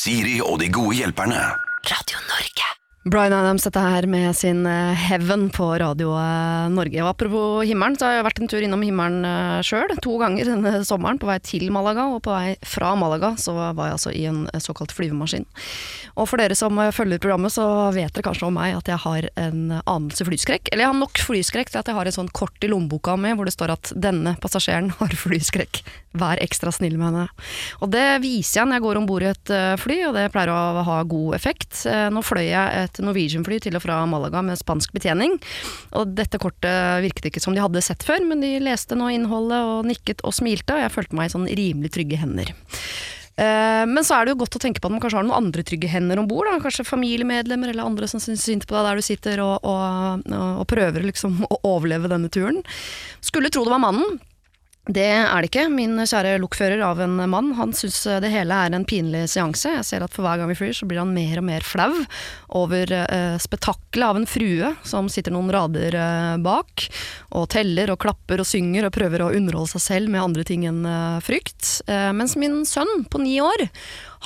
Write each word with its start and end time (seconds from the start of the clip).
Siri 0.00 0.38
og 0.40 0.56
de 0.62 0.70
gode 0.72 0.96
hjelperne. 0.96 1.40
Radio 1.90 2.22
Norge. 2.30 2.69
Bryan 3.04 3.32
Adams, 3.32 3.64
dette 3.64 3.80
her 3.80 4.04
med 4.12 4.36
sin 4.36 4.66
eh, 4.68 4.92
Heaven 4.92 5.46
på 5.56 5.70
Radio 5.80 6.10
eh, 6.20 6.66
Norge. 6.68 6.98
Og 7.00 7.08
apropos 7.08 7.62
himmelen, 7.64 7.96
så 7.96 8.04
har 8.04 8.18
jeg 8.18 8.26
vært 8.26 8.40
en 8.42 8.50
tur 8.52 8.60
innom 8.66 8.82
himmelen 8.84 9.24
uh, 9.24 9.62
sjøl. 9.64 9.94
To 10.04 10.18
ganger 10.20 10.50
denne 10.50 10.82
sommeren, 10.84 11.16
på 11.16 11.30
vei 11.30 11.38
til 11.40 11.64
Malaga 11.72 12.04
og 12.12 12.20
på 12.26 12.34
vei 12.34 12.58
fra 12.60 12.92
Malaga. 13.00 13.32
Så 13.40 13.54
var 13.56 13.72
jeg 13.72 13.96
altså 13.96 14.12
i 14.12 14.26
en 14.28 14.42
eh, 14.52 14.60
såkalt 14.60 14.92
flyvemaskin. 14.92 15.48
Og 16.20 16.28
for 16.28 16.40
dere 16.40 16.56
som 16.58 16.76
eh, 16.82 16.92
følger 16.94 17.22
programmet, 17.22 17.54
så 17.54 17.64
vet 17.94 18.12
dere 18.12 18.26
kanskje 18.26 18.48
om 18.48 18.56
meg 18.60 18.76
at 18.76 18.90
jeg 18.90 19.02
har 19.06 19.28
en 19.46 19.62
anelse 19.80 20.26
flyskrekk. 20.26 20.68
Eller 20.68 20.84
jeg 20.84 20.92
har 20.92 21.00
nok 21.00 21.22
flyskrekk 21.24 21.72
til 21.72 21.80
at 21.80 21.88
jeg 21.88 21.96
har 21.96 22.10
et 22.10 22.16
sånn 22.16 22.30
kort 22.36 22.60
i 22.60 22.70
lommeboka 22.70 23.16
med 23.20 23.38
hvor 23.38 23.48
det 23.48 23.54
står 23.56 23.74
at 23.76 23.92
denne 23.96 24.36
passasjeren 24.42 24.92
har 25.00 25.16
flyskrekk. 25.24 25.82
Vær 26.20 26.42
ekstra 26.42 26.72
snill 26.74 26.98
med 26.98 27.10
henne. 27.10 27.26
Og 27.80 27.92
det 27.94 28.06
viser 28.24 28.60
jeg 28.60 28.68
når 28.68 28.80
jeg 28.80 28.86
går 28.88 29.00
om 29.00 29.08
bord 29.08 29.24
i 29.24 29.30
et 29.30 29.54
eh, 29.56 29.74
fly, 29.80 29.98
og 30.10 30.16
det 30.18 30.28
pleier 30.34 30.52
å 30.52 30.84
ha 30.86 31.00
god 31.08 31.38
effekt. 31.38 31.84
Eh, 31.88 32.08
Nå 32.10 32.24
fløy 32.26 32.44
jeg 32.48 32.89
Norwegian-fly 32.98 33.60
til 33.62 33.78
og 33.78 33.84
fra 33.84 34.00
Malaga 34.10 34.42
med 34.42 34.58
spansk 34.58 34.90
betjening, 34.96 35.38
og 35.94 36.16
dette 36.18 36.40
kortet 36.42 37.04
virket 37.06 37.30
ikke 37.30 37.40
som 37.40 37.54
de 37.54 37.62
hadde 37.62 37.84
sett 37.86 38.02
før, 38.02 38.26
men 38.26 38.42
de 38.42 38.56
leste 38.58 38.98
nå 38.98 39.12
innholdet 39.14 39.62
og 39.62 39.86
nikket 39.86 40.24
og 40.26 40.34
smilte, 40.34 40.74
og 40.74 40.82
jeg 40.82 40.94
følte 40.98 41.16
meg 41.16 41.30
i 41.30 41.34
sånn 41.36 41.46
rimelig 41.46 41.94
trygge 41.94 42.18
hender. 42.20 42.50
Eh, 43.40 43.84
Men 43.86 44.04
så 44.04 44.18
er 44.18 44.26
det 44.26 44.34
jo 44.34 44.40
godt 44.42 44.58
å 44.58 44.62
tenke 44.62 44.82
på 44.82 44.90
at 44.90 44.92
man 44.92 45.00
kanskje 45.00 45.20
har 45.20 45.24
noen 45.24 45.46
andre 45.46 45.62
trygge 45.64 45.88
hender 45.88 46.18
om 46.20 46.26
bord. 46.28 46.50
Kanskje 46.60 46.84
familiemedlemmer 46.84 47.72
eller 47.72 47.86
andre 47.86 48.08
som 48.10 48.20
syns 48.20 48.44
synd 48.44 48.66
på 48.68 48.74
deg 48.76 48.88
der 48.88 49.00
du 49.00 49.06
sitter 49.06 49.40
og, 49.44 49.64
og, 49.64 50.26
og 50.34 50.66
prøver 50.68 51.06
liksom 51.06 51.44
å 51.54 51.60
overleve 51.76 52.10
denne 52.10 52.28
turen. 52.32 52.60
Skulle 53.24 53.52
tro 53.52 53.64
det 53.64 53.72
var 53.72 53.80
mannen. 53.86 54.18
Det 54.88 55.04
er 55.04 55.44
det 55.44 55.50
ikke. 55.50 55.66
Min 55.70 55.98
kjære 56.00 56.38
lokfører 56.40 56.80
av 56.82 57.02
en 57.04 57.18
mann, 57.30 57.52
han 57.58 57.74
syns 57.76 57.98
det 58.24 58.30
hele 58.32 58.56
er 58.56 58.72
en 58.74 58.86
pinlig 58.88 59.26
seanse. 59.30 59.74
Jeg 59.76 59.86
ser 59.86 60.04
at 60.06 60.14
for 60.14 60.24
hver 60.24 60.40
gang 60.40 60.48
vi 60.50 60.56
flyr, 60.56 60.72
så 60.74 60.88
blir 60.88 61.02
han 61.02 61.12
mer 61.14 61.42
og 61.42 61.46
mer 61.46 61.66
flau 61.66 61.92
over 62.56 62.94
eh, 62.96 63.36
spetakkelet 63.38 64.08
av 64.08 64.18
en 64.18 64.26
frue 64.26 64.72
som 64.88 65.10
sitter 65.12 65.36
noen 65.36 65.52
rader 65.52 65.94
eh, 66.00 66.36
bak, 66.42 66.88
og 67.36 67.50
teller 67.52 67.92
og 67.92 68.00
klapper 68.02 68.40
og 68.40 68.48
synger 68.48 68.88
og 68.88 68.96
prøver 68.96 69.26
å 69.26 69.32
underholde 69.36 69.74
seg 69.76 69.84
selv 69.84 70.14
med 70.14 70.24
andre 70.24 70.48
ting 70.48 70.64
enn 70.66 70.80
eh, 70.88 71.20
frykt. 71.28 71.82
Eh, 71.84 72.10
mens 72.16 72.38
min 72.40 72.62
sønn 72.66 73.04
på 73.12 73.20
ni 73.20 73.36
år, 73.44 73.68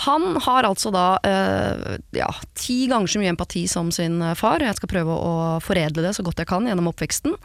han 0.02 0.36
har 0.42 0.66
altså 0.66 0.90
da 0.90 1.04
eh, 1.22 1.98
ja, 2.18 2.26
ti 2.58 2.88
ganger 2.90 3.06
så 3.12 3.20
mye 3.22 3.30
empati 3.30 3.62
som 3.70 3.92
sin 3.94 4.16
eh, 4.26 4.34
far. 4.34 4.58
Jeg 4.64 4.74
skal 4.80 4.90
prøve 4.90 5.14
å 5.14 5.34
foredle 5.62 6.02
det 6.02 6.14
så 6.16 6.24
godt 6.26 6.42
jeg 6.42 6.50
kan 6.50 6.66
gjennom 6.66 6.90
oppveksten. 6.90 7.36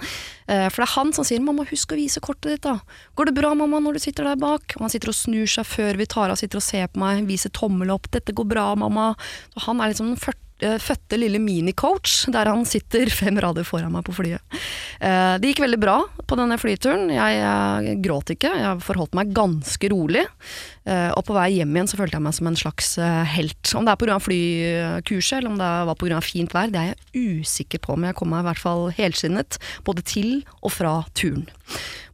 Eh, 0.49 0.65
for 0.73 0.81
det 0.81 0.87
er 0.87 0.95
han 0.95 1.13
som 1.13 1.27
sier 1.29 1.39
'mamma, 1.45 1.67
husk 1.69 1.93
å 1.93 1.99
vise 2.01 2.19
kortet 2.25 2.57
ditt', 2.57 2.65
da. 2.65 2.79
'Går 3.15 3.29
det 3.29 3.37
bra, 3.37 3.53
mamma, 3.53 3.77
når 3.79 3.93
du 3.93 3.99
sitter 3.99 4.23
der 4.31 4.35
bak?' 4.41 4.73
Og 4.77 4.81
han 4.87 4.89
sitter 4.89 5.13
og 5.13 5.19
snur 5.21 5.45
seg 5.45 5.65
før 5.69 5.97
vi 6.01 6.05
tar 6.09 6.29
av, 6.33 6.37
sitter 6.41 6.57
og 6.57 6.63
ser 6.65 6.87
på 6.89 6.99
meg, 7.05 7.25
viser 7.29 7.49
tommel 7.53 7.91
opp 7.93 8.09
'dette 8.09 8.33
går 8.33 8.49
bra, 8.49 8.73
mamma'. 8.75 9.13
Så 9.53 9.65
han 9.69 9.79
er 9.81 9.93
liksom 9.93 10.07
den 10.09 10.17
fyrt- 10.17 10.45
eh, 10.61 10.75
fødte 10.77 11.15
lille 11.17 11.39
minicoach, 11.39 12.25
der 12.33 12.45
han 12.49 12.65
sitter 12.65 13.05
fem 13.21 13.37
rader 13.39 13.63
foran 13.63 13.91
meg 13.93 14.03
på 14.03 14.11
flyet. 14.17 14.41
Eh, 14.99 15.37
Det 15.37 15.53
gikk 15.53 15.61
veldig 15.63 15.79
bra 15.79 16.03
på 16.27 16.35
denne 16.35 16.57
flyturen. 16.59 17.07
Jeg, 17.13 18.01
gråt 18.03 18.33
ikke, 18.35 18.51
jeg 18.57 18.81
forholdt 18.83 19.13
meg 19.15 19.31
ganske 19.33 19.89
rolig. 19.89 20.25
Eh, 20.89 21.11
Og 21.13 21.25
på 21.27 21.35
vei 21.37 21.49
hjem 21.59 21.75
igjen 21.75 21.89
så 21.91 21.99
følte 21.99 22.17
jeg 22.17 22.25
meg 22.25 22.35
som 22.37 22.49
en 22.49 22.57
slags 22.59 22.95
eh, 22.97 23.23
helt. 23.35 23.73
Om 23.77 23.85
det 23.85 23.93
er 23.93 24.01
pga. 24.01 24.17
flykurset 24.25 25.39
eller 25.39 25.53
om 25.53 25.59
det 25.61 25.69
var 25.91 25.99
pga. 26.01 26.21
fint 26.25 26.55
vær, 26.55 26.73
det 26.73 26.81
er 26.81 26.91
jeg 26.95 27.39
usikker 27.45 27.83
på. 27.85 27.97
Men 27.97 28.11
jeg 28.11 28.19
kom 28.19 28.33
meg 28.33 28.43
i 28.43 28.49
hvert 28.49 28.63
fall 28.65 28.89
helskinnet 28.97 29.59
både 29.85 30.05
til 30.07 30.39
og 30.63 30.73
fra 30.73 30.99
turen. 31.13 31.47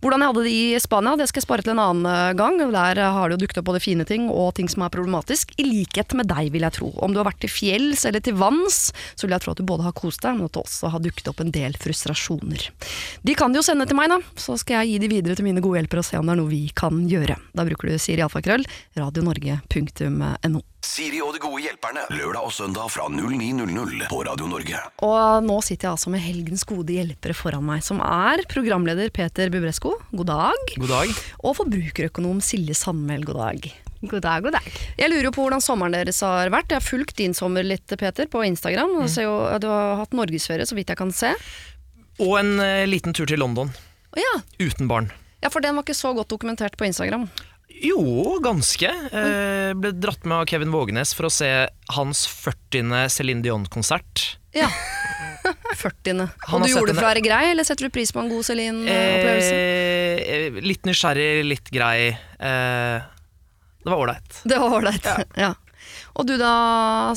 Hvordan 0.04 0.22
jeg 0.22 0.30
hadde 0.30 0.42
det 0.46 0.52
i 0.54 0.80
Spania, 0.84 1.16
det 1.18 1.26
skal 1.32 1.40
jeg 1.40 1.46
spare 1.48 1.64
til 1.66 1.72
en 1.74 1.82
annen 1.82 2.06
eh, 2.10 2.34
gang. 2.38 2.60
Der 2.60 3.00
har 3.00 3.30
det 3.32 3.38
jo 3.38 3.46
dukket 3.46 3.62
opp 3.62 3.70
både 3.72 3.82
fine 3.82 4.06
ting 4.06 4.28
og 4.30 4.52
ting 4.58 4.68
som 4.70 4.84
er 4.86 4.92
problematisk. 4.94 5.56
I 5.58 5.66
likhet 5.66 6.14
med 6.18 6.28
deg, 6.30 6.52
vil 6.54 6.66
jeg 6.68 6.76
tro. 6.76 6.92
Om 7.02 7.16
du 7.16 7.22
har 7.22 7.30
vært 7.30 7.40
til 7.46 7.50
fjells 7.54 8.04
eller 8.06 8.22
til 8.22 8.36
vanns, 8.38 8.92
så 9.16 9.26
vil 9.26 9.34
jeg 9.38 9.46
tro 9.46 9.56
at 9.56 9.62
du 9.62 9.66
både 9.66 9.88
har 9.88 9.96
kost 9.98 10.22
deg, 10.26 10.36
men 10.38 10.50
at 10.50 10.54
det 10.58 10.62
også 10.66 10.92
har 10.94 11.02
dukket 11.02 11.32
opp 11.32 11.42
en 11.42 11.54
del 11.56 11.78
frustrasjoner. 11.82 12.68
De 13.26 13.38
kan 13.40 13.56
de 13.56 13.62
jo 13.62 13.66
sende 13.66 13.88
til 13.90 13.98
meg, 13.98 14.12
da. 14.12 14.20
Så 14.38 14.60
skal 14.62 14.84
jeg 14.84 14.92
gi 14.96 15.02
de 15.06 15.12
videre 15.16 15.40
til 15.40 15.48
mine 15.48 15.64
gode 15.64 15.80
hjelpere 15.80 16.04
og 16.04 16.10
se 16.12 16.20
om 16.20 16.28
det 16.28 16.36
er 16.36 16.42
noe 16.44 16.52
vi 16.52 16.62
kan 16.76 17.02
gjøre. 17.10 17.40
Da 17.56 17.66
bruker 17.66 17.90
du 17.90 17.98
Siri 18.02 18.22
Alfakrøll, 18.26 18.65
radionorge.no. 18.98 20.62
Siri 20.86 21.22
og 21.26 21.34
de 21.34 21.42
gode 21.42 21.64
hjelperne. 21.66 22.04
Lørdag 22.14 22.46
og 22.46 22.54
søndag 22.54 22.92
fra 22.94 23.08
09.00 23.10 24.06
på 24.12 24.20
Radio 24.28 24.50
Norge. 24.52 24.82
Og 25.06 25.46
nå 25.46 25.58
sitter 25.66 25.90
jeg 25.90 25.96
altså 25.96 26.14
med 26.14 26.24
helgens 26.24 26.66
gode 26.70 26.94
hjelpere 26.94 27.34
foran 27.38 27.66
meg, 27.66 27.82
som 27.86 28.04
er 28.06 28.46
programleder 28.52 29.10
Peter 29.14 29.50
Bubresko, 29.54 29.96
god 30.14 30.30
dag, 30.30 30.76
God 30.78 30.94
dag. 30.94 31.16
og 31.42 31.58
forbrukerøkonom 31.62 32.44
Silje 32.46 32.78
Sandmæl, 32.78 33.26
god 33.26 33.42
dag. 33.42 33.74
God 34.06 34.22
dag, 34.22 34.44
god 34.46 34.54
dag. 34.60 34.68
Jeg 35.00 35.10
lurer 35.10 35.30
jo 35.30 35.34
på 35.34 35.46
hvordan 35.46 35.64
sommeren 35.64 35.96
deres 35.96 36.20
har 36.26 36.52
vært. 36.54 36.70
Jeg 36.70 36.82
har 36.82 36.86
fulgt 36.86 37.18
din 37.18 37.34
sommer 37.34 37.66
litt, 37.66 37.88
Peter, 37.98 38.28
på 38.30 38.44
Instagram. 38.46 39.00
Og 39.02 39.10
ser 39.10 39.26
jo, 39.26 39.36
du 39.62 39.68
har 39.72 39.98
hatt 40.04 40.14
norgesferie, 40.14 40.68
så 40.68 40.78
vidt 40.78 40.92
jeg 40.94 41.00
kan 41.00 41.14
se. 41.16 41.32
Og 42.22 42.38
en 42.40 42.56
uh, 42.62 42.86
liten 42.88 43.16
tur 43.16 43.28
til 43.30 43.42
London. 43.42 43.72
Ja. 44.16 44.36
Uten 44.62 44.92
barn. 44.92 45.10
ja, 45.42 45.50
for 45.52 45.64
den 45.64 45.76
var 45.76 45.86
ikke 45.86 45.98
så 45.98 46.14
godt 46.16 46.32
dokumentert 46.32 46.78
på 46.78 46.88
Instagram. 46.88 47.28
Jo, 47.84 48.38
ganske. 48.44 48.88
Eh, 48.88 49.72
ble 49.78 49.92
dratt 50.00 50.24
med 50.26 50.38
av 50.38 50.46
Kevin 50.50 50.72
Vågenes 50.74 51.12
for 51.18 51.28
å 51.28 51.34
se 51.34 51.50
hans 51.96 52.26
40. 52.32 53.10
Céline 53.12 53.44
Dion-konsert. 53.46 54.38
Ja. 54.56 54.70
40. 55.76 56.24
Han 56.48 56.62
Og 56.62 56.66
du 56.66 56.72
gjorde 56.72 56.94
det 56.94 56.98
for 56.98 57.06
å 57.06 57.12
være 57.12 57.26
grei, 57.26 57.44
eller 57.52 57.68
setter 57.68 57.88
du 57.90 57.94
pris 57.94 58.14
på 58.16 58.22
en 58.24 58.32
god 58.32 58.48
Céline-opplevelse? 58.48 59.60
Eh, 60.24 60.62
litt 60.66 60.88
nysgjerrig, 60.88 61.44
litt 61.46 61.70
grei. 61.74 62.08
Eh, 62.16 63.12
det 63.86 63.92
var 63.92 64.02
ålreit. 64.02 64.40
Det 64.48 64.58
var 64.62 64.80
ålreit. 64.80 65.12
Ja. 65.38 65.52
Og 66.16 66.28
du 66.30 66.38
da, 66.40 66.52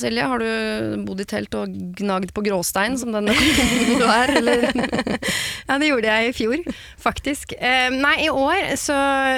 Silje, 0.03 0.25
har 0.26 0.42
du 0.42 1.04
bodd 1.06 1.20
i 1.22 1.26
telt 1.31 1.53
og 1.54 1.70
gnagd 2.00 2.32
på 2.34 2.42
gråstein 2.42 2.97
som 2.98 3.12
den 3.14 3.28
du 4.00 4.04
er, 4.04 4.32
eller? 4.41 4.66
Ja, 5.69 5.76
det 5.78 5.91
gjorde 5.91 6.09
jeg 6.14 6.31
i 6.31 6.34
fjor, 6.34 6.62
faktisk. 6.98 7.53
Eh, 7.60 7.91
nei, 7.94 8.14
i 8.25 8.31
år 8.32 8.72
så, 8.81 8.97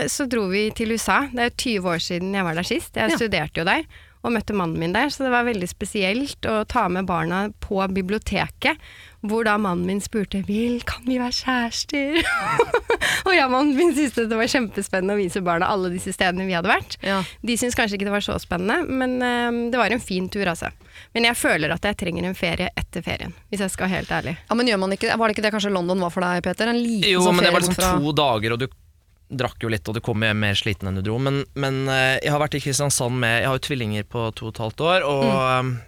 så 0.08 0.24
dro 0.30 0.46
vi 0.52 0.68
til 0.78 0.94
USA. 0.94 1.24
Det 1.32 1.48
er 1.48 1.56
20 1.58 1.90
år 1.92 2.00
siden 2.04 2.32
jeg 2.38 2.46
var 2.46 2.56
der 2.56 2.68
sist. 2.70 2.94
Jeg 2.96 3.10
Ja. 3.12 3.18
studerte 3.20 3.60
jo 3.60 3.66
der 3.68 3.84
og 4.20 4.34
møtte 4.34 4.52
mannen 4.56 4.76
min 4.80 4.92
der, 4.92 5.08
så 5.08 5.24
det 5.24 5.30
var 5.32 5.46
veldig 5.46 5.68
spesielt 5.70 6.44
å 6.50 6.58
ta 6.68 6.82
med 6.92 7.06
barna 7.08 7.46
på 7.64 7.80
biblioteket, 7.94 8.76
hvor 9.24 9.44
da 9.48 9.54
mannen 9.60 9.86
min 9.88 10.00
spurte 10.04 10.42
vil, 10.48 10.78
kan 10.88 11.04
vi 11.08 11.16
være 11.20 11.32
kjærester? 11.38 12.20
og 13.26 13.32
jeg 13.32 13.44
og 13.46 13.52
mannen 13.54 13.74
min 13.76 13.94
syntes 13.96 14.28
det 14.30 14.36
var 14.36 14.48
kjempespennende 14.52 15.16
å 15.16 15.20
vise 15.20 15.42
barna 15.44 15.68
alle 15.72 15.90
disse 15.92 16.12
stedene 16.16 16.44
vi 16.48 16.56
hadde 16.56 16.68
vært. 16.72 16.98
Ja. 17.04 17.22
De 17.44 17.56
syntes 17.60 17.76
kanskje 17.78 17.96
ikke 17.98 18.08
det 18.10 18.14
var 18.16 18.24
så 18.24 18.36
spennende, 18.42 18.82
men 18.88 19.16
eh, 19.24 19.70
det 19.72 19.80
var 19.80 19.92
en 19.96 20.04
fin 20.04 20.28
tur, 20.32 20.44
altså. 20.52 20.68
Men 21.16 21.28
jeg 21.30 21.38
føler 21.40 21.72
at 21.72 21.84
jeg 21.88 21.96
trenger 22.00 22.28
en 22.28 22.36
ferie 22.36 22.68
etter 22.76 23.04
ferien, 23.04 23.32
hvis 23.48 23.64
jeg 23.64 23.72
skal 23.72 23.88
være 23.88 24.00
helt 24.02 24.14
ærlig. 24.20 24.36
Ja, 24.50 24.56
men 24.58 24.68
gjør 24.68 24.82
man 24.84 24.96
ikke 24.96 25.08
det? 25.08 25.16
Var 25.20 25.28
det 25.32 25.36
ikke 25.38 25.46
det 25.48 25.54
kanskje 25.56 25.72
London 25.74 26.04
var 26.04 26.12
for 26.12 26.24
deg, 26.28 26.44
Peter? 26.44 26.68
En 26.72 26.80
liten 26.80 27.08
Jo, 27.08 27.24
sånn 27.24 27.36
men 27.40 27.48
det 27.48 27.54
var 27.56 27.64
liksom 27.64 27.78
fra- 27.80 27.96
to 27.96 28.12
dager, 28.20 28.56
og 28.56 28.64
du 28.64 28.68
drakk 29.30 29.62
jo 29.62 29.68
litt, 29.70 29.86
og 29.88 29.94
du 29.94 30.00
kom 30.04 30.22
hjem 30.26 30.40
mer 30.42 30.54
sliten 30.58 30.88
enn 30.90 30.96
du 30.98 31.02
dro. 31.06 31.18
Men, 31.22 31.44
men 31.54 31.84
eh, 31.88 32.18
jeg 32.24 32.32
har 32.34 32.42
vært 32.42 32.56
i 32.58 32.60
Kristiansand 32.64 33.14
med 33.22 33.40
Jeg 33.42 33.48
har 33.50 33.58
jo 33.60 33.66
tvillinger 33.68 34.08
på 34.10 34.24
to 34.34 34.48
og 34.50 34.54
et 34.56 34.62
halvt 34.64 34.80
år, 34.88 35.06
og 35.06 35.24
Mm. 35.30 35.70
eh, 35.78 35.86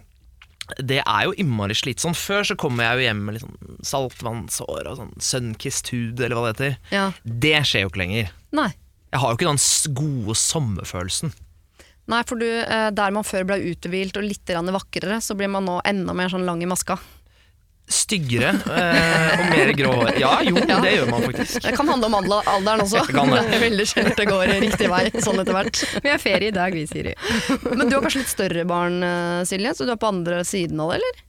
det 0.79 1.01
er 1.03 1.25
jo 1.27 1.33
innmari 1.43 1.75
slitsomt. 1.75 2.15
Før 2.15 2.45
så 2.47 2.55
kommer 2.55 2.85
jeg 2.87 2.95
jo 3.01 3.03
hjem 3.09 3.25
med 3.27 3.35
litt 3.35 3.43
sånn 3.43 3.81
saltvannsår 3.83 4.87
og 4.87 4.95
sånn 5.01 5.11
sunkissed 5.19 5.89
hud, 5.91 6.21
eller 6.23 6.39
hva 6.39 6.45
det 6.47 6.53
heter. 6.55 6.77
Ja. 6.95 7.09
Det 7.25 7.57
skjer 7.67 7.83
jo 7.83 7.91
ikke 7.91 7.99
lenger. 8.05 8.29
Nei. 8.55 8.69
Jeg 9.11 9.19
har 9.21 9.33
jo 9.33 9.37
ikke 9.37 9.51
den 9.51 9.93
gode 9.99 10.37
sommerfølelsen. 10.39 11.33
Nei, 12.07 12.21
for 12.27 12.39
du, 12.39 12.47
eh, 12.47 12.89
der 12.95 13.11
man 13.15 13.23
før 13.27 13.45
ble 13.47 13.59
uthvilt 13.73 14.17
og 14.17 14.23
litt 14.23 14.45
vakrere, 14.47 15.19
så 15.23 15.35
blir 15.37 15.51
man 15.51 15.65
nå 15.67 15.81
enda 15.85 16.15
mer 16.15 16.31
sånn 16.31 16.45
lang 16.47 16.63
i 16.63 16.65
maska. 16.65 16.97
Styggere 17.83 18.53
eh, 18.53 19.33
og 19.35 19.49
mer 19.51 19.71
grå 19.75 19.89
hår. 19.97 20.11
Ja, 20.21 20.31
jo, 20.47 20.55
det 20.55 20.93
gjør 20.95 21.09
man 21.11 21.25
faktisk. 21.27 21.59
Det 21.65 21.73
kan 21.75 21.89
handle 21.91 22.07
om 22.07 22.15
alderen 22.19 22.85
også. 22.85 23.03
Det 23.03 23.15
kan 23.17 23.33
det. 23.33 23.41
det 23.49 23.57
er 23.57 23.63
veldig 23.65 23.87
sjelden 23.89 24.15
det 24.17 24.27
går 24.29 24.53
riktig 24.63 24.87
vei 24.93 25.03
sånn 25.17 25.43
etter 25.43 25.57
hvert. 25.57 25.83
Vi 25.99 26.13
har 26.13 26.21
ferie 26.23 26.53
i 26.53 26.55
dag, 26.55 26.77
vi, 26.77 26.85
Siri. 26.87 27.13
Men 27.67 27.89
du 27.89 27.97
har 27.97 28.05
kanskje 28.05 28.23
litt 28.23 28.31
større 28.31 28.65
barn, 28.69 28.97
eh, 29.03 29.43
Silje, 29.49 29.75
så 29.75 29.87
du 29.87 29.93
er 29.93 29.99
på 29.99 30.09
andre 30.13 30.41
siden 30.47 30.79
av 30.79 30.93
det, 30.93 31.01
eller? 31.01 31.21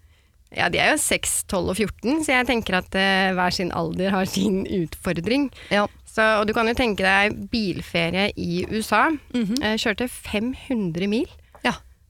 Ja, 0.55 0.71
de 0.71 0.79
er 0.79 0.93
jo 0.95 1.03
6, 1.03 1.35
12 1.51 1.73
og 1.73 1.77
14, 1.77 2.23
så 2.23 2.37
jeg 2.37 2.49
tenker 2.53 2.79
at 2.79 2.97
eh, 2.99 3.35
hver 3.35 3.55
sin 3.55 3.75
alder 3.75 4.15
har 4.15 4.31
sin 4.31 4.63
utfordring. 4.63 5.49
Ja. 5.75 5.89
Så, 6.07 6.23
og 6.39 6.47
du 6.47 6.55
kan 6.55 6.71
jo 6.71 6.77
tenke 6.79 7.03
deg 7.03 7.49
bilferie 7.51 8.29
i 8.39 8.63
USA. 8.71 9.09
Jeg 9.35 9.83
kjørte 9.83 10.07
500 10.07 11.11
mil. 11.11 11.27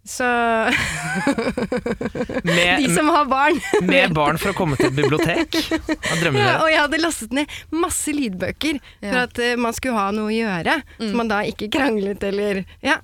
Ja. 0.05 0.07
Så 0.07 0.25
Med, 2.45 2.83
de 2.83 2.95
som 2.95 3.09
har 3.09 3.25
barn 3.25 3.61
med 3.83 4.13
barn 4.15 4.39
for 4.39 4.51
å 4.53 4.57
komme 4.57 4.77
til 4.77 4.87
et 4.91 4.97
bibliotek. 4.99 5.57
Drømmer 6.21 6.41
ja. 6.41 6.57
Og 6.63 6.69
jeg 6.71 6.81
hadde 6.83 7.01
lastet 7.01 7.33
ned 7.37 7.55
masse 7.73 8.13
lydbøker 8.13 8.81
for 9.01 9.21
at 9.23 9.41
uh, 9.41 9.55
man 9.61 9.73
skulle 9.77 9.97
ha 9.97 10.11
noe 10.15 10.29
å 10.29 10.35
gjøre. 10.35 10.77
Så 10.99 11.13
man 11.17 11.31
da 11.33 11.41
ikke 11.49 11.71
kranglet 11.73 12.23
eller 12.29 12.63
Ja. 12.85 12.99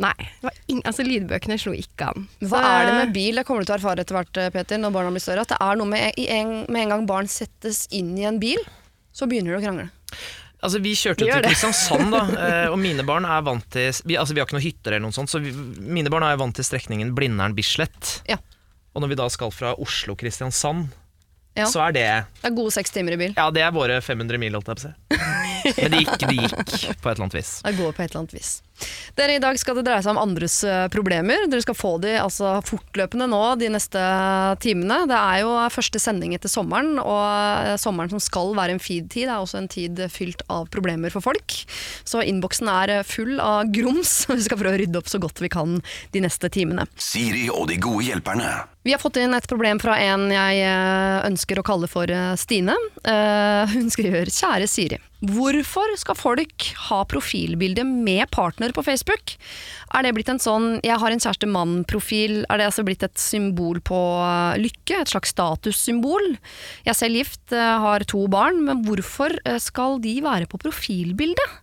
Nei. 0.00 0.12
Det 0.16 0.44
var 0.44 0.52
altså, 0.90 1.04
lydbøkene 1.08 1.56
slo 1.60 1.72
ikke 1.76 2.10
an. 2.12 2.26
Hva 2.42 2.60
Så- 2.60 2.72
er 2.72 2.82
det 2.88 2.96
med 2.98 3.12
bil? 3.14 3.38
Det 3.40 3.46
kommer 3.48 3.64
du 3.64 3.70
til 3.70 3.76
å 3.76 3.78
erfare 3.78 4.04
etter 4.04 4.16
hvert, 4.18 4.40
eh, 4.42 4.50
Peter, 4.52 4.76
når 4.80 4.92
barna 4.92 5.12
blir 5.14 5.24
større. 5.24 5.44
At 5.46 5.54
det 5.54 5.60
er 5.64 5.78
noe 5.80 5.88
med, 5.88 6.18
i 6.20 6.26
en, 6.36 6.50
med 6.68 6.82
en 6.82 6.92
gang 6.92 7.06
barn 7.08 7.28
settes 7.32 7.86
inn 7.96 8.10
i 8.20 8.26
en 8.28 8.36
bil, 8.42 8.60
så 9.16 9.28
begynner 9.28 9.56
de 9.56 9.60
å 9.60 9.64
krangle. 9.64 9.86
Altså, 10.66 10.80
vi 10.82 10.92
kjørte 10.98 11.22
jo 11.22 11.30
til. 11.30 11.46
Kristiansand, 11.46 12.10
da, 12.12 12.20
eh, 12.46 12.68
og 12.72 12.78
mine 12.82 13.04
barn 13.06 13.24
er 13.30 13.44
vant 13.46 13.66
til 13.72 13.92
vi, 14.04 14.16
Altså, 14.18 14.34
vi 14.34 14.42
har 14.42 14.48
ikke 14.48 14.58
noen 14.58 14.66
hytter 14.66 14.96
eller 14.96 15.06
noe 15.06 15.14
sånt, 15.14 15.30
så 15.30 15.38
vi, 15.42 15.52
mine 15.86 16.10
barn 16.12 16.26
er 16.26 16.38
vant 16.40 16.56
til 16.58 16.66
strekningen 16.66 17.14
Blindern-Bislett. 17.16 18.16
Ja. 18.30 18.40
Og 18.96 19.04
når 19.04 19.12
vi 19.14 19.18
da 19.22 19.26
skal 19.30 19.52
fra 19.54 19.74
Oslo-Kristiansand, 19.78 20.88
Ja. 21.56 21.64
så 21.72 21.80
er 21.86 21.92
det 21.96 22.04
Det 22.42 22.50
er 22.50 22.56
gode 22.56 22.72
seks 22.74 22.90
timer 22.92 23.14
i 23.14 23.16
bil. 23.16 23.32
Ja, 23.36 23.46
det 23.50 23.62
er 23.64 23.70
våre 23.72 24.00
500 24.04 24.36
mil, 24.42 24.52
holdt 24.58 24.68
jeg 24.68 24.76
på 24.76 24.82
å 24.82 24.90
si. 24.90 25.72
Men 25.80 25.90
det 25.94 26.00
gikk, 26.02 26.18
det 26.20 26.34
gikk 26.36 27.00
på 27.00 27.08
et 27.08 27.14
eller 27.14 27.22
annet 27.24 27.36
vis. 27.38 27.52
Det 27.64 27.72
går 27.78 27.94
på 27.96 28.02
et 28.04 28.10
eller 28.10 28.20
annet 28.20 28.34
vis. 28.36 28.50
Dere, 29.16 29.36
I 29.36 29.42
dag 29.42 29.58
skal 29.60 29.78
det 29.78 29.86
dreie 29.86 30.02
seg 30.04 30.12
om 30.12 30.20
andres 30.20 30.58
eh, 30.66 30.86
problemer. 30.92 31.46
Dere 31.50 31.64
skal 31.64 31.78
få 31.78 31.94
de 32.02 32.14
altså, 32.20 32.56
fortløpende 32.66 33.28
nå 33.30 33.40
de 33.60 33.70
neste 33.72 34.02
timene. 34.62 35.02
Det 35.10 35.16
er 35.16 35.42
jo 35.44 35.54
første 35.72 36.00
sending 36.02 36.36
etter 36.36 36.52
sommeren, 36.52 37.00
og 37.02 37.24
eh, 37.24 37.74
sommeren 37.80 38.12
som 38.12 38.22
skal 38.22 38.52
være 38.58 38.76
en 38.76 38.82
feed-tid, 38.82 39.30
er 39.30 39.40
også 39.40 39.62
en 39.62 39.70
tid 39.72 40.04
fylt 40.12 40.44
av 40.52 40.68
problemer 40.72 41.14
for 41.14 41.24
folk. 41.24 41.58
Så 42.06 42.24
innboksen 42.26 42.70
er 42.72 42.98
eh, 42.98 43.04
full 43.06 43.40
av 43.42 43.72
grums, 43.72 44.18
og 44.28 44.38
vi 44.38 44.46
skal 44.48 44.60
prøve 44.60 44.76
å 44.78 44.82
rydde 44.84 45.02
opp 45.02 45.10
så 45.12 45.22
godt 45.22 45.42
vi 45.44 45.52
kan 45.52 45.78
de 46.12 46.24
neste 46.24 46.52
timene. 46.52 46.88
Siri 47.00 47.48
og 47.52 47.68
de 47.70 47.80
gode 47.80 48.06
hjelperne. 48.10 48.54
Vi 48.86 48.92
har 48.94 49.00
fått 49.02 49.16
inn 49.18 49.34
et 49.34 49.48
problem 49.50 49.80
fra 49.82 49.96
en 49.98 50.28
jeg 50.30 50.60
eh, 50.62 51.24
ønsker 51.26 51.58
å 51.58 51.64
kalle 51.66 51.88
for 51.90 52.06
eh, 52.06 52.36
Stine. 52.38 52.76
Eh, 53.02 53.72
Hun 53.72 53.90
skriver 53.90 54.30
Kjære 54.30 54.68
Siri. 54.70 55.00
Hvorfor 55.26 55.90
skal 55.98 56.14
folk 56.14 56.68
ha 56.86 57.00
profilbilde 57.08 57.82
med 57.88 58.28
partner 58.30 58.65
på 58.74 58.84
Facebook? 58.86 59.36
Er 59.94 60.02
det 60.02 60.14
blitt 60.16 60.28
en 60.32 60.42
sånn 60.42 60.80
'jeg 60.82 60.98
har 60.98 61.10
en 61.10 61.20
kjæreste 61.20 61.46
mann'-profil? 61.46 62.44
Er 62.50 62.58
det 62.58 62.66
altså 62.66 62.84
blitt 62.84 63.02
et 63.02 63.18
symbol 63.18 63.80
på 63.80 64.00
eh, 64.22 64.58
lykke? 64.58 65.00
Et 65.00 65.08
slags 65.08 65.30
statussymbol? 65.30 66.38
Jeg 66.84 66.90
er 66.90 66.98
selv 66.98 67.14
gift, 67.14 67.52
eh, 67.52 67.78
har 67.78 68.00
to 68.00 68.26
barn, 68.28 68.64
men 68.64 68.84
hvorfor 68.84 69.36
eh, 69.44 69.58
skal 69.58 69.98
de 70.00 70.20
være 70.20 70.46
på 70.46 70.58
profilbildet? 70.58 71.62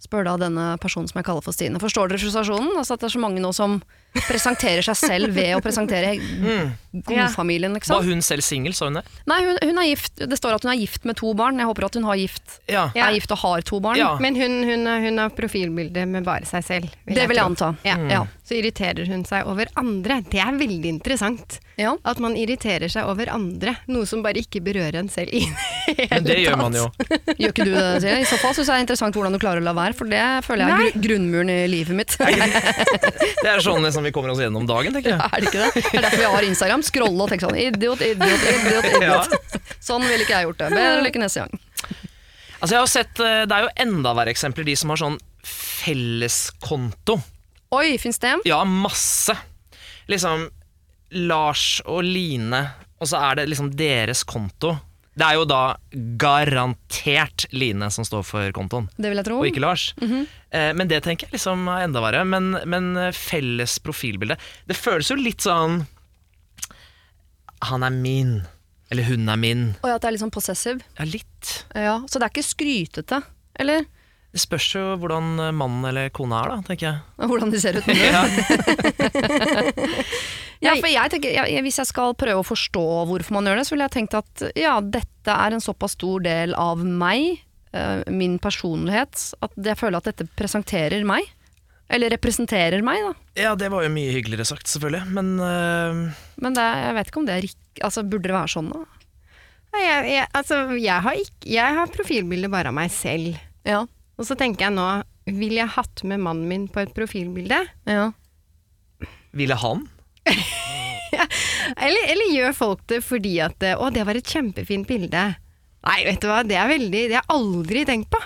Spør 0.00 0.24
da 0.24 0.36
denne 0.36 0.78
personen 0.80 1.08
som 1.08 1.18
jeg 1.18 1.26
kaller 1.26 1.42
for 1.42 1.52
Stine. 1.52 1.78
Forstår 1.78 2.08
dere 2.08 2.18
frustrasjonen? 2.18 2.76
Altså 2.76 2.94
at 2.94 3.00
det 3.00 3.10
er 3.10 3.18
så 3.18 3.20
mange 3.20 3.40
nå 3.40 3.52
som 3.52 3.82
presenterer 4.26 4.82
seg 4.82 4.96
selv 4.98 5.34
ved 5.36 5.54
å 5.56 5.60
presentere 5.62 6.16
godfamilien, 7.06 7.76
ikke 7.78 7.92
Var 7.92 8.06
hun 8.08 8.22
selv 8.24 8.42
singel, 8.44 8.74
sa 8.74 8.88
hun 8.88 8.98
det? 8.98 9.04
Nei, 9.30 9.38
hun, 9.46 9.58
hun 9.62 9.80
er 9.82 9.88
gift. 9.92 10.18
Det 10.18 10.38
står 10.38 10.56
at 10.58 10.66
hun 10.66 10.72
er 10.72 10.80
gift 10.80 11.06
med 11.08 11.18
to 11.20 11.32
barn. 11.38 11.60
Jeg 11.62 11.68
håper 11.70 11.86
at 11.86 11.98
hun 11.98 12.08
har 12.08 12.18
gift, 12.20 12.58
Ja. 12.70 12.88
Er 12.94 13.14
gift 13.14 13.30
og 13.34 13.42
har 13.44 13.62
to 13.66 13.80
barn. 13.82 13.98
Ja. 14.00 14.12
Men 14.22 14.36
hun, 14.38 14.58
hun, 14.66 14.86
hun 15.06 15.22
har 15.22 15.30
profilbilde 15.36 16.06
med 16.10 16.26
bare 16.26 16.48
seg 16.48 16.66
selv. 16.66 16.90
Det 17.06 17.28
vil 17.30 17.38
jeg 17.38 17.46
anta. 17.46 17.72
Ja. 17.86 17.96
Ja. 18.10 18.24
Så 18.46 18.58
irriterer 18.58 19.06
hun 19.10 19.24
seg 19.28 19.46
over 19.46 19.70
andre. 19.80 20.20
Det 20.30 20.42
er 20.42 20.58
veldig 20.58 20.90
interessant. 20.96 21.60
Ja. 21.80 21.94
At 22.04 22.18
man 22.20 22.34
irriterer 22.36 22.90
seg 22.92 23.08
over 23.08 23.30
andre. 23.32 23.74
Noe 23.88 24.08
som 24.08 24.20
bare 24.24 24.42
ikke 24.42 24.60
berører 24.64 24.98
en 25.00 25.08
selv 25.12 25.32
i 25.32 25.46
Men 26.10 26.26
det 26.26 26.36
gjør 26.42 26.58
man 26.60 26.76
jo. 26.76 26.86
Gjør 27.40 27.54
ikke 27.54 27.66
du 27.66 27.72
det, 27.72 27.84
Silje? 28.04 28.18
I 28.20 28.28
så 28.28 28.38
fall 28.42 28.52
syns 28.56 28.68
jeg 28.68 28.74
det 28.74 28.76
er 28.76 28.84
interessant 28.84 29.16
hvordan 29.16 29.36
du 29.36 29.40
klarer 29.42 29.62
å 29.62 29.66
la 29.66 29.74
være, 29.76 29.96
for 29.96 30.10
det 30.10 30.20
føler 30.46 30.66
jeg 30.66 30.90
er 30.90 30.98
gru 30.98 31.10
grunnmuren 31.10 31.50
i 31.52 31.58
livet 31.70 31.96
mitt. 31.96 32.16
Det 33.40 33.48
er 33.48 33.62
sånn 33.64 33.82
liksom, 33.84 34.04
vi 34.04 34.12
kommer 34.12 34.32
oss 34.34 34.40
gjennom 34.42 34.66
dagen, 34.68 34.94
tenker 34.94 35.14
jeg. 35.14 35.20
Er 35.24 35.40
det 35.40 35.48
ikke 35.48 35.62
det? 35.64 35.70
Det 35.80 35.96
er 35.96 36.04
derfor 36.04 36.20
vi 36.20 36.28
har 36.34 36.46
Instagram. 36.46 36.82
Scrolle 36.84 37.24
og 37.24 37.32
tenke 37.32 37.46
sånn 37.46 37.58
idiot, 37.58 38.04
idiot, 38.04 38.44
idiot. 38.52 38.88
idiot. 39.00 39.58
Sånn 39.80 40.04
ville 40.04 40.24
ikke 40.26 40.36
jeg 40.36 40.48
gjort 40.48 40.60
det. 40.60 40.70
Bedre 40.76 41.02
lykke 41.06 41.22
neste 41.22 41.44
gang. 41.46 41.64
Altså, 42.60 42.74
jeg 42.74 42.80
har 42.82 42.90
sett, 42.92 43.22
eh, 43.24 43.42
Det 43.48 43.56
er 43.56 43.66
jo 43.66 43.72
enda 43.86 44.12
verre 44.18 44.34
eksempler, 44.34 44.68
de 44.68 44.76
som 44.76 44.92
har 44.92 45.00
sånn 45.00 45.18
felleskonto. 45.46 47.16
Oi, 47.76 47.96
fins 48.02 48.20
det? 48.20 48.34
Ja, 48.48 48.60
masse. 48.68 49.36
Liksom 50.10 50.48
Lars 51.12 51.80
og 51.86 52.04
Line, 52.06 52.60
og 53.00 53.06
så 53.10 53.16
er 53.30 53.34
det 53.40 53.48
liksom 53.50 53.72
deres 53.76 54.22
konto. 54.28 54.76
Det 55.20 55.26
er 55.26 55.34
jo 55.40 55.44
da 55.48 55.74
garantert 56.20 57.44
Line 57.52 57.88
som 57.92 58.04
står 58.06 58.22
for 58.24 58.52
kontoen, 58.56 58.86
Det 58.96 59.10
vil 59.10 59.16
jeg 59.20 59.24
tro. 59.26 59.38
og 59.42 59.46
ikke 59.50 59.60
Lars. 59.60 59.88
eh, 60.00 60.72
men 60.72 60.88
det 60.88 61.02
tenker 61.04 61.26
jeg 61.26 61.32
liksom 61.34 61.66
er 61.68 61.82
enda 61.88 62.00
verre. 62.00 62.22
Men, 62.24 62.52
men 62.64 62.96
eh, 62.96 63.10
felles 63.12 63.78
profilbilde 63.82 64.36
Det 64.70 64.76
føles 64.78 65.10
jo 65.10 65.16
litt 65.18 65.40
sånn 65.44 65.82
Han 67.68 67.82
er 67.84 67.90
min. 67.90 68.46
Eller 68.90 69.02
hun 69.10 69.28
er 69.28 69.36
min. 69.36 69.66
Og 69.82 69.90
at 69.90 70.00
det 70.02 70.08
er 70.08 70.12
litt 70.16 70.22
sånn 70.24 70.32
possessive. 70.34 70.80
Ja, 70.98 71.04
litt. 71.10 71.64
Ja, 71.74 71.98
så 72.08 72.18
det 72.18 72.24
er 72.26 72.30
ikke 72.32 72.46
skrytete, 72.46 73.20
eller? 73.60 73.84
Det 74.30 74.40
spørs 74.40 74.68
jo 74.78 74.84
hvordan 75.02 75.40
eh, 75.42 75.50
mannen 75.52 75.84
eller 75.90 76.08
kona 76.14 76.44
er, 76.44 76.48
da, 76.54 76.62
tenker 76.70 76.86
jeg. 76.86 76.96
Hvordan 77.30 77.50
de 77.50 77.58
ser 77.60 77.74
ut. 77.78 77.86
Ja. 77.98 78.24
Ja, 80.60 80.74
for 80.76 80.90
jeg 80.92 81.12
tenker, 81.14 81.32
ja, 81.32 81.62
Hvis 81.64 81.78
jeg 81.80 81.88
skal 81.88 82.12
prøve 82.20 82.42
å 82.42 82.46
forstå 82.46 82.84
hvorfor 83.08 83.36
man 83.38 83.48
gjør 83.48 83.60
det, 83.60 83.66
så 83.66 83.74
ville 83.74 83.86
jeg 83.88 83.96
tenkt 83.96 84.16
at 84.18 84.42
ja, 84.58 84.76
dette 84.84 85.32
er 85.32 85.56
en 85.56 85.64
såpass 85.64 85.96
stor 85.96 86.20
del 86.24 86.52
av 86.58 86.82
meg, 86.84 87.40
eh, 87.72 88.02
min 88.12 88.36
personlighet, 88.42 89.30
at 89.40 89.56
jeg 89.56 89.80
føler 89.80 90.00
at 90.00 90.10
dette 90.12 90.28
presenterer 90.36 91.04
meg. 91.08 91.28
Eller 91.90 92.12
representerer 92.12 92.84
meg, 92.86 93.02
da. 93.02 93.12
ja, 93.48 93.52
det 93.58 93.70
var 93.72 93.82
jo 93.82 93.90
mye 93.90 94.12
hyggeligere 94.14 94.46
sagt, 94.46 94.68
selvfølgelig. 94.70 95.08
Men 95.16 95.32
uh... 95.42 96.20
Men 96.38 96.54
det, 96.54 96.66
jeg 96.84 96.96
vet 97.00 97.10
ikke 97.10 97.22
om 97.22 97.26
det 97.26 97.34
er 97.34 97.46
rik- 97.48 97.80
altså, 97.82 98.04
Burde 98.06 98.28
det 98.28 98.36
være 98.36 98.52
sånn, 98.52 98.68
da? 98.70 98.84
Nei, 99.74 99.82
jeg, 99.82 100.04
jeg, 100.12 100.28
altså, 100.38 100.60
jeg, 100.76 100.98
har 101.06 101.18
ikke, 101.18 101.48
jeg 101.50 101.78
har 101.80 101.94
profilbilde 101.94 102.50
bare 102.52 102.70
av 102.70 102.76
meg 102.76 102.92
selv. 102.94 103.40
Ja. 103.66 103.84
Og 104.20 104.28
så 104.28 104.36
tenker 104.38 104.68
jeg 104.68 104.76
nå, 104.76 104.86
ville 105.30 105.62
jeg 105.62 105.74
hatt 105.74 106.04
med 106.06 106.22
mannen 106.22 106.46
min 106.50 106.68
på 106.70 106.84
et 106.84 106.94
profilbilde? 106.94 107.64
ja. 107.88 108.10
ville 109.34 109.56
han? 109.58 109.88
Eller, 111.80 112.02
eller 112.12 112.30
gjør 112.32 112.54
folk 112.56 112.84
det 112.90 113.00
fordi 113.04 113.34
at 113.44 113.64
Å, 113.76 113.88
det 113.92 114.04
var 114.06 114.18
et 114.18 114.30
kjempefint 114.30 114.88
bilde. 114.88 115.24
Nei, 115.86 115.98
vet 116.06 116.20
du 116.22 116.28
hva, 116.28 116.42
det 116.46 116.56
er 116.60 116.68
veldig 116.70 117.02
Det 117.08 117.16
har 117.16 117.24
jeg 117.24 117.34
aldri 117.34 117.84
tenkt 117.88 118.10
på. 118.12 118.20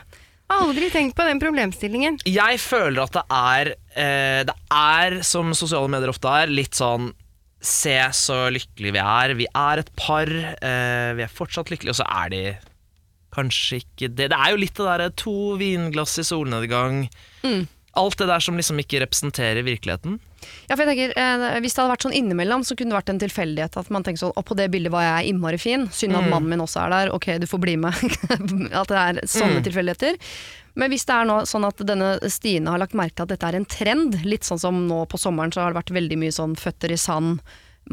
Aldri 0.55 0.91
tenkt 0.93 1.17
på 1.17 1.25
den 1.27 1.41
problemstillingen. 1.41 2.19
Jeg 2.29 2.61
føler 2.61 3.07
at 3.07 3.15
det 3.17 3.25
er 3.33 3.71
eh, 3.97 4.41
Det 4.47 4.57
er, 4.75 5.19
som 5.27 5.55
sosiale 5.57 5.91
medier 5.93 6.13
ofte 6.13 6.31
er, 6.43 6.53
litt 6.53 6.77
sånn 6.79 7.13
Se 7.65 7.97
så 8.13 8.43
lykkelige 8.53 8.93
vi 8.93 9.01
er. 9.01 9.33
Vi 9.39 9.47
er 9.49 9.81
et 9.81 9.89
par. 9.97 10.29
Eh, 10.29 11.11
vi 11.17 11.25
er 11.25 11.31
fortsatt 11.33 11.71
lykkelige, 11.73 11.95
og 11.95 12.01
så 12.03 12.05
er 12.13 12.33
de 12.35 12.43
kanskje 13.33 13.79
ikke 13.81 14.11
det. 14.13 14.27
Det 14.35 14.37
er 14.37 14.53
jo 14.53 14.59
litt 14.61 14.77
det 14.77 14.85
derre 14.85 15.07
to 15.17 15.37
vinglass 15.57 16.19
i 16.21 16.27
solnedgang. 16.29 17.07
Alt 18.01 18.19
det 18.19 18.27
der 18.31 18.43
som 18.43 18.57
liksom 18.59 18.81
ikke 18.83 19.03
representerer 19.05 19.63
virkeligheten. 19.67 20.19
Ja, 20.69 20.75
for 20.77 20.85
jeg 20.85 20.91
tenker, 20.91 21.13
eh, 21.17 21.61
Hvis 21.63 21.75
det 21.75 21.83
hadde 21.83 21.95
vært 21.95 22.07
sånn 22.07 22.17
innimellom, 22.17 22.65
så 22.67 22.77
kunne 22.77 22.93
det 22.93 22.99
vært 22.99 23.13
en 23.13 23.23
tilfeldighet. 23.23 23.79
At 23.81 23.91
man 23.95 24.03
tenker 24.05 24.25
sånn, 24.25 24.35
og 24.37 24.45
på 24.45 24.57
det 24.59 24.71
bildet 24.73 24.93
var 24.93 25.07
jeg 25.07 25.33
innmari 25.33 25.61
fin. 25.61 25.87
Synd 25.89 26.19
at 26.19 26.29
mannen 26.29 26.51
min 26.51 26.65
også 26.65 26.85
er 26.85 26.91
der. 26.91 27.15
Ok, 27.15 27.31
du 27.39 27.47
får 27.47 27.63
bli 27.63 27.77
med. 27.77 27.95
at 28.83 28.91
det 28.91 29.01
er 29.01 29.23
sånne 29.31 29.63
tilfeldigheter. 29.65 30.19
Men 30.75 30.91
hvis 30.91 31.07
det 31.07 31.15
er 31.15 31.29
nå 31.29 31.37
sånn 31.47 31.67
at 31.69 31.79
denne 31.87 32.17
Stine 32.33 32.73
har 32.73 32.83
lagt 32.83 32.97
merke 32.99 33.15
til 33.15 33.29
at 33.29 33.35
dette 33.35 33.47
er 33.47 33.59
en 33.61 33.69
trend, 33.69 34.19
litt 34.27 34.47
sånn 34.47 34.59
som 34.59 34.81
nå 34.89 35.05
på 35.07 35.21
sommeren 35.23 35.55
så 35.55 35.63
har 35.63 35.71
det 35.71 35.79
vært 35.79 35.95
veldig 35.95 36.19
mye 36.19 36.35
sånn 36.35 36.57
føtter 36.59 36.91
i 36.91 36.99
sand, 36.99 37.45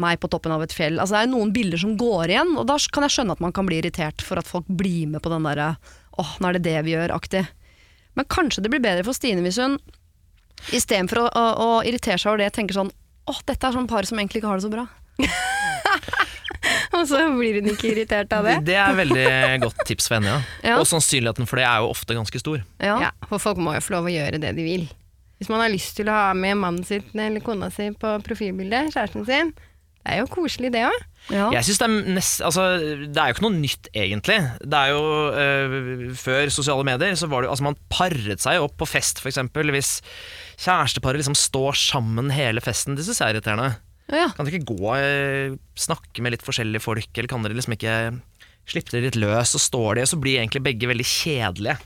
meg 0.02 0.22
på 0.24 0.30
toppen 0.32 0.54
av 0.56 0.64
et 0.66 0.74
fjell. 0.74 0.98
Altså 0.98 1.18
Det 1.18 1.24
er 1.28 1.34
noen 1.34 1.54
bilder 1.54 1.82
som 1.82 1.94
går 2.00 2.34
igjen, 2.34 2.56
og 2.58 2.66
da 2.70 2.80
kan 2.94 3.06
jeg 3.06 3.18
skjønne 3.18 3.36
at 3.38 3.44
man 3.44 3.54
kan 3.54 3.68
bli 3.70 3.82
irritert 3.82 4.24
for 4.26 4.42
at 4.42 4.50
folk 4.50 4.66
blir 4.66 5.12
med 5.12 5.22
på 5.22 5.30
den 5.34 5.46
derre 5.46 5.76
åh, 6.22 6.32
nå 6.40 6.50
er 6.50 6.58
det 6.58 6.66
det 6.66 6.78
vi 6.88 6.96
gjør-aktig. 6.96 7.44
Men 8.18 8.28
kanskje 8.32 8.64
det 8.66 8.72
blir 8.74 8.84
bedre 8.84 9.06
for 9.08 9.18
Stine 9.18 9.44
hvis 9.46 9.60
hun 9.62 9.78
istedenfor 10.76 11.24
å, 11.24 11.28
å, 11.32 11.46
å 11.64 11.70
irritere 11.88 12.20
seg 12.22 12.34
over 12.34 12.44
det, 12.44 12.52
tenker 12.56 12.78
sånn 12.78 12.92
åh, 13.32 13.40
dette 13.48 13.68
er 13.68 13.76
sånn 13.76 13.90
par 13.90 14.06
som 14.08 14.20
egentlig 14.20 14.42
ikke 14.42 14.52
har 14.52 14.60
det 14.60 14.66
så 14.68 14.74
bra. 14.74 14.86
Og 16.92 17.06
så 17.08 17.22
blir 17.34 17.58
hun 17.60 17.70
ikke 17.72 17.92
irritert 17.94 18.34
av 18.36 18.46
det. 18.46 18.58
Det 18.68 18.76
er 18.78 18.96
veldig 18.98 19.28
godt 19.64 19.84
tips 19.88 20.10
for 20.10 20.20
henne, 20.20 20.34
ja. 20.34 20.40
Ja. 20.74 20.80
Og 20.82 20.88
sannsynligheten 20.90 21.48
for 21.50 21.62
det 21.62 21.66
er 21.68 21.84
jo 21.84 21.92
ofte 21.94 22.18
ganske 22.18 22.42
stor. 22.42 22.62
Ja. 22.84 22.98
Ja, 23.08 23.12
for 23.30 23.42
folk 23.42 23.62
må 23.64 23.74
jo 23.78 23.84
få 23.86 23.96
lov 23.96 24.10
å 24.10 24.14
gjøre 24.14 24.42
det 24.44 24.52
de 24.58 24.66
vil. 24.66 24.86
Hvis 25.42 25.50
man 25.50 25.64
har 25.64 25.72
lyst 25.74 25.96
til 25.98 26.12
å 26.12 26.14
ha 26.14 26.34
med 26.38 26.60
mannen 26.60 26.86
sin 26.86 27.02
eller 27.18 27.42
kona 27.42 27.72
si 27.74 27.88
på 27.98 28.14
profilbildet, 28.28 28.92
kjæresten 28.94 29.26
sin, 29.26 29.54
det 30.02 30.16
er 30.16 30.22
jo 30.24 30.30
koselig 30.34 30.72
det 30.74 30.82
òg. 30.88 31.02
Ja. 31.30 31.52
Jeg 31.54 31.68
synes 31.68 31.78
det, 31.78 31.88
er 31.88 32.14
nest, 32.16 32.42
altså, 32.42 32.64
det 32.82 33.22
er 33.22 33.30
jo 33.30 33.36
ikke 33.36 33.46
noe 33.46 33.60
nytt, 33.60 33.90
egentlig. 33.94 34.40
Det 34.66 34.80
er 34.80 34.90
jo 34.90 35.04
øh, 35.38 36.16
Før 36.18 36.50
sosiale 36.50 36.86
medier 36.88 37.14
så 37.20 37.30
var 37.30 37.46
det 37.46 37.52
altså, 37.52 37.68
Man 37.68 37.78
paret 37.94 38.42
seg 38.42 38.58
opp 38.64 38.74
på 38.82 38.88
fest, 38.90 39.22
f.eks. 39.22 39.38
Hvis 39.54 39.92
kjæresteparet 40.62 41.22
liksom 41.22 41.38
står 41.38 41.78
sammen 41.78 42.34
hele 42.34 42.64
festen. 42.66 42.98
Det 42.98 43.06
syns 43.06 43.22
jeg 43.22 43.30
er 43.30 43.38
irriterende. 43.38 43.70
Ja. 44.12 44.26
Kan 44.34 44.50
dere 44.50 44.58
ikke 44.60 44.74
gå 44.74 44.90
og 44.90 44.98
øh, 44.98 45.56
snakke 45.80 46.26
med 46.26 46.34
litt 46.36 46.44
forskjellige 46.46 46.84
folk, 46.84 47.14
eller 47.14 47.30
kan 47.32 47.46
dere 47.46 47.56
liksom 47.56 47.78
ikke 47.78 47.96
slippe 48.72 48.94
dere 48.94 49.08
litt 49.08 49.22
løs, 49.22 49.54
og 49.58 49.64
står 49.64 49.96
de, 49.96 50.04
og 50.06 50.12
så 50.12 50.20
blir 50.22 50.42
egentlig 50.42 50.64
begge 50.66 50.90
veldig 50.90 51.06
kjedelige. 51.08 51.78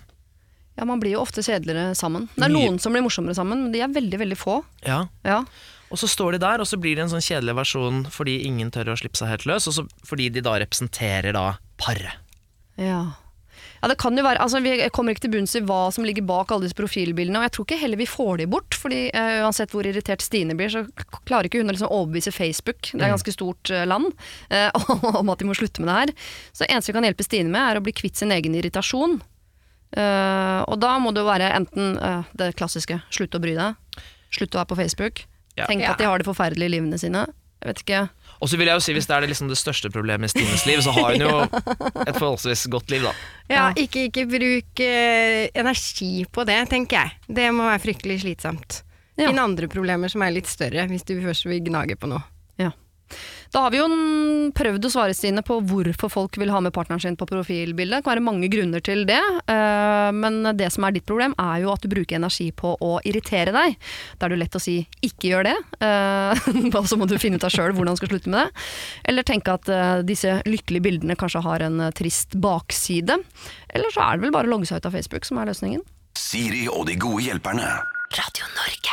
ja, 0.79 0.87
man 0.87 0.99
blir 1.03 1.15
jo 1.15 1.21
ofte 1.23 1.43
kjedeligere 1.45 1.93
sammen. 1.95 2.25
Det 2.35 2.47
er 2.47 2.55
noen 2.55 2.79
som 2.83 2.95
blir 2.95 3.03
morsommere 3.05 3.37
sammen, 3.37 3.67
men 3.67 3.75
de 3.75 3.83
er 3.83 3.93
veldig, 3.93 4.19
veldig 4.23 4.37
få. 4.39 4.57
Ja. 4.87 5.05
Ja. 5.27 5.43
Og 5.93 5.99
så 6.01 6.09
står 6.09 6.35
de 6.35 6.41
der, 6.43 6.61
og 6.61 6.67
så 6.69 6.79
blir 6.81 6.97
det 6.97 7.05
en 7.05 7.13
sånn 7.13 7.23
kjedelig 7.23 7.57
versjon 7.59 8.05
fordi 8.13 8.39
ingen 8.47 8.71
tør 8.73 8.93
å 8.93 8.97
slippe 8.99 9.19
seg 9.19 9.31
helt 9.31 9.45
løs, 9.49 9.67
og 9.69 9.77
så 9.77 9.85
fordi 10.07 10.31
de 10.33 10.43
da 10.45 10.57
representerer 10.61 11.35
da 11.35 11.53
paret. 11.81 12.21
Ja. 12.75 13.15
ja, 13.79 13.87
det 13.87 13.95
kan 14.01 14.17
jo 14.17 14.23
være 14.25 14.41
Altså, 14.43 14.59
Vi 14.59 14.73
kommer 14.91 15.13
ikke 15.13 15.23
til 15.23 15.31
bunns 15.37 15.53
i 15.55 15.61
hva 15.63 15.87
som 15.95 16.03
ligger 16.03 16.25
bak 16.27 16.49
alle 16.51 16.65
disse 16.67 16.75
profilbildene, 16.75 17.39
og 17.39 17.45
jeg 17.45 17.53
tror 17.55 17.67
ikke 17.67 17.79
heller 17.83 18.01
vi 18.01 18.09
får 18.09 18.41
de 18.41 18.47
bort. 18.51 18.75
fordi 18.75 19.05
uh, 19.13 19.45
uansett 19.45 19.71
hvor 19.75 19.87
irritert 19.87 20.25
Stine 20.25 20.57
blir, 20.57 20.73
så 20.73 20.83
klarer 21.27 21.47
ikke 21.47 21.61
hun 21.61 21.69
å 21.71 21.75
liksom 21.75 21.91
overbevise 21.91 22.33
Facebook, 22.35 22.91
det 22.91 22.99
er 22.99 23.07
et 23.07 23.15
ganske 23.15 23.35
stort 23.35 23.71
uh, 23.71 23.85
land, 23.87 24.09
uh, 24.51 24.89
om 25.21 25.31
at 25.31 25.39
de 25.39 25.47
må 25.47 25.55
slutte 25.55 25.83
med 25.83 25.91
det 25.91 25.99
her. 26.01 26.15
Så 26.51 26.65
det 26.65 26.73
eneste 26.73 26.91
vi 26.91 26.97
kan 26.97 27.07
hjelpe 27.07 27.27
Stine 27.27 27.53
med, 27.53 27.61
er 27.61 27.79
å 27.79 27.85
bli 27.85 27.95
kvitt 27.95 28.19
sin 28.19 28.33
egen 28.35 28.57
irritasjon. 28.57 29.21
Og 29.95 30.75
da 30.81 30.89
må 30.99 31.13
det 31.15 31.21
jo 31.21 31.27
være 31.29 31.53
enten 31.55 31.93
det 32.35 32.49
klassiske 32.59 32.97
slutt 33.15 33.37
å 33.37 33.39
bry 33.39 33.53
deg, 33.55 34.01
slutt 34.33 34.57
å 34.57 34.59
være 34.59 34.67
på 34.73 34.77
Facebook, 34.81 35.21
Ja. 35.57 35.65
tenk 35.69 35.81
Ja. 35.85 35.91
at 35.93 35.97
de 36.01 36.07
har 36.09 36.17
det 36.19 36.27
forferdelig 36.27 36.67
i 36.69 36.73
livene 36.77 36.97
sine. 36.99 37.25
Jeg 37.63 37.69
vet 37.71 37.81
ikke. 37.85 37.99
Og 38.43 38.49
så 38.51 38.57
vil 38.59 38.67
jeg 38.67 38.75
jo 38.77 38.83
si 38.83 38.93
Hvis 38.93 39.07
det 39.07 39.15
er 39.15 39.21
det, 39.23 39.29
liksom 39.31 39.47
det 39.49 39.57
største 39.57 39.89
problemet 39.89 40.27
i 40.27 40.33
Stines 40.35 40.65
liv, 40.67 40.81
så 40.83 40.91
har 40.93 41.13
hun 41.15 41.21
jo 41.23 41.37
et 42.09 42.17
forholdsvis 42.19 42.67
godt 42.69 42.91
liv, 42.91 43.01
da. 43.07 43.13
Ja, 43.49 43.69
ikke, 43.79 44.09
ikke 44.09 44.25
bruk 44.29 44.81
eh, 44.83 45.47
energi 45.55 46.25
på 46.29 46.45
det, 46.45 46.59
tenker 46.69 46.99
jeg. 46.99 47.35
Det 47.39 47.47
må 47.55 47.63
være 47.69 47.81
fryktelig 47.87 48.19
slitsomt. 48.25 48.81
Ja. 49.17 49.29
Finn 49.29 49.39
andre 49.39 49.69
problemer 49.71 50.11
som 50.11 50.21
er 50.27 50.35
litt 50.35 50.47
større, 50.51 50.85
hvis 50.91 51.07
du 51.07 51.15
først 51.23 51.47
vil 51.47 51.63
gnage 51.63 51.95
på 51.95 52.09
noe. 52.11 52.21
Ja. 52.59 52.73
Da 53.55 53.61
har 53.63 53.71
vi 53.71 53.79
jo 53.79 53.85
prøvd 54.51 54.83
å 54.83 54.89
svare 54.91 55.13
Stine 55.15 55.39
på 55.45 55.61
hvorfor 55.63 56.11
folk 56.11 56.35
vil 56.41 56.49
ha 56.51 56.59
med 56.59 56.73
partneren 56.75 56.99
sin 56.99 57.15
på 57.15 57.23
profilbildet. 57.29 58.01
Det 58.01 58.03
kan 58.03 58.11
være 58.11 58.23
mange 58.25 58.49
grunner 58.51 58.83
til 58.83 59.05
det, 59.07 59.21
eh, 59.47 60.09
men 60.11 60.41
det 60.59 60.67
som 60.75 60.83
er 60.83 60.97
ditt 60.97 61.05
problem 61.07 61.31
er 61.39 61.61
jo 61.63 61.71
at 61.71 61.79
du 61.79 61.87
bruker 61.87 62.19
energi 62.19 62.49
på 62.51 62.73
å 62.75 62.97
irritere 63.07 63.55
deg. 63.55 63.79
Da 64.19 64.27
er 64.27 64.33
det 64.33 64.35
jo 64.35 64.43
lett 64.43 64.59
å 64.59 64.63
si 64.65 64.75
'ikke 64.99 65.31
gjør 65.31 65.47
det', 65.47 65.63
eh, 65.87 66.75
og 66.81 66.83
så 66.83 66.99
må 66.99 67.07
du 67.07 67.15
finne 67.15 67.39
ut 67.39 67.47
av 67.47 67.55
sjøl 67.55 67.71
hvordan 67.71 67.95
du 67.95 68.03
skal 68.03 68.11
slutte 68.11 68.27
med 68.27 68.43
det. 68.43 68.51
Eller 69.07 69.23
tenke 69.23 69.55
at 69.55 69.69
eh, 69.69 70.03
disse 70.03 70.43
lykkelige 70.43 70.83
bildene 70.83 71.15
kanskje 71.15 71.47
har 71.47 71.63
en 71.63 71.79
eh, 71.79 71.95
trist 71.95 72.35
bakside. 72.35 73.23
Eller 73.71 73.87
så 73.87 74.03
er 74.03 74.17
det 74.17 74.27
vel 74.27 74.35
bare 74.35 74.51
å 74.51 74.51
logge 74.51 74.67
seg 74.67 74.83
ut 74.83 74.91
av 74.91 74.99
Facebook 74.99 75.23
som 75.23 75.39
er 75.39 75.47
løsningen. 75.47 75.79
Siri 76.19 76.67
og 76.67 76.87
de 76.91 76.99
gode 76.99 77.23
hjelperne. 77.23 77.94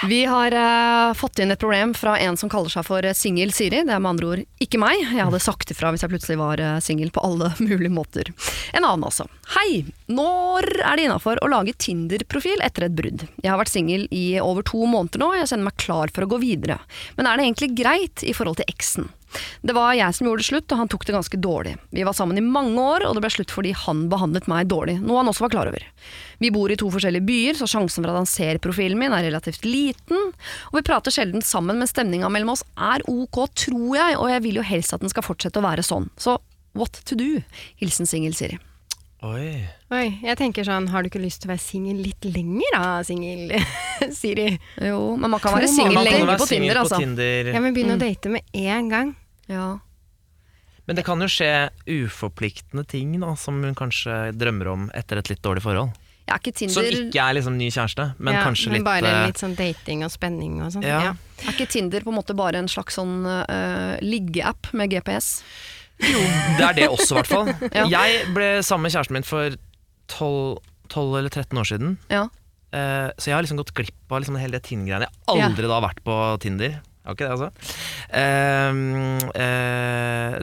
Vi 0.09 0.25
har 0.25 0.53
eh, 0.53 1.15
fått 1.15 1.39
inn 1.39 1.51
et 1.51 1.61
problem 1.61 1.93
fra 1.95 2.17
en 2.19 2.37
som 2.37 2.51
kaller 2.51 2.73
seg 2.73 2.87
for 2.87 3.07
eh, 3.07 3.15
singel 3.15 3.53
Siri. 3.55 3.85
Det 3.87 3.95
er 3.95 4.03
med 4.03 4.15
andre 4.15 4.31
ord 4.33 4.43
ikke 4.65 4.81
meg. 4.83 5.05
Jeg 5.05 5.27
hadde 5.29 5.43
sagt 5.43 5.71
ifra 5.75 5.93
hvis 5.93 6.03
jeg 6.03 6.13
plutselig 6.13 6.39
var 6.41 6.63
uh, 6.63 6.79
singel 6.83 7.13
på 7.15 7.23
alle 7.23 7.53
mulige 7.63 7.93
måter. 7.93 8.33
En 8.73 8.87
annen 8.87 9.07
altså. 9.07 9.29
Hei! 9.55 9.85
Når 10.11 10.67
er 10.81 10.99
det 10.99 11.07
innafor 11.07 11.39
å 11.45 11.51
lage 11.53 11.77
Tinder-profil 11.79 12.65
etter 12.65 12.89
et 12.89 12.97
brudd? 12.99 13.27
Jeg 13.45 13.53
har 13.53 13.61
vært 13.61 13.73
singel 13.73 14.09
i 14.11 14.41
over 14.43 14.67
to 14.67 14.83
måneder 14.91 15.23
nå, 15.23 15.33
og 15.33 15.41
jeg 15.41 15.53
kjenner 15.53 15.71
meg 15.71 15.81
klar 15.83 16.13
for 16.15 16.27
å 16.27 16.33
gå 16.35 16.43
videre. 16.43 16.81
Men 17.19 17.29
er 17.29 17.39
det 17.39 17.47
egentlig 17.47 17.73
greit 17.79 18.27
i 18.27 18.35
forhold 18.37 18.61
til 18.61 18.73
eksen? 18.73 19.11
Det 19.63 19.75
var 19.77 19.95
jeg 19.97 20.17
som 20.17 20.29
gjorde 20.29 20.43
det 20.43 20.49
slutt, 20.49 20.73
og 20.75 20.81
han 20.83 20.91
tok 20.93 21.07
det 21.09 21.15
ganske 21.17 21.41
dårlig. 21.43 21.75
Vi 21.95 22.05
var 22.07 22.17
sammen 22.17 22.39
i 22.41 22.45
mange 22.45 22.81
år, 22.81 23.07
og 23.09 23.17
det 23.17 23.25
ble 23.25 23.33
slutt 23.35 23.55
fordi 23.55 23.75
han 23.85 24.07
behandlet 24.13 24.49
meg 24.51 24.71
dårlig, 24.73 24.99
noe 25.03 25.21
han 25.23 25.31
også 25.33 25.47
var 25.47 25.55
klar 25.55 25.71
over. 25.73 25.87
Vi 26.43 26.51
bor 26.55 26.73
i 26.73 26.79
to 26.81 26.89
forskjellige 26.93 27.27
byer, 27.29 27.59
så 27.61 27.69
sjansen 27.71 28.03
for 28.03 28.13
at 28.13 28.23
han 28.23 28.31
ser 28.31 28.61
profilen 28.63 29.01
min 29.01 29.15
er 29.15 29.27
relativt 29.29 29.67
liten, 29.69 30.33
og 30.71 30.81
vi 30.81 30.87
prater 30.87 31.15
sjelden 31.15 31.45
sammen, 31.47 31.79
men 31.81 31.91
stemninga 31.91 32.31
mellom 32.33 32.57
oss 32.57 32.67
er 32.77 33.05
ok, 33.11 33.45
tror 33.67 33.95
jeg, 33.99 34.19
og 34.19 34.33
jeg 34.33 34.45
vil 34.49 34.61
jo 34.61 34.67
helst 34.67 34.97
at 34.97 35.05
den 35.05 35.13
skal 35.13 35.27
fortsette 35.27 35.63
å 35.63 35.67
være 35.67 35.87
sånn. 35.87 36.11
Så 36.21 36.39
what 36.79 37.03
to 37.07 37.19
do? 37.19 37.39
Hilsen 37.81 38.09
singel 38.09 38.37
Siri. 38.37 38.59
Oi. 39.23 39.63
Oi, 39.95 40.07
jeg 40.25 40.35
tenker 40.41 40.67
sånn, 40.67 40.89
har 40.91 41.05
du 41.05 41.07
ikke 41.07 41.21
lyst 41.23 41.45
til 41.45 41.51
å 41.51 41.53
være 41.53 41.63
singel 41.63 42.01
litt 42.03 42.25
lenger 42.27 42.75
da, 42.75 42.87
singel 43.07 43.53
Siri? 44.19 44.49
Jo, 44.83 45.13
men 45.15 45.31
man 45.31 45.43
kan 45.43 45.55
være 45.55 45.69
singel 45.71 45.95
lenge 46.03 46.27
på 46.41 46.49
Tinder, 46.51 46.57
Tinder, 46.57 46.81
på 46.81 46.83
altså. 46.89 46.99
Tinder. 46.99 47.51
Ja, 47.55 47.61
men 47.63 47.77
begynn 47.77 47.95
å 47.95 48.01
date 48.03 48.33
med 48.35 48.59
en 48.65 48.91
gang. 48.91 49.13
Ja. 49.51 49.79
Men 50.87 50.99
det 50.99 51.05
kan 51.07 51.23
jo 51.23 51.29
skje 51.31 51.71
uforpliktende 51.87 52.85
ting 52.89 53.15
da, 53.23 53.35
som 53.39 53.61
hun 53.63 53.77
kanskje 53.79 54.33
drømmer 54.35 54.73
om 54.73 54.89
etter 54.99 55.21
et 55.21 55.31
litt 55.31 55.43
dårlig 55.45 55.63
forhold. 55.65 55.93
Ja, 56.29 56.39
ikke 56.39 56.53
Tinder. 56.55 56.75
Som 56.75 56.87
ikke 56.87 57.23
er 57.23 57.37
liksom 57.37 57.57
ny 57.59 57.69
kjæreste, 57.75 58.07
men 58.23 58.37
ja, 58.37 58.43
kanskje 58.47 58.71
men 58.71 58.79
litt 58.79 58.87
bare 58.87 59.11
eh, 59.11 59.25
litt 59.31 59.41
sånn 59.43 59.55
dating 59.59 60.05
og 60.07 60.13
spenning 60.15 60.61
og 60.63 60.73
sånn. 60.75 60.87
ja. 60.87 61.01
Ja. 61.11 61.15
er 61.43 61.55
ikke 61.55 61.69
Tinder 61.71 62.05
på 62.07 62.13
en 62.13 62.19
måte 62.19 62.37
bare 62.39 62.63
en 62.63 62.71
slags 62.71 62.99
sånn 62.99 63.23
uh, 63.27 63.99
liggeapp 64.03 64.71
med 64.79 64.95
GPS? 64.95 65.35
Det 66.03 66.63
er 66.67 66.79
det 66.79 66.87
også, 66.91 67.15
i 67.15 67.19
hvert 67.21 67.31
fall. 67.31 67.51
Ja. 67.79 67.87
Jeg 67.91 68.23
ble 68.35 68.53
sammen 68.67 68.89
med 68.89 68.95
kjæresten 68.95 69.19
min 69.19 69.27
for 69.27 69.59
12, 70.11 70.63
12 70.95 71.19
eller 71.21 71.31
13 71.31 71.61
år 71.63 71.69
siden. 71.69 71.99
Ja. 72.11 72.25
Uh, 72.73 73.11
så 73.19 73.31
jeg 73.31 73.37
har 73.37 73.45
liksom 73.45 73.61
gått 73.61 73.75
glipp 73.77 74.15
av 74.15 74.23
liksom 74.23 74.39
hele 74.41 74.59
det 74.59 74.65
Tinder-greiene. 74.71 75.11
Jeg 75.11 75.37
har 75.37 75.51
aldri 75.51 75.71
da 75.71 75.83
vært 75.85 76.03
på 76.07 76.19
Tinder. 76.43 76.79
Har 77.03 77.17
ikke 77.17 77.27
det, 77.27 77.35
altså. 77.35 77.49
Ehm, 78.15 79.19
uh, 79.35 80.37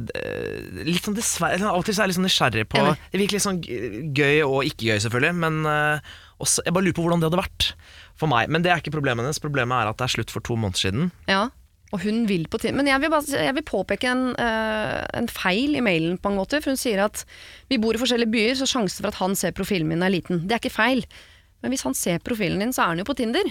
litt 0.83 1.05
sånn 1.05 1.15
dessverre 1.15 1.55
eller 1.55 1.69
Av 1.71 1.79
og 1.79 1.85
til 1.87 1.95
så 1.95 2.01
er 2.01 2.09
jeg 2.09 2.11
litt 2.11 2.19
sånn 2.19 2.27
nysgjerrig 2.27 2.65
på 2.67 2.81
Enig. 2.81 3.05
Det 3.13 3.21
virker 3.21 3.37
litt 3.37 3.45
sånn 3.45 3.61
gøy 3.63 4.41
og 4.43 4.67
ikke 4.67 4.89
gøy, 4.89 4.97
selvfølgelig. 5.05 5.37
Men 5.39 5.61
uh, 5.63 6.17
også, 6.43 6.65
jeg 6.67 6.75
bare 6.75 6.87
lurer 6.87 6.97
på 6.97 7.05
hvordan 7.05 7.23
det 7.23 7.29
hadde 7.29 7.39
vært 7.39 7.69
for 8.19 8.31
meg. 8.31 8.51
Men 8.51 8.65
det 8.65 8.73
er 8.73 8.83
ikke 8.83 8.95
problemet 8.97 9.23
hennes. 9.23 9.39
Problemet 9.39 9.77
er 9.77 9.93
at 9.93 10.01
det 10.01 10.09
er 10.09 10.15
slutt 10.17 10.35
for 10.35 10.43
to 10.43 10.59
måneder 10.59 10.83
siden. 10.83 11.13
Ja, 11.31 11.45
og 11.95 12.03
hun 12.03 12.25
vil 12.29 12.43
på 12.51 12.59
Tinder. 12.61 12.77
Men 12.81 12.91
jeg 12.91 13.05
vil, 13.05 13.13
bare, 13.13 13.39
jeg 13.47 13.55
vil 13.57 13.67
påpeke 13.71 14.11
en, 14.11 14.25
uh, 14.35 14.99
en 15.15 15.31
feil 15.31 15.79
i 15.79 15.85
mailen 15.85 16.19
på 16.19 16.33
en 16.33 16.37
måte. 16.41 16.59
For 16.59 16.75
hun 16.75 16.81
sier 16.81 17.05
at 17.07 17.23
vi 17.71 17.79
bor 17.81 17.95
i 17.95 18.03
forskjellige 18.03 18.35
byer, 18.35 18.59
så 18.59 18.67
sjansen 18.69 18.99
for 18.99 19.13
at 19.13 19.21
han 19.23 19.39
ser 19.39 19.55
profilen 19.57 19.87
min 19.89 20.03
er 20.03 20.13
liten. 20.13 20.43
Det 20.43 20.57
er 20.57 20.63
ikke 20.63 20.75
feil. 20.75 21.07
Men 21.63 21.71
hvis 21.71 21.87
han 21.87 21.95
ser 21.97 22.19
profilen 22.23 22.61
din, 22.61 22.75
så 22.75 22.83
er 22.83 22.93
han 22.93 23.01
jo 23.01 23.07
på 23.07 23.17
Tinder. 23.19 23.47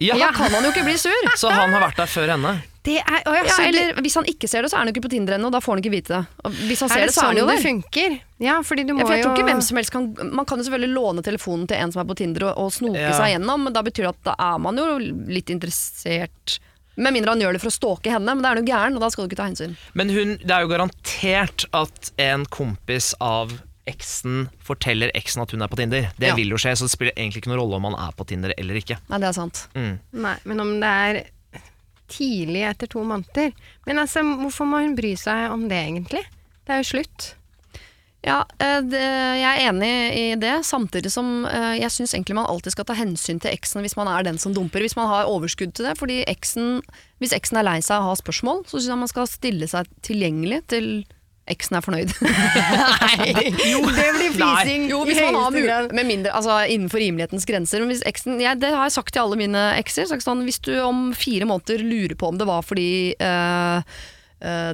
Ja, 0.00 0.16
da 0.18 0.30
kan 0.32 0.50
han 0.54 0.64
jo 0.64 0.70
ikke 0.72 0.84
bli 0.86 0.96
sur! 0.98 1.30
Så 1.36 1.50
han 1.52 1.72
har 1.74 1.82
vært 1.90 1.98
der 2.00 2.08
før 2.08 2.30
henne. 2.34 2.54
Det 2.82 2.94
er, 3.02 3.18
å, 3.28 3.34
ja, 3.36 3.42
Ja, 3.44 3.56
eller 3.68 3.98
hvis 4.00 4.14
han 4.16 4.24
ikke 4.24 4.48
ser 4.48 4.64
det, 4.64 4.70
så 4.72 4.78
er 4.78 4.80
han 4.86 4.88
jo 4.88 4.94
ikke 4.94 5.02
på 5.04 5.10
Tinder 5.12 5.34
ennå, 5.36 5.50
da 5.52 5.58
får 5.60 5.74
han 5.76 5.82
ikke 5.82 5.92
vite 5.92 6.14
det. 6.14 6.20
Og 6.48 6.54
hvis 6.70 6.80
han 6.80 6.88
er 6.88 6.94
ser 6.94 7.02
det 7.02 7.08
det, 7.10 7.14
så 7.14 7.20
er 7.20 7.26
han 7.26 7.34
sånn 7.34 7.40
jo 7.42 7.48
det 7.50 7.56
der. 7.58 7.64
funker? 7.66 8.14
Ja, 8.40 8.54
fordi 8.64 8.84
du 8.88 8.94
må 8.96 9.02
Ja, 9.02 9.06
for 9.10 9.16
jeg 9.18 9.24
tror 9.26 9.36
ikke 9.36 9.50
hvem 9.50 9.60
som 9.66 9.76
helst 9.76 9.92
kan 9.92 10.06
Man 10.32 10.46
kan 10.48 10.56
jo 10.62 10.64
selvfølgelig 10.64 10.94
låne 10.96 11.24
telefonen 11.26 11.68
til 11.68 11.76
en 11.76 11.92
som 11.92 12.00
er 12.00 12.08
på 12.08 12.16
Tinder 12.16 12.46
og, 12.48 12.56
og 12.64 12.72
snoke 12.72 12.96
Ja. 13.02 13.12
seg 13.18 13.34
gjennom, 13.34 13.66
men 13.68 13.76
da 13.76 13.82
betyr 13.84 14.06
det 14.08 14.14
at 14.14 14.22
da 14.30 14.34
er 14.48 14.58
man 14.64 14.80
jo 14.80 14.86
litt 15.28 15.52
interessert 15.52 16.56
Med 16.96 17.12
mindre 17.12 17.34
han 17.36 17.40
gjør 17.44 17.52
det 17.56 17.60
for 17.62 17.68
å 17.68 17.76
stalke 17.76 18.10
henne, 18.16 18.32
men 18.34 18.40
da 18.44 18.50
er 18.50 18.56
han 18.58 18.64
jo 18.66 18.72
gæren, 18.72 18.96
og 18.96 19.04
da 19.04 19.08
skal 19.12 19.24
du 19.24 19.28
ikke 19.30 19.38
ta 19.42 19.46
hensyn. 19.48 19.76
Men 19.96 20.10
hun, 20.12 20.34
det 20.40 20.50
er 20.56 20.64
jo 20.64 20.72
garantert 20.72 21.64
at 21.76 22.10
en 22.20 22.44
kompis 22.52 23.12
av 23.20 23.52
eksen 23.90 24.46
forteller 24.64 25.12
eksen 25.18 25.42
at 25.44 25.52
hun 25.54 25.62
er 25.66 25.68
på 25.72 25.76
Tinder. 25.80 26.08
Det 26.18 26.30
Ja. 26.30 26.36
vil 26.38 26.48
jo 26.54 26.58
skje, 26.60 26.72
så 26.78 26.86
det 26.88 26.94
spiller 26.94 27.12
egentlig 27.16 27.42
ikke 27.42 27.50
noen 27.52 27.60
rolle 27.62 27.76
om 27.80 27.90
han 27.90 27.98
er 28.08 28.12
på 28.16 28.26
Tinder 28.30 28.54
eller 28.56 28.78
ikke. 28.80 28.98
Nei, 29.10 29.18
det 29.18 29.28
er 29.28 29.36
sant. 29.36 29.66
Mm. 29.74 29.98
Nei, 30.12 30.36
men 30.44 30.60
om 30.64 30.72
det 30.80 30.94
er 30.94 31.20
tidlig 32.10 32.64
etter 32.66 32.88
to 32.90 33.04
måneder 33.06 33.52
Men 33.86 34.00
altså, 34.02 34.22
hvorfor 34.24 34.66
må 34.66 34.80
hun 34.82 34.96
bry 34.98 35.12
seg 35.18 35.50
om 35.54 35.68
det, 35.70 35.78
egentlig? 35.86 36.24
Det 36.66 36.74
er 36.74 36.82
jo 36.82 36.88
slutt. 36.90 37.34
Ja, 38.20 38.42
eh, 38.60 38.80
det, 38.84 39.00
jeg 39.00 39.48
er 39.48 39.70
enig 39.70 39.90
i 40.12 40.24
det, 40.36 40.58
samtidig 40.68 41.08
som 41.10 41.46
eh, 41.48 41.78
jeg 41.80 41.88
syns 41.94 42.12
egentlig 42.12 42.36
man 42.36 42.50
alltid 42.50 42.74
skal 42.74 42.84
ta 42.84 42.96
hensyn 42.98 43.38
til 43.40 43.48
eksen 43.54 43.80
hvis 43.80 43.96
man 43.96 44.10
er 44.12 44.26
den 44.26 44.36
som 44.42 44.52
dumper, 44.52 44.82
hvis 44.84 44.96
man 44.98 45.08
har 45.08 45.30
overskudd 45.30 45.72
til 45.72 45.86
det. 45.88 45.94
Fordi 45.96 46.18
eksen, 46.28 46.82
hvis 47.22 47.32
eksen 47.32 47.56
er 47.62 47.64
lei 47.64 47.78
seg 47.80 47.96
og 48.02 48.10
har 48.10 48.20
spørsmål, 48.20 48.66
så 48.68 48.76
syns 48.76 48.90
jeg 48.92 49.00
man 49.00 49.08
skal 49.14 49.30
stille 49.30 49.70
seg 49.72 49.88
tilgjengelig 50.04 50.60
til 50.74 50.90
eksen 51.52 51.78
er 51.78 51.84
fornøyd. 51.84 52.14
jo, 53.72 53.82
det 53.96 54.06
blir 54.16 54.36
flising. 54.36 54.86
Jo, 54.90 55.02
hvis 55.08 55.20
man 55.22 55.38
har 55.40 55.54
mulighet, 55.54 55.94
med 55.96 56.08
mindre, 56.08 56.34
altså 56.36 56.60
innenfor 56.70 57.02
rimelighetens 57.02 57.48
grenser. 57.48 57.82
Men 57.82 57.92
hvis 57.94 58.04
eksen, 58.08 58.38
ja, 58.42 58.54
det 58.58 58.72
har 58.74 58.88
jeg 58.88 58.96
sagt 58.98 59.14
til 59.16 59.24
alle 59.24 59.40
mine 59.40 59.66
ekser. 59.80 60.08
Sagt 60.10 60.26
sånn, 60.26 60.44
hvis 60.48 60.62
du 60.64 60.72
om 60.84 61.10
fire 61.16 61.48
måneder 61.50 61.84
lurer 61.84 62.16
på 62.18 62.30
om 62.30 62.40
det 62.40 62.48
var 62.48 62.64
fordi 62.66 62.88
uh, 63.20 63.82
uh, 64.44 64.72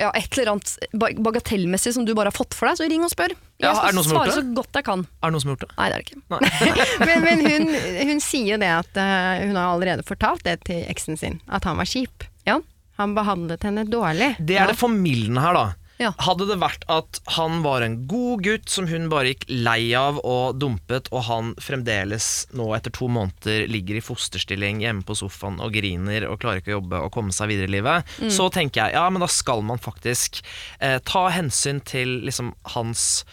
ja, 0.00 0.10
et 0.10 0.38
eller 0.38 0.54
annet 0.54 0.74
bagatellmessig 0.94 1.94
som 1.96 2.06
du 2.06 2.14
bare 2.16 2.32
har 2.32 2.36
fått 2.36 2.56
for 2.56 2.70
deg, 2.70 2.80
så 2.80 2.88
ring 2.90 3.06
og 3.06 3.12
spør. 3.12 3.34
Jeg 3.62 3.68
Ja, 3.68 3.74
skal 3.78 4.04
svare 4.08 4.34
så 4.34 4.44
godt 4.56 4.80
jeg 4.80 4.86
kan. 4.88 5.06
Er 5.22 5.30
det 5.30 5.36
noen 5.36 5.44
som 5.44 5.52
har 5.52 5.58
gjort 5.58 5.66
det? 5.68 5.74
Nei, 5.78 5.88
det 5.88 5.96
er 5.96 6.02
det 6.02 6.06
ikke. 6.08 6.20
men 7.08 7.26
men 7.28 7.48
hun, 7.48 7.72
hun 8.10 8.22
sier 8.24 8.54
jo 8.56 8.60
det 8.64 8.72
at 8.80 9.00
uh, 9.00 9.44
hun 9.46 9.58
har 9.58 9.70
allerede 9.70 10.06
fortalt 10.06 10.44
det 10.46 10.60
til 10.68 10.84
eksen 10.90 11.20
sin, 11.20 11.40
at 11.48 11.66
han 11.68 11.80
var 11.80 11.88
kjip. 11.90 12.26
Ja. 12.48 12.60
Han 13.00 13.14
behandlet 13.16 13.64
henne 13.66 13.86
dårlig. 13.90 14.34
Det 14.38 14.58
er 14.60 14.70
det 14.70 14.78
formildende 14.78 15.42
her, 15.42 15.56
da. 15.56 15.64
Ja. 16.00 16.10
Hadde 16.26 16.48
det 16.48 16.56
vært 16.58 16.82
at 16.90 17.20
han 17.36 17.60
var 17.62 17.84
en 17.84 18.00
god 18.10 18.42
gutt 18.46 18.72
som 18.72 18.88
hun 18.90 19.06
bare 19.12 19.30
gikk 19.30 19.44
lei 19.48 19.92
av 19.98 20.18
og 20.26 20.58
dumpet, 20.58 21.06
og 21.14 21.26
han 21.28 21.52
fremdeles 21.62 22.48
nå 22.56 22.66
etter 22.74 22.94
to 22.94 23.06
måneder 23.12 23.68
ligger 23.70 24.00
i 24.00 24.04
fosterstilling 24.04 24.82
hjemme 24.82 25.06
på 25.06 25.16
sofaen 25.18 25.60
og 25.62 25.74
griner 25.76 26.26
og 26.26 26.40
klarer 26.42 26.62
ikke 26.62 26.74
å 26.74 26.78
jobbe 26.80 27.04
og 27.06 27.14
komme 27.14 27.34
seg 27.36 27.52
videre 27.52 27.70
i 27.70 27.76
livet, 27.76 28.10
så 28.32 28.48
tenker 28.52 28.82
jeg 28.82 28.98
ja, 28.98 29.06
men 29.10 29.22
da 29.22 29.30
skal 29.30 29.62
man 29.66 29.82
faktisk 29.82 30.42
eh, 30.80 30.98
ta 31.06 31.28
hensyn 31.34 31.80
til 31.86 32.18
liksom 32.26 32.52
hans 32.74 33.24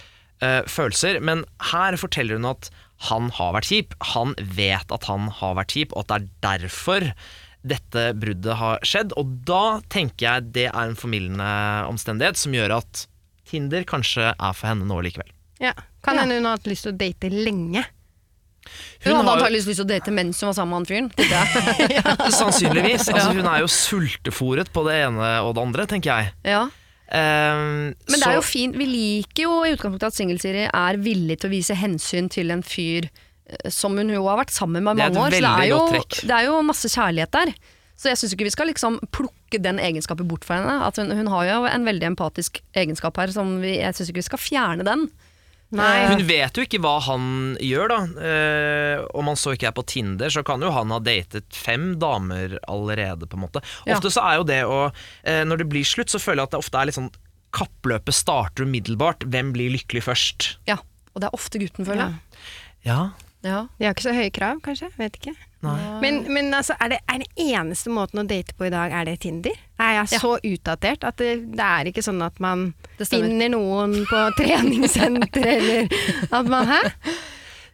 eh, 0.43 0.61
følelser. 0.69 1.21
Men 1.23 1.45
her 1.71 1.97
forteller 1.99 2.37
hun 2.37 2.49
at 2.53 2.69
han 3.09 3.31
har 3.33 3.55
vært 3.55 3.71
kjip. 3.71 3.95
Han 4.13 4.35
vet 4.37 4.91
at 4.93 5.07
han 5.09 5.31
har 5.39 5.55
vært 5.57 5.73
kjip, 5.73 5.95
og 5.95 6.05
at 6.05 6.11
det 6.11 6.19
er 6.19 6.27
derfor 6.45 7.07
dette 7.63 8.13
bruddet 8.17 8.55
har 8.57 8.79
skjedd. 8.87 9.13
Og 9.17 9.35
da 9.45 9.79
tenker 9.89 10.25
jeg 10.27 10.51
det 10.55 10.67
er 10.71 10.81
en 10.89 10.95
formildende 10.97 11.51
omstendighet 11.91 12.37
som 12.37 12.53
gjør 12.57 12.77
at 12.81 13.05
Tinder 13.51 13.83
kanskje 13.83 14.31
er 14.33 14.53
for 14.55 14.67
henne 14.71 14.85
nå 14.87 15.01
likevel. 15.03 15.27
Ja. 15.59 15.73
Kan 16.01 16.15
Ja. 16.15 16.21
hende 16.23 16.35
hun 16.39 16.45
har 16.47 16.57
hatt 16.57 16.69
lyst 16.71 16.83
til 16.87 16.93
å 16.93 16.97
date 16.97 17.29
lenge. 17.29 17.83
Hun, 19.03 19.11
Hun 19.11 19.15
hadde 19.15 19.25
har- 19.27 19.37
antakeligvis 19.39 19.67
lyst 19.67 19.79
til 19.81 19.85
å 19.85 19.89
date 19.89 20.11
mens 20.13 20.39
hun 20.41 20.47
var 20.47 20.53
sammen 20.53 20.69
med 20.69 20.79
han 20.79 20.89
fyren. 20.89 21.09
ja. 21.97 22.29
Sannsynligvis. 22.31 23.09
Altså, 23.09 23.33
hun 23.33 23.45
er 23.49 23.59
jo 23.63 23.67
sultefòret 23.67 24.71
på 24.73 24.85
det 24.87 24.99
ene 25.07 25.31
og 25.41 25.55
det 25.57 25.61
andre, 25.65 25.85
tenker 25.89 26.11
jeg. 26.13 26.33
Ja. 26.45 26.63
Um, 27.11 27.91
Men 27.91 27.95
det 28.07 28.19
så- 28.21 28.29
er 28.29 28.35
jo 28.37 28.41
fint, 28.45 28.75
vi 28.77 28.85
liker 28.87 29.43
jo 29.43 29.63
i 29.65 29.73
utgangspunktet 29.75 30.07
at 30.07 30.13
Singel-Siri 30.15 30.69
er 30.71 30.97
villig 30.97 31.39
til 31.41 31.49
å 31.49 31.53
vise 31.57 31.75
hensyn 31.75 32.29
til 32.31 32.51
en 32.51 32.61
fyr 32.63 33.09
som 33.74 33.98
hun 33.98 34.12
jo 34.13 34.25
har 34.29 34.39
vært 34.41 34.53
sammen 34.55 34.84
med 34.86 34.98
i 34.98 35.03
mange 35.03 35.22
år. 35.22 35.36
Så 35.36 35.41
det 35.43 35.51
er, 35.51 35.67
jo, 35.72 35.81
det 36.29 36.36
er 36.38 36.50
jo 36.50 36.60
masse 36.65 36.91
kjærlighet 36.91 37.34
der. 37.36 37.53
Så 38.01 38.10
jeg 38.10 38.17
syns 38.17 38.34
ikke 38.34 38.48
vi 38.48 38.53
skal 38.55 38.72
liksom 38.72 38.98
plukke 39.13 39.60
den 39.62 39.77
egenskapen 39.81 40.29
bort 40.29 40.46
fra 40.48 40.62
henne. 40.62 40.77
At 40.88 40.98
hun, 40.98 41.12
hun 41.13 41.29
har 41.29 41.50
jo 41.50 41.60
en 41.70 41.86
veldig 41.86 42.13
empatisk 42.13 42.63
egenskap 42.74 43.20
her, 43.22 43.34
som 43.34 43.60
vi, 43.62 43.75
jeg 43.77 43.98
syns 43.98 44.10
ikke 44.10 44.24
vi 44.24 44.29
skal 44.31 44.41
fjerne 44.41 44.88
den. 44.88 45.05
Nei. 45.72 46.03
Hun 46.10 46.25
vet 46.27 46.58
jo 46.58 46.65
ikke 46.65 46.81
hva 46.84 46.98
han 47.05 47.27
gjør, 47.63 47.93
da. 47.93 48.00
Eh, 48.27 49.03
om 49.15 49.29
han 49.31 49.39
så 49.39 49.53
ikke 49.55 49.70
er 49.70 49.75
på 49.77 49.86
Tinder, 49.88 50.34
så 50.34 50.43
kan 50.48 50.63
jo 50.65 50.72
han 50.75 50.91
ha 50.91 51.00
datet 51.03 51.48
fem 51.55 51.93
damer 52.01 52.58
allerede, 52.67 53.29
på 53.29 53.39
en 53.39 53.46
måte. 53.46 53.62
Ja. 53.86 53.96
Ofte 53.96 54.12
så 54.12 54.25
er 54.27 54.41
jo 54.41 54.48
det 54.50 54.62
å 54.67 54.81
eh, 54.89 55.46
Når 55.48 55.63
det 55.63 55.70
blir 55.72 55.88
slutt, 55.88 56.12
så 56.12 56.20
føler 56.20 56.43
jeg 56.43 56.50
at 56.50 56.58
det 56.58 56.63
ofte 56.65 56.81
er 56.81 56.89
litt 56.89 57.00
sånn 57.00 57.12
Kappløpet 57.51 58.15
starter 58.15 58.63
umiddelbart. 58.63 59.25
Hvem 59.27 59.50
blir 59.55 59.74
lykkelig 59.74 60.05
først? 60.05 60.53
Ja, 60.70 60.77
og 61.12 61.20
det 61.20 61.27
er 61.27 61.36
ofte 61.36 61.60
gutten, 61.60 61.88
føler 61.88 62.05
jeg. 62.05 62.46
Ja. 62.88 62.88
Ja. 62.88 63.01
De 63.41 63.50
har 63.88 63.95
ikke 63.95 64.05
så 64.05 64.13
høye 64.13 64.29
krav, 64.33 64.60
kanskje? 64.65 64.91
Vet 65.00 65.17
ikke. 65.17 65.33
Nei. 65.65 65.77
Men, 66.01 66.19
men 66.33 66.53
altså, 66.57 66.74
er, 66.81 66.93
det, 66.95 67.00
er 67.10 67.21
det 67.24 67.29
eneste 67.53 67.89
måten 67.93 68.21
å 68.21 68.25
date 68.29 68.53
på 68.57 68.65
i 68.65 68.71
dag, 68.74 68.93
er 68.98 69.05
det 69.10 69.19
Tinder? 69.25 69.57
Er 69.81 69.95
jeg 70.00 70.12
Ja. 70.15 70.19
så 70.21 70.31
utdatert 70.38 71.05
at 71.10 71.17
det, 71.21 71.31
det 71.57 71.67
er 71.67 71.89
ikke 71.89 72.03
sånn 72.05 72.21
at 72.25 72.38
man 72.41 72.71
finner 73.01 73.50
noen 73.53 73.93
på 74.10 74.24
treningssenter, 74.39 75.48
eller 75.57 75.93
at 76.31 76.50
man 76.50 76.69
Hæ? 76.69 76.81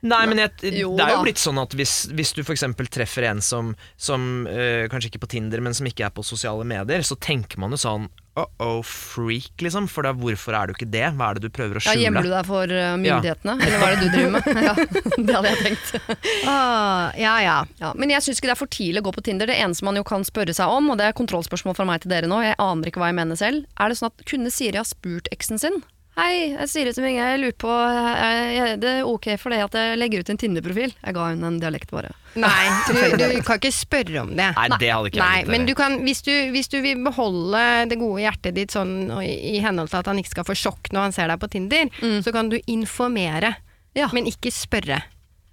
Nei, 0.08 0.20
men 0.30 0.38
jeg, 0.38 0.52
det 0.62 0.76
er 0.78 1.16
jo 1.16 1.24
blitt 1.26 1.40
sånn 1.42 1.58
at 1.58 1.74
hvis, 1.74 1.94
hvis 2.14 2.32
du 2.38 2.44
f.eks. 2.44 2.64
treffer 2.94 3.26
en 3.32 3.40
som, 3.42 3.72
som 3.98 4.46
øh, 4.46 4.86
kanskje 4.92 5.10
ikke 5.10 5.24
på 5.26 5.32
Tinder, 5.34 5.64
men 5.66 5.74
som 5.74 5.88
ikke 5.90 6.06
er 6.06 6.14
på 6.14 6.24
sosiale 6.24 6.64
medier, 6.70 7.02
så 7.02 7.18
tenker 7.18 7.58
man 7.64 7.74
jo 7.74 7.80
sånn 7.82 8.06
uh-oh, 8.38 8.82
freak, 8.86 9.54
liksom. 9.64 9.88
For 9.92 10.06
da, 10.08 10.14
hvorfor 10.18 10.58
er 10.58 10.70
du 10.70 10.76
ikke 10.76 10.90
det? 10.94 11.06
Hva 11.18 11.32
er 11.32 11.40
det 11.40 11.48
du 11.48 11.54
prøver 11.54 11.80
å 11.80 11.84
skjule? 11.84 11.98
Ja. 11.98 12.06
Gjemmer 12.08 12.28
du 12.28 12.32
deg 12.32 12.48
for 12.50 12.74
uh, 12.74 12.94
myndighetene, 13.02 13.58
eller 13.58 13.82
hva 13.82 13.90
er 13.90 13.98
det 13.98 14.06
du 14.06 14.16
driver 14.16 14.36
med? 14.38 14.62
ja, 14.68 14.76
det 15.18 15.38
hadde 15.38 15.54
jeg 15.54 15.60
tenkt. 15.66 16.16
ah, 16.52 17.10
ja 17.18 17.36
ja. 17.44 17.58
Ja, 17.82 17.92
men 17.98 18.14
jeg 18.14 18.26
syns 18.26 18.42
ikke 18.42 18.52
det 18.52 18.56
er 18.58 18.62
for 18.62 18.74
tidlig 18.78 19.04
å 19.04 19.10
gå 19.10 19.16
på 19.18 19.26
Tinder. 19.28 19.50
Det 19.50 19.58
eneste 19.58 19.88
man 19.88 20.00
jo 20.00 20.06
kan 20.08 20.26
spørre 20.28 20.56
seg 20.56 20.72
om, 20.72 20.94
og 20.94 21.02
det 21.02 21.10
er 21.10 21.18
kontrollspørsmål 21.18 21.78
fra 21.78 21.88
meg 21.90 22.04
til 22.04 22.14
dere 22.14 22.30
nå, 22.30 22.42
jeg 22.46 22.60
aner 22.62 22.92
ikke 22.92 23.04
hva 23.04 23.12
jeg 23.12 23.20
mener 23.20 23.40
selv, 23.40 23.68
er 23.78 23.92
det 23.92 24.00
sånn 24.00 24.12
at 24.12 24.28
kunne 24.30 24.54
Siri 24.54 24.80
ha 24.80 24.86
spurt 24.88 25.30
eksen 25.34 25.62
sin? 25.62 25.82
Hei, 26.18 26.48
jeg 26.50 26.66
Siri 26.72 26.92
til 26.98 27.04
meg, 27.06 27.14
jeg 27.20 27.38
lurer 27.44 27.56
på 27.62 27.70
er 27.70 28.48
er 28.58 28.80
det 28.82 28.94
ok 29.06 29.28
for 29.38 29.54
deg 29.54 29.62
at 29.68 29.76
jeg 29.78 30.00
legger 30.02 30.24
ut 30.26 30.32
en 30.34 30.40
Tinder-profil? 30.42 30.96
Jeg 30.98 31.14
ga 31.14 31.26
hun 31.28 31.44
en 31.46 31.60
dialekt, 31.62 31.92
bare. 31.94 32.10
Nei, 32.42 32.64
du, 32.90 32.98
du 33.22 33.44
kan 33.46 33.60
ikke 33.60 33.70
spørre 33.76 34.24
om 34.24 34.32
det. 34.34 34.48
Nei, 34.58 34.68
det 34.82 34.90
hadde 34.90 35.12
ikke 35.12 35.22
Nei, 35.22 35.36
jeg 35.44 35.52
men 35.54 35.68
du 35.70 35.76
kan, 35.78 36.00
hvis, 36.08 36.24
du, 36.26 36.32
hvis 36.56 36.72
du 36.74 36.80
vil 36.82 37.04
beholde 37.06 37.62
det 37.92 38.00
gode 38.02 38.24
hjertet 38.26 38.58
ditt 38.58 38.74
sånn 38.74 38.96
og 39.14 39.22
i, 39.22 39.36
i 39.54 39.62
henhold 39.62 39.94
til 39.94 40.02
at 40.02 40.10
han 40.10 40.18
ikke 40.24 40.34
skal 40.40 40.48
få 40.50 40.58
sjokk 40.58 40.90
når 40.90 41.06
han 41.06 41.16
ser 41.20 41.30
deg 41.30 41.44
på 41.46 41.52
Tinder, 41.54 41.94
så 42.26 42.34
kan 42.34 42.50
du 42.50 42.58
informere, 42.66 43.54
Ja. 43.98 44.10
men 44.14 44.26
ikke 44.30 44.50
spørre. 44.54 45.04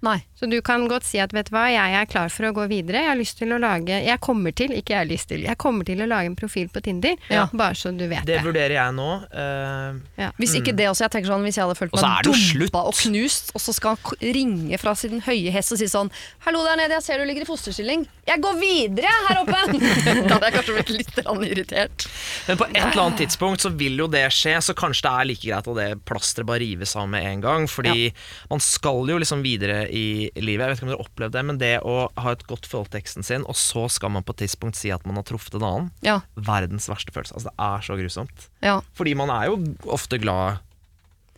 Nei. 0.05 0.19
Så 0.37 0.45
du 0.51 0.57
kan 0.65 0.83
godt 0.91 1.05
si 1.07 1.17
at 1.23 1.33
vet 1.33 1.49
du 1.49 1.55
hva, 1.55 1.65
jeg 1.71 1.95
er 1.97 2.07
klar 2.09 2.29
for 2.33 2.45
å 2.49 2.51
gå 2.53 2.65
videre. 2.69 3.01
Jeg 3.05 3.09
har 3.09 3.17
lyst 3.17 3.39
til 3.39 3.53
å 3.55 3.59
lage 3.61 3.97
Jeg 4.05 4.19
kommer 4.23 4.53
til, 4.55 4.73
ikke 4.75 4.93
jeg 4.93 4.99
har 5.01 5.09
lyst 5.09 5.29
til, 5.31 5.45
jeg 5.47 5.57
kommer 5.61 5.87
til 5.87 6.03
å 6.03 6.07
lage 6.09 6.29
en 6.29 6.35
profil 6.37 6.67
på 6.73 6.83
Tinder. 6.85 7.15
Ja. 7.31 7.47
Bare 7.55 7.77
så 7.79 7.93
du 7.95 8.03
vet 8.05 8.25
Det 8.27 8.37
det. 8.37 8.43
vurderer 8.45 8.75
jeg 8.77 8.95
nå. 8.97 9.09
Uh, 9.33 10.01
Ja. 10.19 10.29
Hvis 10.39 10.55
ikke 10.59 10.75
det 10.75 10.89
også, 10.91 11.05
jeg 11.05 11.15
tenker 11.15 11.31
sånn, 11.31 11.45
hvis 11.47 11.57
jeg 11.57 11.65
hadde 11.65 11.77
følt 11.79 11.95
meg 11.95 12.05
er 12.05 12.27
dumpa 12.27 12.83
og 12.89 12.95
knust, 12.99 13.51
og 13.55 13.63
så 13.63 13.73
skal 13.75 13.95
han 13.95 14.19
ringe 14.35 14.79
fra 14.81 14.93
sin 14.95 15.21
høye 15.25 15.51
hest 15.55 15.73
og 15.73 15.79
si 15.81 15.87
sånn 15.91 16.11
'Hallo 16.45 16.63
der 16.67 16.77
nede, 16.79 16.97
jeg 16.99 17.03
ser 17.03 17.19
du 17.19 17.25
ligger 17.25 17.43
i 17.43 17.49
fosterstilling'. 17.49 18.05
'Jeg 18.27 18.41
går 18.41 18.55
videre, 18.59 19.11
her 19.29 19.41
oppe'. 19.43 19.61
da 20.29 20.35
hadde 20.35 20.45
jeg 20.49 20.55
kanskje 20.57 20.75
blitt 20.75 20.93
litt 20.93 21.19
irritert. 21.25 22.07
Men 22.47 22.57
på 22.57 22.67
et 22.69 22.81
eller 22.83 23.03
annet 23.05 23.19
tidspunkt 23.23 23.61
så 23.61 23.71
vil 23.75 23.97
jo 23.97 24.07
det 24.11 24.25
skje, 24.33 24.57
så 24.61 24.75
kanskje 24.77 25.07
det 25.07 25.13
er 25.13 25.29
like 25.29 25.45
greit 25.45 25.67
at 25.67 25.79
det 25.79 26.05
plasteret 26.05 26.47
bare 26.49 26.63
rives 26.63 26.95
av 26.95 27.07
med 27.09 27.25
en 27.25 27.41
gang. 27.41 27.67
Fordi 27.69 28.11
man 28.49 28.59
skal 28.63 29.05
jo 29.09 29.19
liksom 29.21 29.43
videre 29.45 29.85
i 29.95 30.27
livet. 30.41 30.65
Jeg 30.65 30.71
vet 30.73 30.77
ikke 30.79 30.85
om 30.87 30.91
dere 30.91 30.99
har 30.99 31.07
opplevd 31.07 31.35
det, 31.37 31.43
men 31.47 31.59
det 31.61 31.71
å 31.87 31.95
ha 32.19 32.33
et 32.35 32.43
godt 32.49 32.67
forhold 32.67 32.91
til 32.91 32.99
eksen 32.99 33.23
sin, 33.25 33.45
og 33.47 33.55
så 33.59 33.85
skal 33.91 34.11
man 34.15 34.25
på 34.27 34.35
et 34.35 34.43
tidspunkt 34.43 34.77
si 34.79 34.91
at 34.93 35.05
man 35.07 35.19
har 35.19 35.25
truffet 35.27 35.55
en 35.57 35.65
annen. 35.67 35.89
Ja, 36.05 36.19
Verdens 36.35 36.89
verste 36.91 37.15
følelse. 37.15 37.37
Altså, 37.37 37.51
det 37.53 37.67
er 37.69 37.85
så 37.87 37.97
grusomt. 37.99 38.47
ja. 38.65 38.79
Fordi 38.97 39.15
man 39.17 39.31
er 39.33 39.49
jo 39.51 39.59
ofte 39.95 40.19
glad 40.21 40.61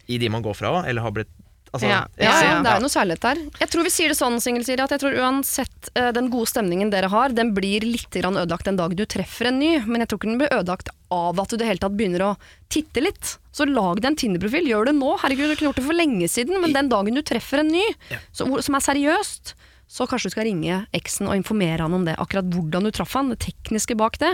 i 0.08 0.18
de 0.22 0.30
man 0.32 0.44
går 0.46 0.56
fra 0.56 0.72
eller 0.88 1.04
har 1.04 1.12
blitt 1.14 1.32
altså, 1.78 1.88
Ja. 1.90 2.00
Ja, 2.20 2.34
ja, 2.44 2.54
det 2.66 2.72
er 2.72 2.80
jo 2.82 2.86
noe 2.86 2.94
særlighet 2.94 3.24
der. 3.24 3.42
Jeg 3.62 3.72
tror 3.74 3.86
vi 3.88 3.94
sier 3.94 4.12
det 4.12 4.18
sånn, 4.20 4.38
Singel 4.44 4.66
Siri, 4.68 4.82
at 4.84 4.94
jeg 4.96 5.04
tror 5.04 5.18
uansett 5.22 5.90
uh, 5.98 6.10
den 6.18 6.30
gode 6.34 6.50
stemningen 6.52 6.92
dere 6.94 7.10
har, 7.14 7.34
den 7.38 7.54
blir 7.56 7.86
litt 7.88 8.12
grann 8.18 8.38
ødelagt 8.42 8.68
den 8.68 8.80
dag 8.80 8.96
du 8.98 9.06
treffer 9.06 9.52
en 9.52 9.60
ny, 9.62 9.78
men 9.86 10.04
jeg 10.04 10.10
tror 10.12 10.20
ikke 10.22 10.32
den 10.34 10.42
blir 10.42 10.54
ødelagt 10.58 10.92
av 11.14 11.40
at 11.40 11.54
du 11.54 11.56
i 11.56 11.62
det 11.62 11.70
hele 11.70 11.84
tatt 11.86 11.96
begynner 11.96 12.26
å 12.28 12.32
titte 12.74 13.02
litt. 13.06 13.38
Så 13.56 13.66
lag 13.70 14.02
deg 14.02 14.10
en 14.12 14.20
Tinder-profil, 14.20 14.68
gjør 14.70 14.90
det 14.92 14.98
nå. 15.00 15.14
Herregud, 15.24 15.48
du 15.50 15.56
kunne 15.56 15.70
gjort 15.72 15.80
det 15.80 15.88
for 15.88 15.98
lenge 15.98 16.28
siden, 16.30 16.60
men 16.62 16.76
den 16.76 16.92
dagen 16.92 17.16
du 17.16 17.24
treffer 17.26 17.64
en 17.64 17.72
ny, 17.74 17.86
Ja. 18.12 18.20
så, 18.36 18.46
som 18.62 18.76
er 18.78 18.84
seriøst, 18.86 19.54
så 19.88 20.04
kanskje 20.10 20.28
du 20.28 20.36
skal 20.36 20.50
ringe 20.50 20.82
eksen 20.98 21.30
og 21.32 21.38
informere 21.40 21.86
han 21.86 21.96
om 21.96 22.04
det. 22.06 22.18
Akkurat 22.20 22.50
hvordan 22.52 22.84
du 22.84 22.92
traff 22.92 23.14
han, 23.16 23.30
det 23.32 23.40
tekniske 23.46 23.96
bak 23.96 24.20
det, 24.20 24.34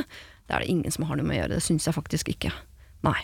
det 0.50 0.56
er 0.58 0.66
det 0.66 0.70
ingen 0.74 0.92
som 0.92 1.06
har 1.06 1.16
noe 1.20 1.28
med 1.28 1.38
å 1.38 1.42
gjøre. 1.44 1.60
Det 1.60 1.64
syns 1.68 1.86
jeg 1.88 1.94
faktisk 1.96 2.34
ikke. 2.34 2.52
Nei. 3.06 3.20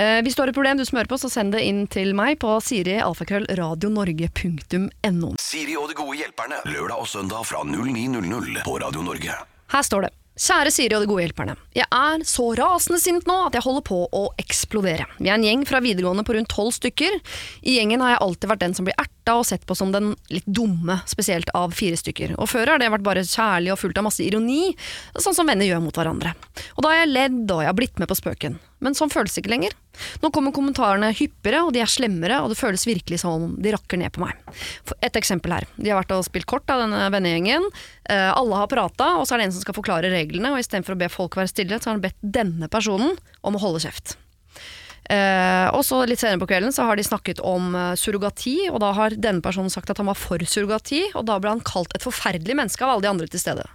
Eh, 0.00 0.22
hvis 0.24 0.32
du 0.36 0.40
har 0.40 0.48
et 0.48 0.54
problem 0.56 0.78
du 0.80 0.84
smører 0.88 1.08
på, 1.10 1.18
så 1.20 1.28
send 1.28 1.52
det 1.52 1.60
inn 1.66 1.82
til 1.92 2.14
meg 2.16 2.38
på 2.40 2.48
siri.alfakrøllradionorge.no. 2.64 5.34
Siri 5.42 5.74
og 5.76 5.90
de 5.90 5.94
gode 5.98 6.16
hjelperne. 6.22 6.56
Lørdag 6.70 6.98
og 7.02 7.08
søndag 7.10 7.42
fra 7.44 7.60
09.00 7.68 8.64
på 8.64 8.78
Radio 8.80 9.02
Norge. 9.04 9.34
Her 9.74 9.82
står 9.84 10.02
det. 10.08 10.12
Kjære 10.40 10.72
Siri 10.72 10.96
og 10.96 11.04
de 11.04 11.10
gode 11.10 11.20
hjelperne. 11.26 11.52
Jeg 11.76 11.84
er 11.84 12.24
så 12.24 12.56
rasende 12.56 12.96
sint 13.02 13.26
nå 13.28 13.36
at 13.44 13.52
jeg 13.58 13.66
holder 13.66 13.84
på 13.84 14.08
å 14.08 14.32
eksplodere. 14.40 15.04
Vi 15.18 15.28
er 15.28 15.36
en 15.36 15.44
gjeng 15.44 15.68
fra 15.68 15.84
videregående 15.84 16.24
på 16.24 16.32
rundt 16.32 16.48
tolv 16.48 16.72
stykker. 16.72 17.20
I 17.60 17.76
gjengen 17.76 18.00
har 18.00 18.14
jeg 18.14 18.24
alltid 18.24 18.48
vært 18.54 18.64
den 18.64 18.72
som 18.78 18.88
blir 18.88 18.96
erta 19.02 19.34
og 19.36 19.44
sett 19.50 19.66
på 19.68 19.76
som 19.76 19.92
den 19.92 20.16
litt 20.32 20.48
dumme, 20.48 20.96
spesielt 21.10 21.52
av 21.52 21.76
fire 21.76 21.96
stykker. 22.00 22.40
Og 22.40 22.48
før 22.48 22.72
har 22.72 22.80
det 22.80 22.88
vært 22.94 23.04
bare 23.04 23.26
kjærlig 23.28 23.74
og 23.74 23.80
fullt 23.82 24.00
av 24.00 24.06
masse 24.08 24.24
ironi, 24.24 24.72
sånn 25.20 25.36
som 25.36 25.44
venner 25.50 25.68
gjør 25.68 25.84
mot 25.84 25.96
hverandre. 26.00 26.32
Og 26.78 26.82
da 26.86 26.88
har 26.94 27.02
jeg 27.02 27.12
ledd 27.12 27.44
og 27.44 27.60
jeg 27.60 27.72
har 27.74 27.80
blitt 27.82 28.00
med 28.00 28.08
på 28.08 28.20
spøken. 28.22 28.56
Men 28.80 28.96
sånn 28.96 29.12
føles 29.12 29.34
det 29.34 29.42
ikke 29.42 29.52
lenger. 29.52 29.74
Nå 30.22 30.30
kommer 30.32 30.54
kommentarene 30.56 31.10
hyppigere, 31.16 31.62
og 31.66 31.74
de 31.76 31.82
er 31.84 31.90
slemmere, 31.90 32.40
og 32.40 32.52
det 32.52 32.58
føles 32.60 32.86
virkelig 32.88 33.20
som 33.22 33.36
om 33.36 33.58
de 33.60 33.74
rakker 33.74 34.00
ned 34.00 34.14
på 34.16 34.24
meg. 34.24 34.40
Et 35.04 35.20
eksempel 35.20 35.54
her. 35.54 35.68
De 35.76 35.92
har 35.92 36.00
vært 36.00 36.14
og 36.16 36.24
spilt 36.26 36.48
kort 36.50 36.70
av 36.72 36.86
denne 36.86 37.02
vennegjengen. 37.12 37.68
Eh, 38.08 38.30
alle 38.32 38.62
har 38.62 38.72
prata, 38.72 39.12
og 39.20 39.28
så 39.28 39.36
er 39.36 39.42
det 39.42 39.50
en 39.50 39.58
som 39.58 39.66
skal 39.66 39.76
forklare 39.76 40.12
reglene, 40.12 40.54
og 40.54 40.62
istedenfor 40.62 40.96
å 40.96 41.02
be 41.04 41.12
folk 41.12 41.36
være 41.40 41.52
stille, 41.52 41.80
så 41.80 41.90
har 41.90 41.98
han 41.98 42.08
bedt 42.08 42.18
denne 42.24 42.70
personen 42.72 43.16
om 43.44 43.56
å 43.56 43.62
holde 43.62 43.84
kjeft. 43.84 44.16
Eh, 45.10 45.66
og 45.74 45.82
så 45.86 46.04
Litt 46.06 46.22
senere 46.22 46.38
på 46.38 46.48
kvelden 46.50 46.74
så 46.74 46.84
har 46.86 46.98
de 46.98 47.04
snakket 47.06 47.40
om 47.46 47.74
eh, 47.74 47.94
surrogati, 47.98 48.54
og 48.70 48.78
da 48.82 48.92
har 48.94 49.16
denne 49.18 49.42
personen 49.42 49.72
sagt 49.72 49.90
at 49.90 49.98
han 49.98 50.08
var 50.10 50.18
for 50.18 50.42
surrogati, 50.42 51.02
og 51.18 51.26
da 51.26 51.38
ble 51.42 51.56
han 51.56 51.64
kalt 51.66 51.90
et 51.96 52.06
forferdelig 52.06 52.56
menneske 52.56 52.86
av 52.86 52.94
alle 52.94 53.04
de 53.06 53.10
andre 53.10 53.30
til 53.30 53.42
stede. 53.42 53.66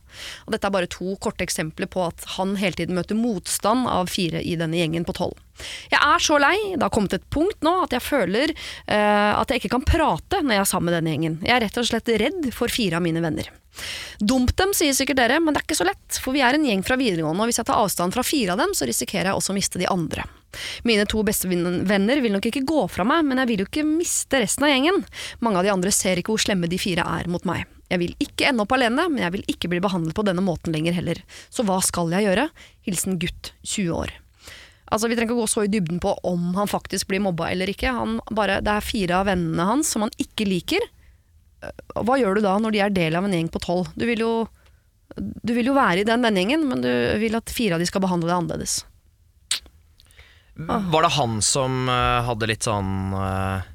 Og 0.45 0.55
Dette 0.55 0.69
er 0.69 0.75
bare 0.75 0.91
to 0.91 1.17
korte 1.19 1.43
eksempler 1.43 1.89
på 1.91 2.05
at 2.07 2.23
han 2.37 2.55
hele 2.59 2.79
tiden 2.79 2.95
møter 2.95 3.19
motstand 3.19 3.89
av 3.91 4.07
fire 4.11 4.39
i 4.39 4.55
denne 4.59 4.79
gjengen 4.79 5.07
på 5.07 5.17
tolv. 5.17 5.35
Jeg 5.91 5.99
er 5.99 6.23
så 6.23 6.39
lei, 6.39 6.55
det 6.75 6.83
har 6.83 6.93
kommet 6.95 7.15
et 7.15 7.27
punkt 7.31 7.61
nå 7.63 7.77
at 7.83 7.95
jeg 7.95 8.03
føler 8.03 8.51
eh, 8.51 9.31
at 9.35 9.51
jeg 9.51 9.63
ikke 9.63 9.75
kan 9.77 9.87
prate 9.87 10.41
når 10.41 10.57
jeg 10.57 10.63
er 10.63 10.71
sammen 10.71 10.91
med 10.91 10.99
denne 10.99 11.15
gjengen. 11.15 11.37
Jeg 11.43 11.57
er 11.57 11.67
rett 11.67 11.83
og 11.83 11.91
slett 11.91 12.15
redd 12.23 12.49
for 12.55 12.71
fire 12.71 12.99
av 12.99 13.05
mine 13.05 13.23
venner. 13.23 13.51
Dump 14.19 14.55
dem, 14.57 14.71
sier 14.77 14.95
sikkert 14.95 15.19
dere, 15.19 15.41
men 15.43 15.53
det 15.53 15.61
er 15.61 15.67
ikke 15.67 15.79
så 15.81 15.87
lett, 15.87 16.19
for 16.23 16.35
vi 16.35 16.43
er 16.45 16.57
en 16.57 16.65
gjeng 16.65 16.83
fra 16.85 16.97
videregående, 16.99 17.43
og 17.43 17.51
hvis 17.51 17.59
jeg 17.61 17.67
tar 17.67 17.81
avstand 17.81 18.15
fra 18.15 18.23
fire 18.25 18.55
av 18.55 18.63
dem, 18.63 18.73
så 18.77 18.87
risikerer 18.87 19.31
jeg 19.31 19.39
også 19.39 19.53
å 19.53 19.57
miste 19.57 19.81
de 19.81 19.89
andre. 19.91 20.25
Mine 20.87 21.03
to 21.11 21.23
beste 21.27 21.49
venner 21.49 22.21
vil 22.23 22.35
nok 22.35 22.47
ikke 22.49 22.63
gå 22.67 22.85
fra 22.91 23.05
meg, 23.07 23.25
men 23.27 23.41
jeg 23.43 23.51
vil 23.51 23.63
jo 23.63 23.69
ikke 23.69 23.87
miste 23.87 24.39
resten 24.39 24.67
av 24.67 24.71
gjengen. 24.71 25.01
Mange 25.43 25.59
av 25.59 25.67
de 25.67 25.73
andre 25.73 25.91
ser 25.95 26.21
ikke 26.21 26.31
hvor 26.35 26.45
slemme 26.45 26.69
de 26.71 26.79
fire 26.79 27.03
er 27.17 27.27
mot 27.31 27.43
meg. 27.47 27.65
Jeg 27.91 28.01
vil 28.01 28.15
ikke 28.23 28.47
ende 28.49 28.63
opp 28.63 28.73
alene, 28.73 29.09
men 29.11 29.21
jeg 29.21 29.35
vil 29.35 29.49
ikke 29.51 29.69
bli 29.69 29.81
behandlet 29.83 30.15
på 30.17 30.25
denne 30.25 30.43
måten 30.45 30.73
lenger 30.73 30.95
heller. 30.97 31.19
Så 31.53 31.65
hva 31.67 31.77
skal 31.85 32.13
jeg 32.15 32.25
gjøre? 32.25 32.47
Hilsen 32.87 33.19
gutt 33.21 33.51
20 33.67 33.91
år. 33.93 34.15
Altså, 34.85 35.09
Vi 35.09 35.17
trenger 35.17 35.33
ikke 35.33 35.43
gå 35.43 35.49
så 35.49 35.65
i 35.65 35.71
dybden 35.71 35.99
på 36.01 36.13
om 36.29 36.53
han 36.57 36.69
faktisk 36.69 37.09
blir 37.09 37.21
mobba 37.21 37.49
eller 37.51 37.69
ikke. 37.69 37.93
Bare, 38.37 38.61
det 38.61 38.73
er 38.73 38.85
fire 38.85 39.21
av 39.21 39.29
vennene 39.29 39.69
hans 39.69 39.91
som 39.93 40.05
han 40.05 40.13
ikke 40.21 40.47
liker. 40.49 40.81
Hva 41.95 42.17
gjør 42.19 42.37
du 42.37 42.45
da 42.45 42.57
når 42.61 42.75
de 42.75 42.83
er 42.85 42.93
del 42.95 43.17
av 43.17 43.27
en 43.27 43.35
gjeng 43.35 43.49
på 43.53 43.61
tolv? 43.63 43.89
Du 43.95 44.05
du 45.15 45.53
vil 45.53 45.69
jo 45.69 45.75
være 45.75 46.01
i 46.01 46.07
den 46.07 46.23
vennegjengen, 46.25 46.65
men 46.67 46.81
du 46.83 46.91
vil 47.21 47.37
at 47.37 47.51
fire 47.53 47.77
av 47.77 47.83
de 47.83 47.87
skal 47.87 48.03
behandle 48.03 48.27
deg 48.27 48.35
annerledes. 48.35 48.79
Var 50.55 51.05
det 51.05 51.13
han 51.17 51.39
som 51.43 51.89
eh, 51.91 52.25
hadde 52.25 52.47
litt 52.47 52.65
sånn 52.65 53.13
eh, 53.19 53.65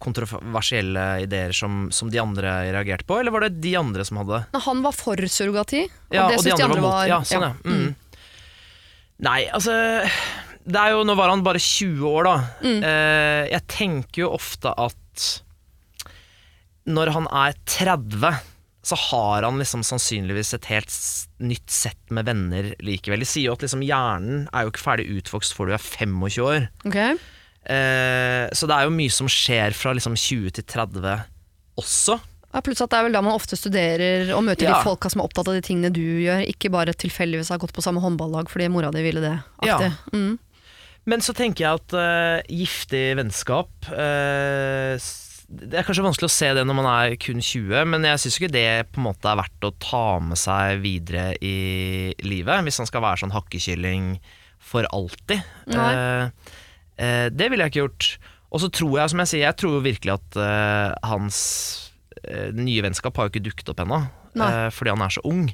kontroversielle 0.00 1.04
ideer 1.24 1.54
som, 1.56 1.86
som 1.92 2.10
de 2.12 2.20
andre 2.20 2.52
reagerte 2.68 3.08
på, 3.08 3.18
eller 3.20 3.32
var 3.32 3.46
det 3.46 3.62
de 3.64 3.72
andre 3.80 4.04
som 4.04 4.20
hadde? 4.20 4.42
det? 4.52 4.62
han 4.66 4.82
var 4.84 4.96
for 4.96 5.24
surrogati, 5.24 5.86
og 5.88 6.14
Ja, 6.14 6.28
det 6.28 6.40
og 6.40 6.44
de 6.44 6.52
andre 6.56 6.82
var 6.84 6.90
var. 6.90 7.06
Ja, 7.08 7.22
sånn, 7.24 7.48
ja. 7.48 7.54
Mm. 7.64 7.96
Nei, 9.24 9.40
altså 9.50 9.74
det 10.68 10.78
er 10.78 10.92
jo, 10.94 11.04
Nå 11.08 11.16
var 11.18 11.32
han 11.32 11.42
bare 11.42 11.60
20 11.62 12.04
år, 12.06 12.28
da. 12.28 12.34
Mm. 12.60 12.80
Eh, 12.84 13.44
jeg 13.54 13.64
tenker 13.72 14.26
jo 14.26 14.32
ofte 14.36 14.72
at 14.76 15.28
når 16.88 17.10
han 17.14 17.26
er 17.30 17.56
30, 17.68 18.38
så 18.88 18.96
har 19.10 19.44
han 19.44 19.58
liksom 19.60 19.82
sannsynligvis 19.84 20.54
et 20.56 20.68
helt 20.70 20.94
nytt 21.44 21.68
sett 21.68 22.14
med 22.14 22.24
venner 22.30 22.70
likevel. 22.80 23.20
De 23.20 23.28
sier 23.28 23.50
jo 23.50 23.56
at 23.58 23.64
liksom 23.66 23.82
hjernen 23.84 24.46
er 24.48 24.64
jo 24.64 24.72
ikke 24.72 24.84
ferdig 24.86 25.08
utvokst 25.18 25.52
før 25.56 25.68
du 25.68 25.74
er 25.76 25.82
25 25.84 26.40
år. 26.46 26.68
Ok. 26.88 26.96
Eh, 27.68 28.46
så 28.56 28.68
det 28.70 28.78
er 28.78 28.86
jo 28.88 28.94
mye 28.96 29.12
som 29.12 29.28
skjer 29.28 29.74
fra 29.76 29.92
liksom 29.98 30.16
20 30.16 30.54
til 30.56 30.64
30 30.72 31.18
også. 31.82 32.16
Ja, 32.48 32.62
pluss 32.64 32.80
at 32.80 32.88
det 32.94 32.96
er 32.96 33.04
vel 33.10 33.12
da 33.18 33.20
man 33.20 33.36
ofte 33.36 33.58
studerer 33.60 34.30
og 34.32 34.40
møter 34.46 34.70
Ja. 34.70 34.78
de 34.78 34.86
folka 34.88 35.10
som 35.12 35.20
er 35.20 35.28
opptatt 35.28 35.50
av 35.52 35.58
de 35.58 35.60
tingene 35.66 35.90
du 35.92 36.00
gjør, 36.24 36.46
ikke 36.48 36.70
bare 36.72 36.94
tilfeldigvis 36.96 37.50
har 37.52 37.60
gått 37.60 37.74
på 37.76 37.84
samme 37.84 38.00
håndballag 38.00 38.48
fordi 38.48 38.70
mora 38.72 38.88
di 38.94 39.02
ville 39.04 39.20
det. 39.20 39.34
Ja. 39.68 39.76
Mm. 40.16 40.38
Men 41.08 41.20
så 41.24 41.34
tenker 41.36 41.66
jeg 41.66 41.76
at 41.82 41.92
uh, 41.92 42.40
giftig 42.48 43.04
vennskap 43.20 43.68
s- 44.96 45.27
Det 45.48 45.78
er 45.80 45.86
kanskje 45.86 46.04
vanskelig 46.04 46.28
å 46.28 46.32
se 46.32 46.48
det 46.58 46.62
når 46.68 46.76
man 46.76 46.86
er 46.90 47.14
kun 47.20 47.38
20, 47.40 47.86
men 47.88 48.04
jeg 48.04 48.20
syns 48.20 48.36
ikke 48.36 48.52
det 48.52 48.66
på 48.92 49.00
en 49.00 49.06
måte 49.06 49.30
er 49.30 49.38
verdt 49.40 49.64
å 49.64 49.70
ta 49.80 50.18
med 50.20 50.36
seg 50.36 50.82
videre 50.82 51.30
i 51.40 52.12
livet, 52.20 52.66
hvis 52.66 52.80
han 52.82 52.88
skal 52.90 53.04
være 53.04 53.22
sånn 53.22 53.32
hakkekylling 53.32 54.10
for 54.60 54.84
alltid. 54.92 55.40
Eh, 55.72 56.52
eh, 57.00 57.26
det 57.32 57.48
ville 57.48 57.64
jeg 57.64 57.72
ikke 57.72 57.84
gjort. 57.86 58.10
Og 58.52 58.60
så 58.60 58.70
tror 58.72 58.98
jeg, 59.00 59.12
som 59.12 59.24
jeg 59.24 59.32
sier, 59.32 59.44
jeg 59.46 59.58
tror 59.60 59.78
jo 59.78 59.86
virkelig 59.88 60.18
at 60.18 60.38
eh, 60.44 60.92
hans 61.08 61.40
nye 62.28 62.82
vennskap 62.84 63.16
har 63.16 63.28
jo 63.28 63.32
ikke 63.32 63.46
dukket 63.46 63.68
opp 63.72 63.80
ennå, 63.84 64.02
fordi 64.74 64.90
han 64.92 65.04
er 65.04 65.12
så 65.14 65.22
ung. 65.28 65.46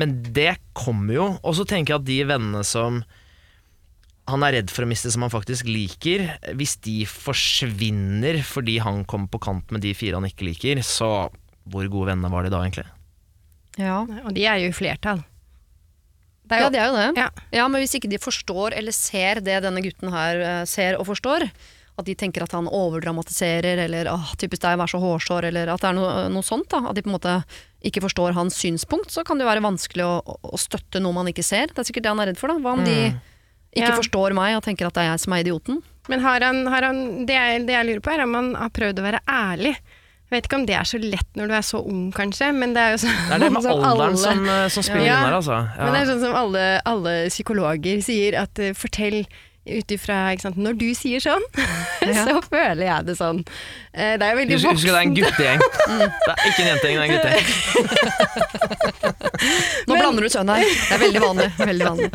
Men 0.00 0.14
det 0.24 0.56
kommer 0.74 1.14
jo. 1.14 1.26
Og 1.44 1.54
så 1.58 1.66
tenker 1.68 1.94
jeg 1.94 2.00
at 2.00 2.08
de 2.08 2.18
vennene 2.32 2.62
som 2.66 3.02
han 4.28 4.44
er 4.46 4.58
redd 4.58 4.70
for 4.72 4.84
å 4.84 4.90
miste, 4.90 5.10
som 5.12 5.24
han 5.24 5.32
faktisk 5.32 5.68
liker, 5.68 6.26
hvis 6.58 6.76
de 6.84 7.02
forsvinner 7.08 8.42
fordi 8.46 8.78
han 8.84 9.04
kom 9.08 9.26
på 9.30 9.40
kant 9.42 9.72
med 9.74 9.84
de 9.84 9.94
fire 9.96 10.20
han 10.20 10.28
ikke 10.28 10.46
liker, 10.50 10.82
så 10.86 11.30
hvor 11.70 11.88
gode 11.90 12.12
venner 12.12 12.32
var 12.32 12.46
de 12.46 12.52
da, 12.52 12.62
egentlig? 12.64 12.86
Ja. 13.80 14.02
Og 14.24 14.32
de 14.36 14.46
er 14.46 14.60
jo 14.62 14.70
i 14.70 14.76
flertall. 14.76 15.22
Det 16.50 16.56
er 16.56 16.64
ja, 16.64 16.66
jo, 16.66 16.72
det 16.74 16.80
er 16.80 16.88
jo 16.88 16.96
det. 16.98 17.10
Ja. 17.20 17.28
Ja, 17.60 17.66
Men 17.70 17.84
hvis 17.84 17.94
ikke 17.94 18.10
de 18.10 18.18
forstår 18.18 18.74
eller 18.78 18.94
ser 18.94 19.38
det 19.44 19.60
denne 19.62 19.82
gutten 19.84 20.10
her 20.10 20.40
eh, 20.42 20.64
ser 20.66 20.98
og 20.98 21.06
forstår, 21.06 21.46
at 22.00 22.08
de 22.08 22.14
tenker 22.18 22.42
at 22.42 22.54
han 22.56 22.66
overdramatiserer, 22.66 23.84
eller 23.84 24.08
åh, 24.10 24.32
typisk 24.40 24.62
deg, 24.64 24.78
vær 24.80 24.90
så 24.90 24.98
hårsår, 25.02 25.50
eller 25.50 25.70
at 25.70 25.82
det 25.82 25.90
er 25.90 25.98
noe, 25.98 26.12
noe 26.32 26.46
sånt, 26.46 26.70
da, 26.72 26.80
at 26.90 26.96
de 26.96 27.04
på 27.04 27.10
en 27.12 27.16
måte 27.18 27.34
ikke 27.86 28.02
forstår 28.04 28.34
hans 28.36 28.56
synspunkt, 28.60 29.12
så 29.12 29.22
kan 29.26 29.38
det 29.38 29.44
jo 29.44 29.50
være 29.50 29.64
vanskelig 29.64 30.06
å, 30.06 30.14
å 30.24 30.60
støtte 30.60 31.02
noe 31.02 31.16
man 31.16 31.28
ikke 31.30 31.44
ser. 31.46 31.70
Det 31.70 31.82
er 31.82 31.90
sikkert 31.90 32.08
det 32.08 32.14
han 32.14 32.22
er 32.24 32.32
redd 32.32 32.40
for. 32.40 32.52
da. 32.52 32.58
Hva 32.62 32.74
om 32.78 32.82
de 32.86 32.96
ikke 33.74 33.86
Ja. 33.88 33.96
forstår 33.96 34.34
meg 34.34 34.56
og 34.56 34.62
tenker 34.64 34.86
at 34.86 34.94
det 34.94 35.02
er 35.04 35.10
jeg 35.12 35.20
som 35.20 35.32
er 35.32 35.44
idioten? 35.44 35.82
Men 36.08 36.20
har 36.20 36.40
han, 36.42 36.66
har 36.66 36.82
han 36.82 37.26
det, 37.26 37.34
jeg, 37.36 37.66
det 37.66 37.74
jeg 37.76 37.86
lurer 37.86 38.00
på, 38.02 38.10
er 38.14 38.22
om 38.24 38.34
han 38.34 38.54
har 38.58 38.70
prøvd 38.70 38.98
å 38.98 39.02
være 39.06 39.20
ærlig. 39.28 39.76
Jeg 40.30 40.36
vet 40.36 40.46
ikke 40.46 40.58
om 40.60 40.66
det 40.66 40.74
er 40.78 40.86
så 40.86 40.98
lett 41.02 41.26
når 41.38 41.48
du 41.50 41.54
er 41.54 41.62
så 41.66 41.78
ung, 41.86 42.12
kanskje, 42.14 42.52
men 42.54 42.72
det 42.74 42.82
er 42.82 42.90
jo 42.94 42.98
sånn 43.02 43.16
Det 43.28 43.34
er 43.34 43.38
det 43.44 43.52
med 43.52 43.62
som 43.66 43.72
alderen 43.84 44.14
alle- 44.14 44.16
som, 44.24 44.42
eh, 44.48 44.68
som 44.68 44.82
spiller 44.86 45.06
Ja. 45.06 45.16
inn 45.18 45.26
her, 45.26 45.36
altså. 45.40 45.56
Men 45.76 45.92
det 45.92 46.00
er 46.00 46.04
Ja. 46.04 46.10
sånn 46.12 46.20
som 46.20 46.34
alle, 46.38 46.64
alle 46.86 47.14
psykologer 47.28 48.02
sier, 48.02 48.38
at 48.38 48.58
uh, 48.62 48.70
fortell 48.74 49.26
ut 49.78 49.92
ifra 49.94 50.18
Når 50.56 50.74
du 50.80 50.88
sier 50.98 51.20
sånn, 51.22 51.44
Ja. 52.10 52.24
så 52.26 52.40
føler 52.48 52.84
jeg 52.86 53.06
det 53.06 53.16
sånn. 53.18 53.42
Eh, 53.92 54.16
det 54.18 54.26
er 54.26 54.36
veldig 54.38 54.56
voksent. 54.56 54.72
husk 54.72 54.88
at 54.88 54.92
det 54.92 54.98
er 54.98 55.06
en 55.06 55.14
guttegjeng. 55.14 55.60
Det 55.60 56.32
er 56.32 56.44
ikke 56.50 56.62
en 56.64 56.70
jentegjeng, 56.70 56.96
det 56.96 57.02
er 57.02 57.06
en 57.06 57.14
guttegjeng. 57.14 58.50
Nå 59.86 59.94
Men- 59.94 60.00
blander 60.02 60.22
du 60.22 60.28
kjønn 60.32 60.50
her. 60.52 60.64
Det 60.64 60.94
er 60.96 61.00
veldig 61.02 61.22
vanlig. 61.22 61.46
Veldig 61.58 61.86
vanlig. 61.86 62.08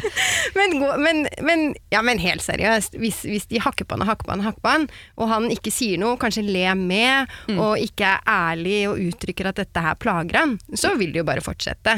Men, 0.55 0.75
men, 1.03 1.21
men, 1.47 1.63
ja, 1.93 2.01
men 2.05 2.21
helt 2.21 2.43
seriøst, 2.45 2.97
hvis, 3.01 3.21
hvis 3.27 3.47
de 3.51 3.61
hakker 3.63 3.85
på 3.89 3.95
han 3.97 4.05
og 4.05 4.09
hakker 4.11 4.27
på 4.27 4.33
han, 4.35 4.41
og 4.43 4.47
hakker 4.49 4.63
på 4.65 4.73
han, 4.73 4.87
og 5.19 5.31
han 5.31 5.47
ikke 5.53 5.73
sier 5.73 5.99
noe, 6.01 6.17
kanskje 6.21 6.45
ler 6.47 6.75
med, 6.79 7.27
Mm. 7.45 7.57
og 7.61 7.77
ikke 7.81 8.05
er 8.07 8.21
ærlig 8.29 8.77
og 8.89 8.99
uttrykker 9.01 9.47
at 9.49 9.59
dette 9.59 9.81
her 9.81 9.95
plager 10.01 10.37
han, 10.39 10.55
så 10.77 10.93
vil 10.97 11.11
det 11.13 11.19
jo 11.21 11.25
bare 11.27 11.43
fortsette. 11.45 11.97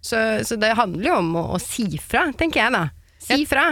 Så, 0.00 0.18
så 0.46 0.56
det 0.60 0.70
handler 0.78 1.08
jo 1.10 1.16
om 1.20 1.30
å, 1.36 1.42
å 1.56 1.60
si 1.60 1.84
fra, 2.00 2.26
tenker 2.38 2.62
jeg 2.62 2.72
da. 2.74 2.84
Si 3.26 3.40
fra. 3.48 3.66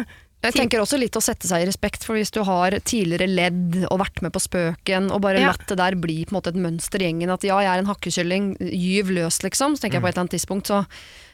Jeg 0.44 0.56
tenker 0.58 0.82
også 0.82 0.98
litt 1.00 1.16
å 1.16 1.22
sette 1.24 1.48
seg 1.48 1.64
i 1.64 1.68
respekt, 1.68 2.04
for 2.04 2.18
hvis 2.18 2.32
du 2.34 2.42
har 2.44 2.76
tidligere 2.84 3.28
ledd 3.30 3.78
og 3.88 3.98
vært 4.02 4.20
med 4.24 4.34
på 4.34 4.42
spøken, 4.44 5.10
og 5.14 5.22
bare 5.24 5.40
Ja. 5.40 5.52
latt 5.52 5.66
det 5.70 5.78
der 5.80 5.96
bli 5.96 6.24
på 6.24 6.34
en 6.34 6.38
måte 6.40 6.52
et 6.52 6.60
mønster 6.60 7.00
i 7.00 7.08
gjengen, 7.08 7.32
at 7.32 7.42
ja, 7.48 7.58
jeg 7.64 7.72
er 7.72 7.78
en 7.82 7.88
hakkekylling, 7.90 8.56
gyv 8.60 9.10
løs 9.16 9.40
liksom, 9.42 9.76
så 9.76 9.84
tenker 9.84 9.98
jeg 9.98 10.04
på 10.04 10.08
et 10.08 10.14
eller 10.14 10.26
annet 10.26 10.36
tidspunkt, 10.36 10.68
så 10.68 10.84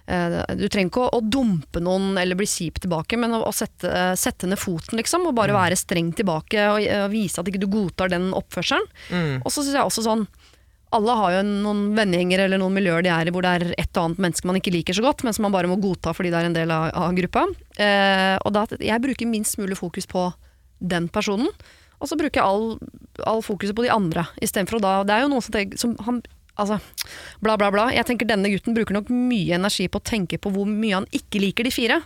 eh, 0.07 0.55
du 0.55 0.69
trenger 0.69 0.91
ikke 0.91 1.07
å, 1.09 1.19
å 1.19 1.21
dumpe 1.27 1.83
noen 1.83 2.19
eller 2.19 2.39
bli 2.39 2.47
kjip 2.47 2.81
tilbake, 2.81 3.19
men 3.19 3.35
å, 3.35 3.43
å 3.47 3.53
sette, 3.53 3.91
sette 4.17 4.47
ned 4.47 4.59
foten 4.59 4.99
liksom, 5.01 5.27
og 5.27 5.35
bare 5.35 5.57
være 5.57 5.79
streng 5.79 6.13
tilbake 6.15 6.69
og, 6.71 6.81
eh, 6.87 7.09
vise 7.13 7.41
at 7.43 7.51
ikke 7.51 7.61
du 7.63 7.69
godtar 7.71 8.11
den 8.15 8.31
oppførselen. 8.37 8.87
Mm. 9.11 9.43
Og 9.45 9.51
så 9.51 9.63
synes 9.65 9.75
jeg 9.75 9.85
også 9.91 10.07
sånn, 10.07 10.27
alle 10.97 11.15
har 11.21 11.35
jo 11.37 11.43
noen 11.47 11.83
vennegjenger 11.95 12.45
eller 12.45 12.61
noen 12.61 12.75
miljøer 12.75 13.05
de 13.07 13.13
er 13.15 13.29
i 13.29 13.35
hvor 13.35 13.47
det 13.47 13.53
er 13.53 13.67
et 13.79 13.93
og 13.95 14.09
annet 14.09 14.23
menneske 14.25 14.49
man 14.49 14.59
ikke 14.59 14.73
liker 14.75 14.97
så 14.97 15.05
godt, 15.05 15.23
men 15.27 15.37
som 15.37 15.47
man 15.47 15.55
bare 15.55 15.71
må 15.71 15.79
godta 15.83 16.15
fordi 16.17 16.33
det 16.33 16.41
er 16.41 16.49
en 16.49 16.57
del 16.57 16.73
av, 16.75 16.89
av 16.99 17.15
gruppa. 17.19 17.45
Eh, 17.79 18.35
og 18.43 18.55
da, 18.57 18.65
jeg 18.83 19.03
bruker 19.05 19.31
minst 19.31 19.61
mulig 19.61 19.79
fokus 19.79 20.09
på 20.11 20.27
den 20.81 21.07
personen, 21.13 21.51
og 22.01 22.09
så 22.09 22.17
bruker 22.19 22.41
jeg 22.41 22.49
all, 22.49 22.77
all 23.29 23.43
fokuset 23.45 23.77
på 23.77 23.85
de 23.87 23.93
andre. 23.93 24.25
Istedenfor 24.43 24.81
å 24.81 24.83
da 24.83 24.93
Det 25.07 25.15
er 25.15 25.27
jo 25.27 25.33
noen 25.33 25.45
som 25.45 25.55
tenker 25.55 25.81
som 25.81 25.97
han, 26.07 26.23
Altså, 26.61 26.77
bla, 27.41 27.55
bla, 27.57 27.71
bla. 27.73 27.87
Jeg 27.95 28.05
tenker 28.05 28.29
denne 28.29 28.51
gutten 28.53 28.75
bruker 28.77 28.93
nok 28.93 29.09
mye 29.09 29.55
energi 29.57 29.87
på 29.89 29.97
å 29.97 30.05
tenke 30.05 30.37
på 30.37 30.51
hvor 30.53 30.67
mye 30.69 30.99
han 30.99 31.07
ikke 31.17 31.41
liker 31.41 31.65
de 31.65 31.73
fire, 31.73 31.97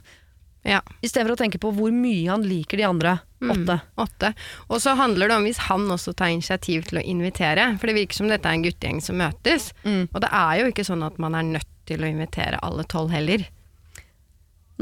Ja. 0.65 0.81
istedenfor 1.05 1.35
å 1.35 1.41
tenke 1.43 1.59
på 1.61 1.71
hvor 1.77 1.93
mye 1.93 2.31
han 2.31 2.43
liker 2.49 2.81
de 2.81 2.85
andre 2.89 3.19
åtte. 3.45 3.75
Åtte. 4.01 4.31
Og 4.73 4.79
så 4.81 4.95
handler 4.97 5.29
det 5.29 5.37
om 5.37 5.45
hvis 5.45 5.59
han 5.69 5.85
også 5.93 6.15
tar 6.17 6.33
initiativ 6.33 6.87
til 6.89 6.99
å 6.99 7.05
invitere, 7.05 7.67
for 7.79 7.87
det 7.91 7.97
virker 7.99 8.17
som 8.17 8.29
dette 8.33 8.49
er 8.49 8.57
en 8.57 8.65
guttegjeng 8.65 9.03
som 9.05 9.19
møtes, 9.21 9.73
Mm. 9.85 10.09
og 10.15 10.21
det 10.25 10.31
er 10.33 10.61
jo 10.63 10.71
ikke 10.73 10.87
sånn 10.89 11.05
at 11.05 11.19
man 11.19 11.35
er 11.35 11.43
nødt 11.43 11.69
til 11.85 12.01
å 12.01 12.09
invitere 12.09 12.59
alle 12.63 12.85
tolv 12.89 13.11
heller. 13.13 13.45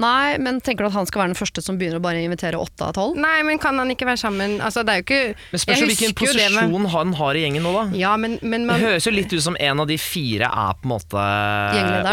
Nei, 0.00 0.38
men 0.40 0.60
tenker 0.64 0.84
du 0.84 0.88
at 0.88 0.94
han 0.96 1.04
skal 1.06 1.20
være 1.20 1.34
den 1.34 1.36
første 1.36 1.60
som 1.62 1.76
begynner 1.76 1.98
å 2.00 2.02
bare 2.02 2.22
invitere 2.24 2.56
åtte 2.56 2.80
av 2.88 2.94
tolv? 2.96 3.16
Nei, 3.20 3.42
men 3.44 3.58
kan 3.60 3.76
han 3.76 3.90
ikke 3.92 4.06
være 4.08 4.16
sammen 4.22 4.54
Altså, 4.64 4.80
det 4.88 4.92
er 4.94 5.02
jo 5.02 5.04
ikke 5.04 5.34
Men 5.52 5.60
spørs 5.60 5.78
jeg 5.82 5.88
hvilken 5.90 6.08
med- 6.08 6.16
posisjon 6.16 6.86
han 6.94 7.12
har 7.18 7.34
i 7.36 7.42
gjengen 7.44 7.62
nå, 7.62 7.72
da. 7.76 7.84
Ja, 8.00 8.16
men, 8.16 8.38
men 8.42 8.66
Det 8.66 8.80
høres 8.80 9.04
jo 9.04 9.12
litt 9.12 9.32
ut 9.36 9.42
som 9.44 9.56
en 9.60 9.80
av 9.84 9.86
de 9.90 9.98
fire 10.00 10.48
er 10.48 10.72
på 10.80 10.88
en 10.88 10.94
måte 10.94 11.26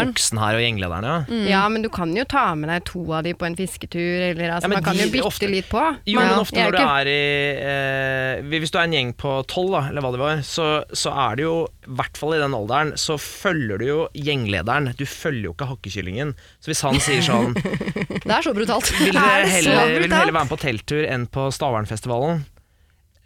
oksen 0.00 0.38
her 0.40 0.58
og 0.58 0.62
gjenglederen, 0.64 1.06
ja. 1.08 1.16
Mm. 1.30 1.46
Ja, 1.48 1.62
men 1.72 1.82
du 1.84 1.88
kan 1.92 2.12
jo 2.16 2.24
ta 2.28 2.50
med 2.58 2.68
deg 2.72 2.84
to 2.88 3.02
av 3.16 3.24
de 3.24 3.32
på 3.34 3.46
en 3.48 3.56
fisketur, 3.58 4.26
eller 4.30 4.54
altså, 4.56 4.68
Ja, 4.68 4.74
man 4.74 4.84
kan 4.84 4.96
de- 4.96 5.06
jo 5.06 5.10
bytte 5.16 5.26
ofte- 5.30 5.50
litt 5.50 5.68
på. 5.70 5.82
Jo, 6.06 6.20
Man- 6.20 6.28
men 6.28 6.38
ofte 6.44 6.56
når 6.60 6.70
du 6.72 6.78
ikke- 6.78 7.00
er 7.00 7.06
i 7.06 7.20
eh, 7.60 8.42
Hvis 8.60 8.70
du 8.70 8.78
er 8.78 8.82
en 8.84 8.92
gjeng 8.92 9.12
på 9.16 9.46
tolv, 9.46 9.70
da, 9.72 9.88
eller 9.88 10.00
hva 10.02 10.10
det 10.12 10.20
var, 10.20 10.36
så, 10.44 10.84
så 10.92 11.10
er 11.16 11.36
det 11.36 11.42
jo, 11.44 11.66
i 11.90 11.96
hvert 11.98 12.18
fall 12.20 12.36
i 12.36 12.40
den 12.40 12.54
alderen, 12.54 12.92
så 13.00 13.16
følger 13.18 13.80
du 13.80 13.84
jo 13.88 13.98
gjenglederen. 14.14 14.92
Du 14.94 15.02
følger 15.08 15.48
jo 15.48 15.54
ikke 15.56 15.66
hakkekyllingen. 15.72 16.32
Så 16.62 16.70
hvis 16.70 16.82
han 16.86 16.98
sier 17.02 17.24
sånn 17.26 17.56
Det 18.26 18.30
er 18.30 18.46
så 18.46 18.54
brutalt. 18.54 18.92
Vil 19.02 19.18
Er 19.20 19.42
dere 19.42 19.50
heller, 19.50 19.94
vil 19.98 20.06
heller 20.06 20.30
være 20.30 20.36
med 20.38 20.52
på 20.52 20.60
telttur 20.62 21.02
enn 21.08 21.26
på 21.30 21.48
Stavernfestivalen, 21.54 22.44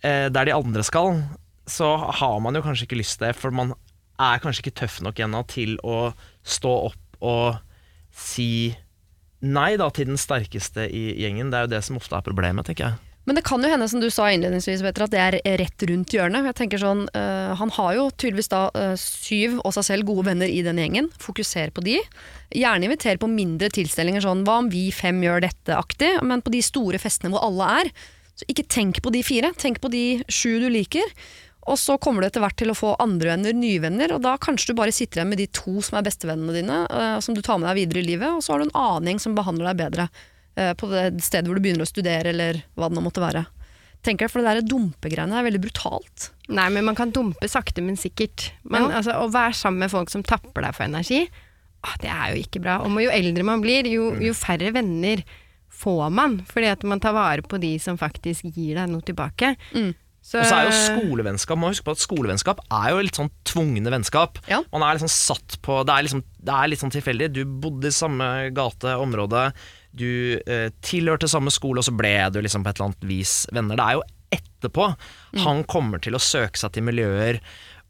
eh, 0.00 0.28
der 0.32 0.48
de 0.48 0.56
andre 0.56 0.84
skal, 0.86 1.20
så 1.68 1.94
har 2.20 2.40
man 2.44 2.56
jo 2.56 2.64
kanskje 2.64 2.88
ikke 2.88 3.00
lyst 3.00 3.18
til 3.18 3.28
det, 3.28 3.36
for 3.40 3.54
man 3.54 3.74
er 4.20 4.40
kanskje 4.42 4.64
ikke 4.64 4.78
tøff 4.84 5.00
nok 5.04 5.20
ennå 5.26 5.42
til 5.50 5.76
å 5.84 6.14
stå 6.46 6.72
opp 6.88 7.20
og 7.24 7.60
si 8.14 8.74
nei 9.44 9.74
da 9.80 9.90
til 9.92 10.08
den 10.08 10.20
sterkeste 10.20 10.86
i 10.88 11.06
gjengen. 11.20 11.50
Det 11.52 11.58
er 11.58 11.66
jo 11.66 11.74
det 11.74 11.82
som 11.84 11.98
ofte 12.00 12.16
er 12.16 12.24
problemet, 12.24 12.68
tenker 12.68 12.92
jeg. 12.92 13.03
Men 13.24 13.38
det 13.38 13.44
kan 13.48 13.62
jo 13.64 13.70
hende, 13.72 13.86
som 13.88 14.02
du 14.02 14.10
sa 14.12 14.26
innledningsvis, 14.28 14.82
Petter, 14.84 15.06
at 15.06 15.12
det 15.14 15.20
er 15.22 15.58
rett 15.60 15.84
rundt 15.88 16.12
hjørnet. 16.12 16.44
Jeg 16.50 16.56
tenker 16.58 16.80
sånn, 16.80 17.06
eh, 17.16 17.54
Han 17.56 17.70
har 17.72 17.94
jo 17.96 18.10
tydeligvis 18.10 18.52
da 18.52 18.66
eh, 18.76 18.96
syv 19.00 19.60
og 19.64 19.72
seg 19.76 19.86
selv 19.88 20.08
gode 20.10 20.26
venner 20.28 20.50
i 20.50 20.60
den 20.66 20.76
gjengen. 20.76 21.08
Fokuser 21.18 21.72
på 21.72 21.84
de. 21.84 21.96
Gjerne 22.52 22.84
inviter 22.84 23.16
på 23.16 23.30
mindre 23.32 23.70
tilstelninger, 23.72 24.20
sånn 24.20 24.44
hva 24.44 24.58
om 24.60 24.68
vi 24.68 24.90
fem 24.92 25.22
gjør 25.24 25.40
dette-aktig, 25.46 26.18
men 26.22 26.44
på 26.44 26.52
de 26.52 26.60
store 26.64 27.00
festene 27.00 27.32
hvor 27.32 27.46
alle 27.48 27.70
er. 27.80 27.90
Så 28.36 28.44
ikke 28.50 28.66
tenk 28.68 29.00
på 29.00 29.14
de 29.14 29.24
fire, 29.24 29.54
tenk 29.56 29.80
på 29.80 29.88
de 29.94 30.04
sju 30.28 30.58
du 30.60 30.68
liker. 30.68 31.08
Og 31.64 31.78
så 31.80 31.96
kommer 31.96 32.20
du 32.20 32.28
etter 32.28 32.44
hvert 32.44 32.58
til 32.60 32.68
å 32.68 32.76
få 32.76 32.92
andre 33.00 33.32
venner, 33.32 33.56
nye 33.56 33.80
venner, 33.80 34.12
og 34.12 34.20
da 34.26 34.34
kanskje 34.36 34.74
du 34.74 34.76
bare 34.76 34.92
sitter 34.92 35.22
igjen 35.22 35.32
med 35.32 35.40
de 35.40 35.48
to 35.48 35.78
som 35.80 35.96
er 35.96 36.04
bestevennene 36.04 36.58
dine, 36.58 36.82
eh, 36.92 37.16
som 37.24 37.32
du 37.32 37.40
tar 37.40 37.56
med 37.56 37.70
deg 37.70 37.80
videre 37.80 38.04
i 38.04 38.08
livet, 38.10 38.36
og 38.36 38.44
så 38.44 38.52
har 38.52 38.60
du 38.60 38.68
en 38.68 38.76
annen 38.76 39.14
gjeng 39.14 39.22
som 39.24 39.38
behandler 39.38 39.72
deg 39.72 39.80
bedre 39.86 40.10
på 40.78 40.88
det 40.90 41.22
stedet 41.24 41.48
hvor 41.50 41.58
du 41.58 41.64
begynner 41.64 41.86
å 41.86 41.90
studere, 41.90 42.30
eller 42.30 42.62
hva 42.78 42.88
det 42.90 42.98
nå 42.98 43.04
måtte 43.04 43.22
være. 43.24 43.44
Tenker 44.04 44.26
jeg, 44.26 44.34
For 44.34 44.44
det 44.44 44.52
der 44.58 44.68
dumpegreiene 44.68 45.38
er 45.40 45.46
veldig 45.46 45.62
brutalt. 45.64 46.28
Nei, 46.52 46.66
men 46.74 46.84
man 46.84 46.96
kan 46.98 47.10
dumpe 47.14 47.48
sakte, 47.48 47.80
men 47.82 47.96
sikkert. 47.96 48.50
Men 48.62 48.90
Ja. 48.90 48.98
altså, 49.00 49.14
å 49.16 49.30
være 49.32 49.56
sammen 49.56 49.86
med 49.86 49.90
folk 49.90 50.10
som 50.12 50.22
tapper 50.22 50.62
deg 50.66 50.74
for 50.76 50.84
energi, 50.84 51.22
å, 51.84 51.88
det 52.00 52.10
er 52.12 52.34
jo 52.34 52.42
ikke 52.42 52.60
bra. 52.64 52.78
Og 52.84 53.00
jo 53.00 53.10
eldre 53.12 53.44
man 53.44 53.60
blir, 53.64 53.88
jo, 53.88 54.12
jo 54.20 54.32
færre 54.36 54.72
venner 54.72 55.24
får 55.74 56.10
man. 56.12 56.38
Fordi 56.48 56.70
at 56.70 56.84
man 56.84 57.00
tar 57.00 57.12
vare 57.16 57.42
på 57.42 57.58
de 57.60 57.78
som 57.82 57.98
faktisk 58.00 58.44
gir 58.54 58.76
deg 58.78 58.88
noe 58.92 59.04
tilbake. 59.04 59.56
Mm. 59.74 59.94
Så, 60.24 60.38
Og 60.40 60.46
så 60.48 60.56
er 60.56 60.68
jo 60.70 60.76
skolevennskap 60.78 61.58
Man 61.58 61.66
må 61.66 61.70
huske 61.74 61.84
på 61.84 61.92
at 61.92 62.00
skolevennskap 62.00 62.62
er 62.72 62.94
jo 62.94 63.02
litt 63.04 63.18
sånn 63.18 63.28
tvungne 63.44 63.90
vennskap. 63.92 64.38
Ja. 64.48 64.62
Man 64.72 64.80
er 64.80 64.96
liksom 64.96 65.10
satt 65.12 65.58
på 65.60 65.82
Det 65.84 65.92
er, 65.92 66.06
liksom, 66.06 66.22
det 66.40 66.54
er 66.54 66.70
litt 66.72 66.80
sånn 66.80 66.94
tilfeldig. 66.94 67.28
Du 67.34 67.42
bodde 67.44 67.90
i 67.90 67.92
samme 67.92 68.28
gate, 68.56 68.94
område, 68.96 69.50
du 69.94 70.40
eh, 70.40 70.68
tilhørte 70.84 71.30
samme 71.30 71.52
skole, 71.54 71.80
og 71.80 71.86
så 71.86 71.94
ble 71.94 72.16
du 72.34 72.40
liksom 72.42 72.64
på 72.64 72.72
et 72.72 72.80
eller 72.80 72.92
annet 72.92 73.08
vis 73.08 73.36
venner. 73.54 73.78
Det 73.78 73.86
er 73.86 73.98
jo 74.00 74.06
etterpå 74.34 74.88
han 75.44 75.62
kommer 75.70 76.02
til 76.02 76.16
å 76.16 76.22
søke 76.22 76.58
seg 76.58 76.74
til 76.74 76.86
miljøer 76.86 77.38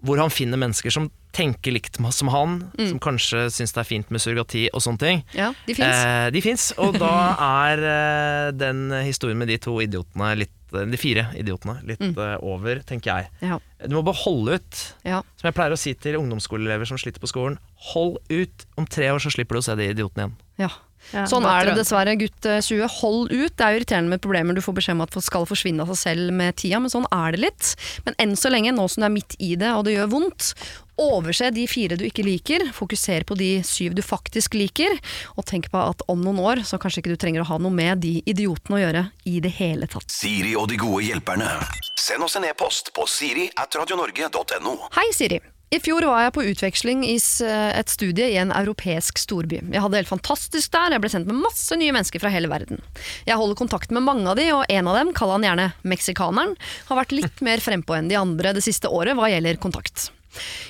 hvor 0.04 0.20
han 0.20 0.32
finner 0.32 0.60
mennesker 0.60 0.92
som 0.92 1.08
tenker 1.34 1.74
likt 1.74 1.96
som 2.14 2.28
han, 2.30 2.58
som 2.76 2.98
kanskje 3.02 3.46
syns 3.50 3.72
det 3.74 3.80
er 3.82 3.88
fint 3.88 4.10
med 4.14 4.22
surrogati 4.22 4.66
og 4.70 4.82
sånne 4.84 5.00
ting. 5.00 5.22
Ja, 5.34 5.48
de 5.66 5.74
fins. 5.74 6.02
Eh, 6.04 6.26
de 6.34 6.42
fins, 6.44 6.66
og 6.78 6.98
da 7.00 7.14
er 7.64 7.86
eh, 7.94 8.50
den 8.54 8.86
historien 9.02 9.40
med 9.40 9.50
de 9.50 9.58
to 9.62 9.74
idiotene 9.82 10.34
litt 10.38 10.54
eh, 10.76 10.86
De 10.90 11.00
fire 11.00 11.26
idiotene 11.40 11.78
litt 11.88 12.04
mm. 12.04 12.14
over, 12.44 12.84
tenker 12.86 13.10
jeg. 13.10 13.50
Ja. 13.50 13.58
Du 13.82 13.96
må 13.96 14.04
bare 14.06 14.20
holde 14.22 14.60
ut. 14.60 14.80
Ja. 15.06 15.24
Som 15.40 15.50
jeg 15.50 15.58
pleier 15.58 15.74
å 15.74 15.80
si 15.80 15.96
til 15.98 16.20
ungdomsskoleelever 16.20 16.88
som 16.90 17.00
sliter 17.00 17.22
på 17.22 17.30
skolen. 17.30 17.58
Hold 17.94 18.20
ut. 18.30 18.66
Om 18.78 18.86
tre 18.86 19.10
år 19.14 19.22
så 19.24 19.32
slipper 19.34 19.58
du 19.58 19.64
å 19.64 19.66
se 19.66 19.78
de 19.80 19.90
idiotene 19.94 20.28
igjen. 20.28 20.42
ja. 20.66 20.74
Ja, 21.12 21.26
Sånn 21.30 21.44
er 21.46 21.68
det 21.68 21.76
dessverre, 21.78 22.14
gutt 22.18 22.48
eh, 22.48 22.62
20. 22.64 22.88
Hold 23.00 23.34
ut. 23.34 23.52
Det 23.54 23.66
er 23.66 23.74
jo 23.74 23.82
irriterende 23.82 24.14
med 24.14 24.22
problemer 24.24 24.56
du 24.56 24.62
får 24.64 24.78
beskjed 24.78 24.96
om 24.96 25.04
at 25.04 25.18
skal 25.24 25.46
forsvinne 25.48 25.84
av 25.84 25.92
seg 25.92 26.00
selv 26.00 26.32
med 26.36 26.56
tida, 26.60 26.80
men 26.82 26.92
sånn 26.92 27.06
er 27.12 27.34
det 27.34 27.44
litt. 27.44 27.74
Men 28.06 28.16
enn 28.22 28.34
så 28.38 28.52
lenge, 28.52 28.72
nå 28.74 28.88
som 28.90 29.04
du 29.04 29.08
er 29.10 29.14
midt 29.14 29.36
i 29.42 29.54
det 29.60 29.70
og 29.74 29.84
det 29.86 29.96
gjør 29.98 30.10
vondt, 30.14 30.54
overse 31.00 31.50
de 31.54 31.64
fire 31.66 31.98
du 31.98 32.04
ikke 32.06 32.24
liker, 32.26 32.68
fokuser 32.74 33.24
på 33.26 33.36
de 33.38 33.48
syv 33.66 33.96
du 33.98 34.02
faktisk 34.04 34.54
liker, 34.58 34.94
og 35.34 35.46
tenk 35.50 35.70
på 35.72 35.80
at 35.80 36.04
om 36.10 36.22
noen 36.22 36.38
år 36.42 36.62
så 36.68 36.78
kanskje 36.82 37.02
ikke 37.02 37.14
du 37.14 37.20
trenger 37.20 37.44
å 37.44 37.48
ha 37.50 37.58
noe 37.62 37.74
med 37.74 38.04
de 38.04 38.16
idiotene 38.30 38.78
å 38.78 38.82
gjøre 38.84 39.06
i 39.30 39.40
det 39.44 39.54
hele 39.58 39.90
tatt. 39.90 40.10
Siri 40.14 40.54
og 40.58 40.68
de 40.70 40.78
gode 40.80 41.02
hjelperne. 41.08 41.50
Send 41.98 42.26
oss 42.26 42.38
en 42.38 42.46
e-post 42.46 42.92
på 42.94 43.06
siri 43.10 43.48
at 43.58 43.74
radionorge.no. 43.78 44.78
Hei, 44.94 45.10
Siri. 45.16 45.40
I 45.72 45.80
fjor 45.82 46.04
var 46.06 46.26
jeg 46.26 46.34
på 46.36 46.44
utveksling 46.50 47.04
i 47.08 47.16
et 47.16 47.90
studie 47.90 48.26
i 48.30 48.36
en 48.38 48.52
europeisk 48.54 49.18
storby. 49.18 49.58
Jeg 49.72 49.82
hadde 49.82 49.96
det 49.96 50.02
helt 50.04 50.12
fantastisk 50.12 50.72
der, 50.74 50.94
jeg 50.94 51.02
ble 51.02 51.10
sendt 51.10 51.30
med 51.30 51.40
masse 51.40 51.78
nye 51.80 51.94
mennesker 51.94 52.22
fra 52.22 52.30
hele 52.30 52.50
verden. 52.52 52.82
Jeg 53.26 53.38
holder 53.40 53.58
kontakt 53.58 53.94
med 53.94 54.04
mange 54.06 54.28
av 54.30 54.38
de, 54.38 54.50
og 54.54 54.68
en 54.70 54.90
av 54.90 55.00
dem, 55.00 55.14
kall 55.16 55.32
han 55.34 55.46
gjerne 55.48 55.70
meksikaneren, 55.82 56.54
har 56.90 57.00
vært 57.00 57.16
litt 57.16 57.42
mer 57.44 57.64
frempå 57.64 57.96
enn 57.96 58.12
de 58.12 58.20
andre 58.20 58.54
det 58.54 58.62
siste 58.66 58.92
året 58.92 59.18
hva 59.18 59.32
gjelder 59.32 59.58
kontakt. 59.62 60.10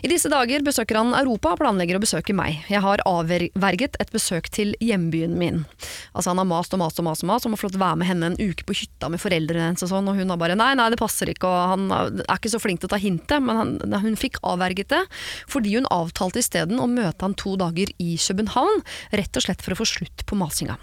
I 0.05 0.11
disse 0.11 0.31
dager 0.33 0.65
besøker 0.67 0.99
han 1.01 1.15
Europa 1.17 1.55
og 1.55 1.61
planlegger 1.63 1.99
å 1.99 2.03
besøke 2.03 2.37
meg. 2.37 2.63
Jeg 2.71 2.83
har 2.85 3.03
avverget 3.09 3.99
et 4.03 4.13
besøk 4.15 4.51
til 4.55 4.75
hjembyen 4.85 5.37
min. 5.41 5.65
Altså 6.13 6.33
Han 6.33 6.43
har 6.43 6.49
mast 6.51 6.75
og 6.77 6.83
mast 6.83 7.01
og 7.01 7.09
mast 7.09 7.25
og 7.25 7.31
mast 7.33 7.49
om 7.49 7.57
å 7.57 7.61
få 7.61 7.73
være 7.75 8.01
med 8.01 8.11
henne 8.11 8.33
en 8.33 8.39
uke 8.41 8.67
på 8.67 8.77
hytta 8.77 9.11
med 9.13 9.23
foreldrene 9.23 9.71
hennes, 9.71 9.85
og 9.87 9.93
sånn, 9.93 10.09
og 10.11 10.19
hun 10.19 10.33
har 10.33 10.41
bare 10.41 10.59
nei, 10.59 10.73
nei, 10.79 10.91
det 10.93 11.01
passer 11.01 11.31
ikke, 11.33 11.49
og 11.49 11.75
han 11.75 11.89
er 11.95 12.37
ikke 12.37 12.53
så 12.53 12.63
flink 12.63 12.83
til 12.83 12.91
å 12.91 12.95
ta 12.95 13.01
hintet, 13.01 13.41
men 13.45 13.61
han, 13.61 14.01
hun 14.05 14.19
fikk 14.21 14.41
avverget 14.45 14.93
det 14.93 15.03
fordi 15.51 15.77
hun 15.77 15.89
avtalte 15.93 16.43
isteden 16.43 16.81
å 16.83 16.91
møte 16.91 17.25
han 17.25 17.37
to 17.39 17.55
dager 17.61 17.91
i 18.03 18.17
København, 18.21 18.83
rett 19.17 19.39
og 19.39 19.47
slett 19.47 19.65
for 19.65 19.75
å 19.75 19.81
få 19.81 19.89
slutt 19.89 20.27
på 20.29 20.39
masinga. 20.39 20.79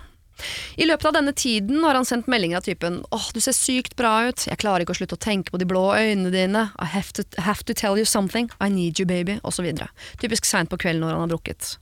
I 0.81 0.87
løpet 0.87 1.09
av 1.09 1.15
denne 1.17 1.33
tiden 1.37 1.83
har 1.85 1.97
han 1.97 2.07
sendt 2.07 2.29
meldinger 2.31 2.61
av 2.61 2.67
typen 2.67 3.01
åh, 3.11 3.27
du 3.33 3.41
ser 3.43 3.55
sykt 3.57 3.95
bra 3.99 4.13
ut, 4.29 4.47
jeg 4.47 4.61
klarer 4.61 4.85
ikke 4.85 4.95
å 4.95 4.99
slutte 5.01 5.17
å 5.17 5.21
tenke 5.21 5.53
på 5.53 5.61
de 5.61 5.67
blå 5.69 5.83
øynene 5.95 6.33
dine, 6.33 6.67
I 6.81 6.89
have 6.93 7.15
to, 7.17 7.25
have 7.41 7.65
to 7.67 7.75
tell 7.77 7.99
you 7.99 8.05
something, 8.05 8.49
I 8.59 8.69
need 8.69 8.99
you 8.99 9.07
baby, 9.09 9.39
osv. 9.43 9.67
Typisk 10.21 10.47
seint 10.49 10.71
på 10.71 10.79
kvelden 10.81 11.05
når 11.05 11.15
han 11.15 11.25
har 11.25 11.33
drukket. 11.33 11.75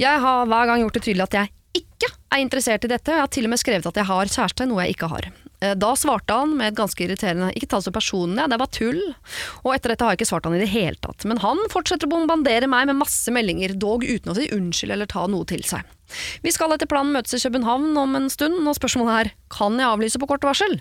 Jeg 0.00 0.22
har 0.22 0.48
hver 0.50 0.70
gang 0.70 0.82
gjort 0.84 0.98
det 0.98 1.04
tydelig 1.06 1.26
at 1.28 1.38
jeg 1.40 1.82
ikke 1.82 2.12
er 2.32 2.42
interessert 2.42 2.84
i 2.84 2.92
dette, 2.92 3.10
og 3.12 3.16
jeg 3.16 3.24
har 3.24 3.34
til 3.36 3.48
og 3.48 3.52
med 3.52 3.62
skrevet 3.62 3.90
at 3.90 4.00
jeg 4.00 4.10
har 4.10 4.32
kjæreste, 4.32 4.68
noe 4.68 4.84
jeg 4.84 4.96
ikke 4.96 5.10
har. 5.12 5.30
Eh, 5.66 5.74
Da 5.74 5.94
svarte 5.96 6.32
han 6.34 6.54
med 6.56 6.72
et 6.72 6.78
ganske 6.78 7.02
irriterende 7.02 7.52
'ikke 7.52 7.68
ta 7.68 7.80
det 7.80 7.88
så 7.88 7.92
personlig, 7.92 8.48
det 8.48 8.58
var 8.58 8.66
tull', 8.66 9.14
og 9.64 9.74
etter 9.74 9.88
dette 9.90 10.04
har 10.04 10.14
jeg 10.14 10.20
ikke 10.20 10.30
svart 10.30 10.44
han 10.44 10.54
i 10.54 10.62
det 10.62 10.68
hele 10.68 10.96
tatt. 11.00 11.24
Men 11.24 11.38
han 11.38 11.58
fortsetter 11.70 12.06
å 12.06 12.14
bombardere 12.14 12.68
meg 12.68 12.86
med 12.86 12.96
masse 12.96 13.28
meldinger, 13.30 13.76
dog 13.78 14.04
uten 14.04 14.32
å 14.32 14.36
si 14.36 14.48
unnskyld 14.48 14.92
eller 14.92 15.06
ta 15.06 15.26
noe 15.26 15.44
til 15.44 15.62
seg. 15.62 15.82
Vi 16.42 16.52
skal 16.52 16.70
etter 16.70 16.86
planen 16.86 17.12
møtes 17.12 17.34
i 17.34 17.48
København 17.48 17.96
om 17.98 18.14
en 18.16 18.30
stund, 18.30 18.66
og 18.66 18.76
spørsmålet 18.78 19.26
er 19.26 19.32
kan 19.50 19.76
jeg 19.76 19.86
avlyse 19.86 20.18
på 20.18 20.28
kort 20.28 20.42
varsel. 20.42 20.80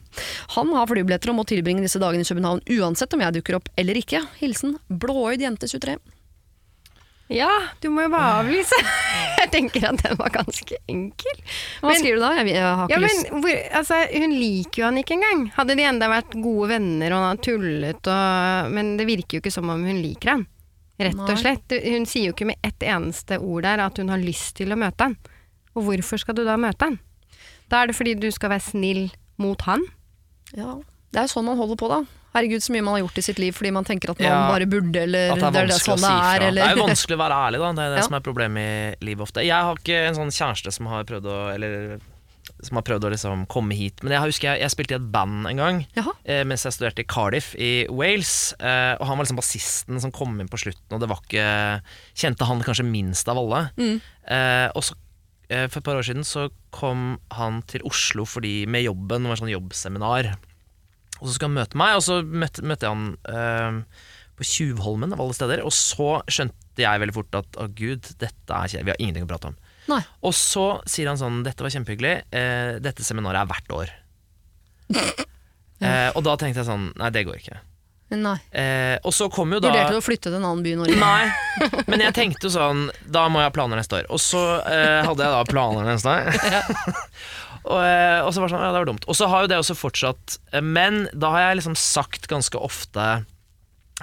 Han 0.56 0.70
har 0.74 0.86
flybilletter 0.86 1.30
og 1.30 1.38
må 1.38 1.46
tilbringe 1.46 1.82
disse 1.82 2.00
dagene 2.00 2.22
i 2.22 2.30
København 2.30 2.62
uansett 2.70 3.14
om 3.14 3.22
jeg 3.22 3.34
dukker 3.42 3.56
opp 3.56 3.70
eller 3.78 3.96
ikke. 3.96 4.22
Hilsen 4.40 4.78
blåøyd 4.90 5.42
jente 5.42 5.66
23. 5.68 5.98
Ja, 7.34 7.50
du 7.82 7.88
må 7.90 8.04
jo 8.06 8.10
bare 8.14 8.42
avlyse. 8.44 8.78
Jeg 9.42 9.50
tenker 9.54 9.88
at 9.90 10.02
den 10.04 10.18
var 10.20 10.30
ganske 10.34 10.78
enkel. 10.92 11.40
Hva 11.82 11.90
Men- 11.90 11.98
skriver 11.98 12.20
du 12.20 12.22
da? 12.22 12.32
Jeg, 12.38 12.52
jeg 12.54 12.64
har 12.66 12.84
ikke 12.86 12.94
Ja, 12.94 13.00
lyst. 13.02 13.32
men 13.32 13.42
hvor, 13.42 13.62
altså, 13.80 14.00
Hun 14.14 14.36
liker 14.38 14.82
jo 14.82 14.86
han 14.86 15.00
ikke 15.02 15.16
engang. 15.18 15.42
Hadde 15.56 15.76
de 15.80 15.88
enda 15.90 16.10
vært 16.12 16.36
gode 16.44 16.70
venner 16.76 17.16
og 17.16 17.24
han 17.24 17.32
har 17.32 17.42
tullet 17.48 18.10
og 18.14 18.72
Men 18.76 18.92
det 19.00 19.08
virker 19.10 19.38
jo 19.40 19.42
ikke 19.42 19.54
som 19.56 19.70
om 19.74 19.86
hun 19.90 20.02
liker 20.04 20.36
han. 20.36 20.46
Rett 21.02 21.18
og 21.20 21.38
slett. 21.42 21.74
Hun 21.84 22.06
sier 22.08 22.30
jo 22.30 22.36
ikke 22.36 22.46
med 22.54 22.62
ett 22.64 22.86
eneste 22.88 23.40
ord 23.42 23.66
der 23.66 23.82
at 23.84 23.98
hun 24.00 24.14
har 24.14 24.22
lyst 24.22 24.54
til 24.62 24.72
å 24.72 24.78
møte 24.80 25.10
han. 25.10 25.18
Og 25.76 25.84
hvorfor 25.90 26.22
skal 26.22 26.38
du 26.38 26.46
da 26.48 26.56
møte 26.62 26.88
han? 26.88 27.00
Da 27.68 27.82
er 27.82 27.90
det 27.90 27.98
fordi 27.98 28.14
du 28.22 28.30
skal 28.32 28.54
være 28.54 28.64
snill 28.70 29.08
mot 29.42 29.60
han. 29.68 29.82
Ja, 30.56 30.78
det 31.12 31.20
er 31.20 31.26
jo 31.28 31.34
sånn 31.34 31.50
man 31.50 31.58
holder 31.60 31.76
på, 31.82 31.90
da. 31.92 32.04
Herregud, 32.36 32.64
så 32.66 32.74
mye 32.76 32.84
man 32.84 32.98
har 32.98 33.06
gjort 33.06 33.20
i 33.22 33.26
sitt 33.30 33.40
liv 33.40 33.56
fordi 33.56 33.72
man 33.72 33.88
tenker 33.88 34.12
at 34.12 34.20
man 34.20 34.28
Ja, 34.28 34.40
bare 34.52 34.68
burde, 34.68 35.06
eller 35.08 35.36
det 35.40 35.46
er 35.48 35.70
det 35.72 35.78
sånn 35.80 36.02
det 36.04 36.12
er, 36.12 36.48
eller 36.50 36.62
Det 36.62 36.72
er 36.74 36.76
jo 36.82 36.88
vanskelig 36.90 37.16
å 37.16 37.22
være 37.24 37.38
ærlig, 37.46 37.62
da. 37.64 37.70
Det 37.78 37.86
er 37.86 37.94
det 37.96 38.02
Ja. 38.02 38.08
som 38.10 38.18
er 38.20 38.26
problemet 38.26 39.00
i 39.00 39.06
livet 39.08 39.24
ofte. 39.24 39.46
Jeg 39.46 39.56
har 39.70 39.80
ikke 39.80 40.02
en 40.10 40.20
sånn 40.20 40.36
kjæreste 40.36 40.74
som 40.76 40.92
har 40.92 41.08
prøvd 41.08 41.26
å 41.32 41.38
Eller 41.56 42.00
som 42.64 42.78
har 42.78 42.84
prøvd 42.88 43.08
å 43.08 43.12
liksom 43.12 43.46
komme 43.52 43.76
hit. 43.76 44.02
Men 44.04 44.14
jeg 44.16 44.22
husker 44.30 44.48
jeg, 44.54 44.62
jeg 44.64 44.74
spilte 44.74 44.96
i 44.96 45.00
et 45.00 45.08
band 45.12 45.48
en 45.50 45.58
gang 45.60 45.80
eh, 46.26 46.44
mens 46.48 46.64
jeg 46.66 46.76
studerte 46.76 47.04
i 47.04 47.08
Cardiff 47.10 47.54
i 47.56 47.86
Wales. 47.90 48.54
Eh, 48.60 48.94
og 49.00 49.06
han 49.10 49.18
var 49.18 49.26
liksom 49.26 49.40
bassisten 49.40 50.02
som 50.02 50.14
kom 50.16 50.38
inn 50.40 50.48
på 50.52 50.60
slutten, 50.62 50.96
og 50.96 51.02
det 51.04 51.10
var 51.12 51.22
ikke 51.26 51.48
Kjente 52.16 52.48
han 52.48 52.64
kanskje 52.66 52.86
minst 52.88 53.28
av 53.32 53.38
alle. 53.42 53.70
Mm. 53.78 53.98
Eh, 54.28 54.68
og 54.76 54.86
så 54.88 54.96
eh, 55.50 55.68
For 55.68 55.80
et 55.82 55.88
par 55.88 56.00
år 56.00 56.08
siden 56.08 56.26
så 56.28 56.48
kom 56.72 57.18
han 57.36 57.62
til 57.70 57.84
Oslo 57.88 58.26
fordi, 58.30 58.66
med 58.68 58.86
jobben, 58.88 59.26
det 59.26 59.34
var 59.34 59.42
sånn 59.42 59.54
jobbseminar. 59.56 60.36
Og 61.22 61.28
så 61.28 61.36
skulle 61.36 61.52
han 61.52 61.60
møte 61.62 61.80
meg, 61.80 61.96
og 61.98 62.04
så 62.06 62.20
møtte, 62.24 62.64
møtte 62.68 62.88
jeg 62.88 62.96
han 62.96 63.06
eh, 63.32 64.02
på 64.36 64.48
Tjuvholmen 64.48 65.16
av 65.16 65.22
alle 65.24 65.38
steder. 65.38 65.64
Og 65.66 65.74
så 65.76 66.18
skjønte 66.28 66.84
jeg 66.84 67.04
veldig 67.04 67.16
fort 67.16 67.38
at 67.40 67.62
å 67.62 67.70
gud, 67.72 68.10
dette 68.22 68.58
er 68.58 68.72
kjedelig, 68.72 68.88
vi 68.88 68.94
har 68.96 69.04
ingenting 69.04 69.28
å 69.28 69.32
prate 69.32 69.54
om. 69.54 69.60
Nei. 69.92 70.02
Og 70.26 70.34
så 70.36 70.66
sier 70.90 71.12
han 71.12 71.22
sånn, 71.22 71.44
dette 71.46 71.64
var 71.64 71.74
kjempehyggelig, 71.74 72.16
eh, 72.36 72.74
dette 72.84 73.06
seminaret 73.06 73.44
er 73.44 73.52
hvert 73.52 73.78
år. 73.78 73.94
eh, 74.96 76.10
og 76.12 76.26
da 76.26 76.36
tenkte 76.42 76.62
jeg 76.64 76.70
sånn, 76.70 76.92
nei 77.00 77.14
det 77.16 77.26
går 77.30 77.40
ikke. 77.40 77.62
Nei. 78.16 78.36
Eh, 78.54 78.96
og 79.02 79.14
så 79.18 79.26
kom 79.34 79.56
jo 79.56 79.58
da 79.60 79.72
Vurderte 79.72 79.96
du 79.96 79.98
å 79.98 80.04
flytte 80.06 80.30
til 80.30 80.38
en 80.38 80.46
annen 80.46 80.62
by 80.62 80.74
i 80.76 80.78
Norge? 80.78 80.98
Nei, 81.02 81.72
men 81.90 82.04
jeg 82.06 82.14
tenkte 82.14 82.46
jo 82.46 82.52
sånn 82.54 82.84
Da 83.10 83.24
må 83.34 83.42
jeg 83.42 83.50
ha 83.50 83.54
planer 83.56 83.82
neste 83.82 83.98
år. 83.98 84.06
Og 84.14 84.22
så 84.22 84.44
eh, 84.62 85.02
hadde 85.08 85.26
jeg 85.26 85.34
da 85.34 85.42
planer 85.50 85.90
neste 85.90 86.14
år. 86.14 86.30
og, 87.66 87.80
eh, 87.82 88.20
og 88.22 88.30
så 88.34 88.42
var 88.42 88.48
det 88.50 88.54
sånn, 88.56 88.64
ja 88.66 88.72
det 88.76 88.82
var 88.84 88.90
dumt. 88.92 89.06
Og 89.10 89.18
så 89.18 89.28
har 89.32 89.42
jo 89.46 89.50
det 89.52 89.58
også 89.58 89.76
fortsatt. 89.78 90.38
eh, 90.54 90.62
Men 90.62 91.08
da 91.14 91.32
har 91.34 91.40
jeg 91.50 91.58
liksom 91.64 91.76
sagt 91.80 92.28
ganske 92.32 92.60
ofte 92.62 93.26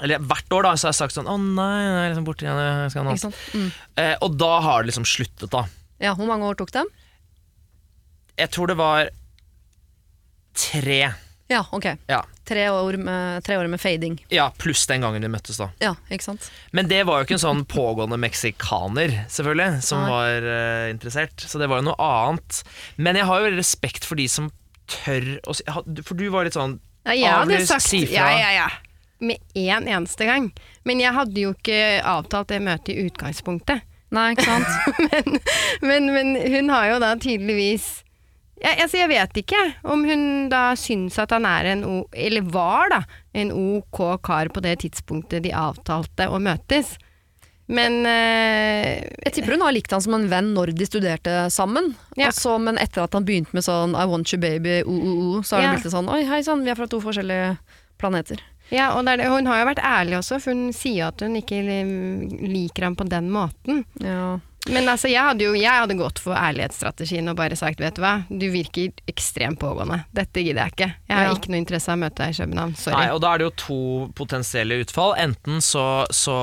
Eller 0.03 0.19
hvert 0.19 0.49
år 0.57 0.63
da 0.67 0.73
så 0.75 0.89
har 0.89 0.95
jeg 0.95 1.01
sagt 1.03 1.15
sånn 1.19 1.29
Å 1.29 1.37
nei, 1.39 1.83
jeg 1.85 1.97
er 2.01 2.11
liksom 2.15 2.25
borte 2.27 2.47
igjen. 2.47 2.61
Jeg 2.83 2.91
skal 2.95 3.05
ha 3.05 3.13
noe? 3.13 3.33
Mm. 3.55 3.71
Eh, 4.03 4.15
og 4.25 4.37
da 4.41 4.53
har 4.65 4.83
det 4.83 4.91
liksom 4.93 5.05
sluttet, 5.07 5.51
da. 5.53 5.67
Ja, 6.03 6.15
hvor 6.19 6.27
mange 6.31 6.49
år 6.49 6.57
tok 6.59 6.73
det? 6.75 6.83
Jeg 8.41 8.51
tror 8.51 8.67
det 8.73 8.79
var 8.81 9.11
tre. 10.57 11.01
Ja, 11.53 11.63
ok. 11.71 11.87
Ja, 12.09 12.23
Tre 12.49 12.65
år 12.75 12.97
med, 12.99 13.45
tre 13.47 13.57
år 13.61 13.69
med 13.71 13.79
fading. 13.81 14.17
ja 14.35 14.49
pluss 14.59 14.87
den 14.91 15.05
gangen 15.05 15.23
vi 15.23 15.31
møttes, 15.31 15.61
da. 15.61 15.69
Ja, 15.79 15.93
ikke 16.11 16.27
sant? 16.27 16.49
Men 16.75 16.89
det 16.91 17.05
var 17.07 17.21
jo 17.21 17.29
ikke 17.29 17.37
en 17.39 17.45
sånn 17.45 17.65
pågående 17.71 18.19
meksikaner, 18.19 19.15
selvfølgelig, 19.31 19.83
som 19.87 20.03
Nei. 20.03 20.11
var 20.11 20.49
uh, 20.49 20.91
interessert. 20.91 21.45
Så 21.47 21.61
det 21.63 21.71
var 21.71 21.83
jo 21.83 21.91
noe 21.93 22.09
annet. 22.09 22.63
Men 22.99 23.21
jeg 23.21 23.29
har 23.31 23.45
jo 23.45 23.55
respekt 23.55 24.09
for 24.09 24.19
de 24.19 24.27
som 24.29 24.51
tør 24.91 25.37
å 25.47 25.55
si 25.55 25.63
For 26.03 26.19
du 26.19 26.27
var 26.35 26.49
litt 26.49 26.59
sånn 26.59 26.81
Ja, 27.07 27.15
jeg 27.15 27.31
hadde 27.31 27.63
sagt 27.71 27.87
si 27.87 28.03
ja, 28.11 28.27
fra. 28.27 28.35
ja, 28.41 28.51
ja. 28.59 28.69
Med 29.23 29.39
én 29.55 29.87
eneste 29.87 30.27
gang. 30.27 30.51
Men 30.83 31.01
jeg 31.01 31.15
hadde 31.15 31.47
jo 31.47 31.55
ikke 31.55 32.03
avtalt 32.03 32.51
det 32.51 32.59
møtet 32.67 32.97
i 32.97 33.07
utgangspunktet. 33.07 33.87
Nei, 34.13 34.33
ikke 34.35 34.45
sant? 34.45 34.99
men, 35.15 35.39
men, 35.87 36.11
men 36.13 36.35
hun 36.53 36.73
har 36.75 36.91
jo 36.91 36.99
da 37.01 37.15
tydeligvis 37.17 38.02
ja, 38.63 38.73
altså 38.83 39.01
Jeg 39.01 39.11
vet 39.11 39.39
ikke 39.43 39.61
om 39.91 40.05
hun 40.07 40.49
da 40.53 40.73
syns 40.79 41.19
at 41.19 41.33
han 41.35 41.47
er 41.49 41.73
en 41.73 41.85
o... 41.89 41.95
Eller 42.15 42.45
var, 42.55 42.89
da, 42.93 43.01
en 43.35 43.51
ok 43.53 44.03
kar 44.23 44.49
på 44.55 44.63
det 44.65 44.79
tidspunktet 44.85 45.43
de 45.45 45.51
avtalte 45.57 46.29
å 46.31 46.39
møtes. 46.43 46.95
Men 47.73 48.03
eh, 48.07 49.03
Jeg 49.25 49.33
tipper 49.37 49.55
hun 49.57 49.63
har 49.65 49.73
likt 49.75 49.93
han 49.95 50.03
som 50.05 50.15
en 50.19 50.27
venn 50.29 50.51
når 50.55 50.73
de 50.77 50.87
studerte 50.89 51.37
sammen. 51.55 51.93
Ja. 52.19 52.29
Altså, 52.31 52.57
men 52.61 52.79
etter 52.83 53.05
at 53.07 53.15
han 53.17 53.25
begynte 53.27 53.55
med 53.57 53.65
sånn 53.65 53.95
I 53.97 54.05
want 54.11 54.33
you 54.35 54.41
baby, 54.43 54.81
o-o-o, 54.85 55.43
så 55.47 55.57
har 55.57 55.63
Ja. 55.63 55.69
det 55.71 55.79
blitt 55.79 55.87
litt 55.89 55.95
sånn 55.97 56.11
Oi, 56.13 56.23
hei 56.29 56.43
sann, 56.47 56.65
vi 56.67 56.71
er 56.75 56.77
fra 56.79 56.89
to 56.91 57.01
forskjellige 57.01 57.57
planeter. 58.03 58.43
Ja, 58.73 58.93
og 58.97 59.05
det 59.07 59.19
det. 59.21 59.29
hun 59.29 59.47
har 59.47 59.61
jo 59.61 59.67
vært 59.69 59.83
ærlig 59.85 60.17
også, 60.19 60.39
for 60.41 60.55
hun 60.57 60.73
sier 60.73 61.11
at 61.11 61.21
hun 61.21 61.35
ikke 61.37 61.59
liker 62.41 62.87
ham 62.89 62.97
på 62.97 63.05
den 63.09 63.29
måten. 63.33 63.83
Ja. 64.01 64.39
Men 64.71 64.87
altså, 64.87 65.09
jeg 65.11 65.19
hadde 65.27 65.43
jo 65.43 65.57
jeg 65.59 65.73
hadde 65.75 65.97
gått 65.99 66.21
for 66.23 66.37
ærlighetsstrategien 66.39 67.27
og 67.33 67.35
bare 67.41 67.57
sagt, 67.59 67.81
vet 67.83 67.97
du 67.99 68.03
hva, 68.05 68.13
du 68.31 68.45
virker 68.53 68.93
ekstremt 69.11 69.59
pågående. 69.59 70.05
Dette 70.15 70.45
gidder 70.45 70.63
jeg 70.69 70.75
ikke. 70.77 70.89
Jeg 71.09 71.17
har 71.19 71.25
Ja. 71.27 71.33
ikke 71.35 71.51
noe 71.51 71.59
interesse 71.59 71.91
av 71.91 71.99
å 71.99 72.03
møte 72.05 72.23
deg 72.23 72.31
i 72.31 72.39
København. 72.39 72.77
Sorry. 72.79 72.95
Nei, 72.95 73.09
og 73.11 73.21
da 73.25 73.33
er 73.35 73.39
det 73.43 73.49
jo 73.49 73.55
to 73.65 73.79
potensielle 74.15 74.79
utfall. 74.85 75.17
Enten 75.19 75.59
så, 75.61 76.07
så 76.15 76.37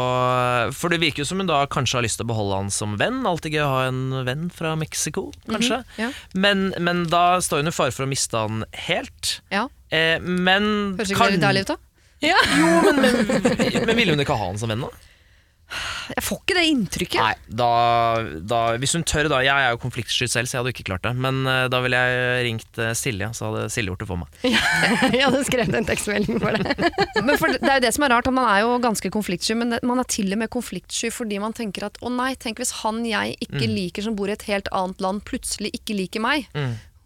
For 0.75 0.89
det 0.91 0.99
virker 0.99 1.23
jo 1.23 1.29
som 1.31 1.39
hun 1.39 1.47
da 1.47 1.61
kanskje 1.71 1.95
har 2.01 2.03
lyst 2.03 2.19
til 2.19 2.27
å 2.27 2.31
beholde 2.33 2.59
han 2.59 2.69
som 2.75 2.97
venn. 2.99 3.21
Alltid 3.25 3.55
gøy 3.55 3.63
å 3.63 3.71
ha 3.71 3.81
en 3.87 4.01
venn 4.27 4.49
fra 4.51 4.75
Mexico, 4.75 5.29
kanskje. 5.47 5.83
Ja. 5.97 6.11
men, 6.35 6.73
men 6.79 7.05
da 7.07 7.39
står 7.39 7.63
hun 7.63 7.71
i 7.71 7.75
fare 7.75 7.95
for 7.95 8.03
å 8.03 8.09
miste 8.11 8.35
han 8.35 8.65
helt. 8.87 9.39
ja. 9.53 9.69
Eh, 9.89 10.19
men 10.21 10.97
Kanskje 10.99 11.15
ikke 11.15 11.25
det 11.31 11.37
litt 11.39 11.45
avlivet, 11.49 11.67
da? 11.71 11.77
da? 12.21 12.33
Jo, 12.59 12.67
men, 12.85 12.99
men, 13.01 13.85
men 13.87 13.95
ville 13.97 14.13
hun 14.13 14.21
ikke 14.21 14.35
ha 14.37 14.49
han 14.51 14.59
som 14.61 14.69
venn, 14.69 14.83
da? 14.85 14.91
Jeg 16.15 16.23
får 16.25 16.39
ikke 16.41 16.55
det 16.57 16.63
inntrykket. 16.71 17.19
Nei, 17.21 17.55
da, 17.61 17.69
da, 18.51 18.59
hvis 18.81 18.95
hun 18.97 19.05
tør, 19.07 19.29
da 19.31 19.41
Jeg 19.45 19.53
er 19.53 19.75
jo 19.75 19.81
konfliktsky 19.81 20.27
selv, 20.29 20.49
så 20.49 20.57
jeg 20.57 20.63
hadde 20.63 20.73
ikke 20.73 20.87
klart 20.89 21.05
det. 21.05 21.13
Men 21.21 21.43
eh, 21.49 21.67
da 21.71 21.81
ville 21.85 21.99
jeg 21.99 22.45
ringt 22.47 22.81
eh, 22.81 22.95
Silje, 22.97 23.29
så 23.37 23.49
hadde 23.49 23.67
Silje 23.73 23.93
gjort 23.93 24.03
det 24.03 24.09
for 24.09 24.21
meg. 24.23 24.41
Jeg 25.19 25.23
hadde 25.25 25.43
skrevet 25.47 25.77
en 25.77 25.87
tekstmelding 25.87 26.41
for 26.41 26.57
det. 26.57 26.89
Men 27.27 27.39
for 27.39 27.53
det 27.53 27.61
er 27.61 27.79
jo 27.79 27.85
det 27.85 27.93
som 27.95 28.05
er 28.05 28.13
rart, 28.15 28.29
man 28.33 28.49
er 28.49 28.63
jo 28.65 28.75
ganske 28.81 29.11
konfliktsky, 29.13 29.55
men 29.57 29.73
det, 29.73 29.79
man 29.87 29.99
er 30.01 30.07
til 30.09 30.31
og 30.33 30.39
med 30.41 30.51
konfliktsky 30.53 31.09
fordi 31.13 31.39
man 31.41 31.55
tenker 31.57 31.87
at 31.87 31.97
å 32.05 32.11
nei, 32.13 32.31
tenk 32.39 32.61
hvis 32.61 32.71
han 32.81 33.01
jeg 33.07 33.35
ikke 33.43 33.67
liker 33.69 34.05
som 34.05 34.15
bor 34.17 34.29
i 34.29 34.35
et 34.35 34.45
helt 34.49 34.69
annet 34.75 35.01
land, 35.03 35.23
plutselig 35.27 35.71
ikke 35.77 35.97
liker 35.97 36.23
meg. 36.23 36.47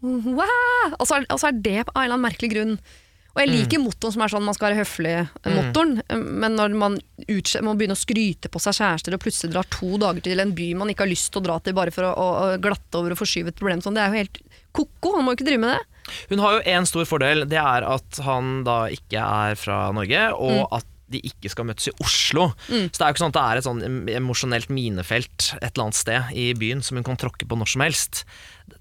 Wow! 0.04 0.94
Og 0.98 1.06
så 1.08 1.18
er, 1.18 1.26
og 1.32 1.40
så 1.40 1.50
er 1.50 1.58
det 1.64 1.78
av 1.86 1.90
en 1.94 2.04
eller 2.04 2.16
annen 2.16 2.26
merkelig 2.28 2.52
grunn. 2.52 2.76
Og 3.34 3.40
jeg 3.42 3.50
liker 3.50 3.80
motoren 3.82 4.12
som 4.14 4.22
er 4.22 4.30
sånn 4.30 4.44
man 4.46 4.54
skal 4.54 4.68
være 4.70 4.84
høflig-motoren, 4.84 5.96
men 6.38 6.54
når 6.54 6.76
man 6.78 6.98
utse- 7.26 7.62
må 7.66 7.74
begynne 7.74 7.96
å 7.96 7.98
skryte 7.98 8.46
på 8.52 8.60
seg 8.62 8.76
kjærester 8.78 9.16
og 9.16 9.22
plutselig 9.24 9.50
drar 9.56 9.66
to 9.74 9.96
dager 9.98 10.22
til 10.22 10.38
en 10.40 10.52
by 10.54 10.68
man 10.78 10.92
ikke 10.92 11.02
har 11.06 11.10
lyst 11.10 11.32
til 11.34 11.42
å 11.42 11.46
dra 11.48 11.58
til 11.64 11.74
bare 11.74 11.90
for 11.94 12.06
å, 12.06 12.12
å, 12.14 12.28
å 12.54 12.60
glatte 12.62 13.00
over 13.00 13.10
og 13.16 13.18
forskyve 13.18 13.50
et 13.50 13.58
problem 13.58 13.82
sånn, 13.82 13.98
det 13.98 14.04
er 14.04 14.12
jo 14.14 14.22
helt 14.22 14.40
ko-ko. 14.74 15.16
Man 15.16 15.26
må 15.26 15.34
jo 15.34 15.40
ikke 15.40 15.48
drive 15.50 15.64
med 15.66 15.74
det. 15.74 15.82
Hun 16.30 16.42
har 16.44 16.56
jo 16.58 16.64
én 16.78 16.86
stor 16.86 17.06
fordel, 17.08 17.44
det 17.48 17.58
er 17.58 17.86
at 17.88 18.18
han 18.26 18.58
da 18.66 18.84
ikke 18.94 19.18
er 19.22 19.54
fra 19.58 19.86
Norge, 19.96 20.26
og 20.38 20.58
Mm. 20.64 20.76
at 20.78 20.90
de 21.14 21.20
ikke 21.20 21.50
skal 21.52 21.66
møtes 21.68 21.86
i 21.90 21.92
Oslo. 22.02 22.46
Så 22.66 22.96
det 22.96 23.02
er 23.04 23.10
jo 23.10 23.14
ikke 23.14 23.22
sånn 23.22 23.34
at 23.34 23.36
det 23.36 23.42
er 23.44 23.58
et 23.60 23.66
sånn 23.66 24.08
emosjonelt 24.08 24.70
minefelt 24.72 25.50
et 25.60 25.68
eller 25.74 25.84
annet 25.84 25.98
sted 25.98 26.30
i 26.34 26.46
byen 26.58 26.80
som 26.82 26.96
hun 26.98 27.04
kan 27.06 27.16
tråkke 27.20 27.46
på 27.46 27.58
når 27.60 27.68
som 27.70 27.82
helst. 27.84 28.22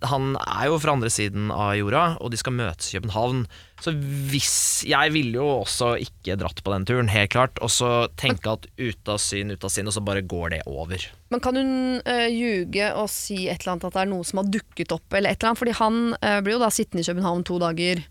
Han 0.10 0.34
er 0.40 0.68
jo 0.70 0.80
fra 0.82 0.96
andre 0.96 1.12
siden 1.14 1.52
av 1.54 1.76
jorda, 1.78 2.04
og 2.20 2.34
de 2.34 2.40
skal 2.40 2.56
møtes 2.58 2.90
i 2.92 2.98
København. 2.98 3.46
Så 3.84 3.92
hvis 4.32 4.84
Jeg 4.88 5.12
ville 5.16 5.40
jo 5.40 5.48
også 5.62 5.94
ikke 6.02 6.38
dratt 6.40 6.62
på 6.64 6.74
den 6.74 6.86
turen, 6.88 7.12
helt 7.12 7.32
klart. 7.34 7.60
Og 7.64 7.72
så 7.72 8.08
tenke 8.20 8.54
at 8.54 8.68
ute 8.78 9.16
av 9.16 9.20
syn, 9.22 9.54
ute 9.54 9.68
av 9.68 9.74
sinn, 9.74 9.90
og 9.90 9.96
så 9.96 10.04
bare 10.04 10.26
går 10.26 10.56
det 10.56 10.62
over. 10.70 11.08
Men 11.34 11.44
kan 11.44 11.58
hun 11.60 11.74
uh, 12.04 12.28
ljuge 12.30 12.92
og 13.00 13.10
si 13.12 13.46
et 13.48 13.64
eller 13.64 13.76
annet 13.76 13.88
at 13.90 13.98
det 13.98 14.04
er 14.04 14.12
noe 14.14 14.28
som 14.28 14.44
har 14.44 14.52
dukket 14.54 14.96
opp, 14.96 15.08
eller 15.12 15.32
et 15.32 15.40
eller 15.40 15.54
annet? 15.54 15.64
Fordi 15.64 15.80
han 15.80 16.04
eh, 16.20 16.40
blir 16.44 16.58
jo 16.58 16.64
da 16.64 16.72
sittende 16.74 17.04
i 17.04 17.10
København 17.10 17.48
to 17.48 17.60
dager 17.64 18.04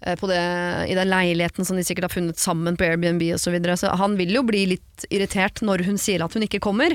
det, 0.00 0.42
i 0.92 0.94
den 0.94 1.08
leiligheten 1.10 1.66
som 1.66 1.76
de 1.76 1.82
sikkert 1.82 2.06
har 2.06 2.12
funnet 2.14 2.38
sammen 2.38 2.76
på 2.78 2.84
Airbnb 2.86 3.22
osv. 3.34 3.40
Så, 3.48 3.50
videre. 3.50 3.74
så 3.76 3.90
han 3.98 4.14
vil 4.16 4.30
jo 4.36 4.44
bli 4.46 4.60
litt 4.76 5.06
irritert 5.10 5.58
når 5.66 5.82
hun 5.88 5.98
sier 5.98 6.22
at 6.22 6.34
hun 6.36 6.44
ikke 6.46 6.60
kommer. 6.62 6.94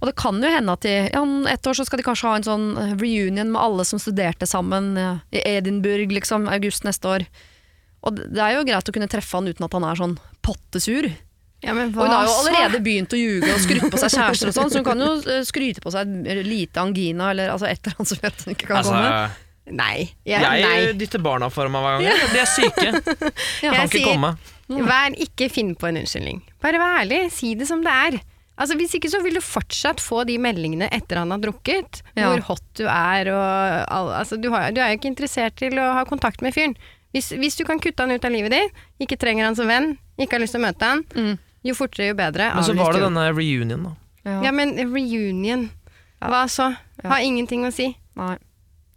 Og 0.00 0.08
det 0.10 0.14
kan 0.20 0.36
jo 0.42 0.50
hende 0.52 0.74
at 0.76 0.84
de, 0.84 0.92
ja, 1.12 1.22
om 1.24 1.46
ett 1.48 1.66
år 1.66 1.78
så 1.78 1.86
skal 1.88 2.02
de 2.02 2.04
kanskje 2.10 2.28
ha 2.28 2.36
en 2.36 2.44
sånn 2.48 2.66
eh, 2.76 2.92
reunion 3.00 3.52
med 3.54 3.60
alle 3.62 3.86
som 3.88 4.00
studerte 4.02 4.46
sammen 4.50 4.92
ja, 5.00 5.14
i 5.32 5.40
Edinburgh, 5.56 6.12
liksom, 6.12 6.44
august 6.52 6.84
neste 6.84 7.08
år. 7.08 7.24
Og 8.02 8.18
det 8.18 8.42
er 8.42 8.56
jo 8.58 8.64
greit 8.66 8.88
å 8.90 8.94
kunne 8.94 9.08
treffe 9.08 9.38
han 9.38 9.46
uten 9.48 9.64
at 9.64 9.76
han 9.78 9.84
er 9.88 10.00
sånn 10.00 10.16
pottesur. 10.42 11.06
Ja, 11.62 11.72
men 11.78 11.92
Og 11.94 12.00
hun 12.02 12.10
har 12.10 12.26
jo 12.26 12.32
så? 12.34 12.40
allerede 12.42 12.80
begynt 12.82 13.12
å 13.14 13.18
ljuge 13.20 13.46
og 13.54 13.60
skrytt 13.62 13.84
på 13.92 14.00
seg 14.02 14.10
kjærester 14.16 14.50
og 14.50 14.56
sånn, 14.56 14.72
så 14.74 14.80
hun 14.80 14.86
kan 14.88 15.04
jo 15.04 15.12
eh, 15.36 15.44
skryte 15.46 15.80
på 15.84 15.92
seg 15.94 16.10
lite 16.42 16.82
angina 16.82 17.30
eller 17.30 17.52
altså 17.54 17.68
et 17.70 17.78
eller 17.86 17.94
annet 18.00 18.10
som 18.10 18.18
gjør 18.18 18.34
at 18.34 18.44
hun 18.44 18.54
ikke 18.56 18.66
kan 18.72 18.80
Altså, 18.82 18.96
komme. 18.98 19.48
Nei. 19.70 20.08
Jeg, 20.26 20.42
jeg 20.42 20.62
nei. 20.66 20.92
dytter 20.98 21.22
barna 21.22 21.46
foran 21.52 21.70
meg 21.72 21.84
hver 21.86 22.02
gang. 22.02 22.32
De 22.32 22.40
er 22.42 22.50
syke. 22.50 22.88
Ja. 23.62 23.70
Kan 23.70 23.78
Jeg 23.78 23.88
ikke 23.88 23.98
sier- 23.98 24.08
komme. 24.10 24.32
Vær, 24.72 25.14
ikke 25.20 25.48
finn 25.52 25.74
på 25.78 25.86
en 25.90 25.98
unnskyldning. 26.00 26.40
Bare 26.64 26.78
vær 26.80 27.02
ærlig, 27.02 27.18
si 27.34 27.52
det 27.58 27.66
som 27.68 27.82
det 27.84 27.92
er. 27.92 28.16
Altså 28.58 28.76
Hvis 28.78 28.94
ikke 28.96 29.08
så 29.10 29.20
vil 29.24 29.34
du 29.36 29.40
fortsatt 29.44 30.00
få 30.00 30.22
de 30.28 30.36
meldingene 30.40 30.88
etter 30.92 31.18
han 31.22 31.30
har 31.34 31.38
drukket, 31.42 32.02
Ja. 32.16 32.28
hvor 32.30 32.40
hot 32.50 32.62
du 32.78 32.84
er 32.86 33.30
og 33.32 33.86
all, 33.92 34.10
altså, 34.20 34.36
du, 34.40 34.50
har, 34.52 34.70
du 34.72 34.80
er 34.80 34.92
jo 34.92 34.98
ikke 35.00 35.10
interessert 35.12 35.56
til 35.56 35.78
å 35.80 35.92
ha 35.98 36.04
kontakt 36.08 36.42
med 36.42 36.54
fyren. 36.54 36.74
Hvis, 37.12 37.30
hvis 37.36 37.56
du 37.58 37.64
kan 37.68 37.80
kutte 37.82 38.02
han 38.06 38.12
ut 38.14 38.24
av 38.24 38.32
livet 38.32 38.50
ditt, 38.54 38.82
ikke 39.04 39.18
trenger 39.20 39.44
han 39.50 39.56
som 39.58 39.68
venn, 39.68 39.96
ikke 40.18 40.36
har 40.38 40.44
lyst 40.44 40.56
til 40.56 40.62
å 40.62 40.66
møte 40.66 40.88
han, 40.88 41.04
Mm. 41.16 41.34
jo 41.64 41.74
fortere 41.76 42.08
jo 42.12 42.14
bedre. 42.18 42.50
Men 42.54 42.64
så 42.64 42.74
var 42.76 42.92
det 42.96 43.02
denne 43.04 43.26
reunion, 43.36 43.82
da. 43.88 43.92
Ja. 44.24 44.38
Ja, 44.48 44.52
men 44.52 44.76
reunion, 44.78 45.68
hva 46.22 46.44
så? 46.48 46.70
Har 47.04 47.20
ingenting 47.20 47.66
å 47.66 47.72
si. 47.74 47.90
Nei. 48.16 48.36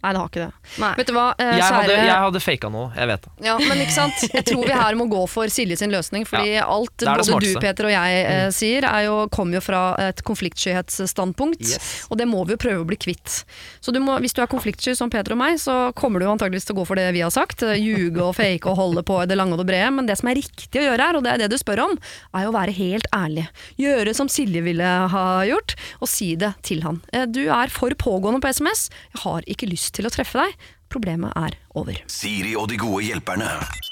Nei, 0.06 0.12
det 0.14 0.20
har 0.22 0.30
ikke 0.30 0.44
det. 0.46 0.72
Nei. 0.84 0.90
Vet 1.00 1.08
du 1.10 1.14
hva, 1.16 1.26
eh, 1.42 1.52
Jeg 1.58 1.66
hadde, 1.74 1.94
jeg 1.98 2.20
hadde 2.26 2.42
faka 2.46 2.70
noe, 2.70 2.92
jeg 2.94 3.08
vet 3.10 3.26
det. 3.26 3.32
Ja, 3.48 3.56
men 3.58 3.82
ikke 3.82 3.96
sant? 3.96 4.22
Jeg 4.36 4.46
tror 4.46 4.66
vi 4.70 4.76
her 4.78 4.98
må 5.00 5.08
gå 5.10 5.24
for 5.32 5.50
Silje 5.50 5.78
sin 5.82 5.90
løsning, 5.94 6.28
fordi 6.30 6.60
alt 6.62 6.94
både 7.02 7.26
både 7.32 7.50
du. 7.56 7.60
Peter, 7.64 7.88
og 7.90 7.94
jeg 7.96 8.20
eh, 8.30 8.50
sier, 8.54 8.86
er 8.86 9.08
jo, 9.08 9.16
kommer 9.34 9.58
jo 9.58 9.64
fra 9.66 9.82
et 10.06 10.22
konfliktskyhetsstandpunkt, 10.28 11.62
Yes. 11.66 12.06
og 12.12 12.18
det 12.20 12.28
må 12.30 12.44
vi 12.46 12.54
jo 12.56 12.60
prøve 12.62 12.84
å 12.84 12.88
bli 12.88 12.98
kvitt. 13.02 13.44
Så 13.82 13.94
du 13.96 14.00
må, 14.04 14.18
hvis 14.22 14.34
du 14.36 14.42
er 14.44 14.50
konfliktsky 14.52 14.94
som 14.98 15.10
Peter 15.10 15.34
og 15.34 15.40
meg, 15.42 15.58
så 15.62 15.92
kommer 15.98 16.20
du 16.22 16.28
antageligvis 16.30 16.68
til 16.68 16.76
å 16.76 16.80
gå 16.82 16.86
for 16.92 17.00
det 17.00 17.08
vi 17.16 17.24
har 17.26 17.32
sagt, 17.34 17.64
eh, 17.64 17.78
ljuge 17.82 18.22
og 18.22 18.36
fake 18.38 18.70
og 18.70 18.78
holde 18.80 19.04
på 19.08 19.22
i 19.24 19.28
det 19.30 19.38
lange 19.40 19.56
og 19.58 19.62
det 19.64 19.68
brede, 19.72 19.92
men 19.96 20.06
det 20.10 20.18
som 20.20 20.30
er 20.32 20.38
riktig 20.40 20.82
å 20.82 20.86
gjøre 20.90 21.08
her, 21.10 21.18
og 21.20 21.24
det 21.26 21.34
er 21.34 21.44
det 21.46 21.50
du 21.54 21.58
spør 21.62 21.84
om, 21.88 21.98
er 22.36 22.46
jo 22.46 22.52
å 22.54 22.58
være 22.58 22.76
helt 22.78 23.08
ærlig. 23.16 23.48
Gjøre 23.82 24.16
som 24.18 24.30
Silje 24.32 24.62
ville 24.66 24.92
ha 25.16 25.26
gjort, 25.48 25.76
og 26.02 26.10
si 26.12 26.34
det 26.36 26.54
til 26.66 26.84
han. 26.86 27.02
Eh, 27.14 27.26
Du 27.26 27.42
er 27.52 27.68
for 27.74 27.90
pågående 27.98 28.40
på 28.44 28.48
SMS, 28.54 28.90
jeg 29.16 29.22
har 29.26 29.42
ikke 29.50 29.68
lyst 29.70 29.95
til 29.96 30.08
å 30.08 30.14
treffe 30.14 30.42
deg, 30.42 30.56
problemet 30.92 31.34
er 31.40 31.58
over. 31.76 31.98
Siri 32.12 32.54
og 32.60 32.70
de 32.72 32.78
gode 32.80 33.04
hjelperne. 33.08 33.50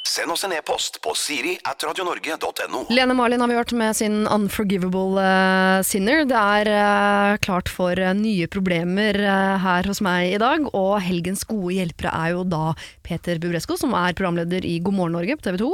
Send 0.08 0.32
oss 0.34 0.44
en 0.46 0.54
e-post 0.54 1.00
på 1.04 1.14
siri 1.18 1.56
at 1.68 1.84
radionorge.no. 1.84 2.84
Lene 2.94 3.16
Marlin 3.18 3.42
har 3.42 3.50
vi 3.50 3.58
hørt 3.58 3.74
med 3.76 3.96
sin 3.98 4.28
Unforgivable 4.28 5.18
uh, 5.24 5.80
Sinner. 5.88 6.24
Det 6.30 6.38
er 6.38 6.70
uh, 6.70 7.38
klart 7.44 7.72
for 7.72 7.98
uh, 7.98 8.12
nye 8.18 8.50
problemer 8.52 9.18
her 9.64 9.90
hos 9.90 10.04
meg 10.06 10.36
i 10.36 10.42
dag, 10.42 10.68
og 10.76 11.00
helgens 11.04 11.46
gode 11.50 11.78
hjelpere 11.80 12.14
er 12.14 12.36
jo 12.36 12.44
da 12.48 12.76
Peter 13.06 13.42
Bubresko, 13.42 13.80
som 13.80 13.96
er 13.98 14.16
programleder 14.18 14.68
i 14.68 14.78
God 14.84 15.00
morgen 15.00 15.18
Norge 15.18 15.40
på 15.40 15.48
TV 15.48 15.60
2, 15.64 15.72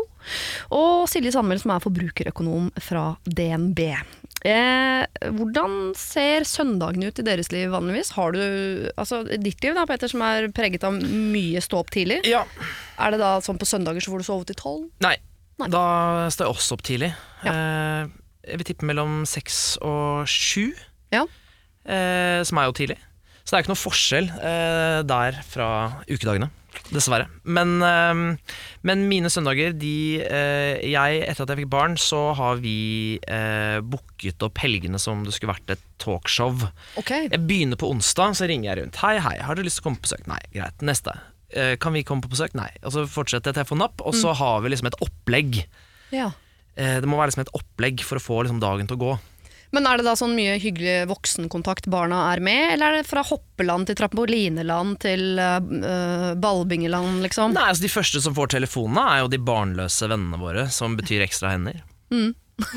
og 0.77 0.93
Silje 1.11 1.33
Sandmæl, 1.35 1.61
som 1.61 1.73
er 1.75 1.83
forbrukerøkonom 1.83 2.71
fra 2.85 3.11
DNB. 3.25 3.81
Eh, 4.47 5.03
hvordan 5.35 5.73
ser 5.99 6.45
søndagene 6.47 7.09
ut 7.11 7.19
i 7.19 7.25
deres 7.27 7.49
liv 7.51 7.71
vanligvis? 7.73 8.13
Har 8.15 8.31
du, 8.31 8.39
altså 8.95 9.23
ditt 9.27 9.59
liv 9.65 9.75
da, 9.75 9.83
Peter, 9.89 10.07
som 10.11 10.21
er 10.23 10.47
preget 10.55 10.85
av 10.87 10.95
mye 10.95 11.59
stå 11.63 11.81
opp 11.81 11.91
tidlig. 11.91 12.21
Ja. 12.29 12.45
Er 12.99 13.11
det 13.15 13.19
da 13.19 13.33
sånn 13.43 13.59
på 13.59 13.67
søndager 13.67 13.99
så 14.03 14.13
får 14.13 14.23
du 14.23 14.27
sove 14.29 14.47
til 14.47 14.55
tolv? 14.59 14.85
Nei, 15.03 15.17
Nei. 15.59 15.67
da 15.73 15.83
står 16.31 16.47
jeg 16.47 16.55
også 16.55 16.77
opp 16.77 16.85
tidlig. 16.87 17.11
Eh, 17.43 18.07
jeg 18.49 18.61
vil 18.61 18.69
tippe 18.71 18.87
mellom 18.87 19.21
seks 19.27 19.77
og 19.83 20.23
sju, 20.31 20.69
Ja. 21.11 21.25
eh, 21.85 22.39
som 22.47 22.57
er 22.63 22.69
jo 22.71 22.77
tidlig. 22.79 22.97
Så 23.43 23.51
det 23.51 23.57
er 23.59 23.63
ikke 23.65 23.73
noe 23.73 23.81
forskjell 23.83 24.27
eh, 24.39 25.01
der 25.09 25.39
fra 25.49 25.67
ukedagene. 26.07 26.51
Dessverre. 26.89 27.27
Men, 27.43 27.75
eh, 27.85 28.53
men 28.87 29.07
mine 29.11 29.31
søndager, 29.31 29.75
de 29.77 30.21
eh, 30.23 30.79
jeg, 30.89 31.23
Etter 31.27 31.45
at 31.45 31.53
jeg 31.53 31.61
fikk 31.63 31.71
barn, 31.73 31.97
så 31.99 32.29
har 32.37 32.61
vi 32.63 33.19
eh, 33.27 33.79
booket 33.83 34.47
opp 34.47 34.61
helgene 34.63 35.01
som 35.01 35.25
det 35.25 35.35
skulle 35.35 35.53
vært 35.53 35.75
et 35.75 35.83
talkshow. 36.01 36.63
Okay. 37.01 37.27
Jeg 37.27 37.43
begynner 37.49 37.79
på 37.79 37.91
onsdag, 37.91 38.37
så 38.39 38.49
ringer 38.49 38.71
jeg 38.71 38.81
rundt. 38.81 39.01
Hei, 39.03 39.17
hei, 39.23 39.35
har 39.45 39.59
du 39.59 39.65
lyst 39.65 39.81
til 39.81 39.85
å 39.85 39.89
komme 39.89 40.01
på 40.01 40.09
besøk? 40.09 40.25
Nei, 40.31 40.41
greit. 40.55 40.85
Neste. 40.85 41.15
Eh, 41.49 41.75
kan 41.81 41.95
vi 41.95 42.05
komme 42.05 42.23
på 42.25 42.31
besøk? 42.31 42.53
Nei. 42.57 42.69
Og 42.83 42.93
så 42.95 43.05
fortsetter 43.09 43.49
jeg 43.49 43.57
til 43.57 43.65
jeg 43.65 43.71
får 43.71 43.81
napp, 43.81 44.05
og 44.05 44.15
så 44.17 44.35
har 44.37 44.61
vi 44.63 44.71
liksom 44.73 44.89
et 44.91 44.99
opplegg. 45.05 45.63
Ja. 46.13 46.31
Eh, 46.79 46.99
det 47.01 47.09
må 47.09 47.19
være 47.19 47.31
liksom 47.31 47.45
et 47.47 47.55
opplegg 47.57 48.03
for 48.05 48.19
å 48.19 48.23
få 48.23 48.43
liksom 48.45 48.61
dagen 48.63 48.89
til 48.89 48.99
å 48.99 49.03
gå. 49.03 49.13
Men 49.75 49.85
er 49.85 49.99
det 49.99 50.07
da 50.07 50.15
sånn 50.17 50.33
mye 50.37 50.55
hyggelig 50.61 51.03
voksenkontakt 51.11 51.89
barna 51.93 52.23
er 52.31 52.41
med, 52.41 52.73
eller 52.73 52.89
er 52.89 52.99
det 52.99 53.09
fra 53.09 53.21
hoppeland 53.25 53.89
til 53.89 53.99
trampolineland 53.99 54.97
til 55.03 55.37
uh, 55.37 56.33
ballbingeland, 56.41 57.21
liksom? 57.25 57.53
Nei, 57.57 57.67
altså 57.69 57.85
De 57.85 57.91
første 57.93 58.23
som 58.25 58.37
får 58.37 58.55
telefonene, 58.55 59.03
er 59.13 59.23
jo 59.23 59.33
de 59.35 59.41
barnløse 59.51 60.09
vennene 60.09 60.41
våre, 60.41 60.65
som 60.73 60.97
betyr 60.97 61.25
ekstra 61.27 61.53
hender. 61.53 61.83
Mm. 62.09 62.33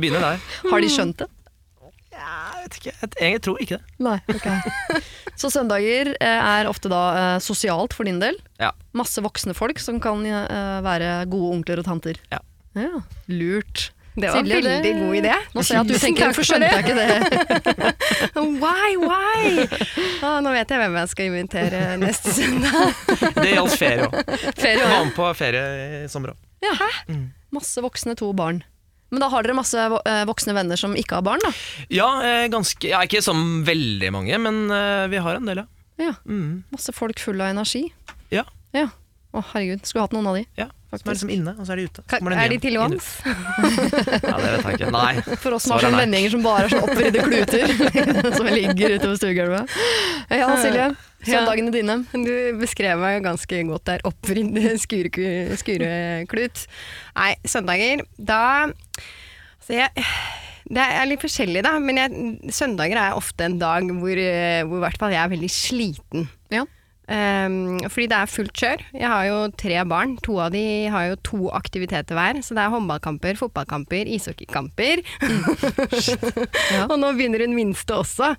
Begynner 0.00 0.26
der. 0.26 0.42
Har 0.66 0.82
de 0.82 0.90
skjønt 0.90 1.22
det? 1.22 1.30
Jeg 2.12 2.66
vet 2.66 2.76
ikke, 2.78 2.92
jeg, 3.22 3.38
tror 3.42 3.62
ikke 3.62 3.78
det. 3.78 3.96
Nei, 4.02 4.18
ok. 4.30 4.48
Så 5.40 5.48
søndager 5.50 6.12
eh, 6.12 6.50
er 6.58 6.68
ofte 6.70 6.90
da 6.92 7.38
sosialt 7.42 7.94
for 7.96 8.06
din 8.06 8.20
del. 8.22 8.36
Ja. 8.62 8.70
Masse 8.94 9.22
voksne 9.24 9.54
folk 9.56 9.80
som 9.82 9.98
kan 10.02 10.22
være 10.84 11.24
gode 11.32 11.56
onkler 11.56 11.82
og 11.82 11.88
tanter. 11.88 12.20
Ja. 12.34 12.42
Ja, 12.78 13.02
Lurt. 13.32 13.90
Det 14.14 14.28
var 14.28 14.42
Silje, 14.42 14.56
veldig 14.58 14.80
det- 14.84 14.94
god 15.00 15.14
idé. 15.16 15.34
Nå 15.54 15.62
ser 15.64 15.74
jeg 15.74 15.80
at 15.80 15.88
du 15.88 15.98
tenker, 16.02 16.26
hvorfor 16.28 16.42
for 16.42 16.48
skjønte 16.50 16.68
jeg 16.68 16.84
ikke 16.84 16.96
det? 17.00 17.92
Why, 18.62 18.96
why? 19.00 19.66
Ah, 20.22 20.40
nå 20.44 20.52
vet 20.52 20.68
jeg 20.74 20.82
hvem 20.82 20.98
jeg 21.00 21.08
skal 21.12 21.30
invitere 21.30 21.80
neste 22.02 22.34
søndag. 22.36 22.92
Det 23.38 23.54
gjaldt 23.54 23.78
ferie 23.80 24.08
òg. 24.10 24.18
Ferie 24.60 24.82
Var 24.84 25.06
med 25.06 25.14
på 25.16 25.30
ferie 25.38 25.62
i 26.04 26.10
sommer 26.12 26.34
òg. 26.34 26.42
Ja. 26.62 26.76
Masse 27.52 27.82
voksne, 27.84 28.14
to 28.20 28.28
barn. 28.36 28.60
Men 29.12 29.20
da 29.24 29.28
har 29.32 29.44
dere 29.44 29.56
masse 29.56 29.76
eh, 29.76 30.22
voksne 30.28 30.54
venner 30.56 30.78
som 30.80 30.94
ikke 30.96 31.18
har 31.18 31.24
barn, 31.26 31.40
da? 31.44 31.50
Ja, 31.92 32.06
eh, 32.24 32.46
ganske 32.52 32.88
Ja, 32.88 33.02
ikke 33.04 33.20
som 33.24 33.60
veldig 33.66 34.08
mange, 34.14 34.38
men 34.40 34.62
eh, 34.72 35.06
vi 35.12 35.20
har 35.20 35.36
en 35.40 35.48
del, 35.50 35.60
ja. 35.64 35.66
Ja. 36.00 36.14
Mm. 36.24 36.62
Masse 36.72 36.94
folk 36.96 37.20
full 37.20 37.40
av 37.44 37.50
energi. 37.52 37.86
Ja. 38.32 38.44
Ja. 38.72 38.86
Å, 39.32 39.42
herregud. 39.52 39.84
Skulle 39.88 40.06
hatt 40.06 40.14
noen 40.16 40.30
av 40.32 40.36
de. 40.40 40.46
ja. 40.60 40.68
Som 40.92 41.08
er 41.08 41.14
liksom 41.16 41.30
inne, 41.32 41.52
og 41.56 41.64
så 41.64 41.72
er 41.72 41.80
de 41.80 41.84
ute. 41.88 42.02
Så 42.04 42.18
Ka- 42.20 42.34
Er 42.36 42.48
de 42.52 42.58
til 42.60 42.74
vanns? 42.76 43.06
Ja, 43.24 44.34
det 44.36 44.50
vet 44.52 44.66
jeg 44.66 44.74
ikke. 44.76 44.90
Nei. 44.92 45.14
For 45.42 45.56
oss 45.56 45.64
som 45.64 45.72
har 45.78 45.86
sånne 45.86 46.02
vennegjenger 46.02 46.34
som 46.34 46.42
bare 46.44 46.66
er 46.66 46.74
sånn 46.74 46.84
oppvridde 46.84 47.22
kluter. 47.24 47.72
som 48.38 48.50
ligger 48.52 48.96
utover 48.98 49.16
stuegulvet. 49.22 49.76
Ja, 50.28 50.50
Silje. 50.60 50.90
Søndagene 51.22 51.72
dine. 51.72 51.96
Du 52.12 52.32
beskrev 52.60 53.00
meg 53.00 53.22
ganske 53.24 53.62
godt 53.70 53.86
der. 53.88 54.04
Oppvridd 54.10 54.58
skureklut. 54.82 56.66
Nei, 57.16 57.32
søndager, 57.46 58.04
da 58.18 58.42
Så 59.62 59.76
jeg, 59.78 60.06
Det 60.72 60.82
er 60.82 61.08
litt 61.08 61.22
forskjellig, 61.22 61.62
da. 61.66 61.76
Men 61.82 62.00
jeg, 62.02 62.52
søndager 62.54 62.98
er 63.00 63.16
ofte 63.18 63.46
en 63.48 63.56
dag 63.62 63.88
hvor, 63.96 64.12
eh, 64.18 64.62
hvor 64.66 64.80
i 64.80 64.84
hvert 64.86 65.00
fall 65.00 65.14
jeg 65.14 65.22
er 65.24 65.32
veldig 65.32 65.50
sliten. 65.56 66.28
Ja. 66.52 66.66
Ehm, 67.10 67.80
fordi 67.90 68.06
det 68.12 68.16
er 68.18 68.30
fullt 68.30 68.54
kjør. 68.54 68.82
Jeg 68.94 69.08
har 69.10 69.24
jo 69.26 69.38
tre 69.58 69.80
barn. 69.90 70.14
To 70.22 70.36
av 70.44 70.52
de 70.54 70.62
har 70.92 71.08
jo 71.10 71.16
to 71.26 71.40
aktiviteter 71.50 72.14
hver. 72.14 72.38
Så 72.46 72.54
det 72.54 72.62
er 72.62 72.70
håndballkamper, 72.74 73.38
fotballkamper, 73.40 74.10
ishockeykamper. 74.18 75.02
Ja. 76.72 76.86
Og 76.88 76.96
nå 77.00 77.10
begynner 77.16 77.42
hun 77.44 77.54
minste 77.56 77.94
også 77.98 78.32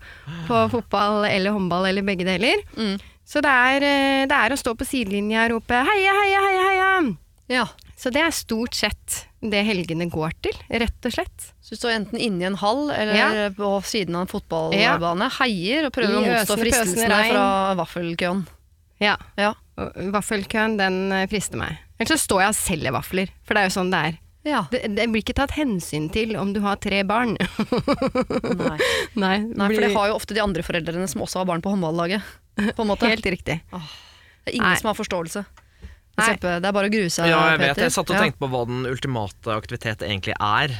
på 0.47 0.59
fotball 0.71 1.27
eller 1.27 1.53
håndball 1.53 1.85
eller 1.89 2.05
begge 2.05 2.25
deler. 2.27 2.61
Mm. 2.77 2.95
Så 3.27 3.41
det 3.43 3.51
er, 3.51 3.85
eh, 3.87 4.23
det 4.29 4.37
er 4.37 4.53
å 4.55 4.59
stå 4.59 4.73
på 4.77 4.87
sidelinja 4.87 5.45
og 5.45 5.57
rope 5.57 5.83
heia, 5.87 6.15
heia, 6.21 6.41
heia, 6.47 6.63
heia. 6.69 6.89
ja. 7.59 7.67
Så 7.97 8.11
det 8.11 8.19
er 8.19 8.33
stort 8.35 8.75
sett 8.75 9.21
det 9.51 9.63
helgene 9.67 10.05
går 10.11 10.31
til, 10.45 10.55
rett 10.69 11.05
og 11.09 11.11
slett. 11.15 11.49
Så 11.63 11.75
du 11.75 11.79
står 11.81 11.95
enten 11.97 12.19
inne 12.21 12.41
i 12.43 12.47
en 12.47 12.55
hall 12.61 12.89
eller 12.91 13.15
Ja. 13.17 13.49
på 13.57 13.73
siden 13.83 14.15
av 14.15 14.21
en 14.25 14.31
fotballbane, 14.31 15.29
heier 15.39 15.87
og 15.89 15.93
prøver 15.95 16.15
å 16.19 16.23
motstå 16.25 16.57
fristelsene 16.61 17.21
fra 17.31 17.45
vaffelkøen. 17.79 18.45
Ja. 19.03 19.17
Ja. 19.35 19.53
Vaffelkøen, 20.13 20.77
den 20.79 21.11
eh, 21.11 21.25
frister 21.27 21.57
meg. 21.59 21.79
Eller 21.99 22.13
så 22.13 22.19
står 22.21 22.41
jeg 22.45 22.53
og 22.53 22.55
selger 22.59 22.93
vafler, 22.95 23.31
for 23.43 23.53
det 23.57 23.63
er 23.63 23.67
jo 23.69 23.75
sånn 23.79 23.91
det 23.93 23.99
er. 24.09 24.17
ja. 24.47 24.61
Det, 24.71 24.81
det 24.95 25.07
blir 25.11 25.23
ikke 25.23 25.35
tatt 25.37 25.51
hensyn 25.57 26.09
til 26.13 26.35
om 26.39 26.53
du 26.55 26.59
har 26.63 26.75
tre 26.83 27.01
barn. 27.07 27.35
Nei. 28.63 28.77
Nei, 29.15 29.37
Nei, 29.43 29.67
for 29.73 29.81
det 29.81 29.91
har 29.95 30.07
jo 30.11 30.15
ofte 30.17 30.35
de 30.35 30.43
andre 30.43 30.63
foreldrene 30.65 31.07
som 31.11 31.21
også 31.25 31.41
har 31.41 31.49
barn 31.49 31.61
på 31.63 31.71
håndballaget. 31.73 32.21
Helt 32.59 33.25
riktig. 33.33 33.59
Det 33.71 34.51
er 34.51 34.55
ingen 34.57 34.67
Nei. 34.69 34.77
som 34.79 34.91
har 34.91 34.97
forståelse. 34.99 35.45
Nei. 36.17 36.25
kjempe, 36.29 36.61
det 36.61 36.69
er 36.69 36.73
bare 36.75 36.89
å 36.89 36.93
grue 36.93 37.09
seg, 37.09 37.27
Ja, 37.31 37.39
jeg 37.51 37.59
vet. 37.59 37.77
Jeg 37.77 37.91
satt 37.95 38.09
og 38.09 38.17
tenkte 38.21 38.37
på 38.43 38.49
hva 38.53 38.65
den 38.69 38.85
ultimate 38.85 39.55
aktivitet 39.55 40.03
egentlig 40.05 40.35
er. 40.39 40.75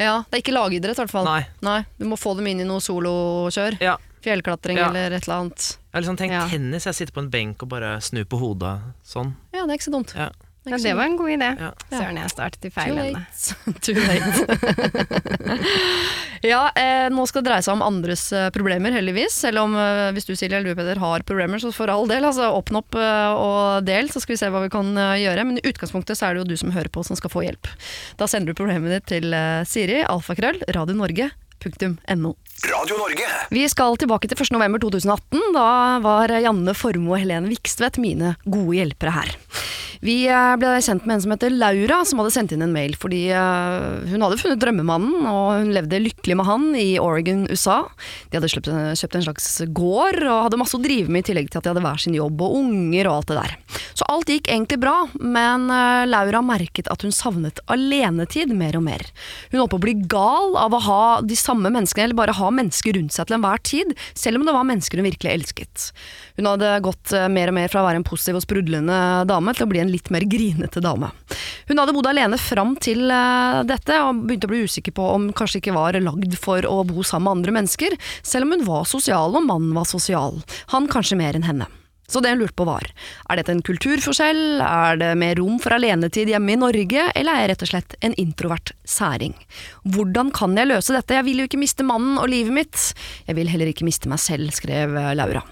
Ja, 0.00 0.24
det 0.30 0.38
er 0.38 0.42
ikke 0.42 0.54
lagidrett 0.56 0.96
i 0.98 1.02
hvert 1.04 1.12
fall. 1.12 1.28
Nei. 1.62 1.84
Du 1.98 2.06
må 2.08 2.16
få 2.18 2.34
dem 2.36 2.46
inn 2.50 2.60
i 2.60 2.64
noe 2.66 2.80
solokjør. 2.80 3.76
Ja. 3.80 3.96
Fjellklatring 4.24 4.76
Ja. 4.76 4.88
eller 4.88 5.12
et 5.16 5.22
eller 5.28 5.36
annet. 5.44 5.76
Jeg 5.76 5.94
har 5.94 6.02
liksom 6.02 6.16
tenkt 6.18 6.50
tennis. 6.50 6.84
Jeg 6.84 6.94
sitter 6.94 7.12
på 7.12 7.22
en 7.24 7.30
benk 7.30 7.62
og 7.62 7.68
bare 7.68 8.00
snur 8.00 8.24
på 8.24 8.38
hodet 8.40 8.80
sånn. 9.04 9.34
Ja, 9.52 9.64
det 9.66 9.70
er 9.72 9.78
ikke 9.78 9.88
så 9.88 9.94
dumt. 9.96 10.14
Ja. 10.16 10.28
Det 10.60 10.74
Ja, 10.74 10.76
det 10.76 10.92
var 10.92 11.06
en 11.08 11.16
god 11.16 11.30
idé. 11.32 11.46
Ja. 11.56 11.70
Søren, 11.88 12.16
jeg 12.20 12.30
startet 12.34 12.66
i 12.68 12.70
feil 12.74 12.98
ende. 13.00 13.16
late. 13.16 13.54
Too 13.86 13.94
late. 13.96 15.56
ja, 16.52 16.60
eh, 16.76 17.06
nå 17.08 17.24
skal 17.28 17.40
det 17.40 17.48
dreie 17.48 17.64
seg 17.64 17.78
om 17.78 17.84
andres 17.86 18.26
eh, 18.36 18.50
problemer, 18.52 18.92
heldigvis. 18.92 19.38
Selv 19.46 19.62
om 19.64 19.76
eh, 19.80 20.10
hvis 20.12 20.28
du 20.28 20.34
Silje 20.36 20.58
eller 20.58 20.74
du 20.74 20.76
Peder 20.76 21.00
har 21.00 21.24
problemer, 21.24 21.62
så 21.62 21.72
for 21.72 21.88
all 21.88 22.04
del, 22.10 22.28
altså 22.28 22.50
åpne 22.58 22.82
opp 22.82 22.98
eh, 23.00 23.40
og 23.40 23.88
del, 23.88 24.12
så 24.12 24.20
skal 24.20 24.36
vi 24.36 24.40
se 24.42 24.52
hva 24.52 24.60
vi 24.66 24.72
kan 24.76 24.92
eh, 25.00 25.16
gjøre. 25.24 25.48
Men 25.48 25.62
i 25.62 25.64
utgangspunktet 25.72 26.20
så 26.20 26.28
er 26.28 26.36
det 26.36 26.44
jo 26.44 26.50
du 26.52 26.56
som 26.60 26.76
hører 26.76 26.92
på 26.92 27.06
som 27.08 27.16
skal 27.16 27.32
få 27.32 27.46
hjelp. 27.48 27.72
Da 28.20 28.28
sender 28.28 28.52
du 28.52 28.60
problemet 28.60 28.92
ditt 28.98 29.08
til 29.16 29.32
eh, 29.32 29.64
Siri, 29.64 30.02
alfakrøll, 30.04 30.60
radionorge.no. 30.76 32.36
Radio 32.68 33.00
Norge. 33.00 33.32
Vi 33.48 33.64
skal 33.72 33.96
tilbake 34.00 34.28
til 34.28 34.36
1. 34.36 34.52
november 34.60 34.84
2018. 34.84 35.54
Da 35.56 35.68
var 36.04 36.36
Janne 36.36 36.76
Formoe 36.76 37.16
og 37.16 37.24
Helene 37.24 37.48
Vikstvedt 37.48 37.96
mine 38.00 38.34
gode 38.44 38.76
hjelpere 38.76 39.16
her. 39.16 39.38
Vi 40.00 40.24
eh, 40.32 40.54
ble 40.56 40.78
kjent 40.80 41.04
med 41.04 41.18
en 41.18 41.22
som 41.24 41.32
heter 41.34 41.52
Laura, 41.52 42.00
som 42.08 42.20
hadde 42.22 42.32
sendt 42.32 42.54
inn 42.54 42.64
en 42.64 42.72
mail 42.72 42.94
fordi 42.96 43.26
eh, 43.36 44.08
hun 44.08 44.24
hadde 44.24 44.38
funnet 44.40 44.60
drømmemannen, 44.62 45.26
og 45.28 45.60
hun 45.60 45.72
levde 45.76 46.00
lykkelig 46.00 46.38
med 46.40 46.48
han 46.48 46.64
i 46.78 46.88
Oregon, 47.02 47.44
USA. 47.52 47.82
De 48.30 48.38
hadde 48.38 48.48
kjøpt, 48.48 48.70
kjøpt 48.96 49.18
en 49.18 49.26
slags 49.28 49.50
gård 49.76 50.22
og 50.24 50.46
hadde 50.46 50.60
masse 50.60 50.78
å 50.78 50.80
drive 50.80 51.12
med 51.12 51.26
i 51.26 51.30
tillegg 51.30 51.50
til 51.52 51.60
at 51.60 51.68
de 51.68 51.74
hadde 51.74 51.84
hver 51.84 52.00
sin 52.00 52.16
jobb 52.16 52.40
og 52.46 52.56
unger 52.62 53.10
og 53.10 53.18
alt 53.18 53.32
det 53.32 53.38
der. 53.42 53.56
Så 54.00 54.08
alt 54.08 54.32
gikk 54.32 54.48
egentlig 54.48 54.80
bra, 54.80 54.94
men 55.20 55.68
eh, 55.68 56.06
Laura 56.08 56.40
merket 56.44 56.88
at 56.88 57.04
hun 57.04 57.12
savnet 57.12 57.60
alenetid 57.68 58.54
mer 58.56 58.80
og 58.80 58.86
mer. 58.88 59.04
Hun 59.52 59.60
holdt 59.60 59.74
på 59.74 59.82
å 59.82 59.84
bli 59.84 59.96
gal 60.08 60.56
av 60.56 60.72
å 60.76 60.80
ha 60.86 61.02
de 61.20 61.36
samme 61.36 61.68
menneskene, 61.68 62.08
eller 62.08 62.22
bare 62.22 62.38
ha 62.40 62.48
mennesker 62.56 62.96
rundt 62.96 63.12
seg 63.12 63.28
til 63.28 63.36
enhver 63.36 63.60
tid, 63.68 63.92
selv 64.16 64.40
om 64.40 64.48
det 64.48 64.56
var 64.56 64.64
mennesker 64.64 64.96
hun 64.96 65.10
virkelig 65.10 65.34
elsket. 65.34 65.90
Hun 66.38 66.48
hadde 66.50 66.74
gått 66.84 67.14
eh, 67.16 67.28
mer 67.32 67.50
og 67.52 67.56
mer 67.56 67.72
fra 67.72 67.82
å 67.82 67.88
være 67.88 68.00
en 68.02 68.06
positiv 68.06 68.38
og 68.40 68.44
sprudlende 68.44 69.00
dame 69.30 69.54
til 69.56 69.66
å 69.66 69.70
bli 69.70 69.82
en 69.82 69.92
litt 69.92 70.12
mer 70.14 70.26
grinete 70.30 70.82
dame. 70.84 71.10
Hun 71.70 71.80
hadde 71.80 71.94
bodd 71.96 72.10
alene 72.10 72.38
fram 72.40 72.76
til 72.82 73.10
eh, 73.10 73.60
dette, 73.68 73.98
og 74.04 74.24
begynte 74.26 74.50
å 74.50 74.54
bli 74.54 74.64
usikker 74.68 74.96
på 74.96 75.10
om 75.16 75.30
kanskje 75.36 75.62
ikke 75.62 75.76
var 75.76 75.98
lagd 76.00 76.38
for 76.40 76.66
å 76.66 76.82
bo 76.88 77.04
sammen 77.06 77.28
med 77.30 77.38
andre 77.40 77.58
mennesker, 77.60 77.98
selv 78.22 78.48
om 78.48 78.56
hun 78.56 78.66
var 78.68 78.88
sosial 78.88 79.36
og 79.36 79.46
mannen 79.46 79.76
var 79.76 79.88
sosial. 79.88 80.40
Han 80.74 80.90
kanskje 80.90 81.20
mer 81.20 81.38
enn 81.38 81.46
henne. 81.46 81.70
Så 82.10 82.18
det 82.20 82.32
hun 82.32 82.40
lurte 82.42 82.58
på 82.58 82.66
var, 82.66 82.88
er 83.30 83.38
dette 83.38 83.52
en 83.54 83.62
kulturforskjell, 83.62 84.42
er 84.66 84.98
det 84.98 85.10
mer 85.20 85.38
rom 85.38 85.60
for 85.62 85.76
alenetid 85.76 86.32
hjemme 86.32 86.56
i 86.56 86.58
Norge, 86.58 87.04
eller 87.14 87.36
er 87.36 87.44
jeg 87.44 87.50
rett 87.52 87.64
og 87.66 87.70
slett 87.70 87.96
en 88.02 88.16
introvert 88.18 88.72
særing? 88.82 89.36
Hvordan 89.86 90.32
kan 90.34 90.58
jeg 90.58 90.72
løse 90.72 90.96
dette, 90.96 91.14
jeg 91.14 91.28
vil 91.28 91.44
jo 91.44 91.46
ikke 91.46 91.62
miste 91.62 91.86
mannen 91.86 92.18
og 92.18 92.26
livet 92.32 92.56
mitt, 92.56 92.90
jeg 93.28 93.38
vil 93.38 93.52
heller 93.52 93.70
ikke 93.70 93.86
miste 93.86 94.10
meg 94.10 94.22
selv, 94.22 94.50
skrev 94.56 94.98
eh, 94.98 95.14
Laura. 95.14 95.44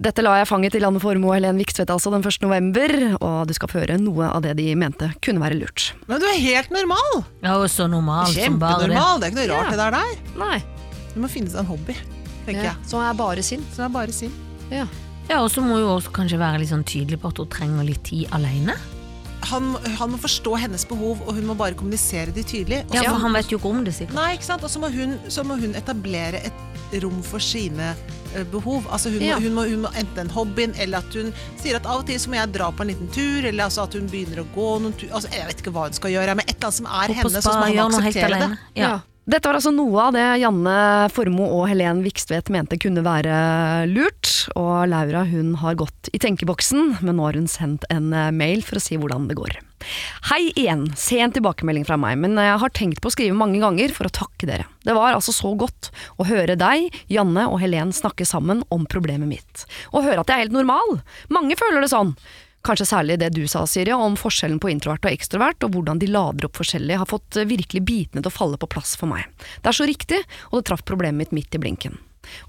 Dette 0.00 0.22
la 0.24 0.38
jeg 0.40 0.46
fanget 0.48 0.72
til 0.72 0.80
Landet 0.80 1.02
Formoe 1.04 1.34
og 1.34 1.36
Helen 1.36 1.58
Vikstvedt 1.60 1.90
altså 1.92 2.08
den 2.14 2.22
1. 2.24 2.36
november, 2.46 2.92
og 3.20 3.42
du 3.50 3.52
skal 3.52 3.68
få 3.68 3.82
høre 3.82 3.98
noe 4.00 4.30
av 4.32 4.40
det 4.46 4.54
de 4.56 4.70
mente 4.80 5.10
kunne 5.20 5.42
være 5.42 5.58
lurt. 5.60 5.90
Men 6.08 6.22
du 6.22 6.24
er 6.30 6.38
helt 6.40 6.70
normal! 6.72 7.18
Ja, 7.44 7.58
og 7.60 7.66
så 7.68 7.84
normal 7.90 8.30
som 8.32 8.56
bare 8.62 8.86
det. 8.86 8.94
Kjempenormal. 8.94 9.20
Det 9.20 9.28
er 9.28 9.34
ikke 9.34 9.40
noe 9.42 9.50
rart 9.50 9.66
Ja. 9.66 9.70
det 9.74 9.80
der 9.82 9.96
der. 9.98 10.38
Nei, 10.40 10.58
Du 11.12 11.18
må 11.20 11.28
finne 11.28 11.50
seg 11.52 11.60
en 11.64 11.68
hobby, 11.68 11.96
tenker 12.46 12.62
ja. 12.64 12.70
jeg. 12.72 12.88
Som 12.88 13.02
er 13.04 13.12
bare 13.18 13.42
sin. 13.44 13.64
Som 13.74 13.84
er 13.88 13.92
bare 13.98 14.12
sin. 14.14 14.32
Ja. 14.70 14.86
Ja, 15.28 15.42
og 15.44 15.50
så 15.52 15.60
må 15.62 15.76
jo 15.82 15.90
også 15.98 16.12
kanskje 16.16 16.38
være 16.40 16.62
litt 16.62 16.70
sånn 16.72 16.84
tydelig 16.86 17.18
på 17.20 17.28
at 17.34 17.38
hun 17.42 17.50
trenger 17.52 17.84
litt 17.84 18.00
tid 18.08 18.30
alene. 18.32 18.78
Han, 19.50 19.72
han 19.98 20.10
må 20.14 20.18
forstå 20.20 20.54
hennes 20.64 20.84
behov, 20.88 21.20
og 21.26 21.34
hun 21.36 21.44
må 21.48 21.54
bare 21.58 21.74
kommunisere 21.76 22.32
de 22.32 22.42
tydelig. 22.44 22.82
Også, 22.88 22.96
Ja, 23.02 23.04
for 23.10 23.20
han 23.24 23.32
vet 23.36 23.50
jo 23.52 23.58
ikke 23.60 23.70
om 23.72 23.84
det, 23.84 23.94
sikkert. 23.96 24.16
Nei, 24.16 24.30
ikke 24.38 24.48
sant? 24.48 24.64
Og 24.64 24.70
så 24.72 24.80
må, 24.82 24.90
hun- 24.92 25.18
så 25.28 25.44
må 25.44 25.56
hun 25.60 25.74
etablere 25.76 26.40
et 26.46 27.02
rom 27.04 27.20
for 27.26 27.38
sine 27.40 27.92
behov. 28.52 28.86
Altså 28.90 29.10
hun, 29.10 29.20
Ja. 29.22 29.38
må, 29.38 29.42
hun, 29.46 29.54
må, 29.54 29.64
hun 29.70 29.80
må 29.86 29.90
enten 29.98 30.30
hobbyen, 30.30 30.74
eller 30.78 30.98
at 30.98 31.14
hun 31.14 31.32
sier 31.60 31.76
at 31.76 31.86
av 31.86 32.00
og 32.00 32.06
til 32.06 32.18
så 32.20 32.30
må 32.30 32.38
jeg 32.40 32.52
dra 32.54 32.70
på 32.70 32.82
en 32.86 32.92
liten 32.92 33.08
tur, 33.14 33.44
eller 33.44 33.64
altså 33.64 33.82
at 33.88 33.94
hun 33.98 34.08
begynner 34.08 34.42
å 34.44 34.46
gå 34.54 34.68
noen 34.84 34.92
tur. 34.96 35.08
Altså, 35.12 35.28
jeg 35.34 35.46
vet 35.50 35.62
ikke 35.64 35.72
hva 35.74 35.88
hun 35.88 35.92
skal 35.98 36.10
gjøre, 36.16 36.34
men 36.38 36.44
et 36.46 36.56
eller 36.56 36.70
annet 36.70 36.80
som 36.80 36.86
er 36.86 37.14
henne, 37.20 37.30
så 37.36 37.42
spa, 37.42 37.56
må 37.60 37.70
helt 37.70 38.00
akseptere 38.00 38.40
det. 38.40 38.58
Ja. 38.80 38.92
Dette 39.30 39.46
var 39.46 39.60
altså 39.60 39.70
noe 39.70 40.08
av 40.08 40.14
det 40.16 40.24
Janne 40.40 40.76
Formoe 41.14 41.60
og 41.60 41.68
Helen 41.70 42.00
Vikstvedt 42.02 42.48
mente 42.50 42.78
kunne 42.82 43.04
være 43.06 43.34
lurt. 43.86 44.26
Og 44.58 44.88
Laura 44.90 45.22
hun 45.28 45.52
har 45.60 45.76
gått 45.78 46.10
i 46.10 46.18
tenkeboksen, 46.18 46.96
men 47.04 47.14
nå 47.14 47.28
har 47.28 47.38
hun 47.38 47.46
sendt 47.50 47.86
en 47.94 48.10
eh, 48.16 48.32
mail 48.34 48.64
for 48.66 48.80
å 48.80 48.82
si 48.82 48.98
hvordan 48.98 49.28
det 49.30 49.36
går. 49.38 49.54
Hei 50.32 50.40
igjen, 50.58 50.88
sen 50.98 51.30
tilbakemelding 51.36 51.86
fra 51.86 52.00
meg, 52.00 52.18
men 52.24 52.34
jeg 52.42 52.58
har 52.64 52.74
tenkt 52.74 52.98
på 53.04 53.12
å 53.12 53.14
skrive 53.14 53.38
mange 53.38 53.62
ganger 53.62 53.94
for 53.94 54.08
å 54.10 54.14
takke 54.18 54.50
dere. 54.50 54.66
Det 54.82 54.96
var 54.98 55.14
altså 55.14 55.36
så 55.36 55.54
godt 55.54 55.92
å 56.18 56.26
høre 56.26 56.58
deg, 56.58 56.90
Janne 57.12 57.46
og 57.52 57.60
Helen 57.62 57.94
snakke 57.94 58.26
sammen 58.26 58.64
om 58.74 58.88
problemet 58.90 59.30
mitt. 59.30 59.66
Og 59.94 60.08
høre 60.08 60.24
at 60.24 60.32
jeg 60.32 60.40
er 60.40 60.48
helt 60.48 60.58
normal. 60.58 60.98
Mange 61.30 61.58
føler 61.60 61.84
det 61.84 61.94
sånn. 61.94 62.16
Kanskje 62.66 62.90
særlig 62.90 63.16
det 63.22 63.30
du 63.32 63.46
sa, 63.48 63.62
Siri, 63.64 63.92
om 63.96 64.18
forskjellen 64.20 64.60
på 64.60 64.68
introvert 64.68 65.06
og 65.08 65.14
ekstrovert, 65.14 65.64
og 65.64 65.72
hvordan 65.72 66.02
de 66.02 66.10
lader 66.10 66.48
opp 66.48 66.60
forskjellig, 66.60 66.98
har 67.00 67.08
fått 67.08 67.40
eh, 67.40 67.48
virkelig 67.48 67.80
bitene 67.88 68.20
til 68.20 68.28
å 68.28 68.36
falle 68.36 68.60
på 68.60 68.68
plass 68.68 68.92
for 69.00 69.08
meg. 69.08 69.24
Det 69.64 69.72
er 69.72 69.78
så 69.80 69.88
riktig, 69.88 70.20
og 70.50 70.60
det 70.60 70.68
traff 70.68 70.84
problemet 70.84 71.22
mitt 71.22 71.36
midt 71.36 71.56
i 71.56 71.62
blinken. 71.62 71.96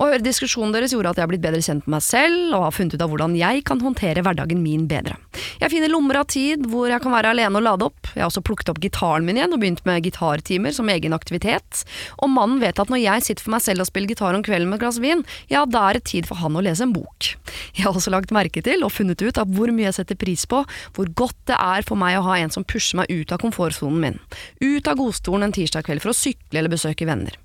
Å 0.01 0.07
høre 0.09 0.23
diskusjonen 0.23 0.73
deres 0.75 0.93
gjorde 0.95 1.13
at 1.13 1.19
jeg 1.19 1.25
har 1.25 1.31
blitt 1.31 1.43
bedre 1.43 1.61
kjent 1.63 1.85
med 1.87 1.95
meg 1.95 2.05
selv, 2.05 2.55
og 2.55 2.65
har 2.67 2.75
funnet 2.75 2.95
ut 2.95 3.03
av 3.03 3.11
hvordan 3.11 3.35
jeg 3.39 3.63
kan 3.67 3.81
håndtere 3.83 4.23
hverdagen 4.25 4.61
min 4.63 4.87
bedre. 4.89 5.17
Jeg 5.61 5.71
finner 5.73 5.91
lommer 5.91 6.21
av 6.21 6.27
tid 6.31 6.65
hvor 6.69 6.89
jeg 6.91 7.01
kan 7.03 7.13
være 7.13 7.31
alene 7.33 7.59
og 7.59 7.65
lade 7.65 7.87
opp. 7.87 8.11
Jeg 8.13 8.23
har 8.23 8.31
også 8.31 8.43
plukket 8.45 8.71
opp 8.73 8.81
gitaren 8.83 9.27
min 9.27 9.39
igjen 9.39 9.53
og 9.55 9.61
begynt 9.61 9.83
med 9.87 10.03
gitartimer 10.05 10.73
som 10.75 10.89
egen 10.91 11.15
aktivitet. 11.15 11.83
Og 12.19 12.31
mannen 12.33 12.59
vet 12.63 12.81
at 12.81 12.91
når 12.91 13.03
jeg 13.03 13.27
sitter 13.27 13.45
for 13.45 13.55
meg 13.55 13.63
selv 13.65 13.85
og 13.85 13.89
spiller 13.89 14.11
gitar 14.11 14.37
om 14.37 14.45
kvelden 14.45 14.71
med 14.71 14.79
et 14.79 14.83
glass 14.85 14.99
vin, 15.03 15.23
ja, 15.51 15.63
da 15.69 15.87
er 15.89 15.99
det 15.99 16.07
tid 16.11 16.27
for 16.29 16.41
han 16.41 16.57
å 16.57 16.63
lese 16.65 16.85
en 16.85 16.95
bok. 16.95 17.31
Jeg 17.77 17.85
har 17.85 17.93
også 17.95 18.13
lagt 18.13 18.33
merke 18.35 18.63
til 18.65 18.83
og 18.85 18.93
funnet 18.95 19.21
ut 19.21 19.39
av 19.39 19.51
hvor 19.53 19.71
mye 19.73 19.87
jeg 19.89 19.99
setter 20.01 20.19
pris 20.19 20.47
på 20.49 20.63
hvor 20.95 21.11
godt 21.17 21.37
det 21.49 21.57
er 21.57 21.85
for 21.87 21.99
meg 21.99 22.17
å 22.17 22.25
ha 22.25 22.39
en 22.41 22.53
som 22.53 22.65
pusher 22.67 22.99
meg 22.99 23.11
ut 23.11 23.31
av 23.31 23.41
komfortsonen 23.43 24.01
min. 24.01 24.19
Ut 24.61 24.89
av 24.89 24.97
godstolen 24.99 25.47
en 25.47 25.55
tirsdag 25.55 25.85
kveld 25.87 26.03
for 26.03 26.13
å 26.13 26.17
sykle 26.17 26.59
eller 26.59 26.73
besøke 26.73 27.07
venner. 27.07 27.37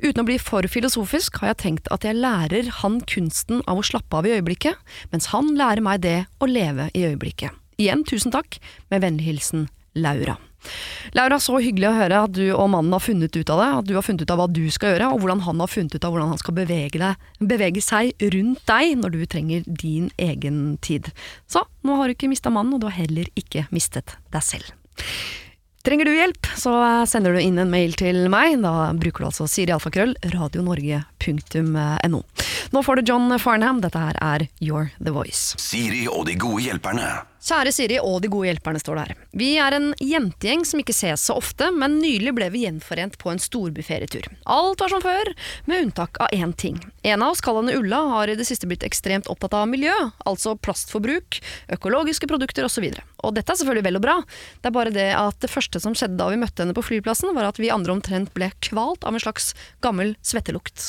Uten 0.00 0.22
å 0.22 0.26
bli 0.28 0.38
for 0.40 0.66
filosofisk 0.70 1.42
har 1.42 1.52
jeg 1.52 1.60
tenkt 1.64 1.73
at 1.94 2.06
jeg 2.06 2.18
lærer 2.18 2.70
han 2.80 3.00
kunsten 3.10 3.62
av 3.70 3.80
å 3.80 3.86
slappe 3.86 4.18
av 4.18 4.28
i 4.28 4.34
øyeblikket, 4.36 4.80
mens 5.12 5.30
han 5.34 5.54
lærer 5.58 5.84
meg 5.84 6.02
det 6.04 6.18
å 6.42 6.48
leve 6.50 6.90
i 6.94 7.06
øyeblikket. 7.08 7.54
Igjen 7.80 8.04
tusen 8.06 8.34
takk, 8.34 8.60
med 8.90 9.02
vennlig 9.02 9.28
hilsen 9.32 9.68
Laura. 9.98 10.36
Laura, 11.14 11.36
så 11.42 11.58
hyggelig 11.60 11.90
å 11.90 11.96
høre 11.98 12.20
at 12.26 12.32
du 12.34 12.44
og 12.54 12.70
mannen 12.72 12.94
har 12.96 13.02
funnet 13.04 13.36
ut 13.36 13.50
av 13.52 13.60
det, 13.60 13.68
at 13.80 13.88
du 13.88 13.94
har 13.98 14.06
funnet 14.06 14.24
ut 14.24 14.32
av 14.32 14.40
hva 14.40 14.48
du 14.48 14.62
skal 14.72 14.94
gjøre, 14.94 15.10
og 15.12 15.22
hvordan 15.22 15.44
han 15.44 15.60
har 15.60 15.70
funnet 15.70 15.94
ut 15.94 16.06
av 16.06 16.14
hvordan 16.14 16.32
han 16.32 16.40
skal 16.40 16.56
bevege, 16.56 17.00
deg, 17.02 17.28
bevege 17.52 17.84
seg 17.84 18.26
rundt 18.34 18.64
deg 18.70 18.96
når 19.02 19.14
du 19.14 19.22
trenger 19.28 19.68
din 19.68 20.08
egen 20.16 20.62
tid. 20.84 21.12
Så 21.50 21.66
nå 21.84 22.00
har 22.00 22.08
du 22.08 22.16
ikke 22.16 22.32
mista 22.32 22.52
mannen, 22.54 22.76
og 22.76 22.82
du 22.82 22.88
har 22.88 22.96
heller 22.96 23.28
ikke 23.38 23.66
mistet 23.74 24.16
deg 24.34 24.46
selv. 24.46 24.72
Trenger 25.84 26.08
du 26.08 26.14
hjelp, 26.16 26.46
så 26.56 26.70
sender 27.04 27.34
du 27.36 27.42
inn 27.44 27.58
en 27.60 27.68
mail 27.68 27.92
til 28.00 28.22
meg. 28.32 28.54
Da 28.64 28.88
bruker 28.96 29.20
du 29.20 29.28
altså 29.28 29.44
Siri 29.44 29.74
Alfakrøll, 29.74 30.14
radionorge.no. 30.32 32.20
Nå 32.72 32.82
får 32.86 32.96
du 32.96 33.12
John 33.12 33.28
Farnham. 33.36 33.82
Dette 33.84 34.00
her 34.00 34.16
er 34.16 34.46
You're 34.64 34.94
The 34.96 35.12
Voice. 35.12 35.60
Siri 35.60 36.06
og 36.08 36.24
de 36.30 36.38
gode 36.40 36.64
hjelperne. 36.64 37.10
Kjære 37.44 37.72
Siri 37.76 37.96
og 38.00 38.22
de 38.24 38.30
gode 38.32 38.48
hjelperne, 38.48 38.80
står 38.80 38.96
det 38.96 39.02
her. 39.04 39.18
Vi 39.36 39.48
er 39.60 39.74
en 39.76 39.90
jentegjeng 40.00 40.62
som 40.64 40.80
ikke 40.80 40.94
ses 40.96 41.26
så 41.28 41.34
ofte, 41.36 41.68
men 41.76 41.98
nylig 42.00 42.32
ble 42.32 42.46
vi 42.54 42.62
gjenforent 42.64 43.18
på 43.20 43.28
en 43.28 43.40
storbyferietur. 43.42 44.30
Alt 44.48 44.80
var 44.80 44.94
som 44.94 45.02
før, 45.04 45.28
med 45.68 45.84
unntak 45.84 46.16
av 46.24 46.32
én 46.32 46.54
ting. 46.56 46.78
En 47.04 47.20
av 47.20 47.34
oss, 47.34 47.42
kallende 47.44 47.74
Ulla, 47.76 48.00
har 48.14 48.32
i 48.32 48.38
det 48.38 48.46
siste 48.48 48.68
blitt 48.70 48.86
ekstremt 48.86 49.28
opptatt 49.28 49.58
av 49.58 49.68
miljø, 49.68 49.92
altså 50.24 50.54
plastforbruk, 50.56 51.42
økologiske 51.76 52.30
produkter 52.30 52.64
osv. 52.64 52.88
Og 53.24 53.36
dette 53.36 53.52
er 53.52 53.60
selvfølgelig 53.60 53.86
vel 53.90 54.00
og 54.00 54.04
bra, 54.06 54.16
det 54.64 54.70
er 54.70 54.76
bare 54.78 54.94
det 54.94 55.10
at 55.16 55.36
det 55.44 55.52
første 55.52 55.80
som 55.84 55.96
skjedde 55.96 56.16
da 56.20 56.30
vi 56.32 56.40
møtte 56.40 56.64
henne 56.64 56.76
på 56.76 56.84
flyplassen, 56.84 57.34
var 57.36 57.50
at 57.50 57.60
vi 57.60 57.72
andre 57.72 57.92
omtrent 57.92 58.32
ble 58.36 58.48
kvalt 58.64 59.04
av 59.04 59.12
en 59.12 59.20
slags 59.20 59.52
gammel 59.84 60.14
svettelukt. 60.24 60.80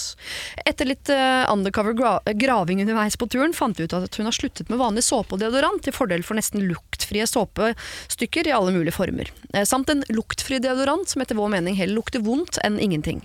Etter 0.64 0.88
litt 0.88 1.12
eh, 1.12 1.44
undercover 1.52 1.96
gra 2.00 2.16
graving 2.32 2.86
underveis 2.86 3.20
på 3.20 3.28
turen, 3.32 3.56
fant 3.56 3.76
vi 3.76 3.90
ut 3.90 3.96
at 4.00 4.20
hun 4.20 4.32
har 4.32 4.36
sluttet 4.36 4.72
med 4.72 4.80
vanlig 4.80 5.04
såpe 5.04 5.36
og 5.36 5.44
deodorant 5.44 5.84
til 5.84 5.96
fordel 5.96 6.24
for 6.24 6.40
nesten 6.46 6.68
luktfrie 6.70 7.28
såpestykker 7.28 8.48
i 8.48 8.52
alle 8.52 8.72
mulige 8.72 8.96
former. 8.96 9.32
Eh, 9.54 9.66
samt 9.66 9.90
en 9.90 10.04
luktfri 10.10 10.60
deodorant 10.60 11.10
som 11.10 11.22
etter 11.22 11.36
vår 11.36 11.50
mening 11.50 11.76
heller 11.76 11.96
lukter 11.96 12.20
vondt 12.20 12.60
enn 12.64 12.80
ingenting. 12.80 13.24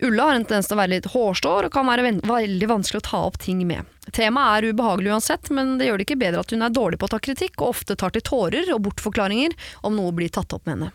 Ulla 0.00 0.28
har 0.28 0.36
en 0.36 0.44
tendens 0.44 0.68
til 0.68 0.76
å 0.76 0.78
være 0.78 0.92
litt 0.92 1.08
hårstår 1.10 1.66
og 1.66 1.72
kan 1.74 1.88
være 1.88 2.20
veldig 2.22 2.68
vanskelig 2.70 3.00
å 3.00 3.06
ta 3.08 3.22
opp 3.26 3.40
ting 3.42 3.64
med. 3.66 3.82
Temaet 4.14 4.60
er 4.62 4.70
ubehagelig 4.70 5.10
uansett, 5.10 5.50
men 5.50 5.74
det 5.78 5.88
gjør 5.88 5.98
det 5.98 6.06
ikke 6.06 6.20
bedre 6.20 6.44
at 6.44 6.54
hun 6.54 6.62
er 6.62 6.70
dårlig 6.70 7.00
på 7.00 7.08
å 7.08 7.12
ta 7.16 7.18
kritikk 7.18 7.58
og 7.58 7.72
ofte 7.72 7.96
tar 7.98 8.14
til 8.14 8.22
tårer 8.22 8.70
og 8.74 8.84
bortforklaringer 8.86 9.56
om 9.82 9.98
noe 9.98 10.14
blir 10.14 10.30
tatt 10.30 10.54
opp 10.54 10.68
med 10.68 10.76
henne. 10.76 10.92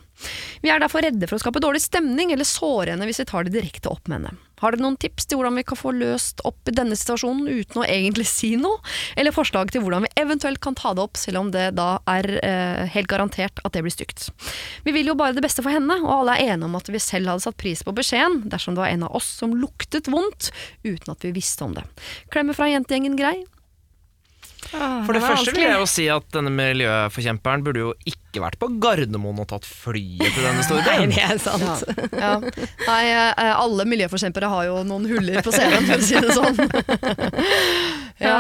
Vi 0.64 0.72
er 0.72 0.82
derfor 0.82 1.04
redde 1.04 1.28
for 1.30 1.38
å 1.38 1.44
skape 1.44 1.62
dårlig 1.64 1.84
stemning 1.84 2.34
eller 2.34 2.48
såre 2.48 2.94
henne 2.94 3.08
hvis 3.10 3.22
vi 3.24 3.30
tar 3.30 3.48
det 3.48 3.56
direkte 3.56 3.92
opp 3.92 4.08
med 4.08 4.22
henne. 4.22 4.36
Har 4.64 4.72
dere 4.72 4.86
noen 4.86 4.96
tips 4.96 5.26
til 5.28 5.40
hvordan 5.40 5.58
vi 5.60 5.66
kan 5.68 5.76
få 5.76 5.92
løst 5.92 6.40
opp 6.48 6.70
i 6.72 6.76
denne 6.76 6.96
situasjonen 6.96 7.50
uten 7.52 7.82
å 7.82 7.84
egentlig 7.84 8.24
si 8.30 8.54
noe? 8.56 8.80
Eller 9.20 9.36
forslag 9.36 9.74
til 9.74 9.84
hvordan 9.84 10.06
vi 10.06 10.12
eventuelt 10.22 10.62
kan 10.64 10.78
ta 10.80 10.94
det 10.96 11.04
opp, 11.04 11.20
selv 11.20 11.42
om 11.42 11.50
det 11.52 11.66
da 11.76 11.98
er 12.08 12.30
eh, 12.40 12.84
helt 12.94 13.12
garantert 13.12 13.60
at 13.68 13.76
det 13.76 13.84
blir 13.84 13.92
stygt? 13.92 14.30
Vi 14.88 14.94
vil 14.96 15.12
jo 15.12 15.18
bare 15.20 15.36
det 15.36 15.44
beste 15.44 15.66
for 15.66 15.76
henne, 15.76 15.98
og 16.06 16.14
alle 16.22 16.38
er 16.38 16.54
enige 16.54 16.70
om 16.70 16.80
at 16.80 16.92
vi 16.94 17.02
selv 17.04 17.34
hadde 17.34 17.44
satt 17.44 17.60
pris 17.60 17.84
på 17.84 17.96
beskjeden 17.98 18.46
dersom 18.54 18.78
det 18.78 18.86
var 18.86 18.94
en 18.94 19.04
av 19.10 19.18
oss 19.20 19.28
som 19.42 19.58
luktet 19.58 20.08
vondt 20.08 20.54
uten 20.86 21.12
at 21.12 21.28
vi 21.28 21.34
visste 21.36 21.68
om 21.68 21.76
det. 21.76 21.84
Klemmer 22.32 22.56
fra 22.56 22.72
jentegjengen 22.72 23.20
grei? 23.20 23.42
For 24.74 25.14
det 25.14 25.22
første 25.22 25.54
vil 25.54 25.64
jeg 25.68 25.78
jo 25.80 25.88
si 25.90 26.06
at 26.10 26.26
denne 26.34 26.50
miljøforkjemperen 26.56 27.64
burde 27.66 27.84
jo 27.84 27.92
ikke 28.10 28.42
vært 28.42 28.58
på 28.62 28.70
Gardermoen 28.82 29.40
og 29.44 29.48
tatt 29.52 29.68
flyet 29.70 30.26
til 30.34 30.44
denne 30.48 30.64
store 30.66 30.82
Nei, 30.98 31.08
det 31.14 31.24
er 31.24 31.42
sant. 31.42 31.84
Ja. 32.18 32.32
Nei, 32.88 33.04
eh, 33.14 33.52
alle 33.54 33.86
miljøforkjempere 33.92 34.50
har 34.50 34.66
jo 34.72 34.80
noen 34.90 35.06
huller 35.12 35.42
på 35.46 35.54
CV-en, 35.54 35.86
for 35.90 35.98
å 35.98 36.08
si 36.08 36.24
det 36.24 36.34
sånn. 36.34 36.58
ja. 38.24 38.40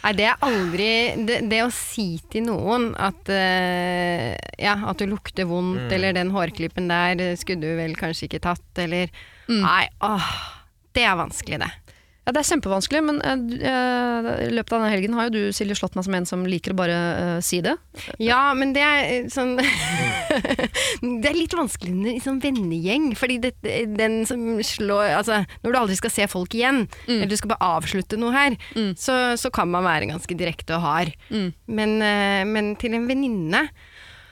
Nei, 0.00 0.12
det 0.16 0.24
er 0.30 0.38
aldri 0.46 0.90
det, 1.28 1.40
det 1.50 1.58
å 1.66 1.72
si 1.74 2.06
til 2.32 2.46
noen 2.46 2.86
at 2.96 3.28
uh, 3.28 4.30
Ja, 4.60 4.78
at 4.88 5.00
du 5.02 5.04
lukter 5.10 5.44
vondt, 5.48 5.88
Mm. 5.90 5.92
eller 5.96 6.14
den 6.16 6.30
hårklippen 6.32 6.88
der 6.88 7.20
skulle 7.40 7.60
du 7.60 7.76
vel 7.78 7.92
kanskje 8.00 8.28
ikke 8.30 8.40
tatt, 8.50 8.68
eller 8.80 9.10
Mm. 9.50 9.64
Nei, 9.64 9.88
åh. 10.06 10.26
Det 10.94 11.02
er 11.02 11.16
vanskelig, 11.18 11.56
det. 11.58 11.89
Ja, 12.26 12.34
det 12.36 12.42
er 12.42 12.48
kjempevanskelig, 12.50 13.00
men 13.02 13.18
eh, 13.24 13.44
eh, 13.70 14.26
i 14.46 14.50
løpet 14.52 14.74
av 14.76 14.82
denne 14.82 14.90
helgen 14.92 15.14
har 15.16 15.28
jo 15.28 15.32
du, 15.34 15.40
Silje, 15.56 15.74
slått 15.78 15.96
meg 15.96 16.04
som 16.06 16.16
en 16.18 16.26
som 16.28 16.42
liker 16.46 16.74
å 16.74 16.78
bare 16.78 16.98
uh, 17.16 17.38
si 17.42 17.62
det. 17.64 17.72
Ja, 18.20 18.52
men 18.54 18.74
det 18.76 18.82
er 18.84 19.30
sånn 19.32 19.56
Det 21.22 21.30
er 21.30 21.36
litt 21.38 21.54
vanskeligere 21.56 22.12
i 22.18 22.22
sånn 22.22 22.40
vennegjeng, 22.42 23.10
fordi 23.18 23.38
det, 23.42 23.54
den 23.96 24.20
som 24.28 24.42
slår 24.64 25.14
Altså, 25.16 25.40
når 25.64 25.72
du 25.74 25.78
aldri 25.80 25.96
skal 25.98 26.12
se 26.12 26.26
folk 26.30 26.54
igjen, 26.56 26.84
eller 27.08 27.30
du 27.30 27.36
skal 27.40 27.54
bare 27.54 27.72
avslutte 27.78 28.18
noe 28.20 28.34
her, 28.36 28.56
Mm. 28.76 28.92
så, 28.98 29.14
så 29.40 29.50
kan 29.54 29.68
man 29.72 29.84
være 29.86 30.08
ganske 30.10 30.34
direkte 30.38 30.76
og 30.76 30.82
hard. 30.84 31.10
Mm. 31.32 31.48
Men, 31.72 31.92
men 32.52 32.68
til 32.80 32.94
en 32.96 33.06
venninne 33.08 33.62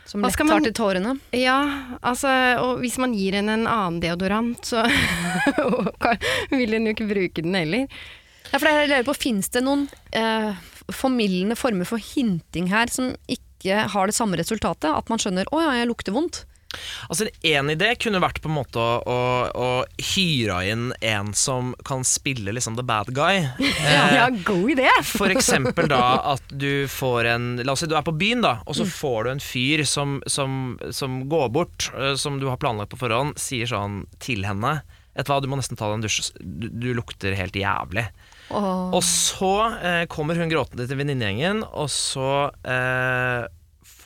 Som 0.09 0.25
lett 0.25 0.39
tar 0.41 0.65
til 0.65 0.73
tårene. 0.73 1.19
Ja, 1.37 1.59
altså, 2.01 2.31
og 2.63 2.79
hvis 2.81 2.97
man 3.01 3.13
gir 3.13 3.37
henne 3.37 3.59
en 3.59 3.67
annen 3.69 3.99
deodorant, 4.01 4.63
så 4.65 4.87
vil 6.57 6.77
hun 6.79 6.89
jo 6.89 6.95
ikke 6.97 7.11
bruke 7.11 7.45
den 7.45 7.59
heller. 7.59 8.01
Ja, 8.49 8.57
for 8.57 8.71
jeg 8.71 8.89
lurer 8.89 9.05
på, 9.05 9.17
Fins 9.19 9.53
det 9.53 9.61
noen 9.67 9.85
eh, 10.17 10.57
formildende 10.89 11.59
former 11.61 11.89
for 11.89 12.01
hinting 12.01 12.71
her 12.73 12.89
som 12.93 13.13
ikke 13.29 13.85
har 13.93 14.09
det 14.09 14.17
samme 14.17 14.39
resultatet? 14.41 14.89
At 14.89 15.13
man 15.13 15.21
skjønner 15.21 15.51
'å 15.53 15.61
ja, 15.61 15.75
jeg 15.83 15.91
lukter 15.91 16.17
vondt'. 16.17 16.47
Altså 17.09 17.29
En 17.49 17.71
idé 17.73 17.95
kunne 17.97 18.21
vært 18.21 18.43
på 18.45 18.51
en 18.51 18.57
måte 18.59 18.81
å, 18.81 18.99
å, 19.01 19.21
å 19.57 19.69
hyre 20.11 20.59
inn 20.69 20.91
en 21.01 21.31
som 21.37 21.71
kan 21.89 22.05
spille 22.05 22.53
liksom 22.53 22.77
the 22.77 22.85
bad 22.87 23.13
guy. 23.17 23.47
Eh, 23.79 24.15
Ja, 24.19 24.27
god 24.45 24.75
idé! 24.75 24.89
For 25.09 25.33
eksempel 25.33 25.89
da 25.91 26.03
at 26.35 26.45
du 26.51 26.87
får 26.91 27.31
en 27.33 27.49
La 27.65 27.73
oss 27.73 27.85
si 27.85 27.89
du 27.89 27.97
er 27.97 28.05
på 28.05 28.15
byen, 28.21 28.43
da, 28.45 28.59
og 28.69 28.77
så 28.77 28.85
får 28.89 29.25
du 29.25 29.31
en 29.33 29.43
fyr 29.43 29.85
som, 29.89 30.19
som, 30.29 30.77
som 30.95 31.23
går 31.31 31.49
bort, 31.55 31.89
eh, 31.97 32.15
som 32.21 32.41
du 32.43 32.49
har 32.51 32.61
planlagt 32.61 32.93
på 32.93 33.01
forhånd, 33.01 33.39
sier 33.41 33.71
sånn 33.71 34.03
til 34.23 34.45
henne 34.49 34.81
Vet 35.19 35.27
du 35.27 35.33
hva, 35.33 35.41
du 35.43 35.49
må 35.51 35.57
nesten 35.59 35.75
ta 35.79 35.89
deg 35.89 35.97
en 35.99 36.03
dusj, 36.05 36.29
du, 36.39 36.69
du 36.71 36.93
lukter 36.95 37.35
helt 37.35 37.57
jævlig. 37.59 38.05
Oh. 38.55 38.93
Og 38.95 39.01
så 39.03 39.49
eh, 39.83 40.03
kommer 40.07 40.39
hun 40.39 40.53
gråtende 40.53 40.87
til 40.87 41.01
venninnegjengen, 41.01 41.65
og 41.67 41.89
så 41.91 42.29
eh, 42.63 43.49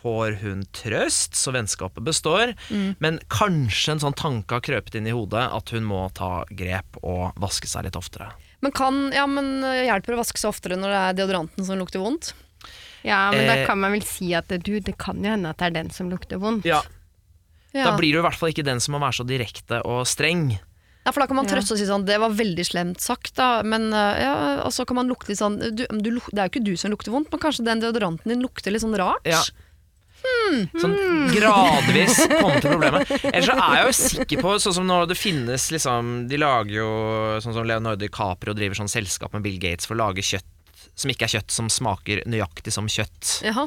får 0.02 0.38
hun 0.42 0.64
trøst, 0.76 1.34
så 1.38 1.52
vennskapet 1.54 2.02
består. 2.04 2.54
Men 2.98 3.20
kanskje 3.32 3.94
en 3.96 4.02
sånn 4.02 4.16
tanke 4.18 4.58
har 4.58 4.64
krøpet 4.66 4.98
inn 4.98 5.06
i 5.06 5.14
hodet 5.14 5.46
at 5.54 5.70
hun 5.74 5.84
må 5.88 6.04
ta 6.14 6.44
grep 6.50 6.98
og 7.02 7.32
vaske 7.40 7.70
seg 7.70 7.86
litt 7.88 7.96
oftere. 7.98 8.32
Men, 8.62 8.72
kan, 8.76 8.98
ja, 9.14 9.24
men 9.26 9.64
eh, 9.66 9.84
hjelper 9.88 10.12
det 10.12 10.18
å 10.18 10.22
vaske 10.22 10.38
seg 10.38 10.52
oftere 10.52 10.76
når 10.78 10.92
det 10.94 10.98
er 11.02 11.16
deodoranten 11.22 11.66
som 11.66 11.78
lukter 11.80 12.02
vondt? 12.02 12.34
Ja, 13.02 13.32
men 13.34 13.46
da 13.48 13.56
Eh, 13.58 13.66
kan 13.66 13.80
man 13.82 13.90
vel 13.96 14.04
si 14.06 14.28
at 14.38 14.46
du, 14.48 14.74
det 14.78 14.94
kan 14.98 15.18
jo 15.18 15.32
hende 15.32 15.50
at 15.50 15.58
det 15.58 15.66
er 15.72 15.78
den 15.82 15.90
som 15.90 16.10
lukter 16.12 16.38
vondt. 16.38 16.64
Ja, 16.68 16.82
Ja. 17.72 17.86
Da 17.88 17.96
blir 17.96 18.12
du 18.12 18.18
i 18.20 18.22
hvert 18.22 18.36
fall 18.36 18.50
ikke 18.52 18.66
den 18.68 18.80
som 18.84 18.92
må 18.92 18.98
være 19.00 19.16
så 19.16 19.24
direkte 19.24 19.78
og 19.88 20.02
streng. 20.06 20.58
Ja, 21.06 21.10
for 21.10 21.20
da 21.22 21.26
kan 21.26 21.36
man 21.40 21.46
Ja. 21.48 21.54
trøste 21.56 21.72
og 21.72 21.78
si 21.80 21.86
sånn 21.88 22.04
'det 22.04 22.18
var 22.20 22.28
veldig 22.30 22.64
slemt 22.68 23.00
sagt', 23.00 23.34
da, 23.34 23.62
men 23.62 23.92
eh, 23.94 24.20
ja, 24.22 24.60
og 24.62 24.70
så 24.70 24.84
kan 24.86 24.94
man 24.96 25.08
lukte 25.08 25.30
litt 25.30 25.38
sånn 25.40 25.56
du, 25.58 25.86
du, 25.88 26.10
Det 26.30 26.38
er 26.38 26.46
jo 26.46 26.52
ikke 26.52 26.64
du 26.64 26.76
som 26.76 26.92
lukter 26.92 27.10
vondt, 27.10 27.32
men 27.32 27.40
kanskje 27.40 27.64
den 27.64 27.80
deodoranten 27.80 28.28
din 28.28 28.42
lukter 28.44 28.70
litt 28.70 28.82
sånn 28.84 28.94
rart? 28.94 29.24
Ja. 29.24 29.40
Sånn 30.82 30.96
gradvis 31.32 32.18
komme 32.28 32.58
til 32.60 32.74
problemet. 32.74 33.12
Ellers 33.32 33.48
så 33.50 33.56
er 33.58 33.76
jeg 33.78 33.86
jo 33.88 33.94
sikker 34.00 34.42
på, 34.44 34.56
sånn 34.64 34.76
som 34.80 34.88
når 34.88 35.08
det 35.12 35.18
finnes 35.18 35.68
liksom 35.74 36.10
De 36.30 36.40
lager 36.40 36.74
jo 36.76 36.88
sånn 37.44 37.56
som 37.56 37.66
Leonardo 37.68 38.00
DiCaprio 38.02 38.54
driver 38.56 38.78
sånn 38.82 38.92
selskap 38.92 39.32
med 39.36 39.44
Bill 39.46 39.58
Gates 39.62 39.88
for 39.88 39.96
å 39.98 40.02
lage 40.06 40.24
kjøtt 40.26 40.48
som 40.98 41.08
ikke 41.12 41.24
er 41.24 41.34
kjøtt, 41.38 41.52
som 41.54 41.70
smaker 41.72 42.20
nøyaktig 42.28 42.72
som 42.74 42.88
kjøtt, 42.90 43.38
Jaha. 43.46 43.66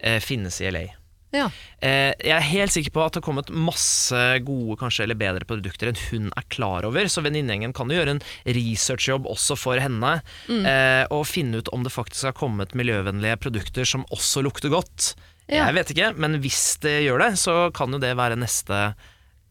eh, 0.00 0.18
finnes 0.24 0.60
i 0.60 0.70
LA. 0.72 0.86
Ja. 1.34 1.48
Eh, 1.82 2.12
jeg 2.22 2.34
er 2.34 2.44
helt 2.46 2.74
sikker 2.74 2.94
på 2.94 3.02
at 3.02 3.14
det 3.14 3.20
har 3.20 3.26
kommet 3.26 3.50
masse 3.50 4.20
gode 4.46 4.76
kanskje, 4.78 5.04
eller 5.06 5.18
bedre 5.18 5.46
produkter 5.48 5.90
enn 5.90 5.98
hun 6.10 6.28
er 6.38 6.46
klar 6.54 6.86
over, 6.86 7.06
så 7.10 7.24
venninnegjengen 7.26 7.74
kan 7.74 7.90
jo 7.90 7.98
gjøre 7.98 8.16
en 8.16 8.22
researchjobb 8.46 9.26
også 9.30 9.56
for 9.58 9.82
henne, 9.82 10.16
eh, 10.50 11.04
og 11.10 11.26
finne 11.30 11.62
ut 11.62 11.70
om 11.74 11.82
det 11.86 11.94
faktisk 11.94 12.30
har 12.30 12.38
kommet 12.38 12.74
miljøvennlige 12.78 13.40
produkter 13.42 13.86
som 13.88 14.06
også 14.14 14.44
lukter 14.46 14.70
godt. 14.74 15.14
Ja. 15.48 15.66
Jeg 15.68 15.74
vet 15.76 15.90
ikke, 15.94 16.12
men 16.16 16.38
hvis 16.40 16.78
det 16.80 17.02
gjør 17.04 17.18
det, 17.26 17.32
så 17.38 17.56
kan 17.76 17.92
jo 17.92 17.98
det 18.00 18.14
være 18.16 18.36
neste 18.40 18.94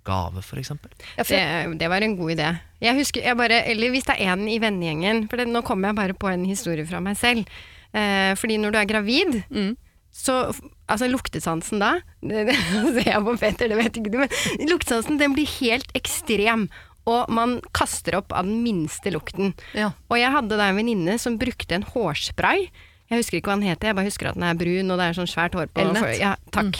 gave, 0.03 0.41
for 0.43 0.59
eksempel. 0.59 0.89
Ja, 1.17 1.23
Det, 1.23 1.77
det 1.79 1.87
var 1.89 2.01
en 2.03 2.17
god 2.17 2.31
idé. 2.33 2.47
Jeg 2.83 2.97
husker, 2.97 3.21
jeg 3.23 3.37
bare, 3.39 3.61
eller 3.71 3.89
hvis 3.93 4.03
det 4.09 4.15
er 4.19 4.33
en 4.33 4.47
i 4.51 4.57
vennegjengen, 4.59 5.27
for 5.29 5.37
det, 5.39 5.45
nå 5.47 5.61
kommer 5.63 5.89
jeg 5.93 5.95
bare 6.01 6.13
på 6.19 6.27
en 6.33 6.43
historie 6.49 6.83
fra 6.89 6.99
meg 6.99 7.15
selv. 7.19 7.45
Eh, 7.93 8.33
fordi 8.35 8.57
når 8.59 8.71
du 8.73 8.77
er 8.81 8.89
gravid, 8.89 9.43
Mm. 9.53 9.75
så 10.11 10.51
altså 10.89 11.07
luktesansen 11.09 11.79
da 11.81 11.99
det, 12.21 12.43
det 12.49 12.55
ser 12.57 13.07
jeg 13.13 13.23
på 13.25 13.37
Petter, 13.39 13.69
det 13.71 13.77
vet 13.79 13.95
ikke 14.01 14.11
du, 14.13 14.17
men 14.25 14.67
luktesansen 14.69 15.17
den 15.21 15.33
blir 15.37 15.47
helt 15.61 15.93
ekstrem. 15.95 16.67
Og 17.05 17.27
man 17.29 17.57
kaster 17.75 18.15
opp 18.15 18.31
av 18.31 18.45
den 18.47 18.61
minste 18.63 19.11
lukten. 19.11 19.53
ja. 19.75 19.91
Og 20.09 20.17
jeg 20.19 20.31
hadde 20.31 20.55
da 20.57 20.69
en 20.71 20.77
venninne 20.79 21.17
som 21.19 21.35
brukte 21.37 21.75
en 21.75 21.83
hårspray. 21.83 22.69
Jeg 23.11 23.19
husker 23.19 23.37
ikke 23.39 23.51
hva 23.51 23.57
han 23.59 23.65
heter, 23.67 23.87
jeg 23.91 23.95
bare 23.99 24.07
husker 24.09 24.29
at 24.31 24.35
den 24.39 24.43
er 24.47 24.57
brun 24.57 24.91
og 24.93 24.97
det 25.01 25.05
er 25.11 25.17
sånn 25.19 25.29
svært 25.29 25.53
hår 25.59 25.67
på. 25.73 25.81
Elnett. 25.83 26.19
Ja, 26.21 26.35
takk. 26.55 26.79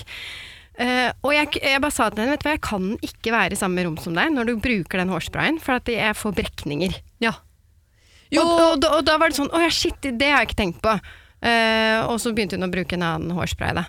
Eh, 0.82 1.12
og 1.22 1.34
jeg, 1.36 1.52
jeg 1.62 1.82
bare 1.84 1.94
sa 1.94 2.08
til 2.10 2.24
henne, 2.24 2.34
vet 2.34 2.42
du 2.42 2.48
hva, 2.48 2.54
jeg 2.56 2.64
kan 2.66 2.86
ikke 3.06 3.34
være 3.36 3.54
i 3.54 3.60
samme 3.60 3.84
rom 3.86 3.98
som 4.02 4.16
deg 4.18 4.32
når 4.34 4.48
du 4.50 4.54
bruker 4.64 4.98
den 5.04 5.12
hårsprayen, 5.14 5.60
for 5.62 5.78
at 5.78 5.92
jeg 5.92 6.16
får 6.18 6.34
brekninger. 6.40 6.96
ja. 7.22 7.36
Og, 8.34 8.48
og, 8.50 8.80
da- 8.82 8.96
og 8.98 9.04
da 9.06 9.20
var 9.22 9.30
det 9.30 9.38
sånn, 9.38 9.52
å 9.54 9.60
ja 9.62 9.68
shit, 9.70 10.00
det 10.02 10.26
har 10.32 10.40
jeg 10.42 10.48
ikke 10.50 10.58
tenkt 10.64 10.80
på. 10.82 10.96
Uh, 11.44 12.08
og 12.10 12.16
så 12.24 12.32
begynte 12.34 12.56
hun 12.58 12.66
å 12.66 12.72
bruke 12.74 12.96
en 12.98 13.04
annen 13.06 13.36
hårspray 13.38 13.76
da. 13.78 13.84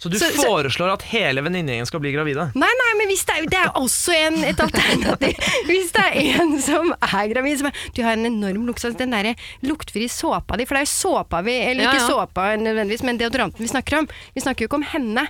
Så 0.00 0.08
du 0.08 0.16
Så- 0.18 0.30
så- 0.32 0.46
foreslår 0.48 0.94
at 0.94 1.02
hele 1.12 1.42
venninnegjengen 1.44 1.84
skal 1.86 2.00
bli 2.00 2.12
gravide? 2.14 2.46
Nei, 2.56 2.70
nei, 2.80 2.92
men 2.96 3.10
hvis 3.12 3.24
det 3.28 3.34
er, 3.36 3.46
det 3.52 3.58
er 3.60 3.74
også 3.76 4.14
en, 4.16 4.38
et 4.48 4.62
alternativ. 4.64 5.36
Hvis 5.68 5.92
det 5.92 6.04
er 6.08 6.40
en 6.40 6.54
som 6.64 6.94
er 6.96 7.28
gravid, 7.34 7.58
som 7.60 7.68
er, 7.68 7.82
du 7.94 8.00
har 8.06 8.16
en 8.16 8.24
enorm 8.30 8.64
luktesans, 8.70 8.96
den 8.96 9.12
derre 9.12 9.34
luktfrie 9.62 10.08
såpa 10.08 10.56
di, 10.56 10.64
for 10.64 10.74
det 10.78 10.86
er 10.86 10.88
jo 10.88 10.94
såpa 10.94 11.42
vi, 11.44 11.58
eller 11.68 11.84
Ja, 11.84 11.92
ikke 11.92 12.00
ja. 12.00 12.08
såpa 12.08 12.48
nødvendigvis, 12.56 13.04
men 13.04 13.20
deodoranten 13.20 13.60
vi 13.60 13.68
snakker 13.68 13.98
om. 14.00 14.08
Vi 14.34 14.40
snakker 14.40 14.64
jo 14.64 14.70
ikke 14.72 14.80
om 14.80 14.88
henne. 14.96 15.26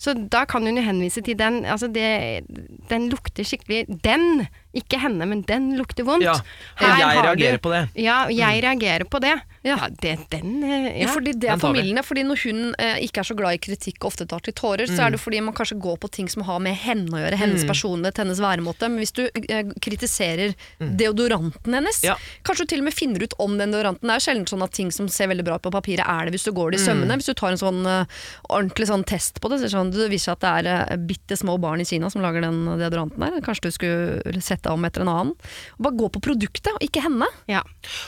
Så 0.00 0.12
da 0.28 0.44
kan 0.48 0.64
hun 0.66 0.76
jo 0.76 0.82
henvise 0.82 1.22
til 1.24 1.36
den. 1.38 1.60
Altså 1.64 1.86
det, 1.92 2.44
den 2.90 3.10
lukter 3.12 3.44
skikkelig 3.46 3.84
Den! 4.02 4.46
Ikke 4.74 4.98
henne, 4.98 5.24
men 5.30 5.42
den 5.46 5.76
lukter 5.78 6.02
vondt. 6.08 6.24
Ja, 6.26 6.32
og 6.34 6.98
jeg 6.98 7.20
reagerer 7.22 7.60
du- 7.60 7.62
på 7.68 7.70
det. 7.76 7.82
Ja, 8.02 8.24
jeg 8.28 8.64
reagerer 8.64 9.04
på 9.06 9.20
det. 9.22 9.36
Ja. 9.64 9.78
Det, 9.88 10.14
den 10.30 10.62
eh, 10.62 10.86
Ja, 11.00 11.06
ja. 11.06 11.12
fordi 11.14 11.32
det 11.40 11.48
er 11.50 11.60
formildende. 11.62 12.02
Fordi 12.04 12.24
når 12.28 12.42
hun 12.44 12.58
eh, 12.78 12.98
ikke 13.06 13.22
er 13.22 13.28
så 13.30 13.36
glad 13.38 13.56
i 13.56 13.60
kritikk 13.64 14.02
og 14.04 14.10
ofte 14.12 14.26
tar 14.28 14.44
til 14.44 14.52
tårer, 14.56 14.86
så 14.90 15.06
er 15.06 15.14
det 15.14 15.20
fordi 15.22 15.40
man 15.44 15.54
kanskje 15.56 15.78
går 15.80 15.96
på 16.02 16.10
ting 16.12 16.28
som 16.28 16.44
har 16.44 16.60
med 16.60 16.76
henne 16.76 17.08
å 17.16 17.22
gjøre, 17.22 17.38
hennes 17.40 17.64
personlighet, 17.68 18.20
hennes 18.20 18.42
væremåte. 18.44 18.90
Men 18.92 19.00
hvis 19.00 19.14
du 19.16 19.22
eh, 19.26 19.72
kritiserer 19.80 20.54
deodoranten 20.80 21.74
hennes, 21.78 22.02
Ja. 22.04 22.16
kanskje 22.44 22.64
du 22.66 22.74
til 22.74 22.82
og 22.84 22.88
med 22.90 22.94
finner 22.94 23.22
ut 23.24 23.34
om 23.40 23.56
den 23.58 23.72
deodoranten. 23.72 24.04
Det 24.06 24.14
er 24.14 24.20
jo 24.20 24.26
sjelden 24.28 24.46
sånn 24.50 24.64
at 24.66 24.72
ting 24.76 24.90
som 24.92 25.08
ser 25.08 25.28
veldig 25.32 25.44
bra 25.46 25.56
ut 25.56 25.64
på 25.64 25.72
papiret, 25.72 26.04
er 26.06 26.26
det 26.28 26.34
hvis 26.36 26.44
du 26.48 26.52
går 26.52 26.74
det 26.74 26.80
i 26.80 26.84
sømmene. 26.84 27.16
Hvis 27.20 27.30
du 27.30 27.34
tar 27.38 27.54
en 27.54 27.60
sånn 27.60 27.80
uh, 27.86 28.04
ordentlig 28.50 28.88
sånn 28.90 29.04
test 29.08 29.40
på 29.40 29.48
det, 29.50 29.58
så 29.62 29.68
det 29.68 29.72
sånn, 29.74 29.92
det 29.94 30.10
viser 30.12 30.32
seg 30.34 30.36
at 30.36 30.44
det 30.44 30.52
er 30.74 30.92
uh, 30.92 30.96
bitte 31.08 31.38
små 31.40 31.56
barn 31.62 31.80
i 31.80 31.88
Kina 31.88 32.10
som 32.12 32.22
lager 32.24 32.44
den 32.44 32.60
deodoranten 32.80 33.24
der. 33.24 33.40
Kanskje 33.44 33.70
du 33.70 33.76
skulle 33.78 34.42
sette 34.44 34.72
om 34.74 34.84
etter 34.88 35.04
en 35.04 35.12
annen. 35.12 35.34
Og 35.78 35.86
bare 35.88 35.98
gå 36.02 36.10
på 36.16 36.22
produktet, 36.28 36.72
og 36.76 36.84
ikke 36.84 37.04
henne. 37.06 37.28
ja. 37.50 37.62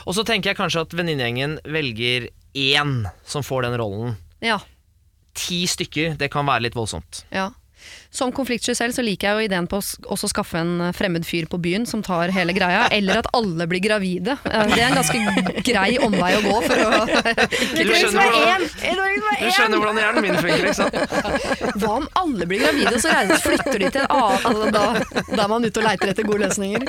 Og 0.07 0.15
så 0.17 0.23
tenker 0.27 0.51
jeg 0.51 0.59
kanskje 0.59 0.83
at 0.87 0.95
venninnegjengen 0.97 1.46
velger 1.65 2.29
én 2.57 2.97
som 3.25 3.45
får 3.47 3.67
den 3.67 3.77
rollen. 3.81 4.17
Ja. 4.45 4.59
Ti 5.37 5.63
stykker, 5.69 6.17
det 6.21 6.31
kan 6.33 6.49
være 6.49 6.67
litt 6.67 6.77
voldsomt. 6.79 7.25
Ja. 7.35 7.51
Som 8.11 8.33
konfliktsky 8.33 8.75
selv 8.77 8.95
så 8.97 9.05
liker 9.05 9.29
jeg 9.29 9.37
jo 9.37 9.49
ideen 9.51 9.69
på 9.71 9.81
å 9.81 9.85
også 10.15 10.31
skaffe 10.33 10.61
en 10.61 10.75
eh, 10.89 10.93
fremmed 10.97 11.27
fyr 11.27 11.49
på 11.51 11.59
byen 11.63 11.87
som 11.89 12.03
tar 12.07 12.33
hele 12.35 12.55
greia, 12.57 12.87
eller 12.95 13.23
at 13.23 13.31
alle 13.37 13.67
blir 13.71 13.83
gravide. 13.85 14.37
Eh, 14.45 14.67
Det 14.73 14.81
er 14.81 14.89
en 14.91 14.99
ganske 15.01 15.63
grei 15.67 15.97
omvei 16.03 16.33
å 16.39 16.43
gå 16.45 16.57
for 16.67 16.85
å 16.87 16.91
Du 17.77 17.93
skjønner, 17.93 18.31
hvordan, 18.33 18.67
du 19.41 19.51
skjønner 19.53 19.81
hvordan 19.81 20.01
hjernen 20.01 20.27
min 20.27 20.39
funker, 20.41 20.69
ikke 20.71 20.77
sant? 20.77 21.77
Hva 21.81 21.93
om 22.01 22.09
alle 22.23 22.49
blir 22.49 22.63
gravide, 22.65 23.01
så 23.03 23.13
regnes 23.13 23.45
flytter 23.45 23.83
de 23.83 23.91
til 23.95 24.05
en 24.05 24.15
annen 24.17 24.47
altså, 24.51 24.71
da, 24.75 24.85
da 25.33 25.45
er 25.45 25.51
man 25.53 25.67
ute 25.67 25.83
og 25.83 25.87
leiter 25.87 26.13
etter 26.13 26.27
gode 26.29 26.47
løsninger. 26.47 26.87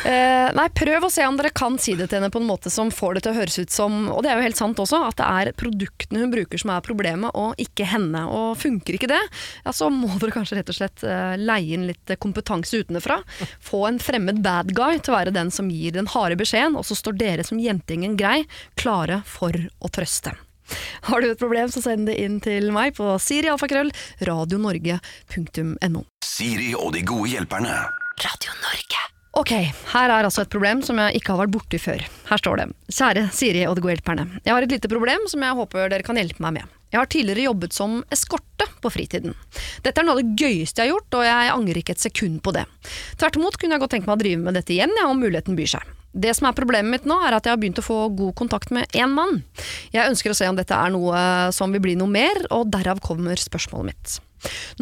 Uh, 0.00 0.48
nei, 0.56 0.64
prøv 0.72 1.04
å 1.04 1.10
se 1.12 1.26
om 1.28 1.36
dere 1.36 1.50
kan 1.52 1.74
si 1.80 1.92
det 1.98 2.06
til 2.08 2.20
henne 2.20 2.30
på 2.32 2.40
en 2.40 2.48
måte 2.48 2.70
som 2.72 2.88
får 2.94 3.18
det 3.18 3.22
til 3.26 3.34
å 3.34 3.36
høres 3.36 3.58
ut 3.60 3.74
som 3.74 3.98
Og 4.14 4.22
det 4.24 4.30
er 4.32 4.38
jo 4.38 4.46
helt 4.46 4.56
sant 4.56 4.78
også, 4.80 5.02
at 5.10 5.18
det 5.20 5.26
er 5.28 5.50
produktene 5.60 6.22
hun 6.22 6.32
bruker 6.32 6.60
som 6.62 6.72
er 6.72 6.84
problemet, 6.84 7.34
og 7.36 7.58
ikke 7.60 7.84
henne. 7.90 8.22
Og 8.32 8.56
funker 8.60 8.96
ikke 8.96 9.10
det, 9.10 9.20
ja, 9.66 9.74
så 9.76 9.90
må 9.92 10.08
dere 10.16 10.29
kanskje 10.34 10.60
rett 10.60 10.72
og 10.72 10.78
slett 10.78 11.04
eh, 11.06 11.36
leie 11.40 11.76
inn 11.76 11.88
litt 11.88 12.14
kompetanse 12.22 12.82
utenfra. 12.82 13.20
Få 13.64 13.84
en 13.88 14.00
fremmed 14.02 14.42
bad 14.44 14.74
guy 14.76 15.00
til 15.00 15.14
å 15.14 15.18
være 15.18 15.34
den 15.36 15.52
som 15.54 15.70
gir 15.72 15.96
den 15.96 16.10
harde 16.10 16.38
beskjeden, 16.40 16.78
og 16.78 16.86
så 16.88 16.98
står 16.98 17.18
dere 17.20 17.46
som 17.46 17.60
jentegjengen 17.62 18.16
grei, 18.20 18.44
klare 18.80 19.22
for 19.28 19.56
å 19.56 19.92
trøste. 19.92 20.34
Har 21.10 21.20
du 21.20 21.30
et 21.30 21.40
problem, 21.40 21.70
så 21.72 21.82
send 21.82 22.06
det 22.06 22.18
inn 22.22 22.38
til 22.44 22.70
meg 22.74 22.94
på 22.98 23.12
sirialfakrøll 23.18 23.90
radionorge.no. 24.28 26.04
Siri 26.24 26.74
og 26.78 26.92
de 26.94 27.06
gode 27.06 27.32
hjelperne. 27.34 27.80
Ok, 29.38 29.52
her 29.92 30.10
er 30.10 30.26
altså 30.26 30.42
et 30.42 30.50
problem 30.50 30.80
som 30.82 30.98
jeg 30.98 31.20
ikke 31.20 31.30
har 31.30 31.44
vært 31.44 31.52
borti 31.54 31.78
før. 31.78 32.02
Her 32.26 32.40
står 32.40 32.58
det. 32.58 32.64
Kjære 32.90 33.28
Siri 33.34 33.62
og 33.68 33.76
de 33.78 33.84
gode 33.84 33.94
hjelperne. 33.94 34.24
Jeg 34.42 34.50
har 34.56 34.66
et 34.66 34.72
lite 34.74 34.90
problem 34.90 35.22
som 35.30 35.44
jeg 35.46 35.58
håper 35.60 35.92
dere 35.92 36.06
kan 36.06 36.18
hjelpe 36.18 36.42
meg 36.42 36.56
med. 36.58 36.72
Jeg 36.90 36.98
har 36.98 37.06
tidligere 37.06 37.44
jobbet 37.46 37.76
som 37.76 38.00
eskorte 38.10 38.66
på 38.82 38.90
fritiden. 38.90 39.36
Dette 39.84 40.02
er 40.02 40.08
noe 40.08 40.18
av 40.18 40.24
det 40.24 40.34
gøyeste 40.34 40.82
jeg 40.82 40.90
har 40.90 40.96
gjort, 40.96 41.18
og 41.20 41.26
jeg 41.28 41.54
angrer 41.54 41.78
ikke 41.78 41.94
et 41.94 42.02
sekund 42.02 42.40
på 42.42 42.54
det. 42.56 42.66
Tvert 43.20 43.38
imot 43.38 43.58
kunne 43.60 43.78
jeg 43.78 43.84
godt 43.84 43.94
tenke 43.94 44.10
meg 44.10 44.18
å 44.18 44.22
drive 44.24 44.42
med 44.42 44.58
dette 44.58 44.74
igjen, 44.74 44.98
ja, 44.98 45.06
om 45.06 45.22
muligheten 45.22 45.58
byr 45.58 45.72
seg. 45.76 45.96
Det 46.10 46.34
som 46.34 46.48
er 46.50 46.56
problemet 46.58 46.90
mitt 46.90 47.06
nå, 47.06 47.14
er 47.22 47.36
at 47.36 47.46
jeg 47.46 47.54
har 47.54 47.60
begynt 47.62 47.78
å 47.78 47.86
få 47.86 48.00
god 48.18 48.34
kontakt 48.40 48.74
med 48.74 48.90
én 48.98 49.14
mann. 49.14 49.44
Jeg 49.94 50.10
ønsker 50.10 50.34
å 50.34 50.40
se 50.40 50.50
om 50.50 50.58
dette 50.58 50.74
er 50.74 50.90
noe 50.90 51.20
som 51.54 51.70
vil 51.70 51.84
bli 51.86 51.94
noe 52.00 52.10
mer, 52.10 52.42
og 52.50 52.72
derav 52.74 52.98
kommer 53.04 53.38
spørsmålet 53.38 53.92
mitt. 53.92 54.16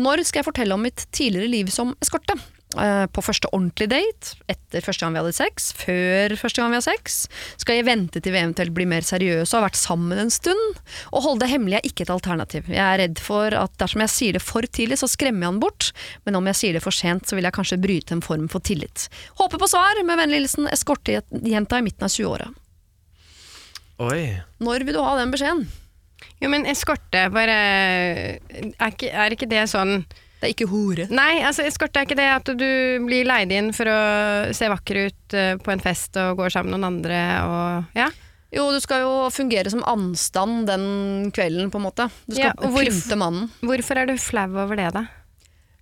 Når 0.01 0.25
skal 0.25 0.41
jeg 0.41 0.49
fortelle 0.49 0.73
om 0.79 0.89
mitt 0.89 1.05
tidligere 1.13 1.53
liv 1.53 1.69
som 1.75 1.93
eskorte? 2.01 2.39
Eh, 2.77 3.07
På 3.09 3.23
første 3.25 3.49
ordentlige 3.57 3.89
date, 3.89 4.35
etter 4.53 4.85
første 4.85 5.01
gang 5.01 5.15
vi 5.15 5.21
hadde 5.23 5.33
sex, 5.33 5.71
før 5.73 6.35
første 6.37 6.61
gang 6.61 6.75
vi 6.75 6.77
har 6.77 6.85
sex? 6.85 7.17
Skal 7.57 7.79
jeg 7.79 7.87
vente 7.89 8.21
til 8.21 8.35
vi 8.35 8.43
eventuelt 8.43 8.75
blir 8.77 8.89
mer 8.91 9.07
seriøse 9.07 9.49
og 9.55 9.63
har 9.63 9.71
vært 9.71 9.81
sammen 9.81 10.21
en 10.21 10.33
stund? 10.33 10.83
Å 11.09 11.23
holde 11.25 11.47
det 11.47 11.51
hemmelig 11.55 11.79
er 11.79 11.89
ikke 11.89 12.05
et 12.05 12.13
alternativ. 12.13 12.69
Jeg 12.69 12.85
er 12.85 13.01
redd 13.01 13.23
for 13.25 13.57
at 13.57 13.73
dersom 13.81 14.05
jeg 14.05 14.13
sier 14.13 14.37
det 14.37 14.45
for 14.45 14.69
tidlig, 14.69 15.01
så 15.01 15.09
skremmer 15.09 15.47
jeg 15.47 15.55
han 15.55 15.63
bort, 15.65 15.91
men 16.29 16.37
om 16.37 16.53
jeg 16.53 16.61
sier 16.61 16.77
det 16.77 16.85
for 16.85 16.93
sent, 16.93 17.25
så 17.25 17.39
vil 17.39 17.49
jeg 17.49 17.57
kanskje 17.57 17.81
bryte 17.81 18.19
en 18.19 18.25
form 18.25 18.51
for 18.53 18.61
tillit. 18.61 19.09
Håper 19.41 19.65
på 19.65 19.71
svar, 19.73 20.05
med 20.05 20.21
vennlig 20.21 20.43
hilsen 20.45 20.69
eskortejenta 20.69 21.81
i 21.81 21.89
midten 21.89 22.05
av 22.05 22.13
20-åra. 22.13 22.53
Oi. 24.05 24.23
Når 24.63 24.85
vil 24.85 25.01
du 25.01 25.03
ha 25.03 25.17
den 25.19 25.33
beskjeden? 25.33 25.65
Jo, 26.39 26.53
men 26.53 26.69
eskorte, 26.71 27.25
bare 27.33 27.55
er 27.57 28.91
ikke, 28.93 29.09
er 29.11 29.35
ikke 29.35 29.49
det 29.51 29.65
sånn 29.73 30.03
Det 30.39 30.47
er 30.47 30.55
ikke 30.55 30.69
hore. 30.71 31.09
Nei, 31.11 31.41
altså 31.43 31.65
eskorte 31.67 31.99
er 31.99 32.07
ikke 32.07 32.19
det 32.19 32.29
at 32.31 32.51
du 32.61 32.69
blir 33.09 33.27
leid 33.27 33.51
inn 33.55 33.73
for 33.75 33.91
å 33.91 33.99
se 34.55 34.69
vakker 34.71 35.01
ut 35.09 35.35
eh, 35.35 35.57
på 35.59 35.73
en 35.75 35.83
fest 35.83 36.15
og 36.23 36.39
går 36.39 36.55
sammen 36.55 36.77
med 36.77 36.79
noen 36.79 36.93
andre 36.99 37.21
og 37.43 37.99
Ja. 37.99 38.09
Jo, 38.55 38.71
du 38.73 38.79
skal 38.81 39.03
jo 39.03 39.29
fungere 39.29 39.69
som 39.69 39.83
anstand 39.85 40.63
den 40.71 40.85
kvelden, 41.37 41.69
på 41.69 41.77
en 41.77 41.85
måte. 41.85 42.07
Du 42.25 42.33
skal 42.33 42.55
Ja, 42.55 42.55
pynte 42.57 43.19
mannen. 43.21 43.51
Hvorfor 43.61 44.01
er 44.01 44.09
du 44.09 44.15
flau 44.17 44.47
over 44.63 44.79
det, 44.79 44.87
da? 44.95 45.03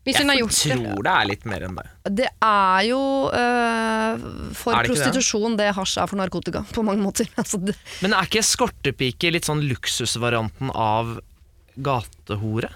Hvis 0.07 0.19
hun 0.19 0.31
har 0.31 0.39
gjort 0.39 0.55
det. 0.55 0.75
tror 0.79 1.03
det 1.03 1.13
er 1.13 1.29
litt 1.31 1.45
mer 1.51 1.65
enn 1.67 1.79
det. 1.79 1.87
Det 2.23 2.27
er 2.31 2.81
jo 2.87 2.99
øh, 3.31 4.27
for 4.55 4.75
Er 4.75 4.83
det 4.83 4.91
ikke 4.91 4.97
det? 4.97 5.05
prostitusjon 5.13 5.57
det 5.59 5.69
hasj 5.75 5.97
er 6.03 6.11
for 6.11 6.19
narkotika, 6.21 6.63
på 6.75 6.85
mange 6.87 7.03
måter. 7.03 7.27
Altså, 7.41 7.59
det, 7.63 7.75
Men 8.03 8.15
er 8.15 8.27
ikke 8.27 8.43
eskortepike 8.43 9.31
litt 9.35 9.47
sånn 9.47 9.63
luksusvarianten 9.67 10.71
av 10.71 11.17
gatehore? 11.77 12.71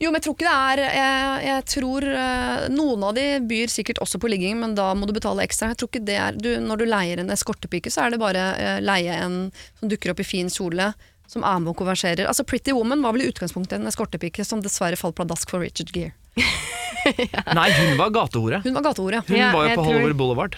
Jo, 0.00 0.10
men 0.10 0.18
jeg 0.18 0.24
tror 0.26 0.34
ikke 0.34 0.46
det 0.48 0.54
er 0.58 0.80
Jeg, 0.96 1.44
jeg 1.46 1.64
tror 1.70 2.06
øh, 2.10 2.64
Noen 2.74 3.04
av 3.06 3.14
de 3.16 3.24
byr 3.46 3.70
sikkert 3.72 4.00
også 4.02 4.18
på 4.22 4.30
ligging, 4.32 4.58
men 4.60 4.74
da 4.74 4.90
må 4.98 5.06
du 5.06 5.12
betale 5.16 5.44
ekstra. 5.46 5.68
Jeg 5.72 5.78
tror 5.82 5.90
ikke 5.92 6.04
det 6.08 6.16
er 6.18 6.32
du, 6.38 6.50
Når 6.64 6.82
du 6.82 6.84
leier 6.90 7.22
en 7.22 7.30
eskortepike, 7.34 7.92
så 7.94 8.06
er 8.06 8.14
det 8.14 8.20
bare 8.22 8.44
øh, 8.58 8.78
leie 8.84 9.14
en 9.24 9.38
som 9.80 9.88
dukker 9.92 10.10
opp 10.14 10.20
i 10.24 10.26
fin 10.28 10.50
kjole. 10.50 10.92
Som 11.30 11.42
er 11.46 11.58
med 11.62 11.72
og 11.72 11.78
konverserer. 11.80 12.26
Altså 12.28 12.44
Pretty 12.44 12.74
Woman 12.76 13.00
var 13.02 13.14
vel 13.16 13.24
i 13.24 13.30
utgangspunktet 13.30 13.78
en 13.80 13.88
eskortepike 13.88 14.44
som 14.44 14.60
dessverre 14.62 14.98
falt 15.00 15.16
pladask 15.16 15.48
for 15.50 15.62
Richard 15.64 15.88
Gere. 15.94 16.12
Nei, 17.56 17.68
hun 17.78 17.96
var 18.00 18.10
gatehore. 18.14 18.60
Hun 18.64 18.76
var 18.76 18.84
gatehore. 18.90 19.22
Hun 19.28 19.36
Ja, 19.38 19.50
var 19.54 19.68
jo 19.70 19.74
på 19.76 19.82
tror- 19.82 19.92
Hollywood 19.92 20.16
Boulevard. 20.20 20.56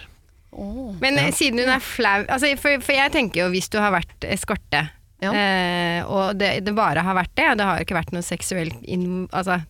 Men 1.03 1.19
ja. 1.21 1.31
siden 1.37 1.59
hun 1.61 1.69
er 1.69 1.83
flau 1.85 2.23
altså, 2.33 2.49
for, 2.57 2.79
for 2.81 2.97
jeg 2.97 3.13
tenker 3.13 3.43
jo 3.43 3.49
hvis 3.53 3.69
du 3.69 3.77
har 3.83 3.93
vært 3.93 4.25
eskorte, 4.25 4.87
Ja. 5.23 5.31
eh, 5.33 6.03
og 6.05 6.37
det, 6.37 6.51
det 6.67 6.75
bare 6.77 7.01
har 7.01 7.17
vært 7.17 7.33
det, 7.39 7.47
det 7.57 7.65
har 7.65 7.81
ikke 7.81 7.97
vært 7.97 8.13
noe 8.13 8.25
seksuelt 8.25 8.75
altså, 9.33 9.63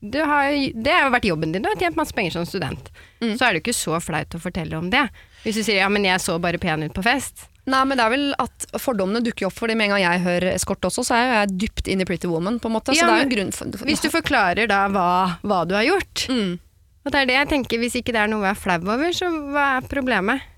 du 0.00 0.18
har, 0.26 0.50
Det 0.74 0.90
har 0.90 1.04
jo 1.06 1.12
vært 1.14 1.28
jobben 1.28 1.52
din, 1.54 1.62
du 1.62 1.68
har 1.70 1.78
tjent 1.78 1.98
masse 1.98 2.16
penger 2.16 2.34
som 2.34 2.48
student. 2.48 2.90
Mm. 3.20 3.36
Så 3.36 3.44
er 3.44 3.52
det 3.52 3.60
jo 3.60 3.64
ikke 3.68 3.76
så 3.76 4.00
flaut 4.02 4.34
å 4.34 4.40
fortelle 4.42 4.78
om 4.78 4.88
det. 4.90 5.04
Hvis 5.44 5.60
du 5.60 5.62
sier 5.62 5.82
ja, 5.82 5.88
men 5.92 6.08
jeg 6.08 6.22
så 6.24 6.38
bare 6.42 6.58
pen 6.58 6.82
ut 6.82 6.96
på 6.96 7.04
fest. 7.06 7.46
Nei, 7.70 7.82
men 7.86 8.00
det 8.00 8.04
er 8.06 8.12
vel 8.14 8.24
at 8.40 8.66
fordommene 8.80 9.22
dukker 9.22 9.46
opp, 9.50 9.54
fordi 9.58 9.76
med 9.78 9.90
en 9.90 9.94
gang 9.94 10.02
jeg 10.02 10.24
hører 10.24 10.54
eskort 10.54 10.88
også, 10.88 11.04
så 11.06 11.16
er 11.16 11.22
jo 11.22 11.34
jeg 11.36 11.58
dypt 11.66 11.90
inn 11.92 12.02
i 12.02 12.06
Pretty 12.08 12.30
Woman, 12.30 12.58
på 12.58 12.70
en 12.70 12.76
måte. 12.78 12.96
Ja, 12.96 13.04
så 13.04 13.12
det 13.12 13.20
jo 13.20 13.28
en 13.28 13.34
grunn 13.34 13.52
for 13.54 13.86
Hvis 13.86 14.02
du 14.02 14.08
forklarer 14.10 14.70
da 14.70 14.86
hva, 14.90 15.06
hva 15.44 15.60
du 15.68 15.76
har 15.78 15.86
gjort. 15.86 16.26
mm. 16.32 16.58
Og 17.00 17.12
det 17.14 17.20
er 17.22 17.28
det 17.30 17.36
jeg 17.38 17.48
tenker, 17.48 17.80
Hvis 17.80 17.94
ikke 17.96 18.12
det 18.12 18.20
er 18.20 18.28
noe 18.28 18.44
jeg 18.44 18.56
er 18.56 18.60
flau 18.60 18.80
over, 18.84 19.14
så 19.16 19.30
hva 19.52 19.66
er 19.78 19.86
problemet? 19.88 20.48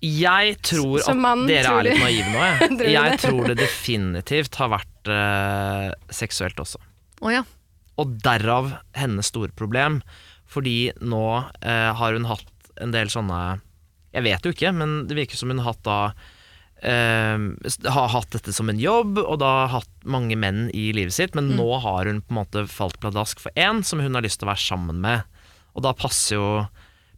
Jeg 0.00 0.56
tror 0.64 1.02
at 1.04 1.16
mann, 1.18 1.44
dere 1.48 1.66
tror 1.66 1.82
er 1.82 1.86
litt 1.90 2.00
naive 2.00 2.32
nå. 2.32 2.40
Jeg, 2.48 2.76
du 2.80 2.84
jeg 2.88 3.12
det? 3.12 3.20
tror 3.20 3.48
det 3.50 3.56
definitivt 3.60 4.56
har 4.60 4.72
vært 4.72 5.10
uh, 5.12 5.88
seksuelt 6.14 6.60
også. 6.62 6.80
Oh, 7.20 7.28
ja. 7.32 7.44
Og 8.00 8.16
derav 8.24 8.72
hennes 8.96 9.28
store 9.28 9.52
problem. 9.52 10.00
Fordi 10.50 10.90
nå 11.04 11.24
uh, 11.36 11.90
har 12.00 12.16
hun 12.16 12.26
hatt 12.30 12.70
en 12.80 12.94
del 12.94 13.12
sånne 13.12 13.60
Jeg 14.16 14.24
vet 14.24 14.46
jo 14.46 14.54
ikke, 14.54 14.72
men 14.74 15.04
det 15.06 15.18
virker 15.18 15.38
som 15.38 15.52
hun 15.52 15.60
har 15.60 15.74
hatt 15.74 15.84
da 15.84 15.98
uh, 16.80 17.92
har 17.92 18.12
hatt 18.16 18.32
dette 18.32 18.56
som 18.56 18.72
en 18.72 18.80
jobb, 18.80 19.20
og 19.20 19.36
da 19.44 19.68
hatt 19.76 19.92
mange 20.08 20.38
menn 20.40 20.70
i 20.72 20.90
livet 20.96 21.14
sitt, 21.14 21.36
men 21.36 21.52
nå 21.60 21.68
har 21.84 22.08
hun 22.08 22.24
på 22.24 22.32
en 22.32 22.40
måte 22.40 22.64
falt 22.72 22.96
pladask 23.04 23.42
for 23.44 23.52
én 23.52 23.84
som 23.84 24.00
hun 24.00 24.16
har 24.16 24.24
lyst 24.24 24.40
til 24.40 24.48
å 24.48 24.54
være 24.54 24.64
sammen 24.64 25.04
med. 25.04 25.28
Og 25.76 25.84
da 25.84 25.92
passer 25.94 26.40
jo 26.40 26.48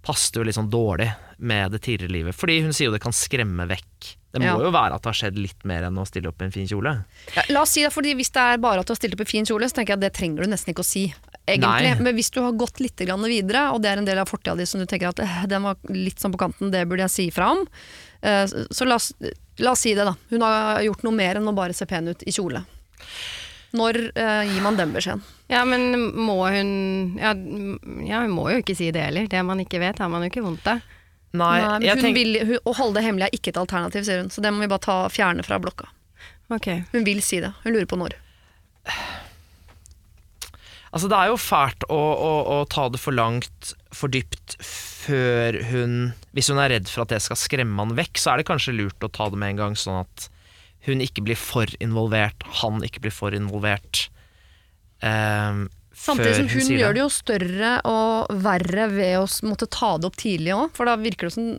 passet 0.02 0.36
jo 0.36 0.44
litt 0.46 0.58
sånn 0.58 0.72
dårlig 0.72 1.08
med 1.42 1.72
det 1.74 1.80
tidligere 1.84 2.14
livet, 2.14 2.36
fordi 2.38 2.60
hun 2.64 2.72
sier 2.72 2.88
jo 2.90 2.94
det 2.94 3.02
kan 3.02 3.14
skremme 3.16 3.66
vekk. 3.70 4.12
Det 4.32 4.40
må 4.40 4.46
Ja. 4.48 4.54
jo 4.64 4.70
være 4.72 4.94
at 4.96 5.02
det 5.04 5.10
har 5.10 5.18
skjedd 5.18 5.36
litt 5.38 5.64
mer 5.68 5.82
enn 5.84 5.98
å 6.00 6.06
stille 6.08 6.30
opp 6.30 6.40
i 6.40 6.46
en 6.46 6.52
fin 6.54 6.66
kjole. 6.70 6.92
Ja, 7.36 7.42
La 7.52 7.62
oss 7.66 7.74
si 7.74 7.82
det, 7.84 7.90
fordi 7.92 8.14
Hvis 8.16 8.30
det 8.32 8.40
er 8.40 8.56
bare 8.62 8.80
at 8.80 8.86
du 8.88 8.92
har 8.94 8.96
stilt 8.96 9.12
opp 9.18 9.20
i 9.26 9.28
fin 9.28 9.44
kjole, 9.44 9.68
så 9.68 9.74
tenker 9.76 9.92
jeg 9.92 9.98
at 10.00 10.04
det 10.06 10.12
trenger 10.16 10.42
du 10.46 10.48
nesten 10.54 10.72
ikke 10.72 10.80
å 10.80 10.88
si. 10.88 11.02
Egentlig. 11.46 11.90
Nei. 11.90 12.00
Men 12.00 12.14
hvis 12.16 12.30
du 12.32 12.40
har 12.40 12.52
gått 12.56 12.78
litt 12.80 12.96
grann 12.96 13.20
videre, 13.26 13.72
og 13.74 13.82
det 13.82 13.90
er 13.90 13.98
en 13.98 14.06
del 14.08 14.18
av 14.22 14.28
fortida 14.30 14.56
di 14.56 14.64
som 14.64 14.80
du 14.80 14.86
tenker 14.86 15.08
at 15.10 15.18
eh, 15.20 15.46
den 15.50 15.62
var 15.66 15.76
litt 15.90 16.16
sånn 16.22 16.32
på 16.32 16.38
kanten, 16.38 16.70
det 16.70 16.86
burde 16.88 17.02
jeg 17.04 17.10
si 17.10 17.30
fra 17.34 17.50
om, 17.56 17.66
eh, 18.22 18.46
så 18.46 18.64
så 18.70 18.86
la 18.86 18.94
oss, 18.94 19.12
la 19.58 19.72
oss 19.72 19.80
si 19.80 19.92
det, 19.94 20.04
da. 20.06 20.14
Hun 20.30 20.40
har 20.40 20.80
gjort 20.86 21.02
noe 21.02 21.12
mer 21.12 21.36
enn 21.36 21.48
å 21.50 21.54
bare 21.54 21.74
se 21.74 21.84
pen 21.84 22.08
ut 22.08 22.22
i 22.24 22.30
kjole. 22.32 22.64
Når 23.72 23.98
eh, 24.16 24.42
gir 24.52 24.62
man 24.62 24.76
den 24.76 24.92
beskjeden? 24.92 25.22
Ja, 25.48 25.64
men 25.64 25.92
må 26.14 26.38
hun 26.52 27.18
ja, 27.18 27.32
ja, 28.06 28.20
hun 28.22 28.30
må 28.36 28.50
jo 28.52 28.60
ikke 28.62 28.76
si 28.76 28.90
det 28.92 29.02
heller. 29.02 29.26
Det 29.28 29.44
man 29.44 29.60
ikke 29.64 29.80
vet, 29.80 29.98
har 29.98 30.08
man 30.12 30.22
jo 30.24 30.30
ikke 30.30 30.44
vondt 30.44 30.66
av. 30.68 30.80
Nei, 31.32 31.62
Nei, 31.62 31.68
men 31.78 31.86
jeg 31.86 31.96
hun 31.96 32.04
tenk... 32.04 32.18
vil, 32.18 32.38
hun, 32.44 32.58
å 32.68 32.74
holde 32.76 32.98
det 32.98 33.06
hemmelig 33.06 33.28
er 33.28 33.36
ikke 33.38 33.52
et 33.54 33.60
alternativ, 33.62 34.04
sier 34.04 34.20
hun. 34.20 34.30
Så 34.32 34.44
det 34.44 34.52
må 34.52 34.60
vi 34.64 34.70
bare 34.72 34.84
ta, 34.84 34.96
fjerne 35.12 35.44
fra 35.46 35.58
blokka. 35.62 35.88
Okay. 36.52 36.82
Hun 36.92 37.06
vil 37.06 37.22
si 37.24 37.40
det. 37.40 37.54
Hun 37.64 37.72
lurer 37.72 37.88
på 37.88 37.96
når. 38.00 38.18
Altså 40.92 41.08
Det 41.08 41.16
er 41.16 41.30
jo 41.30 41.38
fælt 41.40 41.86
å, 41.88 41.96
å, 41.96 42.32
å 42.52 42.56
ta 42.68 42.84
det 42.92 43.00
for 43.00 43.16
langt, 43.16 43.72
for 43.96 44.12
dypt, 44.12 44.58
før 44.60 45.56
hun 45.70 45.94
Hvis 46.36 46.50
hun 46.52 46.60
er 46.60 46.74
redd 46.74 46.90
for 46.90 47.06
at 47.06 47.14
det 47.14 47.22
skal 47.24 47.38
skremme 47.40 47.80
han 47.80 47.96
vekk, 47.96 48.20
så 48.20 48.32
er 48.34 48.42
det 48.42 48.48
kanskje 48.50 48.76
lurt 48.76 49.06
å 49.06 49.08
ta 49.08 49.30
det 49.32 49.40
med 49.40 49.54
en 49.54 49.62
gang, 49.62 49.78
sånn 49.78 50.02
at 50.04 50.28
hun 50.84 51.00
ikke 51.00 51.22
blir 51.24 51.38
for 51.38 51.70
involvert, 51.80 52.42
han 52.60 52.82
ikke 52.84 53.04
blir 53.04 53.14
for 53.14 53.34
involvert. 53.36 54.08
eh, 55.00 55.62
Samtidig 56.02 56.34
som 56.34 56.48
hun 56.50 56.80
gjør 56.80 56.96
det 56.96 57.02
jo 57.04 57.10
større 57.14 57.72
og 57.86 58.32
verre 58.42 58.88
ved 58.90 59.20
å 59.20 59.26
måtte 59.46 59.68
ta 59.70 59.94
det 60.00 60.08
opp 60.08 60.18
tidlig 60.18 60.54
òg, 60.56 60.72
for 60.74 60.90
da 60.90 60.96
virker 60.98 61.28
det 61.28 61.36
som 61.36 61.50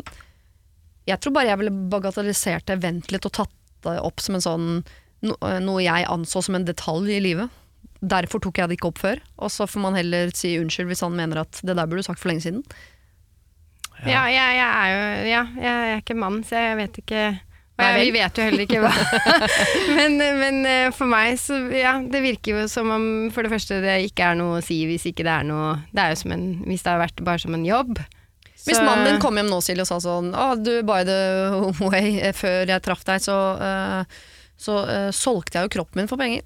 Jeg 1.08 1.20
tror 1.20 1.34
bare 1.36 1.52
jeg 1.52 1.60
ville 1.62 1.88
bagatellisert 1.92 2.68
det, 2.68 2.82
vent 2.84 3.12
litt 3.12 3.28
og 3.28 3.36
tatt 3.40 3.54
det 3.84 3.98
opp 4.00 4.24
som 4.24 4.38
en 4.38 4.44
sånn 4.44 4.68
eh, 4.80 5.60
noe 5.64 5.84
jeg 5.84 6.08
anså 6.08 6.44
som 6.44 6.56
en 6.56 6.68
detalj 6.68 7.12
i 7.18 7.22
livet. 7.24 7.52
Derfor 8.00 8.40
tok 8.44 8.60
jeg 8.60 8.72
det 8.72 8.78
ikke 8.78 8.92
opp 8.92 9.00
før. 9.00 9.20
Og 9.44 9.52
så 9.52 9.68
får 9.68 9.84
man 9.84 9.98
heller 10.00 10.32
si 10.36 10.54
unnskyld 10.60 10.92
hvis 10.92 11.04
han 11.04 11.16
mener 11.16 11.44
at 11.44 11.60
det 11.64 11.76
der 11.76 11.88
burde 11.88 12.04
du 12.04 12.08
sagt 12.08 12.24
for 12.24 12.32
lenge 12.32 12.46
siden. 12.48 12.64
Ja, 14.04 14.26
jeg, 14.28 14.56
jeg 14.60 14.68
er 14.68 14.92
jo 14.92 15.04
Ja, 15.30 15.44
jeg 15.56 15.74
er 15.92 16.02
ikke 16.02 16.20
mann, 16.20 16.42
så 16.48 16.60
jeg 16.60 16.80
vet 16.80 17.04
ikke 17.04 17.24
vel. 17.80 18.00
vi 18.06 18.12
vet 18.14 18.38
jo 18.38 18.46
heller 18.46 18.64
ikke 18.66 18.82
hva 18.84 18.92
men, 19.98 20.18
men 20.40 20.60
eh, 20.70 20.90
for 20.94 21.10
meg 21.10 21.40
så 21.42 21.58
Ja, 21.74 21.96
det 22.00 22.22
virker 22.22 22.60
jo 22.60 22.66
som 22.72 22.92
om 22.94 23.06
for 23.34 23.46
det 23.46 23.54
første 23.54 23.80
det 23.84 23.96
ikke 24.10 24.30
er 24.30 24.38
noe 24.40 24.60
å 24.60 24.66
si 24.66 24.84
hvis 24.90 25.08
ikke 25.10 25.26
det 25.26 25.34
er 25.34 25.48
noe 25.48 25.72
Det 25.90 26.04
er 26.04 26.14
jo 26.14 26.20
som 26.22 26.36
en 26.36 26.46
Hvis 26.68 26.86
det 26.86 26.94
har 26.94 27.02
vært 27.02 27.24
bare 27.26 27.42
som 27.42 27.56
en 27.58 27.66
jobb. 27.66 27.98
Hvis 28.64 28.80
mannen 28.80 29.08
din 29.10 29.20
kom 29.24 29.36
hjem 29.36 29.50
nå 29.52 29.60
Silje, 29.64 29.84
og 29.84 29.90
sa 29.90 30.00
sånn 30.04 30.32
oh, 30.38 30.54
du, 30.56 30.78
by 30.88 31.02
the 31.08 31.20
way, 31.84 32.20
eh, 32.22 32.36
før 32.36 32.70
jeg 32.70 32.84
traff 32.86 33.04
deg, 33.10 33.20
så, 33.24 33.38
uh, 33.60 34.38
så 34.56 34.78
uh, 34.88 35.10
solgte 35.16 35.60
jeg 35.60 35.68
jo 35.68 35.74
kroppen 35.80 36.04
min 36.04 36.12
for 36.12 36.22
penger. 36.22 36.46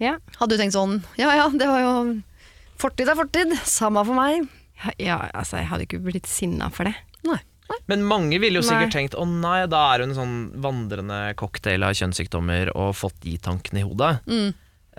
Ja. 0.00 0.14
Hadde 0.38 0.54
du 0.54 0.62
tenkt 0.62 0.76
sånn 0.76 1.00
Ja 1.20 1.34
ja, 1.36 1.50
det 1.52 1.66
var 1.68 1.82
jo 1.82 1.94
Fortid 2.80 3.10
er 3.12 3.18
fortid, 3.18 3.52
samme 3.68 4.04
for 4.08 4.16
meg. 4.16 4.46
ja, 4.96 5.18
altså 5.36 5.58
jeg 5.58 5.68
hadde 5.68 5.84
ikke 5.84 6.00
blitt 6.06 6.30
sinna 6.30 6.70
for 6.72 6.88
det. 6.88 6.94
Nei. 7.28 7.42
Men 7.90 8.06
mange 8.06 8.40
ville 8.42 8.60
jo 8.60 8.64
Nei. 8.64 8.70
sikkert 8.70 8.96
tenkt 8.96 9.18
å 9.18 9.26
nei, 9.28 9.64
da 9.70 9.84
er 9.92 10.04
hun 10.04 10.12
en 10.12 10.18
sånn 10.18 10.34
vandrende 10.62 11.20
cocktail 11.40 11.86
av 11.86 11.94
kjønnssykdommer 11.98 12.72
og 12.76 12.96
fått 12.98 13.18
de 13.24 13.36
tankene 13.42 13.82
i 13.82 13.86
hodet. 13.86 14.16
Mm. 14.30 14.50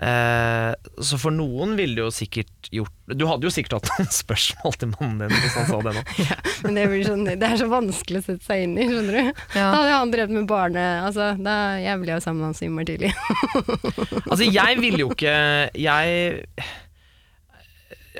Eh, 0.02 0.74
så 1.04 1.18
for 1.20 1.30
noen 1.30 1.76
ville 1.78 1.94
det 1.94 2.02
jo 2.02 2.10
sikkert 2.10 2.68
gjort 2.74 3.12
Du 3.12 3.26
hadde 3.28 3.44
jo 3.46 3.50
sikkert 3.54 3.76
hatt 3.76 3.90
noen 3.92 4.08
spørsmål 4.22 4.78
til 4.80 4.90
mannen 4.96 5.20
din 5.20 5.34
hvis 5.36 5.58
han 5.60 5.68
sa 5.68 5.80
det 5.84 5.92
nå. 5.94 6.02
Men 6.64 6.78
det, 6.80 6.86
blir 6.90 7.04
sånn, 7.06 7.26
det 7.28 7.46
er 7.46 7.60
så 7.60 7.68
vanskelig 7.70 8.22
å 8.22 8.26
sette 8.26 8.46
seg 8.46 8.64
inn 8.64 8.74
i, 8.80 8.88
skjønner 8.88 9.18
du. 9.18 9.42
Ja. 9.52 9.66
Da 9.68 9.74
hadde 9.76 9.98
han 9.98 10.14
drevet 10.14 10.34
med 10.38 10.48
barne... 10.50 10.86
Altså, 11.04 11.32
da, 11.38 11.56
jeg 11.82 12.00
ble 12.02 12.16
jo 12.16 12.24
sammen 12.24 12.40
med 12.42 12.50
han 12.50 12.58
så 12.58 12.66
innmari 12.66 12.88
tidlig. 12.94 13.12
Altså, 14.32 14.46
jeg 14.48 14.78
ville 14.80 15.02
jo 15.02 15.10
ikke 15.12 15.32
Jeg 15.76 16.36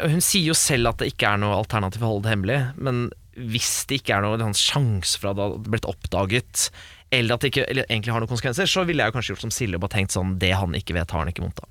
Hun 0.03 0.23
sier 0.25 0.51
jo 0.51 0.57
selv 0.59 0.91
at 0.93 1.03
det 1.03 1.13
ikke 1.13 1.31
er 1.33 1.41
noe 1.41 1.57
alternativ 1.57 2.05
å 2.05 2.13
holde 2.13 2.27
det 2.27 2.35
hemmelig, 2.35 2.61
men 2.77 3.07
hvis 3.37 3.87
det 3.89 4.01
ikke 4.01 4.19
er 4.19 4.27
noen 4.27 4.57
sjanse 4.57 5.21
for 5.21 5.31
at 5.31 5.39
det 5.39 5.47
hadde 5.47 5.73
blitt 5.73 5.89
oppdaget, 5.89 6.69
eller 7.13 7.37
at 7.37 7.45
det 7.45 7.53
ikke 7.53 7.67
egentlig 7.83 8.13
har 8.13 8.23
noen 8.25 8.31
konsekvenser, 8.31 8.69
så 8.69 8.85
ville 8.89 9.05
jeg 9.05 9.15
kanskje 9.15 9.35
gjort 9.35 9.47
som 9.47 9.55
Silje 9.55 9.79
og 9.79 9.85
bare 9.85 9.97
tenkt 9.99 10.15
sånn 10.15 10.39
Det 10.41 10.55
han 10.57 10.77
ikke 10.77 10.97
vet, 10.97 11.11
har 11.13 11.25
han 11.25 11.33
ikke 11.33 11.45
vondt 11.45 11.65
av. 11.65 11.69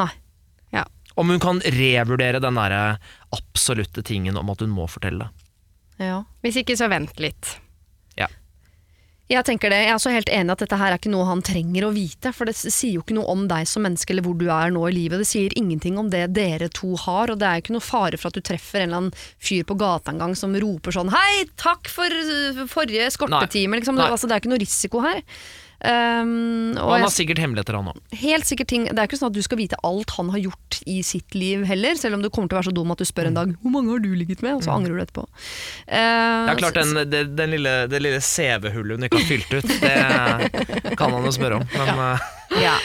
Nei. 0.00 0.10
Om 1.14 1.30
hun 1.30 1.40
kan 1.42 1.58
revurdere 1.60 2.40
den 2.40 2.56
derre 2.56 2.98
absolutte 3.34 4.02
tingen 4.06 4.38
om 4.40 4.50
at 4.52 4.62
hun 4.62 4.70
må 4.72 4.86
fortelle. 4.88 5.30
Ja. 6.00 6.22
Hvis 6.44 6.60
ikke, 6.62 6.76
så 6.78 6.88
vent 6.88 7.18
litt. 7.20 7.56
Jeg 9.30 9.46
tenker 9.46 9.70
det, 9.70 9.76
jeg 9.84 9.94
er 9.94 10.00
så 10.02 10.10
helt 10.10 10.30
enig 10.34 10.50
at 10.56 10.62
dette 10.64 10.74
her 10.74 10.90
er 10.90 10.98
ikke 10.98 11.12
noe 11.12 11.28
han 11.28 11.42
trenger 11.46 11.84
å 11.86 11.92
vite, 11.94 12.32
for 12.34 12.50
det 12.50 12.56
sier 12.58 12.96
jo 12.96 13.04
ikke 13.04 13.14
noe 13.14 13.30
om 13.30 13.44
deg 13.50 13.68
som 13.70 13.84
menneske 13.86 14.10
eller 14.10 14.26
hvor 14.26 14.34
du 14.34 14.48
er 14.50 14.74
nå 14.74 14.82
i 14.88 14.96
livet. 14.96 15.22
Det 15.22 15.28
sier 15.30 15.54
ingenting 15.54 16.00
om 16.02 16.10
det 16.10 16.24
dere 16.34 16.66
to 16.74 16.96
har, 16.98 17.30
og 17.30 17.38
det 17.38 17.46
er 17.46 17.60
jo 17.60 17.64
ikke 17.64 17.76
noe 17.76 17.86
fare 17.86 18.18
for 18.18 18.32
at 18.32 18.40
du 18.40 18.42
treffer 18.42 18.82
en 18.82 18.88
eller 18.88 19.02
annen 19.04 19.22
fyr 19.38 19.62
på 19.68 19.78
gata 19.78 20.10
en 20.10 20.18
gang 20.24 20.34
som 20.34 20.56
roper 20.58 20.98
sånn 20.98 21.14
'hei, 21.14 21.46
takk 21.54 21.86
for 21.86 22.10
forrige 22.74 23.06
skortetime', 23.14 23.78
liksom. 23.78 24.02
Altså, 24.02 24.26
det 24.26 24.34
er 24.34 24.42
ikke 24.42 24.50
noe 24.50 24.64
risiko 24.66 25.04
her. 25.06 25.22
Um, 25.80 26.76
Og 26.76 26.90
han 26.92 27.04
har 27.06 27.12
sikkert 27.14 27.38
hemmeligheter, 27.40 27.78
han 27.78 27.86
òg. 27.88 28.00
Helt 28.20 28.44
sikkert 28.44 28.68
ting 28.68 28.82
Det 28.84 28.98
er 28.98 29.08
ikke 29.08 29.16
sånn 29.16 29.30
at 29.30 29.36
du 29.38 29.40
skal 29.40 29.56
vite 29.62 29.78
alt 29.86 30.10
han 30.18 30.28
har 30.34 30.42
gjort 30.42 30.80
i 30.84 30.98
sitt 31.06 31.32
liv 31.34 31.64
heller, 31.64 31.96
selv 31.96 32.18
om 32.18 32.24
du 32.24 32.28
kommer 32.28 32.50
til 32.50 32.58
å 32.58 32.60
være 32.60 32.68
så 32.68 32.74
dum 32.76 32.92
at 32.92 33.00
du 33.00 33.06
spør 33.08 33.30
en 33.30 33.38
dag 33.38 33.54
'hvor 33.56 33.72
mange 33.72 33.90
har 33.94 34.02
du 34.04 34.10
ligget 34.14 34.42
med?' 34.44 34.56
og 34.56 34.62
så 34.64 34.76
angrer 34.76 34.96
du 34.96 35.02
etterpå. 35.04 35.24
Det 35.88 35.96
Ja, 35.96 36.54
klart 36.60 36.74
den, 36.74 37.10
det, 37.10 37.36
den 37.36 37.50
lille, 37.50 37.86
det 37.88 38.00
lille 38.02 38.20
CV-hullet 38.20 38.96
hun 38.98 39.08
ikke 39.08 39.20
har 39.20 39.28
fylt 39.28 39.52
ut, 39.56 39.68
det 39.80 40.96
kan 41.00 41.12
han 41.16 41.24
jo 41.24 41.32
spørre 41.32 41.60
om. 41.60 41.64
Men 41.76 41.88
eh, 41.98 42.62
Ja. 42.62 42.76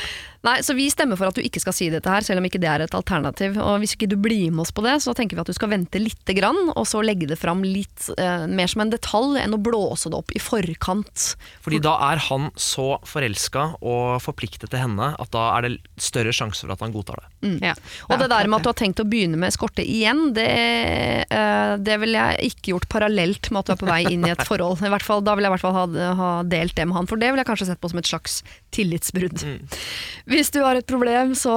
Nei, 0.46 0.60
så 0.62 0.76
Vi 0.78 0.88
stemmer 0.92 1.18
for 1.18 1.30
at 1.32 1.38
du 1.38 1.42
ikke 1.42 1.62
skal 1.64 1.74
si 1.76 1.88
dette 1.90 2.12
her, 2.12 2.26
selv 2.26 2.42
om 2.42 2.46
ikke 2.48 2.60
det 2.62 2.70
er 2.70 2.84
et 2.86 2.96
alternativ. 2.98 3.58
Og 3.62 3.80
Hvis 3.82 3.96
ikke 3.96 4.10
du 4.12 4.18
blir 4.22 4.52
med 4.54 4.66
oss 4.66 4.74
på 4.76 4.84
det, 4.86 4.98
så 5.04 5.16
tenker 5.18 5.38
vi 5.38 5.44
at 5.46 5.50
du 5.50 5.56
skal 5.58 5.72
vente 5.72 6.02
lite 6.02 6.36
grann, 6.38 6.60
og 6.76 6.86
så 6.90 7.02
legge 7.06 7.30
det 7.30 7.40
fram 7.42 7.64
litt 7.66 8.10
eh, 8.18 8.46
mer 8.52 8.70
som 8.70 8.84
en 8.86 8.94
detalj 8.94 9.40
enn 9.42 9.56
å 9.58 9.62
blåse 9.62 10.12
det 10.12 10.20
opp 10.20 10.34
i 10.36 10.42
forkant. 10.42 11.36
fordi 11.64 11.80
da 11.84 11.96
er 12.12 12.22
han 12.28 12.52
så 12.60 13.00
forelska 13.08 13.66
og 13.82 14.22
forpliktet 14.24 14.70
til 14.72 14.84
henne 14.84 15.14
at 15.20 15.32
da 15.34 15.48
er 15.58 15.68
det 15.68 15.74
større 16.02 16.34
sjanse 16.36 16.66
for 16.66 16.76
at 16.76 16.84
han 16.84 16.94
godtar 16.94 17.24
det. 17.24 17.32
Ja, 17.62 17.76
Og 18.10 18.18
det 18.18 18.26
er 18.26 18.34
der 18.34 18.48
med 18.50 18.60
at 18.60 18.66
du 18.66 18.70
har 18.72 18.78
tenkt 18.78 19.02
å 19.02 19.06
begynne 19.08 19.38
med 19.38 19.52
eskorte 19.52 19.84
igjen, 19.86 20.34
det, 20.36 20.48
eh, 21.30 21.74
det 21.78 21.98
ville 22.02 22.22
jeg 22.22 22.52
ikke 22.52 22.74
gjort 22.74 22.90
parallelt 22.92 23.52
med 23.52 23.62
at 23.62 23.70
du 23.70 23.76
er 23.76 23.82
på 23.82 23.90
vei 23.90 24.02
inn 24.12 24.26
i 24.26 24.34
et 24.34 24.46
forhold. 24.50 24.82
I 24.86 24.92
hvert 24.94 25.06
fall, 25.06 25.24
da 25.26 25.36
ville 25.38 25.50
jeg 25.50 25.54
i 25.54 25.56
hvert 25.56 25.66
fall 25.66 25.78
ha, 25.78 26.14
ha 26.22 26.32
delt 26.50 26.76
det 26.78 26.88
med 26.90 26.98
han, 27.00 27.10
for 27.10 27.22
det 27.22 27.32
ville 27.32 27.46
jeg 27.46 27.52
kanskje 27.52 27.70
sett 27.72 27.82
på 27.82 27.92
som 27.92 28.02
et 28.02 28.10
slags 28.10 28.40
tillitsbrudd. 28.76 29.46
Hvis 30.36 30.50
du 30.52 30.58
har 30.60 30.76
et 30.76 30.84
problem, 30.84 31.30
så 31.32 31.54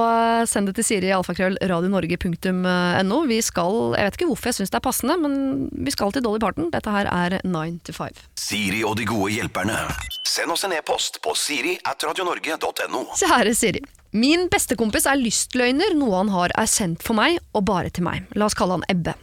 send 0.47 0.69
det 0.69 0.77
til 0.77 0.85
Siri 0.87 1.09
alfakrøll 1.11 1.57
radionorge.no. 1.67 3.17
Vi 3.27 3.39
skal, 3.43 3.79
jeg 3.99 4.07
vet 4.07 4.15
ikke 4.15 4.27
hvorfor 4.29 4.47
jeg 4.47 4.57
syns 4.61 4.71
det 4.71 4.79
er 4.79 4.85
passende, 4.85 5.17
men 5.19 5.33
vi 5.75 5.91
skal 5.91 6.15
til 6.15 6.23
Dolly 6.23 6.39
Parton. 6.39 6.69
Dette 6.71 6.93
her 6.93 7.09
er 7.11 7.35
9 7.43 7.75
to 7.83 7.97
5. 7.97 8.23
Siri 8.39 8.85
og 8.87 8.95
de 8.95 9.09
gode 9.09 9.33
hjelperne. 9.35 9.75
Send 10.23 10.55
oss 10.55 10.63
en 10.63 10.77
e-post 10.77 11.19
på 11.25 11.35
siri 11.35 11.75
at 11.83 12.07
radionorge.no. 12.07 13.03
Kjære 13.19 13.57
Siri. 13.57 13.83
Min 14.15 14.47
bestekompis 14.47 15.09
er 15.11 15.19
lystløgner, 15.19 15.99
noe 15.99 16.15
han 16.15 16.31
har 16.31 16.55
er 16.55 16.71
sendt 16.71 17.03
for 17.03 17.19
meg, 17.19 17.41
og 17.51 17.67
bare 17.67 17.91
til 17.91 18.07
meg. 18.07 18.31
La 18.39 18.47
oss 18.47 18.55
kalle 18.55 18.79
han 18.79 18.87
Ebbe. 18.87 19.19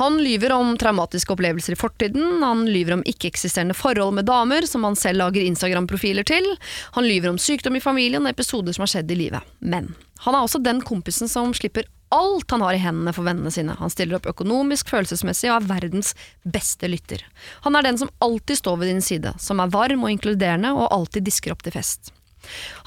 Han 0.00 0.18
lyver 0.18 0.52
om 0.52 0.72
traumatiske 0.78 1.32
opplevelser 1.34 1.76
i 1.76 1.78
fortiden, 1.78 2.42
han 2.42 2.64
lyver 2.66 2.96
om 2.96 3.04
ikke-eksisterende 3.06 3.76
forhold 3.78 4.16
med 4.18 4.26
damer 4.26 4.66
som 4.66 4.86
han 4.86 4.96
selv 4.98 5.22
lager 5.22 5.44
Instagram-profiler 5.46 6.26
til, 6.26 6.48
han 6.96 7.06
lyver 7.06 7.30
om 7.30 7.38
sykdom 7.38 7.78
i 7.78 7.82
familien 7.84 8.26
og 8.26 8.34
episoder 8.34 8.74
som 8.74 8.86
har 8.86 8.94
skjedd 8.94 9.12
i 9.14 9.20
livet. 9.26 9.54
Men 9.60 9.92
han 10.24 10.34
er 10.34 10.42
også 10.42 10.62
den 10.64 10.82
kompisen 10.82 11.30
som 11.30 11.54
slipper 11.54 11.86
alt 12.14 12.50
han 12.50 12.62
har 12.62 12.74
i 12.74 12.82
hendene 12.82 13.14
for 13.14 13.26
vennene 13.26 13.50
sine. 13.54 13.74
Han 13.78 13.90
stiller 13.90 14.18
opp 14.18 14.28
økonomisk, 14.30 14.90
følelsesmessig 14.92 15.50
og 15.50 15.56
er 15.56 15.70
verdens 15.70 16.12
beste 16.42 16.90
lytter. 16.90 17.22
Han 17.66 17.76
er 17.78 17.86
den 17.86 17.98
som 18.00 18.12
alltid 18.24 18.60
står 18.60 18.82
ved 18.82 18.92
din 18.92 19.02
side, 19.02 19.34
som 19.42 19.62
er 19.62 19.72
varm 19.74 20.06
og 20.06 20.12
inkluderende 20.14 20.74
og 20.74 20.90
alltid 20.94 21.26
disker 21.26 21.54
opp 21.54 21.64
til 21.66 21.74
fest. 21.74 22.12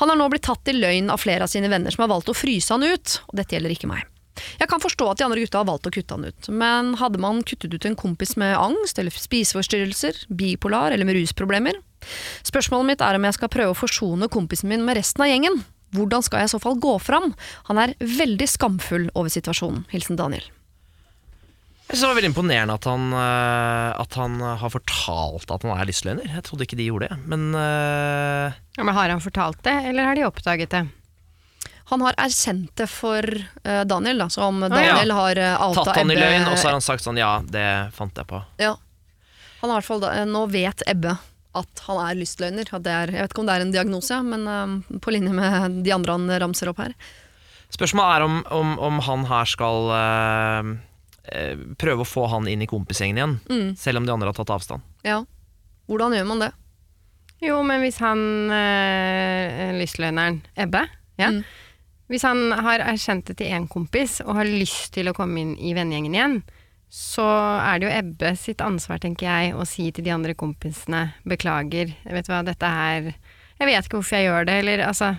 Han 0.03 0.11
har 0.11 0.19
nå 0.19 0.27
blitt 0.31 0.45
tatt 0.47 0.69
i 0.69 0.75
løgn 0.75 1.09
av 1.11 1.23
flere 1.23 1.47
av 1.47 1.51
sine 1.51 1.71
venner 1.71 1.93
som 1.93 2.05
har 2.05 2.13
valgt 2.13 2.29
å 2.31 2.37
fryse 2.37 2.73
han 2.73 2.85
ut, 2.85 3.19
og 3.27 3.39
dette 3.39 3.57
gjelder 3.57 3.73
ikke 3.73 3.89
meg. 3.89 4.05
Jeg 4.59 4.69
kan 4.71 4.83
forstå 4.83 5.09
at 5.11 5.19
de 5.19 5.27
andre 5.27 5.43
gutta 5.43 5.61
har 5.61 5.69
valgt 5.69 5.89
å 5.89 5.93
kutte 5.93 6.17
han 6.17 6.27
ut, 6.27 6.49
men 6.53 6.93
hadde 7.01 7.21
man 7.21 7.43
kuttet 7.47 7.73
ut 7.73 7.87
en 7.89 7.97
kompis 7.99 8.35
med 8.39 8.57
angst 8.57 8.99
eller 9.01 9.13
spiseforstyrrelser, 9.13 10.25
bipolar 10.29 10.95
eller 10.95 11.07
med 11.07 11.19
rusproblemer? 11.19 11.79
Spørsmålet 12.47 12.91
mitt 12.91 13.03
er 13.03 13.17
om 13.17 13.25
jeg 13.27 13.37
skal 13.37 13.51
prøve 13.51 13.73
å 13.73 13.77
forsone 13.77 14.29
kompisen 14.31 14.69
min 14.71 14.85
med 14.85 14.99
resten 14.99 15.25
av 15.25 15.31
gjengen. 15.31 15.63
Hvordan 15.95 16.23
skal 16.25 16.43
jeg 16.43 16.51
i 16.51 16.53
så 16.55 16.59
fall 16.61 16.77
gå 16.83 16.97
fram? 16.99 17.31
Han 17.71 17.79
er 17.81 17.95
veldig 17.99 18.47
skamfull 18.51 19.09
over 19.15 19.31
situasjonen. 19.31 19.85
Hilsen 19.93 20.19
Daniel. 20.19 20.45
Jeg 21.87 21.95
synes 21.95 22.03
det 22.03 22.07
var 22.09 22.17
veldig 22.17 22.29
imponerende 22.33 22.75
at 22.75 22.85
han, 22.89 23.03
eh, 23.15 23.91
at 24.03 24.15
han 24.19 24.33
har 24.43 24.71
fortalt 24.73 25.53
at 25.55 25.63
han 25.63 25.71
er 25.71 25.87
lystløgner. 25.87 26.27
Jeg 26.27 26.43
trodde 26.43 26.67
ikke 26.67 26.79
de 26.79 26.89
gjorde 26.89 27.07
det. 27.07 27.19
Men 27.31 27.45
eh, 27.55 28.57
Ja, 28.75 28.83
men 28.83 28.97
har 28.97 29.13
han 29.13 29.23
fortalt 29.23 29.61
det, 29.63 29.75
eller 29.87 30.09
har 30.09 30.19
de 30.19 30.25
oppdaget 30.27 30.73
det? 30.75 30.83
Han 31.89 32.03
har 32.03 32.17
erkjent 32.19 32.73
det 32.75 32.89
for 32.91 33.23
uh, 33.23 33.83
Daniel, 33.87 34.17
da, 34.25 34.27
så 34.33 34.43
om 34.49 34.59
ja. 34.65 34.69
Daniel 34.73 35.13
har 35.15 35.39
uh, 35.39 35.67
outa 35.69 35.85
tatt 35.87 36.01
han 36.01 36.11
i 36.11 36.17
løgn, 36.19 36.49
og 36.51 36.57
så 36.59 36.67
har 36.69 36.75
han 36.75 36.83
sagt 36.83 37.05
sånn 37.05 37.19
ja, 37.19 37.37
det 37.47 37.67
fant 37.95 38.17
jeg 38.19 38.27
på. 38.27 38.41
Ja. 38.59 38.73
Han 39.61 39.71
har 39.71 39.77
i 39.77 39.79
hvert 39.79 39.87
fall 39.87 40.03
da, 40.03 40.11
eh, 40.19 40.25
Nå 40.29 40.43
vet 40.53 40.83
Ebbe 40.85 41.15
at 41.57 41.79
han 41.87 42.01
er 42.03 42.17
lystløgner. 42.19 42.67
At 42.75 42.83
det 42.85 42.91
er, 42.93 43.13
jeg 43.15 43.23
vet 43.25 43.31
ikke 43.33 43.41
om 43.41 43.47
det 43.49 43.55
er 43.55 43.63
en 43.65 43.71
diagnose, 43.73 44.11
ja, 44.13 44.19
men 44.21 44.43
uh, 44.45 44.99
på 45.01 45.15
linje 45.15 45.31
med 45.33 45.79
de 45.87 45.95
andre 45.95 46.17
han 46.19 46.27
ramser 46.43 46.69
opp 46.69 46.83
her. 46.83 46.93
Spørsmålet 47.73 48.15
er 48.19 48.23
om, 48.27 48.35
om, 48.59 48.75
om 48.79 48.99
han 49.03 49.25
her 49.27 49.49
skal 49.49 49.89
eh, 49.91 50.69
eh, 51.35 51.65
prøve 51.79 52.05
å 52.05 52.07
få 52.07 52.27
han 52.31 52.47
inn 52.47 52.63
i 52.63 52.69
kompisgjengen 52.69 53.19
igjen, 53.19 53.33
Mm. 53.49 53.73
selv 53.79 53.99
om 53.99 54.07
de 54.07 54.13
andre 54.13 54.29
har 54.31 54.37
tatt 54.37 54.53
avstand. 54.55 54.85
Ja. 55.03 55.17
Hvordan 55.91 56.15
gjør 56.15 56.29
man 56.29 56.45
det? 56.45 56.51
Jo, 57.43 57.59
men 57.67 57.83
hvis 57.83 57.99
han 58.01 58.21
øh, 58.49 59.75
lystløgneren 59.77 60.39
Ebbe 60.57 60.85
ja. 61.19 61.29
Mm. 61.35 61.43
Hvis 62.07 62.23
han 62.23 62.51
har 62.51 62.79
erkjent 62.79 63.25
det 63.27 63.37
til 63.41 63.51
én 63.51 63.65
kompis 63.67 64.21
og 64.23 64.37
har 64.39 64.47
lyst 64.47 64.93
til 64.95 65.09
å 65.09 65.15
komme 65.17 65.41
inn 65.41 65.55
i 65.59 65.73
vennegjengen 65.75 66.15
igjen, 66.15 66.37
så 66.87 67.25
er 67.59 67.79
det 67.81 67.87
jo 67.89 67.95
Ebbe 67.97 68.29
sitt 68.39 68.61
ansvar, 68.63 69.01
tenker 69.03 69.27
jeg, 69.27 69.55
å 69.59 69.65
si 69.67 69.89
til 69.91 70.05
de 70.05 70.13
andre 70.15 70.31
kompisene 70.39 71.09
beklager, 71.27 71.91
vet 72.07 72.27
du 72.27 72.31
hva, 72.31 72.45
dette 72.47 72.69
her 72.71 73.09
Jeg 73.11 73.67
vet 73.67 73.89
ikke 73.89 73.97
hvorfor 73.99 74.15
jeg 74.15 74.29
gjør 74.29 74.47
det, 74.47 74.55
eller 74.61 74.83
altså 74.87 75.09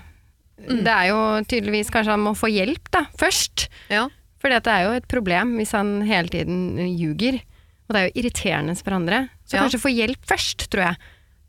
Det 0.65 0.95
er 0.95 1.11
jo 1.11 1.19
tydeligvis 1.45 1.91
Kanskje 1.93 2.15
han 2.15 2.25
må 2.25 2.33
få 2.39 2.49
hjelp, 2.51 2.89
da, 2.95 3.05
først. 3.21 3.69
Ja. 3.93 4.07
For 4.41 4.49
dette 4.55 4.71
er 4.73 4.87
jo 4.87 4.97
et 4.97 5.09
problem 5.11 5.57
hvis 5.59 5.75
han 5.77 5.99
hele 6.09 6.31
tiden 6.33 6.79
ljuger. 6.97 7.41
Og 7.89 7.95
det 7.95 8.01
er 8.01 8.09
jo 8.09 8.17
irriterende 8.23 8.75
for 8.79 8.95
andre. 8.97 9.29
Så 9.45 9.57
Ja. 9.59 9.63
kanskje 9.65 9.81
få 9.83 9.93
hjelp 9.93 10.25
først, 10.27 10.69
tror 10.71 10.85
jeg. 10.87 10.97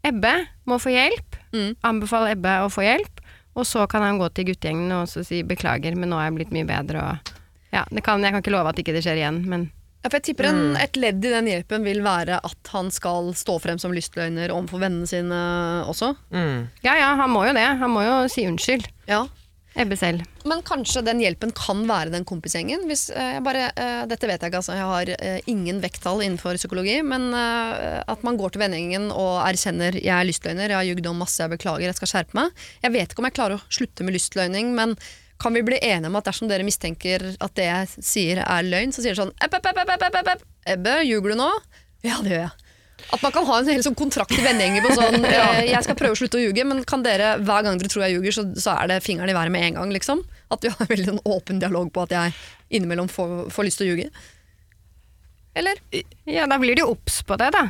Ebbe 0.09 0.33
må 0.65 0.77
få 0.81 0.91
hjelp. 0.93 1.35
Mm. 1.53 1.75
Anbefale 1.83 2.31
Ebbe 2.35 2.53
å 2.65 2.69
få 2.71 2.81
hjelp, 2.85 3.19
og 3.59 3.67
så 3.67 3.85
kan 3.91 4.05
han 4.05 4.21
gå 4.21 4.29
til 4.33 4.49
guttegjengen 4.51 4.93
og 4.95 5.09
si 5.11 5.41
beklager, 5.47 5.97
men 5.99 6.11
nå 6.11 6.19
er 6.19 6.29
jeg 6.29 6.37
blitt 6.39 6.55
mye 6.55 6.69
bedre. 6.69 7.03
Og, 7.03 7.35
ja, 7.75 7.83
det 7.91 8.03
kan, 8.05 8.23
jeg 8.23 8.35
kan 8.35 8.43
ikke 8.43 8.55
love 8.55 8.71
at 8.71 8.81
ikke 8.81 8.95
det 8.95 9.03
skjer 9.05 9.21
igjen, 9.21 9.43
men 9.49 9.69
Ja, 9.99 10.07
for 10.07 10.15
jeg 10.21 10.29
tipper 10.29 10.47
en, 10.47 10.77
Et 10.79 10.95
ledd 10.95 11.25
i 11.27 11.31
den 11.33 11.47
hjelpen 11.49 11.83
vil 11.83 11.99
være 12.05 12.37
at 12.47 12.69
han 12.71 12.87
skal 12.95 13.33
stå 13.35 13.57
frem 13.59 13.81
som 13.81 13.91
lystløgner 13.91 14.53
overfor 14.55 14.79
vennene 14.85 15.09
sine 15.09 15.39
også. 15.91 16.13
Mm. 16.31 16.69
ja 16.85 16.93
ja, 17.01 17.09
han 17.19 17.33
må 17.33 17.43
jo 17.49 17.51
det. 17.57 17.65
Han 17.81 17.91
må 17.91 18.05
jo 18.05 18.13
si 18.31 18.45
unnskyld. 18.47 18.87
Ja. 19.11 19.25
Ebbe 19.77 19.95
selv. 19.99 20.23
Men 20.49 20.63
kanskje 20.65 21.03
den 21.05 21.21
hjelpen 21.21 21.51
kan 21.55 21.83
være 21.87 22.11
den 22.13 22.25
kompisgjengen. 22.27 22.87
Hvis, 22.89 23.09
eh, 23.13 23.37
bare, 23.45 23.69
eh, 23.77 24.01
dette 24.09 24.27
vet 24.27 24.41
jeg 24.41 24.51
ikke, 24.51 24.61
altså. 24.63 24.75
Jeg 24.75 24.89
har 24.89 25.11
eh, 25.19 25.39
ingen 25.47 25.79
vekttall 25.83 26.23
innenfor 26.25 26.57
psykologi. 26.57 26.97
Men 27.05 27.29
eh, 27.37 28.01
at 28.01 28.25
man 28.25 28.39
går 28.39 28.55
til 28.55 28.63
vennegjengen 28.63 29.11
og 29.13 29.45
erkjenner 29.45 29.93
'jeg 29.93 30.15
er 30.15 30.25
lystløgner', 30.25 30.69
'jeg 30.69 30.79
har 30.79 30.89
jugd 30.89 31.07
om 31.07 31.21
masse, 31.21 31.37
jeg 31.37 31.53
beklager, 31.53 31.85
jeg 31.85 31.95
skal 31.95 32.07
skjerpe 32.07 32.33
meg'. 32.33 32.51
Jeg 32.83 32.91
vet 32.91 33.09
ikke 33.09 33.19
om 33.19 33.29
jeg 33.29 33.37
klarer 33.37 33.55
å 33.59 33.65
slutte 33.69 34.03
med 34.03 34.13
lystløgning, 34.13 34.73
men 34.73 34.97
kan 35.39 35.53
vi 35.53 35.61
bli 35.63 35.79
enige 35.79 36.07
om 36.07 36.15
at 36.19 36.25
dersom 36.25 36.49
dere 36.49 36.67
mistenker 36.67 37.37
at 37.39 37.55
det 37.55 37.67
jeg 37.69 38.03
sier 38.03 38.41
er 38.43 38.63
løgn, 38.63 38.91
så 38.91 39.01
sier 39.01 39.13
dere 39.13 39.23
sånn 39.23 39.37
Ebbe, 39.39 39.61
epp, 39.61 39.77
epp, 39.77 40.01
epp, 40.03 40.27
epp. 40.27 40.41
Ebbe, 40.67 40.95
ljuger 41.07 41.29
du 41.31 41.35
nå? 41.39 41.51
Ja, 42.03 42.19
det 42.23 42.33
gjør 42.33 42.43
jeg. 42.49 42.68
At 43.09 43.21
man 43.23 43.33
kan 43.33 43.47
ha 43.47 43.59
en 43.59 43.69
hel 43.71 43.83
sånn 43.85 43.97
kontrakt 43.97 44.35
i 44.37 44.41
vennegjenger 44.43 44.85
på 44.85 44.95
sånn 44.97 45.25
ja. 45.39 45.47
Jeg 45.65 45.85
skal 45.85 45.97
prøve 45.99 46.17
å 46.17 46.19
slutte 46.19 46.39
å 46.39 46.43
ljuge, 46.43 46.65
men 46.67 46.83
kan 46.87 47.03
dere 47.05 47.35
hver 47.41 47.65
gang 47.65 47.79
dere 47.81 47.91
tror 47.91 48.05
jeg 48.05 48.17
ljuger, 48.17 48.35
så, 48.35 48.45
så 48.59 48.75
er 48.77 48.91
det 48.93 48.99
fingeren 49.05 49.31
i 49.31 49.37
været 49.37 49.53
med 49.55 49.67
en 49.69 49.79
gang, 49.79 49.95
liksom? 49.95 50.23
At 50.53 50.65
vi 50.65 50.73
har 50.73 50.83
en 50.85 50.91
veldig 50.93 51.09
sånn 51.13 51.23
åpen 51.25 51.61
dialog 51.63 51.91
på 51.95 52.05
at 52.05 52.15
jeg 52.15 52.37
innimellom 52.79 53.09
får, 53.11 53.49
får 53.53 53.69
lyst 53.69 53.81
til 53.81 53.89
å 53.89 53.91
ljuge? 53.93 54.09
Eller? 55.59 55.81
Ja, 56.29 56.45
da 56.47 56.59
blir 56.61 56.77
de 56.77 56.85
obs 56.85 57.23
på 57.25 57.37
det, 57.41 57.49
da. 57.55 57.69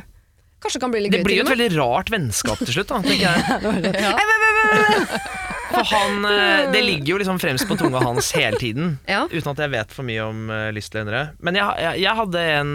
Kanskje 0.60 0.76
det 0.76 0.84
kan 0.84 0.92
bli 0.92 1.00
litt 1.00 1.14
Det 1.14 1.22
gøy 1.22 1.24
blir 1.24 1.38
jo 1.40 1.44
et 1.46 1.54
veldig 1.54 1.70
rart 1.78 2.10
vennskap 2.12 2.60
til 2.60 2.74
slutt, 2.76 2.90
da, 2.92 3.00
tenker 3.04 3.26
jeg. 3.30 3.38
Ja. 5.70 5.78
For 5.86 5.86
han, 5.86 6.24
eh, 6.26 6.72
Det 6.74 6.80
ligger 6.82 7.12
jo 7.14 7.18
liksom 7.22 7.38
fremst 7.38 7.68
på 7.68 7.76
tunga 7.78 8.02
hans 8.02 8.32
hele 8.34 8.58
tiden, 8.58 8.98
Ja. 9.06 9.22
uten 9.30 9.52
at 9.52 9.62
jeg 9.62 9.70
vet 9.70 9.94
for 9.94 10.02
mye 10.02 10.24
om 10.26 10.50
uh. 10.50 11.28
Men 11.40 11.54
jeg, 11.54 11.66
jeg, 11.78 12.00
jeg 12.02 12.16
hadde 12.18 12.42
en 12.58 12.72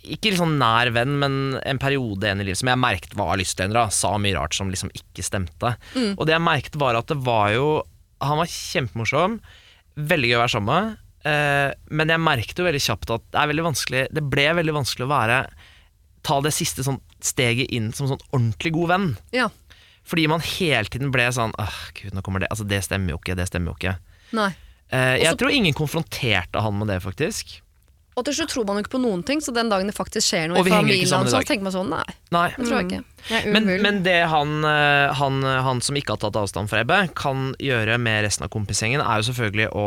ikke 0.00 0.30
liksom 0.30 0.52
nær 0.60 0.90
venn, 0.94 1.16
men 1.18 1.38
en 1.66 1.78
periode 1.82 2.22
igjen 2.28 2.40
i 2.40 2.44
livet 2.46 2.60
som 2.60 2.68
jeg 2.70 2.78
merket 2.78 3.14
var 3.18 3.36
lystløgnere. 3.40 3.88
Sa 3.90 4.12
mye 4.22 4.36
rart 4.36 4.54
som 4.54 4.70
liksom 4.70 4.90
ikke 4.94 5.24
stemte. 5.26 5.72
Mm. 5.96 6.12
Og 6.16 6.26
det 6.28 6.36
jeg 6.36 6.44
merket 6.46 6.76
var 6.80 6.94
at 7.00 7.10
det 7.10 7.18
var 7.26 7.50
jo 7.56 7.82
Han 8.22 8.36
var 8.38 8.50
kjempemorsom, 8.52 9.38
veldig 9.96 10.28
gøy 10.30 10.36
å 10.36 10.42
være 10.44 10.52
sammen 10.52 10.74
med. 10.74 10.98
eh, 11.24 11.72
men 11.90 12.08
jeg 12.12 12.20
merket 12.20 12.58
jo 12.60 12.64
veldig 12.66 12.82
kjapt 12.84 13.10
at 13.16 13.22
det 13.32 13.40
er 13.40 13.48
veldig 13.50 13.64
vanskelig 13.64 14.02
Det 14.12 14.22
ble 14.30 14.44
veldig 14.60 14.74
vanskelig 14.76 15.06
å 15.06 15.10
være 15.10 15.38
Ta 16.22 16.36
det 16.44 16.52
siste 16.52 16.84
sånn 16.84 17.00
steget 17.24 17.70
inn 17.72 17.90
som 17.96 18.06
sånn 18.08 18.20
ordentlig 18.32 18.72
god 18.76 18.88
venn. 18.92 19.08
Ja. 19.32 19.48
Fordi 20.04 20.26
man 20.28 20.40
hele 20.44 20.84
tiden 20.92 21.10
ble 21.12 21.26
sånn 21.32 21.52
Åh, 21.58 21.80
gud, 21.96 22.12
nå 22.14 22.22
kommer 22.22 22.40
det 22.44 22.48
Altså, 22.52 22.66
det 22.68 22.82
stemmer 22.84 23.14
jo 23.16 23.18
ikke, 23.22 23.36
det 23.40 23.48
stemmer 23.48 23.72
jo 23.72 23.78
ikke. 23.80 23.96
Nei. 24.36 24.50
Eh, 24.92 25.16
jeg 25.22 25.32
Også- 25.32 25.38
tror 25.38 25.50
ingen 25.56 25.74
konfronterte 25.74 26.60
han 26.60 26.78
med 26.78 26.88
det, 26.88 27.00
faktisk. 27.02 27.60
Og 28.20 28.26
til 28.28 28.36
slutt 28.36 28.52
tror 28.52 28.66
man 28.68 28.76
jo 28.76 28.84
ikke 28.84 28.96
på 28.98 29.00
noen 29.00 29.22
ting, 29.24 29.40
så 29.40 29.54
den 29.56 29.70
dagen 29.72 29.88
det 29.88 29.96
faktisk 29.96 30.26
skjer 30.28 30.50
noe 30.50 30.60
Og 30.60 30.66
i 30.66 30.68
vi 30.68 30.74
henger 30.74 30.92
ikke 30.92 31.06
familien, 31.06 31.12
sammen 31.12 31.30
i 31.30 31.32
så 31.32 31.40
tenker 31.48 31.64
man 31.64 31.74
sånn 31.76 31.94
Nei, 31.94 32.16
Nei. 32.36 32.48
det 32.52 32.66
tror 32.66 32.76
jeg 32.76 32.88
ikke. 32.90 33.46
Men, 33.54 33.70
men 33.84 34.02
det 34.04 34.18
han, 34.32 34.58
eh, 34.68 35.14
han, 35.16 35.40
han 35.64 35.80
som 35.84 35.96
ikke 35.96 36.16
har 36.16 36.20
tatt 36.26 36.36
avstand 36.40 36.68
fra 36.68 36.82
Ebbe, 36.84 37.00
kan 37.16 37.54
gjøre 37.62 37.96
med 38.02 38.26
resten 38.26 38.44
av 38.44 38.52
kompisgjengen, 38.52 39.00
er 39.00 39.22
jo 39.22 39.30
selvfølgelig 39.30 39.70
å 39.72 39.86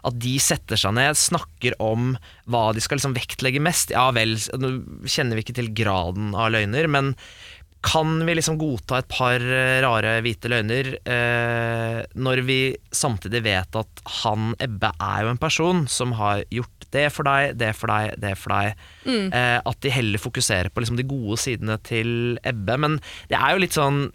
at 0.00 0.16
de 0.16 0.34
setter 0.40 0.80
seg 0.80 0.94
ned, 0.96 1.18
snakker 1.18 1.74
om 1.82 2.14
hva 2.48 2.70
de 2.72 2.80
skal 2.80 2.96
liksom 2.96 3.12
vektlegge 3.18 3.60
mest. 3.60 3.92
Ja 3.92 4.06
vel, 4.16 4.32
nå 4.56 4.70
kjenner 5.04 5.36
vi 5.36 5.44
ikke 5.44 5.58
til 5.58 5.72
graden 5.76 6.32
av 6.32 6.54
løgner, 6.54 6.88
men 6.88 7.12
kan 7.84 8.18
vi 8.26 8.34
liksom 8.36 8.58
godta 8.60 8.98
et 9.00 9.08
par 9.08 9.40
eh, 9.40 9.78
rare 9.80 10.18
hvite 10.24 10.50
løgner 10.52 10.90
eh, 11.00 12.00
når 12.12 12.42
vi 12.44 12.58
samtidig 12.92 13.40
vet 13.46 13.78
at 13.80 14.02
han 14.20 14.52
Ebbe 14.60 14.92
er 15.00 15.24
jo 15.24 15.30
en 15.32 15.40
person 15.40 15.86
som 15.88 16.12
har 16.18 16.44
gjort 16.52 16.79
det 16.94 17.04
er 17.06 17.12
for 17.14 17.28
deg, 17.28 17.56
det 17.58 17.70
er 17.70 17.76
for 17.76 17.92
deg, 17.92 18.14
det 18.20 18.32
er 18.32 18.38
for 18.38 18.54
deg. 18.54 18.86
Eh, 19.06 19.58
at 19.58 19.82
de 19.84 19.92
heller 19.94 20.22
fokuserer 20.22 20.70
på 20.72 20.82
liksom 20.82 20.98
de 20.98 21.06
gode 21.06 21.38
sidene 21.40 21.76
til 21.86 22.38
Ebbe. 22.46 22.78
Men 22.82 22.96
det 23.30 23.38
er 23.38 23.54
jo 23.54 23.62
litt 23.62 23.76
sånn 23.76 24.08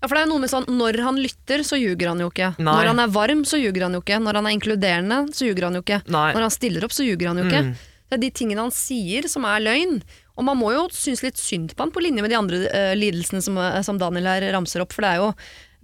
Ja, 0.00 0.08
for 0.08 0.16
det 0.16 0.22
er 0.22 0.26
jo 0.26 0.32
noe 0.32 0.42
med 0.42 0.52
sånn, 0.52 0.66
Når 0.80 1.00
han 1.04 1.20
lytter, 1.20 1.62
så 1.66 1.76
ljuger 1.78 2.08
han 2.08 2.22
jo 2.24 2.30
ikke. 2.32 2.54
Nei. 2.58 2.72
Når 2.72 2.90
han 2.94 3.04
er 3.04 3.14
varm, 3.14 3.44
så 3.48 3.60
ljuger 3.60 3.86
han 3.86 3.94
jo 3.98 4.02
ikke. 4.02 4.18
Når 4.24 4.40
han 4.40 4.48
er 4.48 4.56
inkluderende, 4.56 5.20
så 5.36 5.46
ljuger 5.46 5.68
han 5.68 5.78
jo 5.78 5.84
ikke. 5.84 6.02
Nei. 6.08 6.26
Når 6.36 6.46
han 6.46 6.56
stiller 6.56 6.86
opp, 6.86 6.96
så 6.96 7.06
ljuger 7.06 7.30
han 7.30 7.42
jo 7.42 7.46
ikke. 7.46 7.62
Mm. 7.68 7.72
Det 8.10 8.16
er 8.16 8.22
de 8.24 8.32
tingene 8.34 8.64
han 8.64 8.74
sier 8.74 9.28
som 9.30 9.44
er 9.46 9.62
løgn. 9.62 10.00
Og 10.40 10.46
man 10.46 10.58
må 10.58 10.72
jo 10.74 10.88
synes 10.96 11.22
litt 11.22 11.38
synd 11.38 11.76
på 11.76 11.84
han 11.84 11.92
på 11.94 12.02
linje 12.02 12.24
med 12.24 12.32
de 12.32 12.38
andre 12.38 12.62
uh, 12.72 12.94
lidelsene 12.96 13.42
som, 13.44 13.58
eh, 13.60 13.82
som 13.86 14.00
Daniel 14.00 14.26
her 14.26 14.48
ramser 14.56 14.82
opp. 14.82 14.96
For 14.96 15.04
det 15.04 15.12
er, 15.12 15.20
jo, 15.20 15.28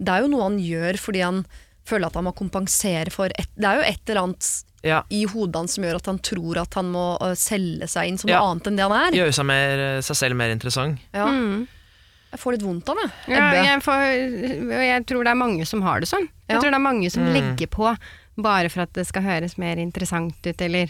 det 0.01 0.15
er 0.15 0.25
jo 0.25 0.31
noe 0.33 0.47
han 0.49 0.57
gjør 0.59 0.99
fordi 0.99 1.23
han 1.23 1.43
føler 1.87 2.09
at 2.09 2.17
han 2.19 2.27
må 2.27 2.33
kompensere 2.35 3.13
for 3.13 3.31
et, 3.31 3.47
Det 3.55 3.69
er 3.69 3.79
jo 3.79 3.85
et 3.87 4.09
eller 4.11 4.25
annet 4.25 4.49
ja, 4.87 5.01
i 5.13 5.23
hodet 5.29 5.55
hans 5.59 5.75
som 5.77 5.83
gjør 5.85 5.99
at 5.99 6.05
han 6.09 6.19
tror 6.23 6.57
at 6.63 6.73
han 6.79 6.91
må 6.93 7.05
eh, 7.21 7.33
selge 7.39 7.87
seg 7.91 8.07
inn 8.11 8.17
som 8.21 8.29
Ja. 8.31 8.39
noe 8.39 8.51
annet 8.55 8.67
enn 8.71 8.77
det 8.79 8.85
han 8.87 8.95
er. 9.01 9.17
gjøre 9.19 9.33
seg, 9.37 9.45
mer, 9.49 9.83
seg 10.07 10.15
selv 10.19 10.35
mer 10.39 10.53
interessant. 10.55 10.99
Ja. 11.13 11.27
Mm. 11.27 11.67
Jeg 12.31 12.39
får 12.41 12.51
litt 12.57 12.63
vondt 12.67 12.89
av 12.91 12.97
det. 12.99 13.09
Ja, 13.31 13.43
jeg, 13.55 13.81
får, 13.85 14.01
jeg 14.83 15.05
tror 15.07 15.23
det 15.23 15.31
er 15.31 15.39
mange 15.39 15.65
som 15.65 15.81
har 15.85 16.01
det 16.03 16.09
sånn. 16.09 16.25
Jeg 16.49 16.59
tror 16.59 16.71
det 16.73 16.79
er 16.79 16.83
mange 16.83 17.11
som 17.13 17.23
Mm. 17.23 17.33
legger 17.37 17.67
på 17.71 17.93
bare 18.37 18.69
for 18.69 18.81
at 18.83 18.91
det 18.93 19.07
skal 19.07 19.23
høres 19.23 19.57
mer 19.57 19.77
interessant 19.81 20.35
ut, 20.45 20.61
eller 20.61 20.89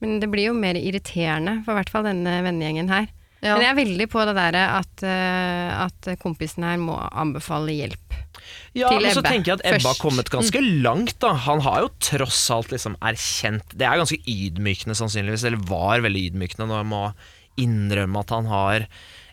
Men 0.00 0.20
det 0.20 0.28
blir 0.30 0.46
jo 0.50 0.52
mer 0.52 0.74
irriterende 0.76 1.64
for 1.64 1.72
i 1.72 1.76
hvert 1.80 1.88
fall 1.88 2.04
denne 2.04 2.42
vennegjengen 2.44 2.88
her. 2.92 3.06
Ja. 3.46 3.54
Men 3.56 3.64
jeg 3.66 3.72
er 3.72 3.78
veldig 3.84 4.06
på 4.12 4.24
det 4.28 4.34
derre 4.38 4.64
at, 4.80 5.04
eh, 5.06 5.84
at 5.86 6.10
kompisen 6.22 6.66
her 6.66 6.80
må 6.82 6.98
anbefale 7.12 7.74
hjelp. 7.76 8.16
Ja, 8.76 8.90
Til 8.92 9.02
men 9.06 9.14
så 9.16 9.22
tenker 9.24 9.54
jeg 9.54 9.58
at 9.60 9.66
Ebbe 9.72 9.88
har 9.88 9.98
kommet 9.98 10.28
ganske 10.30 10.60
langt. 10.82 11.16
da 11.22 11.32
Han 11.46 11.62
har 11.64 11.80
jo 11.86 11.88
tross 11.98 12.42
alt 12.54 12.70
liksom 12.70 12.94
erkjent 13.00 13.72
Det 13.74 13.86
er 13.88 13.98
ganske 13.98 14.18
ydmykende 14.22 14.94
sannsynligvis, 14.98 15.46
eller 15.48 15.64
var 15.66 16.04
veldig 16.04 16.26
ydmykende 16.30 16.68
når 16.68 16.82
han 16.82 16.90
må 16.92 17.04
innrømme 17.58 18.20
at 18.20 18.34
han 18.36 18.46
har 18.50 18.86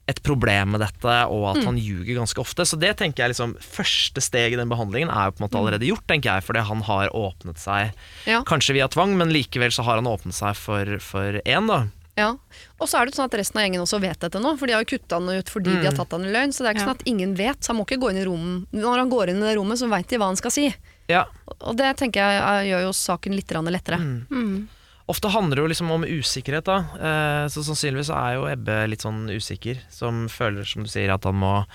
et 0.07 0.20
problem 0.24 0.74
med 0.76 0.82
dette, 0.84 1.11
og 1.32 1.45
at 1.53 1.64
han 1.64 1.78
ljuger 1.80 2.18
ganske 2.18 2.39
ofte. 2.41 2.66
Så 2.68 2.76
det 2.80 2.97
tenker 2.99 3.24
jeg 3.24 3.32
liksom 3.32 3.53
Første 3.64 4.20
steg 4.24 4.55
i 4.55 4.59
den 4.59 4.72
behandlingen 4.72 5.11
er 5.11 5.30
jo 5.30 5.36
på 5.36 5.43
en 5.43 5.45
måte 5.47 5.59
allerede 5.59 5.88
gjort, 5.88 6.03
tenker 6.11 6.34
jeg, 6.34 6.43
fordi 6.43 6.64
han 6.68 6.82
har 6.89 7.14
åpnet 7.16 7.59
seg, 7.61 7.93
Ja. 8.28 8.41
kanskje 8.43 8.76
via 8.80 8.88
tvang, 8.91 9.16
men 9.18 9.32
likevel 9.32 9.72
så 9.72 9.84
har 9.88 9.95
han 10.01 10.09
åpnet 10.11 10.36
seg 10.36 10.55
for 10.55 11.39
én, 11.45 11.68
da. 11.68 11.86
Ja. 12.18 12.36
Og 12.84 12.90
så 12.92 13.00
er 13.00 13.08
det 13.08 13.16
sånn 13.16 13.30
at 13.32 13.38
resten 13.40 13.58
av 13.62 13.64
gjengen 13.66 13.82
også 13.86 14.00
vet 14.04 14.20
dette 14.20 14.40
nå, 14.44 14.54
for 14.60 14.68
de 14.68 14.74
har 14.76 14.84
jo 14.84 14.92
kutta 14.98 15.20
han 15.22 15.30
ut 15.40 15.50
fordi 15.54 15.72
de 15.80 15.88
har 15.88 15.96
tatt 15.96 16.12
han 16.12 16.26
i 16.28 16.32
løgn. 16.36 16.52
Så 16.54 16.64
det 16.66 16.70
er 16.70 16.76
ikke 16.76 16.84
Ja. 16.84 16.90
sånn 16.92 17.00
at 17.00 17.08
ingen 17.08 17.36
vet. 17.40 17.60
Så 17.64 17.72
han 17.72 17.78
må 17.80 17.86
ikke 17.88 18.00
gå 18.04 18.10
inn 18.12 18.20
i 18.22 18.26
rommet 18.28 18.68
Når 18.76 18.98
han 19.00 19.10
går 19.10 19.30
inn 19.32 19.42
i 19.42 19.48
det 19.48 19.56
rommet, 19.58 19.80
så 19.80 19.88
veit 19.90 20.08
de 20.12 20.18
hva 20.20 20.28
han 20.28 20.36
skal 20.40 20.52
si. 20.52 20.68
Ja, 21.10 21.26
Og 21.62 21.76
det 21.78 21.96
tenker 21.98 22.20
jeg 22.20 22.70
gjør 22.72 22.82
jo 22.88 22.92
saken 22.92 23.36
litt 23.36 23.48
lettere. 23.48 23.98
Mm. 24.30 24.68
Ofte 25.10 25.30
handler 25.30 25.56
det 25.56 25.64
jo 25.64 25.68
liksom 25.68 25.92
om 25.92 26.04
usikkerhet, 26.04 26.64
da. 26.64 26.78
Eh, 26.96 27.48
så 27.52 27.60
sannsynligvis 27.64 28.10
er 28.10 28.36
jo 28.36 28.46
Ebbe 28.48 28.88
litt 28.88 29.02
sånn 29.04 29.28
usikker, 29.30 29.80
som 29.92 30.28
føler, 30.30 30.64
som 30.66 30.84
du 30.84 30.90
sier, 30.90 31.12
at 31.14 31.24
han 31.26 31.36
må 31.36 31.66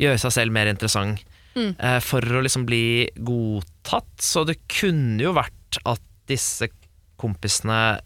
gjøre 0.00 0.18
seg 0.18 0.32
selv 0.32 0.52
mer 0.52 0.66
interessant 0.66 1.20
Mm. 1.56 1.74
eh, 1.78 1.98
for 2.00 2.20
å 2.20 2.40
liksom 2.42 2.64
bli 2.64 3.10
godtatt. 3.18 4.16
Så 4.20 4.46
det 4.46 4.58
kunne 4.68 5.18
jo 5.20 5.32
vært 5.34 5.78
at 5.84 6.00
disse 6.26 6.68
kompisene 7.18 8.00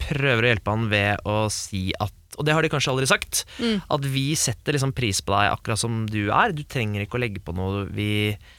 prøver 0.00 0.44
å 0.46 0.52
hjelpe 0.52 0.76
han 0.76 0.88
ved 0.92 1.26
å 1.28 1.40
si 1.52 1.88
at 2.00 2.14
og 2.36 2.44
det 2.46 2.54
har 2.56 2.64
de 2.64 2.70
kanskje 2.72 2.92
aldri 2.92 3.06
sagt. 3.08 3.42
Mm. 3.62 3.78
At 3.96 4.06
vi 4.12 4.24
setter 4.38 4.76
liksom 4.76 4.92
pris 4.96 5.22
på 5.24 5.32
deg 5.32 5.54
akkurat 5.54 5.80
som 5.80 6.02
du 6.10 6.28
er. 6.28 6.52
Du 6.56 6.62
trenger 6.68 7.04
ikke 7.04 7.18
å 7.18 7.22
legge 7.22 7.42
på 7.44 7.54
noe. 7.56 7.86
Vi 7.96 8.08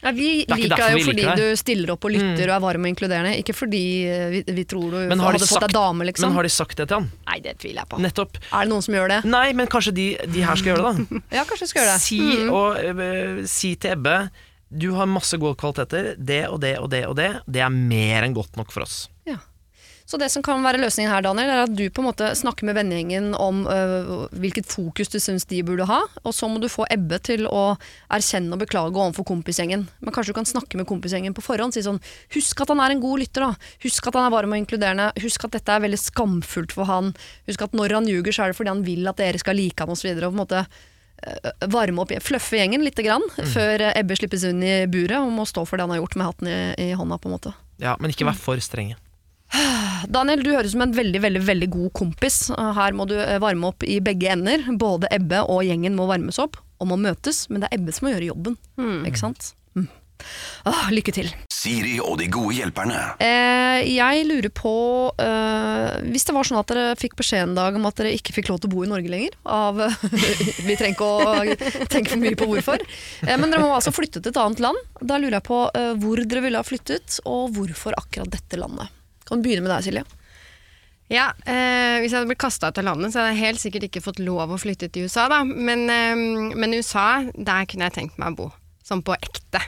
Ja, 0.02 0.12
vi 0.14 0.42
er 0.42 0.52
liker 0.54 0.74
deg 0.74 0.96
jo 0.96 1.04
fordi 1.08 1.26
du 1.38 1.44
stiller 1.58 1.94
opp 1.94 2.08
og 2.08 2.14
lytter 2.14 2.50
og 2.50 2.56
er 2.56 2.64
varm 2.64 2.86
og 2.86 2.92
inkluderende, 2.92 3.36
ikke 3.42 3.54
fordi 3.56 3.84
eh, 4.08 4.26
vi, 4.34 4.42
vi 4.58 4.66
tror 4.68 4.96
du 4.96 4.98
Men 5.12 5.22
har 5.22 5.38
hadde 5.38 5.50
fått 5.50 5.66
deg 5.68 5.76
dame, 5.76 6.08
liksom. 6.10 6.28
Men 6.28 6.40
har 6.40 6.48
de 6.48 6.52
sagt 6.52 6.80
det 6.80 6.88
til 6.90 7.02
han? 7.02 7.08
Nei, 7.28 7.38
det 7.44 7.54
tviler 7.62 7.82
jeg 7.84 7.92
på. 7.92 8.02
Nettopp. 8.02 8.40
Er 8.50 8.66
det 8.66 8.72
noen 8.72 8.86
som 8.88 8.98
gjør 8.98 9.14
det? 9.14 9.20
Nei, 9.28 9.46
men 9.58 9.70
kanskje 9.70 9.94
de, 9.94 10.06
de 10.26 10.44
her 10.44 10.60
skal 10.60 10.74
gjøre 10.74 10.84
det, 10.84 11.06
da. 11.08 11.22
Ja, 11.38 11.46
kanskje 11.48 11.68
de 11.68 11.72
skal 11.72 11.84
gjøre 11.84 11.94
det. 11.94 12.04
Si, 12.04 12.20
og, 12.48 12.82
øh, 12.82 13.42
si 13.50 13.74
til 13.80 13.94
Ebbe 13.94 14.16
Du 14.68 14.90
har 14.98 15.08
masse 15.08 15.38
gode 15.40 15.58
kvaliteter. 15.60 16.14
Det 16.18 16.42
og 16.50 16.58
det 16.64 16.74
og 16.82 16.90
det 16.92 17.04
og 17.08 17.14
det. 17.20 17.30
Det 17.46 17.62
er 17.64 17.72
mer 17.72 18.26
enn 18.26 18.36
godt 18.36 18.58
nok 18.58 18.74
for 18.74 18.84
oss. 18.88 19.06
Så 20.08 20.16
det 20.16 20.30
som 20.32 20.40
kan 20.40 20.62
være 20.64 20.80
løsningen 20.80 21.10
her, 21.12 21.20
Daniel, 21.20 21.50
er 21.52 21.66
at 21.66 21.72
du 21.76 21.82
på 21.92 22.00
en 22.00 22.06
måte 22.06 22.30
snakker 22.38 22.64
med 22.64 22.78
vennegjengen 22.78 23.34
om 23.36 23.66
øh, 23.68 24.12
hvilket 24.40 24.70
fokus 24.72 25.10
du 25.12 25.18
syns 25.20 25.44
de 25.50 25.58
burde 25.66 25.84
ha, 25.84 25.98
og 26.22 26.32
så 26.32 26.48
må 26.48 26.62
du 26.62 26.68
få 26.72 26.86
Ebbe 26.88 27.18
til 27.20 27.44
å 27.44 27.74
erkjenne 28.16 28.56
og 28.56 28.62
beklage 28.62 28.96
overfor 28.96 29.26
kompisgjengen. 29.28 29.84
Men 30.00 30.14
kanskje 30.16 30.32
du 30.32 30.38
kan 30.38 30.48
snakke 30.48 30.80
med 30.80 30.88
kompisgjengen 30.88 31.36
på 31.36 31.44
forhånd. 31.44 31.76
Si 31.76 31.82
sånn 31.84 32.00
Husk 32.32 32.62
at 32.64 32.72
han 32.72 32.80
er 32.80 32.94
en 32.94 33.02
god 33.02 33.20
lytter, 33.20 33.44
da. 33.50 33.74
Husk 33.84 34.08
at 34.08 34.16
han 34.16 34.30
er 34.30 34.32
varm 34.32 34.54
og 34.54 34.62
inkluderende. 34.62 35.10
Husk 35.20 35.44
at 35.44 35.58
dette 35.58 35.74
er 35.76 35.82
veldig 35.84 35.98
skamfullt 36.00 36.72
for 36.78 36.88
han. 36.88 37.10
Husk 37.50 37.66
at 37.66 37.76
når 37.76 37.98
han 37.98 38.08
ljuger, 38.08 38.32
så 38.32 38.46
er 38.46 38.54
det 38.54 38.58
fordi 38.62 38.72
han 38.72 38.84
vil 38.86 39.10
at 39.12 39.20
dere 39.20 39.42
skal 39.42 39.60
like 39.60 39.84
ham, 39.84 39.92
osv. 39.92 40.08
Og, 40.08 40.22
så 40.22 40.30
og 40.30 40.30
på 40.30 40.38
en 40.38 40.40
måte 40.40 40.62
øh, 40.64 41.66
varme 41.74 42.06
opp, 42.06 42.14
fluffe 42.24 42.56
gjengen 42.62 42.86
litt 42.86 43.04
grann, 43.04 43.28
før 43.52 43.90
øh, 43.90 43.92
Ebbe 43.92 44.16
slippes 44.16 44.48
inn 44.48 44.64
i 44.64 44.78
buret 44.88 45.18
og 45.20 45.36
må 45.36 45.44
stå 45.44 45.66
for 45.68 45.76
det 45.76 45.84
han 45.84 45.92
har 45.98 46.00
gjort 46.00 46.16
med 46.16 46.30
hatten 46.30 46.48
i, 46.54 46.58
i 46.88 46.88
hånda. 46.96 47.20
på 47.20 47.28
en 47.28 47.36
måte. 47.36 47.52
Ja, 47.76 47.98
Men 48.00 48.16
ikke 48.16 48.30
vær 48.30 48.40
for 48.40 48.64
strenge. 48.64 48.96
Daniel, 50.08 50.42
du 50.44 50.50
høres 50.52 50.72
ut 50.72 50.76
som 50.76 50.84
en 50.86 50.94
veldig 50.96 51.20
veldig, 51.24 51.42
veldig 51.48 51.68
god 51.72 51.92
kompis. 51.96 52.40
Her 52.54 52.96
må 52.96 53.06
du 53.10 53.16
eh, 53.18 53.38
varme 53.42 53.70
opp 53.72 53.84
i 53.86 53.98
begge 54.04 54.30
ender. 54.34 54.66
Både 54.80 55.10
Ebbe 55.14 55.42
og 55.48 55.64
gjengen 55.66 55.96
må 55.98 56.08
varmes 56.10 56.38
opp. 56.42 56.60
og 56.78 56.86
må 56.86 56.94
møtes, 57.00 57.48
men 57.50 57.62
det 57.62 57.68
er 57.72 57.80
Ebbe 57.80 57.92
som 57.94 58.06
må 58.06 58.12
gjøre 58.14 58.28
jobben. 58.30 58.58
Ikke 59.08 59.18
sant? 59.18 59.52
Mm. 59.74 59.88
Åh, 60.66 60.88
lykke 60.94 61.12
til. 61.14 61.28
Siri 61.54 61.96
og 62.02 62.18
de 62.20 62.26
gode 62.30 62.54
hjelperne. 62.54 62.98
Eh, 63.22 63.82
jeg 63.94 64.24
lurer 64.26 64.50
på 64.54 64.72
eh, 65.22 65.98
Hvis 66.10 66.26
det 66.26 66.34
var 66.34 66.46
sånn 66.46 66.58
at 66.58 66.70
dere 66.70 66.96
fikk 66.98 67.14
beskjed 67.18 67.44
en 67.48 67.56
dag 67.58 67.78
om 67.78 67.86
at 67.86 67.98
dere 68.00 68.12
ikke 68.16 68.34
fikk 68.34 68.50
lov 68.50 68.60
til 68.62 68.70
å 68.70 68.74
bo 68.74 68.84
i 68.86 68.90
Norge 68.90 69.10
lenger 69.10 69.34
av, 69.46 69.78
Vi 70.66 70.76
trenger 70.78 70.94
ikke 70.94 71.08
å 71.08 71.86
tenke 71.90 72.12
for 72.14 72.22
mye 72.22 72.38
på 72.38 72.50
hvorfor. 72.50 72.82
Eh, 73.26 73.34
men 73.38 73.50
dere 73.50 73.62
må 73.64 73.72
altså 73.76 73.94
flytte 73.94 74.22
til 74.22 74.34
et 74.34 74.42
annet 74.42 74.62
land. 74.64 74.78
Da 75.02 75.18
lurer 75.18 75.38
jeg 75.38 75.46
på 75.50 75.64
eh, 75.72 75.92
hvor 76.02 76.22
dere 76.22 76.44
ville 76.46 76.62
ha 76.62 76.66
flyttet, 76.66 77.20
og 77.26 77.54
hvorfor 77.58 77.98
akkurat 77.98 78.30
dette 78.34 78.58
landet. 78.60 78.94
Kan 79.28 79.42
begynne 79.44 79.64
med 79.66 79.72
deg, 79.74 79.84
Silje? 79.86 80.04
Ja, 81.08 81.30
eh, 81.48 82.00
Hvis 82.02 82.12
jeg 82.12 82.18
hadde 82.20 82.28
blitt 82.28 82.42
kasta 82.42 82.68
ut 82.68 82.78
av 82.80 82.84
landet, 82.84 83.12
så 83.14 83.20
hadde 83.22 83.32
jeg 83.36 83.44
helt 83.46 83.62
sikkert 83.62 83.86
ikke 83.88 84.02
fått 84.04 84.18
lov 84.20 84.50
å 84.52 84.58
flytte 84.60 84.90
til 84.92 85.06
USA. 85.08 85.28
da. 85.28 85.42
Men, 85.44 85.88
eh, 85.88 86.54
men 86.56 86.74
USA, 86.76 87.24
der 87.34 87.64
kunne 87.66 87.88
jeg 87.88 87.96
tenkt 87.96 88.18
meg 88.18 88.34
å 88.34 88.36
bo. 88.36 88.52
Sånn 88.84 89.02
på 89.04 89.16
ekte. 89.16 89.60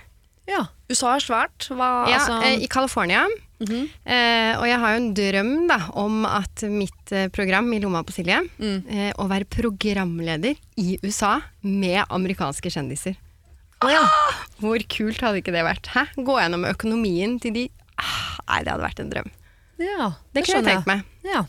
Ja. 0.48 0.66
USA 0.90 1.14
er 1.14 1.20
svært. 1.24 1.68
Hva, 1.70 2.08
Ja, 2.08 2.18
altså, 2.18 2.42
eh, 2.42 2.58
I 2.64 2.66
California. 2.66 3.26
eh, 3.60 4.56
og 4.56 4.64
jeg 4.66 4.78
har 4.80 4.92
jo 4.92 4.96
en 4.96 5.14
drøm 5.14 5.68
da, 5.68 5.78
om 5.94 6.24
at 6.26 6.62
mitt 6.62 7.12
eh, 7.12 7.28
program 7.28 7.72
i 7.72 7.80
Lomma 7.80 8.02
på 8.04 8.12
Silje, 8.12 8.40
eh, 8.60 9.12
å 9.20 9.28
være 9.28 9.44
programleder 9.48 10.56
i 10.78 10.98
USA 11.02 11.40
med 11.62 12.04
amerikanske 12.08 12.70
kjendiser. 12.72 13.16
Ah! 13.82 14.44
Hvor 14.60 14.78
kult 14.88 15.20
hadde 15.20 15.40
ikke 15.40 15.52
det 15.52 15.64
vært? 15.64 15.86
Hæ? 15.92 16.06
Gå 16.16 16.36
gjennom 16.40 16.64
økonomien 16.68 17.38
til 17.40 17.52
de 17.52 17.70
ah, 17.98 18.36
Nei, 18.48 18.62
det 18.64 18.72
hadde 18.72 18.84
vært 18.84 19.00
en 19.00 19.10
drøm. 19.10 19.30
Ja, 19.80 20.12
Det 20.34 20.44
kunne 20.44 20.60
jeg 20.60 20.68
tenkt 20.68 20.88
meg. 20.90 21.04
Ja. 21.26 21.44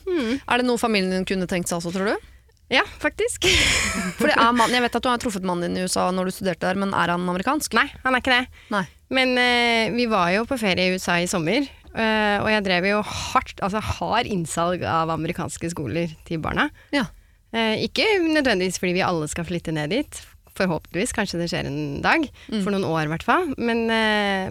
Er 0.48 0.62
det 0.62 0.68
noe 0.68 0.80
familien 0.82 1.14
din 1.14 1.28
kunne 1.28 1.50
tenkt 1.52 1.72
seg 1.72 1.80
også, 1.80 1.94
tror 1.96 2.14
du? 2.14 2.32
Ja, 2.72 2.86
faktisk. 3.04 3.46
For 4.20 4.32
det 4.32 4.38
er 4.40 4.56
mann, 4.56 4.72
Jeg 4.72 4.84
vet 4.86 4.96
at 4.96 5.04
du 5.04 5.12
har 5.12 5.20
truffet 5.20 5.46
mannen 5.48 5.68
din 5.68 5.82
i 5.82 5.86
USA 5.86 6.08
når 6.16 6.30
du 6.30 6.36
studerte 6.38 6.70
der, 6.70 6.80
men 6.80 6.96
er 6.96 7.12
han 7.12 7.28
amerikansk? 7.28 7.76
Nei, 7.76 7.90
han 8.06 8.16
er 8.16 8.24
ikke 8.24 8.38
det. 8.38 8.64
Nei. 8.72 8.86
Men 9.12 9.36
uh, 9.36 9.92
vi 9.98 10.08
var 10.12 10.32
jo 10.32 10.46
på 10.48 10.60
ferie 10.62 10.88
i 10.88 10.96
USA 10.96 11.18
i 11.20 11.28
sommer, 11.28 11.68
uh, 11.92 12.38
og 12.40 12.48
jeg 12.54 12.66
drev 12.68 12.88
jo 12.88 13.02
hardt, 13.04 13.60
altså 13.60 13.84
hard 13.84 14.30
innsalg 14.32 14.86
av 14.88 15.12
amerikanske 15.12 15.74
skoler 15.74 16.16
til 16.28 16.40
barna. 16.44 16.70
Ja. 16.96 17.10
Uh, 17.52 17.76
ikke 17.84 18.08
nødvendigvis 18.24 18.80
fordi 18.80 18.96
vi 19.02 19.04
alle 19.04 19.28
skal 19.28 19.50
flytte 19.50 19.76
ned 19.76 19.92
dit. 19.92 20.22
Forhåpentligvis, 20.56 21.12
kanskje 21.16 21.42
det 21.42 21.50
skjer 21.52 21.68
en 21.68 22.00
dag. 22.04 22.24
Mm. 22.48 22.62
For 22.62 22.72
noen 22.72 22.88
år, 22.88 23.04
i 23.04 23.12
hvert 23.12 23.28
fall. 23.28 23.52
Men, 23.60 23.86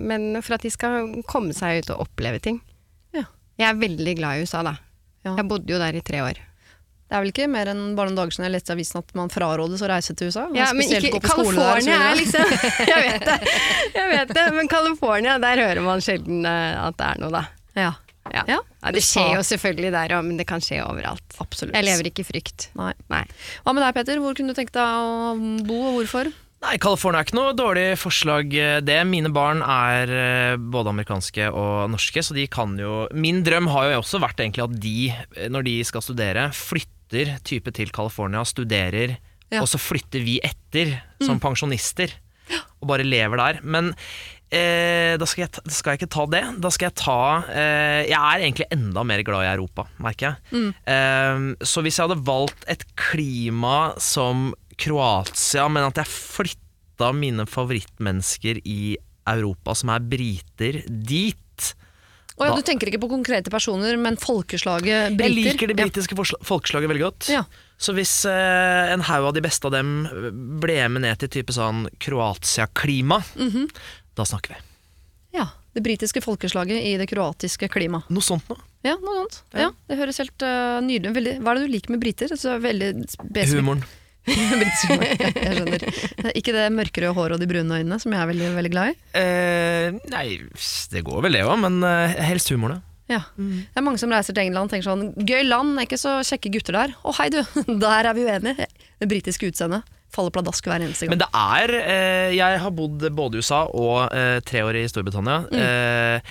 men 0.01 0.41
for 0.41 0.57
at 0.57 0.65
de 0.65 0.73
skal 0.73 1.11
komme 1.29 1.53
seg 1.57 1.83
ut 1.83 1.91
og 1.93 2.07
oppleve 2.07 2.41
ting. 2.41 2.57
Jeg 3.61 3.69
er 3.69 3.81
veldig 3.81 4.15
glad 4.19 4.39
i 4.41 4.47
USA, 4.47 4.63
da. 4.67 4.77
Ja. 5.27 5.35
Jeg 5.37 5.49
bodde 5.51 5.69
jo 5.75 5.79
der 5.81 5.99
i 5.99 6.01
tre 6.05 6.23
år. 6.25 6.39
Det 7.11 7.17
er 7.19 7.25
vel 7.25 7.33
ikke 7.33 7.47
mer 7.51 7.67
enn 7.73 7.81
bare 7.99 8.07
noen 8.13 8.21
dager 8.21 8.37
siden 8.37 8.47
jeg 8.47 8.55
leste 8.55 8.71
i 8.71 8.75
avisen 8.77 9.01
at 9.01 9.09
man 9.19 9.33
frarådes 9.35 9.81
å 9.83 9.89
reise 9.91 10.15
til 10.15 10.29
USA? 10.31 10.45
Ja, 10.55 10.69
men 10.79 10.87
ikke 10.95 11.19
California 11.25 11.97
er 12.07 12.21
liksom 12.21 12.53
Jeg 12.93 13.01
vet 13.03 13.25
det, 13.27 13.39
jeg 13.97 14.13
vet 14.13 14.31
det. 14.37 14.45
Men 14.55 14.71
California, 14.71 15.35
der 15.43 15.59
hører 15.65 15.83
man 15.83 16.05
sjelden 16.07 16.47
eh, 16.47 16.77
at 16.79 16.95
det 17.01 17.09
er 17.09 17.21
noe, 17.25 17.33
da. 17.35 17.43
Ja, 17.75 17.91
Ja. 18.31 18.45
Ja, 18.47 18.61
Ja, 18.61 18.91
det 18.95 19.03
skjer 19.03 19.33
jo 19.35 19.43
selvfølgelig 19.43 19.91
der 19.97 20.13
òg, 20.15 20.23
men 20.29 20.39
det 20.39 20.47
kan 20.47 20.63
skje 20.63 20.79
overalt. 20.87 21.25
absolutt. 21.43 21.75
Jeg 21.75 21.89
lever 21.89 22.09
ikke 22.13 22.23
i 22.23 22.29
frykt. 22.31 22.69
Nei. 22.79 22.93
Nei. 23.11 23.25
Hva 23.65 23.75
med 23.75 23.83
deg, 23.83 23.97
Peter? 23.97 24.21
Hvor 24.23 24.37
kunne 24.39 24.55
du 24.55 24.61
tenkt 24.61 24.77
deg 24.77 24.87
å 24.87 25.35
bo, 25.67 25.81
og 25.89 25.99
hvorfor? 25.99 26.31
Nei, 26.61 26.75
California 26.77 27.23
er 27.23 27.25
ikke 27.29 27.39
noe 27.39 27.55
dårlig 27.57 27.87
forslag, 27.97 28.53
eh, 28.53 28.81
det. 28.85 28.99
Mine 29.09 29.31
barn 29.33 29.63
er 29.65 30.11
eh, 30.13 30.57
både 30.61 30.93
amerikanske 30.93 31.47
og 31.57 31.87
norske, 31.95 32.21
så 32.27 32.37
de 32.37 32.45
kan 32.53 32.75
jo 32.79 33.07
Min 33.17 33.41
drøm 33.47 33.71
har 33.73 33.89
jo 33.95 34.03
også 34.03 34.21
vært 34.21 34.43
egentlig 34.45 34.67
at 34.67 34.75
de, 34.83 34.97
eh, 35.41 35.49
når 35.49 35.65
de 35.65 35.79
skal 35.89 36.05
studere, 36.05 36.51
flytter 36.53 37.39
type 37.49 37.73
til 37.75 37.89
California, 37.97 38.45
studerer, 38.47 39.17
Ja. 39.51 39.63
og 39.65 39.67
så 39.73 39.81
flytter 39.83 40.23
vi 40.23 40.37
etter 40.47 41.01
som 41.25 41.41
pensjonister. 41.43 42.13
Og 42.83 42.87
bare 42.89 43.03
lever 43.07 43.37
der. 43.37 43.59
Men 43.63 43.89
eh, 44.51 45.17
da 45.19 45.27
skal 45.27 45.45
jeg, 45.49 45.63
skal 45.71 45.93
jeg 45.97 46.01
ikke 46.01 46.13
ta 46.15 46.25
det. 46.31 46.43
Da 46.63 46.71
skal 46.71 46.87
jeg 46.91 46.95
ta 46.99 47.17
eh, 47.51 48.07
Jeg 48.11 48.19
er 48.19 48.45
egentlig 48.45 48.67
enda 48.75 49.03
mer 49.07 49.23
glad 49.27 49.43
i 49.47 49.51
Europa, 49.57 49.85
merker 50.03 50.37
jeg. 50.53 50.73
Eh, 50.87 51.45
så 51.67 51.83
hvis 51.83 51.99
jeg 51.99 52.07
hadde 52.09 52.25
valgt 52.27 52.65
et 52.71 52.85
klima 52.99 53.93
som 54.03 54.53
Kroatia, 54.81 55.69
men 55.73 55.87
at 55.91 56.01
jeg 56.01 56.09
flytta 56.11 57.13
mine 57.17 57.45
favorittmennesker 57.49 58.61
i 58.65 58.97
Europa, 59.31 59.75
som 59.77 59.93
er 59.95 60.01
briter, 60.01 60.83
dit 60.89 61.37
Oh, 62.41 62.47
ja, 62.47 62.55
Da- 62.55 62.57
du 62.57 62.63
tenker 62.65 62.89
ikke 62.89 63.03
på 63.03 63.09
konkrete 63.11 63.51
personer, 63.53 63.99
men 64.01 64.17
folkeslaget 64.17 65.13
briter? 65.13 65.29
Jeg 65.29 65.35
liker 65.45 65.69
det 65.69 65.77
britiske 65.77 66.17
ja. 66.17 66.25
folkeslaget 66.49 66.89
veldig 66.89 67.03
godt. 67.03 67.27
Ja. 67.29 67.43
Så 67.77 67.93
hvis 67.93 68.15
eh, 68.25 68.93
en 68.95 69.03
haug 69.05 69.27
av 69.29 69.35
de 69.37 69.43
beste 69.45 69.69
av 69.69 69.75
dem 69.75 69.91
ble 70.63 70.79
med 70.89 71.03
ned 71.05 71.19
til 71.21 71.29
type 71.29 71.53
sånn 71.53 71.83
Kroatia-klima, 72.01 73.19
Mhm. 73.37 73.69
da 74.17 74.25
snakker 74.25 74.55
vi. 74.57 74.57
Ja. 75.37 75.51
Det 75.75 75.83
britiske 75.85 76.23
folkeslaget 76.25 76.81
i 76.83 76.97
det 76.97 77.07
kroatiske 77.13 77.69
klimaet. 77.71 78.09
Noe 78.09 78.23
sånt 78.25 78.49
noe. 78.49 78.59
Ja, 78.83 78.97
noe 78.97 79.21
sånt. 79.21 79.43
Ja, 79.53 79.69
det 79.87 79.99
høres 80.01 80.17
helt 80.19 80.41
uh, 80.43 80.81
nydelig 80.81 81.13
ut. 81.37 81.43
Hva 81.45 81.53
er 81.53 81.61
det 81.61 81.67
du 81.69 81.73
liker 81.77 81.91
med 81.95 82.01
briter? 82.01 82.33
Så 82.41 82.57
veldig. 82.59 83.05
Humoren. 83.53 83.85
Britisk 84.61 84.93
mørke, 84.93 85.31
Jeg 85.31 85.57
skjønner. 85.57 85.87
Det 86.21 86.35
Ikke 86.39 86.55
det 86.55 86.67
mørkerøde 86.77 87.17
håret 87.17 87.37
og 87.39 87.43
de 87.43 87.49
brune 87.51 87.81
øynene, 87.81 87.99
som 88.03 88.15
jeg 88.15 88.21
er 88.21 88.31
veldig, 88.31 88.53
veldig 88.59 88.73
glad 88.75 88.93
i. 88.93 88.99
Eh, 89.21 89.99
nei, 90.13 90.27
det 90.93 91.05
går 91.07 91.27
vel 91.27 91.39
det 91.39 91.47
òg, 91.49 91.57
men 91.65 91.81
eh, 91.87 92.21
helst 92.29 92.53
humoren, 92.53 92.83
ja. 93.11 93.25
Mm. 93.35 93.65
Det 93.67 93.81
er 93.81 93.83
mange 93.83 93.99
som 93.99 94.13
reiser 94.15 94.37
til 94.37 94.45
England 94.47 94.69
og 94.69 94.75
tenker 94.75 94.87
sånn 94.87 95.09
Gøy 95.27 95.43
land, 95.49 95.75
er 95.75 95.89
ikke 95.89 95.99
så 95.99 96.21
kjekke 96.27 96.53
gutter 96.55 96.77
der. 96.79 96.93
Å 97.03 97.15
hei, 97.19 97.27
du, 97.35 97.41
der 97.85 98.07
er 98.11 98.15
vi 98.17 98.27
uenige. 98.29 98.69
Det 99.01 99.09
britiske 99.11 99.51
utseendet 99.51 99.89
faller 100.11 100.35
pladask 100.35 100.67
hver 100.67 100.83
eneste 100.83 101.07
gang. 101.07 101.15
Men 101.15 101.23
det 101.23 101.29
er 101.39 101.73
eh, 101.79 102.31
Jeg 102.35 102.63
har 102.63 102.73
bodd 102.75 103.05
både 103.15 103.39
i 103.39 103.43
USA 103.43 103.65
og 103.67 104.15
eh, 104.15 104.39
tre 104.47 104.65
år 104.67 104.81
i 104.81 104.87
Storbritannia. 104.91 105.43
Mm. 105.51 106.31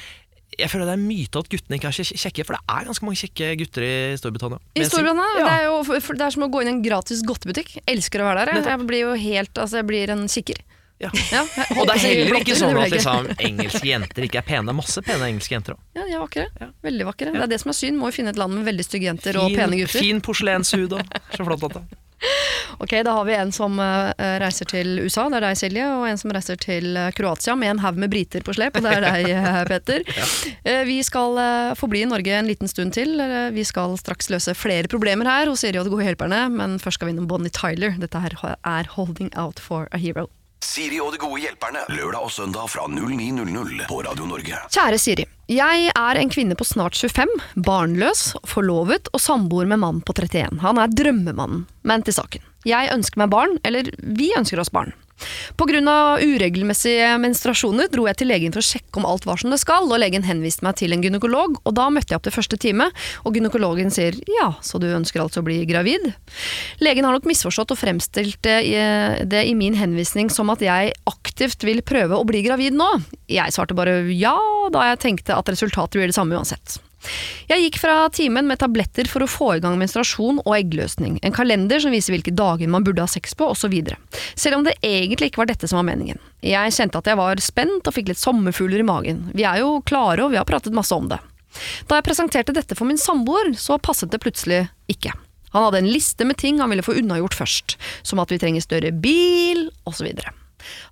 Jeg 0.60 0.70
føler 0.72 0.86
det 0.90 0.94
er 0.96 1.00
en 1.00 1.08
myte 1.08 1.40
at 1.42 1.50
guttene 1.52 1.78
ikke 1.80 1.88
er 1.90 1.96
kje- 2.00 2.18
kjekke, 2.24 2.46
for 2.48 2.58
det 2.58 2.62
er 2.76 2.88
ganske 2.90 3.06
mange 3.08 3.20
kjekke 3.22 3.52
gutter 3.62 3.86
i 3.88 3.94
Storbritannia. 4.20 4.60
I. 4.76 4.84
Storbritannia, 4.90 5.30
Ja. 5.40 5.46
det, 5.46 5.54
er 5.54 5.64
jo, 5.70 6.02
det 6.20 6.26
er 6.28 6.36
som 6.36 6.44
å 6.44 6.52
gå 6.52 6.62
inn 6.66 6.72
i 6.72 6.76
en 6.78 6.82
gratis 6.84 7.22
godtebutikk. 7.24 7.78
Elsker 7.88 8.22
å 8.24 8.28
være 8.30 8.46
der. 8.46 8.60
jeg. 8.60 8.68
Jeg 8.74 8.88
blir 8.92 9.02
jo 9.08 9.14
helt, 9.24 9.54
altså 9.64 9.80
jeg 9.82 9.88
blir 9.90 10.10
en 10.16 10.28
kikker. 10.28 10.60
Ja. 11.00 11.08
Ja, 11.32 11.46
Og 11.80 11.86
det 11.88 11.94
er 11.96 12.02
heller 12.10 12.42
ikke 12.44 12.58
sånn 12.60 12.76
at 12.76 12.92
liksom, 12.92 13.30
engelske 13.40 13.88
jenter 13.88 14.26
ikke 14.28 14.42
er 14.42 14.48
pene. 14.50 14.68
Er 14.68 14.76
masse 14.76 15.00
pene 15.06 15.30
engelske 15.32 15.56
jenter 15.56 15.78
òg. 15.78 15.80
Ja, 15.96 16.04
de 16.04 16.12
er 16.18 16.20
vakre. 16.26 16.48
Ja. 16.60 16.68
Veldig 16.84 17.06
vakre. 17.08 17.32
Det 17.32 17.46
er 17.46 17.54
det 17.54 17.62
som 17.64 17.72
er 17.72 17.78
synd. 17.80 17.96
Må 18.02 18.12
jo 18.12 18.18
finne 18.20 18.34
et 18.36 18.42
land 18.42 18.52
med 18.58 18.68
veldig 18.68 18.84
stygge 18.84 19.08
jenter 19.08 19.40
og 19.40 19.54
pene 19.56 19.80
gutter. 19.80 20.04
fin 20.04 20.20
porselenshud 20.20 20.98
og 21.00 21.18
så 21.38 21.46
flott 21.48 21.64
at 21.70 21.78
det. 21.80 21.86
Ok, 22.84 22.94
Da 23.04 23.12
har 23.12 23.26
vi 23.26 23.36
en 23.36 23.52
som 23.52 23.80
eh, 23.80 24.36
reiser 24.42 24.70
til 24.70 25.02
USA, 25.04 25.28
det 25.30 25.40
er 25.40 25.48
deg 25.48 25.60
Silje, 25.60 25.88
og 25.98 26.06
en 26.08 26.20
som 26.22 26.34
reiser 26.36 26.60
til 26.62 26.98
eh, 26.98 27.12
Kroatia 27.16 27.56
med 27.60 27.74
en 27.74 27.84
haug 27.84 28.00
med 28.00 28.12
briter 28.14 28.46
på 28.46 28.56
slep, 28.56 28.80
og 28.80 28.86
det 28.86 28.96
er 28.96 29.06
deg 29.08 29.30
eh, 29.36 29.62
Peter. 29.70 30.06
Eh, 30.64 30.84
vi 30.88 31.00
skal 31.06 31.40
eh, 31.42 31.76
forbli 31.80 32.06
i 32.06 32.10
Norge 32.10 32.36
en 32.38 32.50
liten 32.50 32.72
stund 32.72 32.96
til. 32.98 33.18
Eh, 33.24 33.52
vi 33.56 33.66
skal 33.68 33.98
straks 34.00 34.32
løse 34.34 34.56
flere 34.58 34.92
problemer 34.92 35.30
her 35.30 35.52
hos 35.52 35.66
Siri 35.66 35.82
og 35.82 35.88
de 35.90 35.96
gode 35.96 36.08
hjelperne, 36.08 36.46
men 36.56 36.80
først 36.82 37.02
skal 37.02 37.10
vi 37.10 37.18
innom 37.18 37.30
Bonnie 37.30 37.54
Tyler. 37.54 37.98
Dette 38.00 38.24
her 38.24 38.36
er 38.64 38.92
'Holding 38.96 39.34
Out 39.36 39.60
for 39.60 39.88
a 39.92 39.98
Hero'. 39.98 40.30
Siri 40.60 40.98
og 41.00 41.14
de 41.14 41.20
gode 41.22 41.40
hjelperne. 41.40 41.86
Lørdag 41.94 42.26
og 42.28 42.32
søndag 42.36 42.68
fra 42.72 42.84
09.00 42.92 43.86
på 43.88 44.00
Radio 44.04 44.26
Norge. 44.28 44.60
Kjære 44.68 45.00
Siri. 45.00 45.26
Jeg 45.50 45.92
er 45.96 46.20
en 46.20 46.30
kvinne 46.30 46.58
på 46.60 46.68
snart 46.68 47.00
25, 47.00 47.32
barnløs, 47.66 48.34
forlovet 48.48 49.08
og 49.16 49.24
samboer 49.24 49.70
med 49.72 49.82
mann 49.82 50.02
på 50.06 50.14
31. 50.14 50.60
Han 50.62 50.82
er 50.84 50.92
drømmemannen. 50.92 51.64
Men 51.88 52.04
til 52.04 52.18
saken. 52.20 52.44
Jeg 52.68 52.92
ønsker 52.92 53.24
meg 53.24 53.32
barn, 53.32 53.56
eller 53.64 53.88
vi 54.04 54.34
ønsker 54.38 54.60
oss 54.60 54.74
barn. 54.76 54.92
Av 55.90 56.22
uregelmessige 56.22 57.14
menstruasjoner 57.22 57.88
dro 57.92 58.06
jeg 58.10 58.20
til 58.20 58.30
legen 58.30 58.54
for 58.54 58.62
å 58.62 58.68
sjekke 58.68 59.00
om 59.00 59.08
alt 59.08 59.26
var 59.26 59.40
som 59.42 59.54
det 59.54 59.60
skal, 59.62 59.88
og 59.88 60.02
legen 60.02 60.26
henviste 60.28 60.66
meg 60.66 60.78
til 60.80 60.94
en 60.94 61.04
gynekolog, 61.04 61.60
og 61.64 61.76
da 61.78 61.88
møtte 61.94 62.14
jeg 62.14 62.20
opp 62.20 62.26
til 62.28 62.36
første 62.36 62.60
time, 62.62 62.90
og 63.24 63.38
gynekologen 63.38 63.94
sier 63.94 64.18
ja, 64.30 64.52
så 64.66 64.82
du 64.82 64.90
ønsker 64.92 65.24
altså 65.24 65.42
å 65.42 65.48
bli 65.48 65.62
gravid? 65.70 66.12
Legen 66.84 67.08
har 67.08 67.16
nok 67.16 67.30
misforstått 67.30 67.74
og 67.76 67.80
fremstilt 67.80 68.44
det 68.44 69.46
i 69.46 69.56
min 69.58 69.78
henvisning 69.80 70.30
som 70.34 70.52
at 70.54 70.64
jeg 70.66 70.94
aktivt 71.10 71.64
vil 71.68 71.82
prøve 71.86 72.20
å 72.20 72.28
bli 72.28 72.44
gravid 72.46 72.78
nå. 72.78 72.90
Jeg 73.32 73.56
svarte 73.56 73.78
bare 73.78 74.02
ja, 74.14 74.36
da 74.74 74.92
jeg 74.92 75.04
tenkte 75.06 75.38
at 75.38 75.50
resultatet 75.52 76.00
blir 76.00 76.12
det 76.12 76.18
samme 76.18 76.38
uansett. 76.38 76.80
Jeg 77.50 77.64
gikk 77.64 77.80
fra 77.82 77.96
timen 78.14 78.48
med 78.50 78.60
tabletter 78.62 79.08
for 79.10 79.24
å 79.24 79.30
få 79.30 79.50
i 79.56 79.62
gang 79.64 79.78
menstruasjon 79.80 80.42
og 80.44 80.52
eggløsning, 80.58 81.18
en 81.24 81.36
kalender 81.36 81.82
som 81.82 81.94
viser 81.96 82.14
hvilke 82.14 82.34
dager 82.36 82.70
man 82.72 82.86
burde 82.86 83.04
ha 83.04 83.10
sex 83.10 83.34
på, 83.38 83.48
osv. 83.54 83.74
Selv 84.36 84.60
om 84.60 84.68
det 84.68 84.76
egentlig 84.86 85.32
ikke 85.32 85.44
var 85.44 85.52
dette 85.52 85.70
som 85.70 85.80
var 85.80 85.88
meningen. 85.90 86.20
Jeg 86.46 86.76
kjente 86.76 87.00
at 87.00 87.10
jeg 87.10 87.20
var 87.20 87.42
spent 87.44 87.88
og 87.88 87.96
fikk 87.96 88.12
litt 88.12 88.22
sommerfugler 88.22 88.84
i 88.84 88.88
magen. 88.88 89.26
Vi 89.34 89.48
er 89.48 89.64
jo 89.64 89.80
klare, 89.88 90.26
og 90.26 90.36
vi 90.36 90.40
har 90.42 90.48
pratet 90.50 90.76
masse 90.76 90.96
om 90.96 91.10
det. 91.12 91.22
Da 91.90 91.98
jeg 91.98 92.06
presenterte 92.06 92.54
dette 92.56 92.78
for 92.78 92.88
min 92.90 93.00
samboer, 93.02 93.56
så 93.58 93.80
passet 93.82 94.12
det 94.14 94.22
plutselig 94.22 94.68
ikke. 94.92 95.16
Han 95.56 95.66
hadde 95.66 95.82
en 95.82 95.90
liste 95.90 96.28
med 96.30 96.38
ting 96.38 96.60
han 96.62 96.70
ville 96.70 96.86
få 96.86 97.00
unnagjort 97.00 97.38
først, 97.38 97.80
som 98.06 98.22
at 98.22 98.30
vi 98.30 98.38
trenger 98.42 98.66
større 98.66 98.94
bil, 98.94 99.68
osv. 99.90 100.12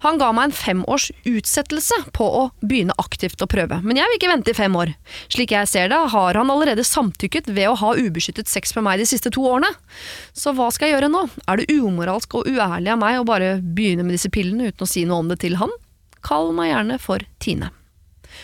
Han 0.06 0.20
ga 0.22 0.32
meg 0.36 0.50
en 0.50 0.56
femårs 0.56 1.10
utsettelse 1.28 2.00
på 2.16 2.28
å 2.42 2.44
begynne 2.62 2.96
aktivt 3.02 3.42
å 3.44 3.50
prøve, 3.50 3.80
men 3.84 4.00
jeg 4.00 4.10
vil 4.10 4.20
ikke 4.20 4.32
vente 4.32 4.54
i 4.54 4.58
fem 4.58 4.76
år. 4.80 4.94
Slik 5.34 5.54
jeg 5.56 5.70
ser 5.72 5.92
det, 5.92 6.00
har 6.14 6.40
han 6.40 6.54
allerede 6.54 6.86
samtykket 6.88 7.50
ved 7.52 7.72
å 7.72 7.78
ha 7.82 7.94
ubeskyttet 7.98 8.52
sex 8.52 8.76
med 8.78 8.88
meg 8.88 9.02
de 9.02 9.10
siste 9.10 9.32
to 9.34 9.46
årene. 9.48 9.72
Så 10.38 10.54
hva 10.58 10.70
skal 10.74 10.90
jeg 10.90 10.98
gjøre 10.98 11.12
nå? 11.14 11.26
Er 11.48 11.60
det 11.60 11.72
umoralsk 11.74 12.40
og 12.40 12.48
uærlig 12.50 12.94
av 12.94 13.02
meg 13.02 13.20
å 13.20 13.28
bare 13.28 13.58
begynne 13.62 14.06
med 14.08 14.18
disse 14.18 14.32
pillene 14.34 14.72
uten 14.72 14.86
å 14.88 14.90
si 14.90 15.06
noe 15.08 15.24
om 15.24 15.34
det 15.34 15.42
til 15.44 15.60
han? 15.62 15.74
Kall 16.26 16.54
meg 16.56 16.72
gjerne 16.72 16.98
for 17.02 17.24
Tine. 17.44 17.72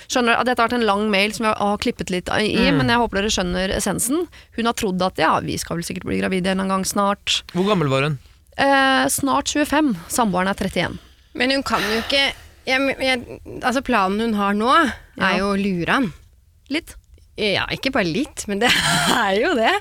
Skjønner 0.09 0.39
at 0.39 0.47
Dette 0.47 0.61
har 0.61 0.69
vært 0.69 0.79
en 0.79 0.87
lang 0.87 1.07
mail 1.11 1.33
som 1.35 1.47
jeg 1.47 1.57
har 1.59 1.81
klippet 1.83 2.11
litt 2.13 2.29
i, 2.39 2.51
men 2.73 2.89
jeg 2.89 3.01
håper 3.01 3.19
dere 3.19 3.33
skjønner 3.33 3.73
essensen. 3.77 4.27
Hun 4.57 4.69
har 4.69 4.77
trodd 4.79 5.01
at 5.05 5.19
ja, 5.21 5.33
vi 5.43 5.57
skal 5.61 5.79
vel 5.79 5.87
sikkert 5.87 6.07
bli 6.09 6.19
gravide 6.21 6.53
en 6.55 6.69
gang 6.71 6.85
snart. 6.87 7.41
Hvor 7.53 7.67
gammel 7.67 7.91
var 7.91 8.07
hun? 8.07 8.19
Eh, 8.57 9.05
snart 9.09 9.53
25. 9.53 9.93
Samboeren 10.13 10.51
er 10.51 10.57
31. 10.59 10.99
Men 11.37 11.53
hun 11.55 11.63
kan 11.65 11.81
jo 11.81 11.99
ikke 12.03 12.23
jeg, 12.63 12.95
jeg, 13.03 13.39
Altså 13.59 13.81
Planen 13.83 14.21
hun 14.21 14.35
har 14.37 14.55
nå, 14.55 14.71
er 15.19 15.37
jo 15.41 15.51
å 15.51 15.59
lure 15.59 15.89
han. 15.97 16.09
Litt. 16.71 16.95
Ja, 17.35 17.65
ikke 17.73 17.91
bare 17.93 18.07
litt, 18.07 18.45
men 18.47 18.61
det 18.61 18.69
er 19.25 19.39
jo 19.41 19.53
det. 19.57 19.73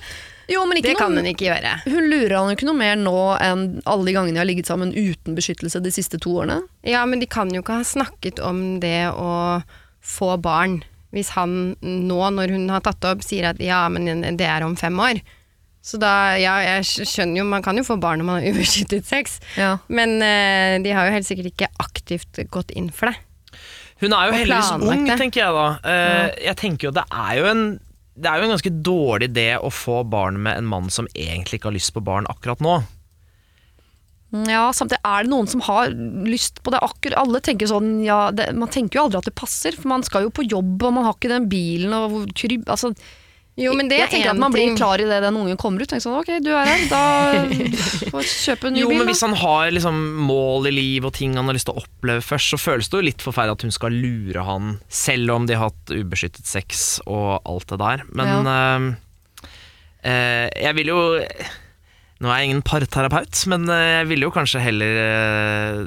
Jo, 0.50 0.64
men 0.66 0.80
ikke 0.80 0.90
Det 0.90 0.98
kan 0.98 1.12
noe, 1.14 1.22
hun 1.22 1.30
ikke 1.30 1.46
gjøre. 1.46 1.74
Hun 1.86 2.09
lurer 2.11 2.34
han 2.36 2.50
jo 2.50 2.57
ikke 2.57 2.68
noe 2.68 2.80
mer 2.80 2.96
nå 2.98 3.18
enn 3.40 3.66
alle 3.88 4.09
de 4.09 4.14
gangene 4.16 4.34
de 4.36 4.42
har 4.42 4.48
ligget 4.48 4.68
sammen 4.68 4.90
uten 4.96 5.36
beskyttelse 5.38 5.80
de 5.84 5.92
siste 5.94 6.18
to 6.20 6.34
årene. 6.42 6.62
Ja, 6.88 7.05
men 7.09 7.22
de 7.22 7.28
kan 7.30 7.53
jo 7.55 7.62
ikke 7.62 7.78
ha 7.80 7.86
snakket 7.86 8.42
om 8.42 8.80
det 8.82 9.12
å 9.14 9.62
få 10.03 10.34
barn 10.42 10.80
hvis 11.12 11.34
han 11.36 11.74
nå, 11.84 12.18
når 12.32 12.55
hun 12.57 12.70
har 12.72 12.82
tatt 12.84 13.03
det 13.05 13.11
opp, 13.12 13.24
sier 13.24 13.50
at 13.50 13.61
ja, 13.62 13.84
men 13.92 14.24
det 14.40 14.48
er 14.48 14.64
om 14.64 14.74
fem 14.80 14.96
år. 14.96 15.20
Så 15.83 15.99
da, 15.99 16.12
ja, 16.39 16.55
jeg 16.62 17.07
skjønner 17.11 17.41
jo, 17.43 17.45
man 17.51 17.62
kan 17.66 17.76
jo 17.76 17.83
få 17.87 17.97
barn 18.01 18.22
når 18.22 18.28
man 18.28 18.39
har 18.41 18.49
ubeskyttet 18.55 19.07
sex, 19.09 19.41
Ja. 19.59 19.76
men 19.91 20.16
uh, 20.22 20.78
de 20.85 20.93
har 20.95 21.09
jo 21.09 21.16
helt 21.16 21.26
sikkert 21.26 21.51
ikke 21.51 21.70
aktivt 21.83 22.39
gått 22.55 22.70
inn 22.78 22.91
for 22.95 23.11
det. 23.11 23.18
Hun 24.03 24.14
er 24.14 24.30
jo 24.30 24.37
heldigvis 24.41 24.70
ung, 24.78 25.05
det. 25.07 25.16
tenker 25.20 25.45
jeg 25.45 25.55
da. 25.55 25.66
Eh, 25.87 26.28
Jeg 26.49 26.57
tenker 26.59 26.89
jo 26.89 26.95
det 26.97 27.05
er 27.14 27.37
jo 27.39 27.45
en 27.53 27.61
det 28.12 28.28
er 28.28 28.41
jo 28.43 28.45
en 28.45 28.51
ganske 28.53 28.72
dårlig 28.85 29.28
idé 29.30 29.45
å 29.57 29.70
få 29.72 30.03
barn 30.05 30.37
med 30.45 30.59
en 30.59 30.66
mann 30.68 30.91
som 30.93 31.07
egentlig 31.16 31.57
ikke 31.61 31.70
har 31.70 31.76
lyst 31.78 31.95
på 31.95 32.03
barn 32.05 32.26
akkurat 32.28 32.61
nå. 32.61 32.74
Ja, 34.49 34.66
samtidig 34.72 35.01
er 35.05 35.24
det 35.26 35.30
noen 35.33 35.49
som 35.49 35.62
har 35.66 35.91
lyst 36.28 36.62
på 36.64 36.72
det 36.72 36.80
akkurat 36.80 37.18
Alle 37.20 37.41
tenker 37.45 37.68
sånn, 37.68 37.99
ja, 38.05 38.30
det, 38.33 38.47
man 38.57 38.70
tenker 38.72 38.99
jo 38.99 39.03
aldri 39.07 39.20
at 39.20 39.28
det 39.28 39.35
passer, 39.37 39.76
for 39.76 39.91
man 39.93 40.05
skal 40.07 40.24
jo 40.26 40.30
på 40.33 40.45
jobb, 40.49 40.76
og 40.89 40.95
man 40.97 41.05
har 41.09 41.16
ikke 41.18 41.33
den 41.33 41.49
bilen 41.53 41.93
og 41.97 42.14
kryb, 42.14 42.33
krybb... 42.41 42.68
Altså, 42.72 42.93
Jo, 43.61 43.74
men 43.76 43.84
det 43.90 43.98
jeg 43.98 44.07
er 44.07 44.12
tenker 44.14 44.30
en 44.30 44.38
at 44.38 44.40
man 44.40 44.55
blir 44.55 44.70
klar 44.78 45.03
i 45.03 45.05
det 45.05 45.18
den 45.20 45.36
ungen 45.36 45.59
kommer 45.61 45.82
ut. 45.84 45.88
Tenker 45.90 46.07
sånn, 46.07 46.14
ok, 46.22 46.30
du 46.40 46.48
er 46.57 46.64
her, 46.70 46.84
da 46.88 47.00
får 48.14 48.24
kjøpe 48.30 48.70
en 48.70 48.72
ny 48.78 48.80
Jo, 48.80 48.88
bil. 48.88 49.03
men. 49.03 49.11
Hvis 49.11 49.20
han 49.26 49.34
har 49.42 49.72
liksom 49.76 49.98
mål 50.24 50.70
i 50.70 50.72
liv 50.72 51.05
og 51.05 51.12
ting 51.18 51.34
han 51.36 51.50
har 51.50 51.59
lyst 51.59 51.68
til 51.68 51.76
å 51.76 51.82
oppleve 51.84 52.24
først, 52.24 52.55
så 52.55 52.61
føles 52.62 52.88
det 52.88 52.96
jo 52.96 53.05
litt 53.11 53.24
forferdelig 53.26 53.59
at 53.59 53.66
hun 53.68 53.74
skal 53.76 53.92
lure 53.92 54.44
han, 54.48 54.70
selv 54.88 55.34
om 55.36 55.44
de 55.50 55.59
har 55.61 55.68
hatt 55.68 55.92
ubeskyttet 55.92 56.48
sex 56.48 56.86
og 57.05 57.42
alt 57.44 57.68
det 57.74 57.80
der. 57.84 58.07
Men 58.16 58.48
eh, 58.55 58.86
eh, 60.09 60.46
jeg 60.64 60.78
vil 60.80 60.94
jo 60.94 61.03
Nå 62.22 62.30
er 62.30 62.38
jeg 62.38 62.53
ingen 62.53 62.62
parterapeut, 62.62 63.34
men 63.50 63.64
eh, 63.74 63.88
jeg 63.98 64.09
ville 64.12 64.28
jo 64.28 64.32
kanskje 64.32 64.61
heller 64.62 64.98
eh, 65.03 65.78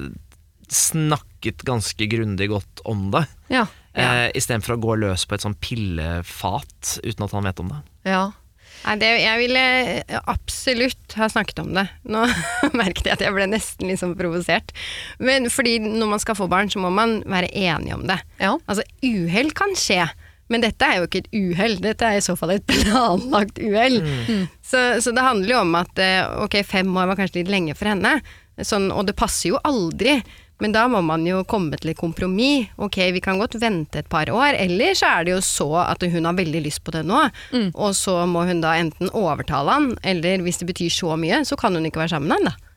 snakket 0.75 1.63
ganske 1.65 2.07
grundig 2.11 2.49
godt 2.51 2.81
om 2.91 3.07
det. 3.13 3.21
Ja, 3.53 3.65
Eh, 3.95 4.29
Istedenfor 4.35 4.75
å 4.75 4.81
gå 4.83 4.95
løs 4.99 5.23
på 5.25 5.37
et 5.37 5.43
sånn 5.45 5.55
pillefat 5.63 6.97
uten 7.03 7.23
at 7.27 7.31
han 7.35 7.47
vet 7.47 7.61
om 7.63 7.69
det. 7.75 7.83
ja. 8.11 8.25
Nei, 8.85 8.99
det, 9.01 9.07
jeg 9.17 9.39
ville 9.39 9.61
absolutt 10.29 11.15
ha 11.17 11.25
snakket 11.31 11.57
om 11.63 11.71
det. 11.73 11.87
Nå 12.11 12.25
merket 12.77 13.07
jeg 13.07 13.15
at 13.15 13.23
jeg 13.23 13.33
ble 13.33 13.47
nesten 13.49 13.89
litt 13.89 14.01
sånn 14.01 14.13
provosert. 14.19 14.73
Men 15.17 15.47
fordi 15.49 15.79
når 15.81 16.11
man 16.11 16.21
skal 16.21 16.37
få 16.37 16.45
barn, 16.51 16.69
så 16.69 16.81
må 16.83 16.91
man 16.93 17.15
være 17.25 17.49
enig 17.49 17.95
om 17.95 18.03
det. 18.09 18.19
ja. 18.43 18.51
Altså, 18.69 18.85
uhell 19.01 19.49
kan 19.57 19.73
skje. 19.79 20.03
Men 20.53 20.61
dette 20.61 20.85
er 20.85 20.99
jo 20.99 21.07
ikke 21.07 21.23
et 21.23 21.31
uhell, 21.33 21.79
dette 21.81 22.05
er 22.05 22.19
i 22.19 22.25
så 22.25 22.35
fall 22.37 22.53
et 22.59 22.67
planlagt 22.69 23.57
uhell. 23.63 23.97
Så, 24.61 24.83
så 25.01 25.15
det 25.17 25.25
handler 25.25 25.55
jo 25.55 25.61
om 25.63 25.79
at 25.81 26.03
eh, 26.05 26.21
ok, 26.45 26.59
fem 26.67 26.91
år 26.93 27.09
var 27.09 27.17
kanskje 27.23 27.41
litt 27.41 27.49
lenge 27.55 27.73
for 27.79 27.89
henne, 27.89 28.19
sånn, 28.61 28.91
og 28.93 29.07
det 29.09 29.17
passer 29.17 29.55
jo 29.55 29.63
aldri. 29.65 30.19
Men 30.63 30.71
da 30.71 30.85
må 30.87 31.01
man 31.03 31.25
jo 31.27 31.41
komme 31.43 31.75
til 31.75 31.91
et 31.91 31.97
kompromiss. 31.99 32.69
Ok, 32.79 32.95
vi 33.11 33.19
kan 33.23 33.35
godt 33.41 33.57
vente 33.59 33.99
et 33.99 34.07
par 34.09 34.29
år, 34.31 34.55
eller 34.55 34.93
så 34.95 35.09
er 35.19 35.25
det 35.27 35.33
jo 35.35 35.41
så 35.43 35.67
at 35.83 36.05
hun 36.07 36.23
har 36.29 36.37
veldig 36.37 36.61
lyst 36.63 36.79
på 36.87 36.93
det 36.95 37.01
nå, 37.05 37.25
og 37.75 37.91
så 37.97 38.21
må 38.29 38.45
hun 38.47 38.61
da 38.63 38.77
enten 38.79 39.11
overtale 39.11 39.73
han, 39.75 39.89
eller 40.03 40.39
hvis 40.45 40.61
det 40.61 40.69
betyr 40.71 40.93
så 40.95 41.17
mye, 41.19 41.41
så 41.43 41.57
kan 41.59 41.75
hun 41.75 41.83
ikke 41.89 41.99
være 42.05 42.13
sammen 42.15 42.31
med 42.31 42.39
han, 42.39 42.53
da. 42.53 42.71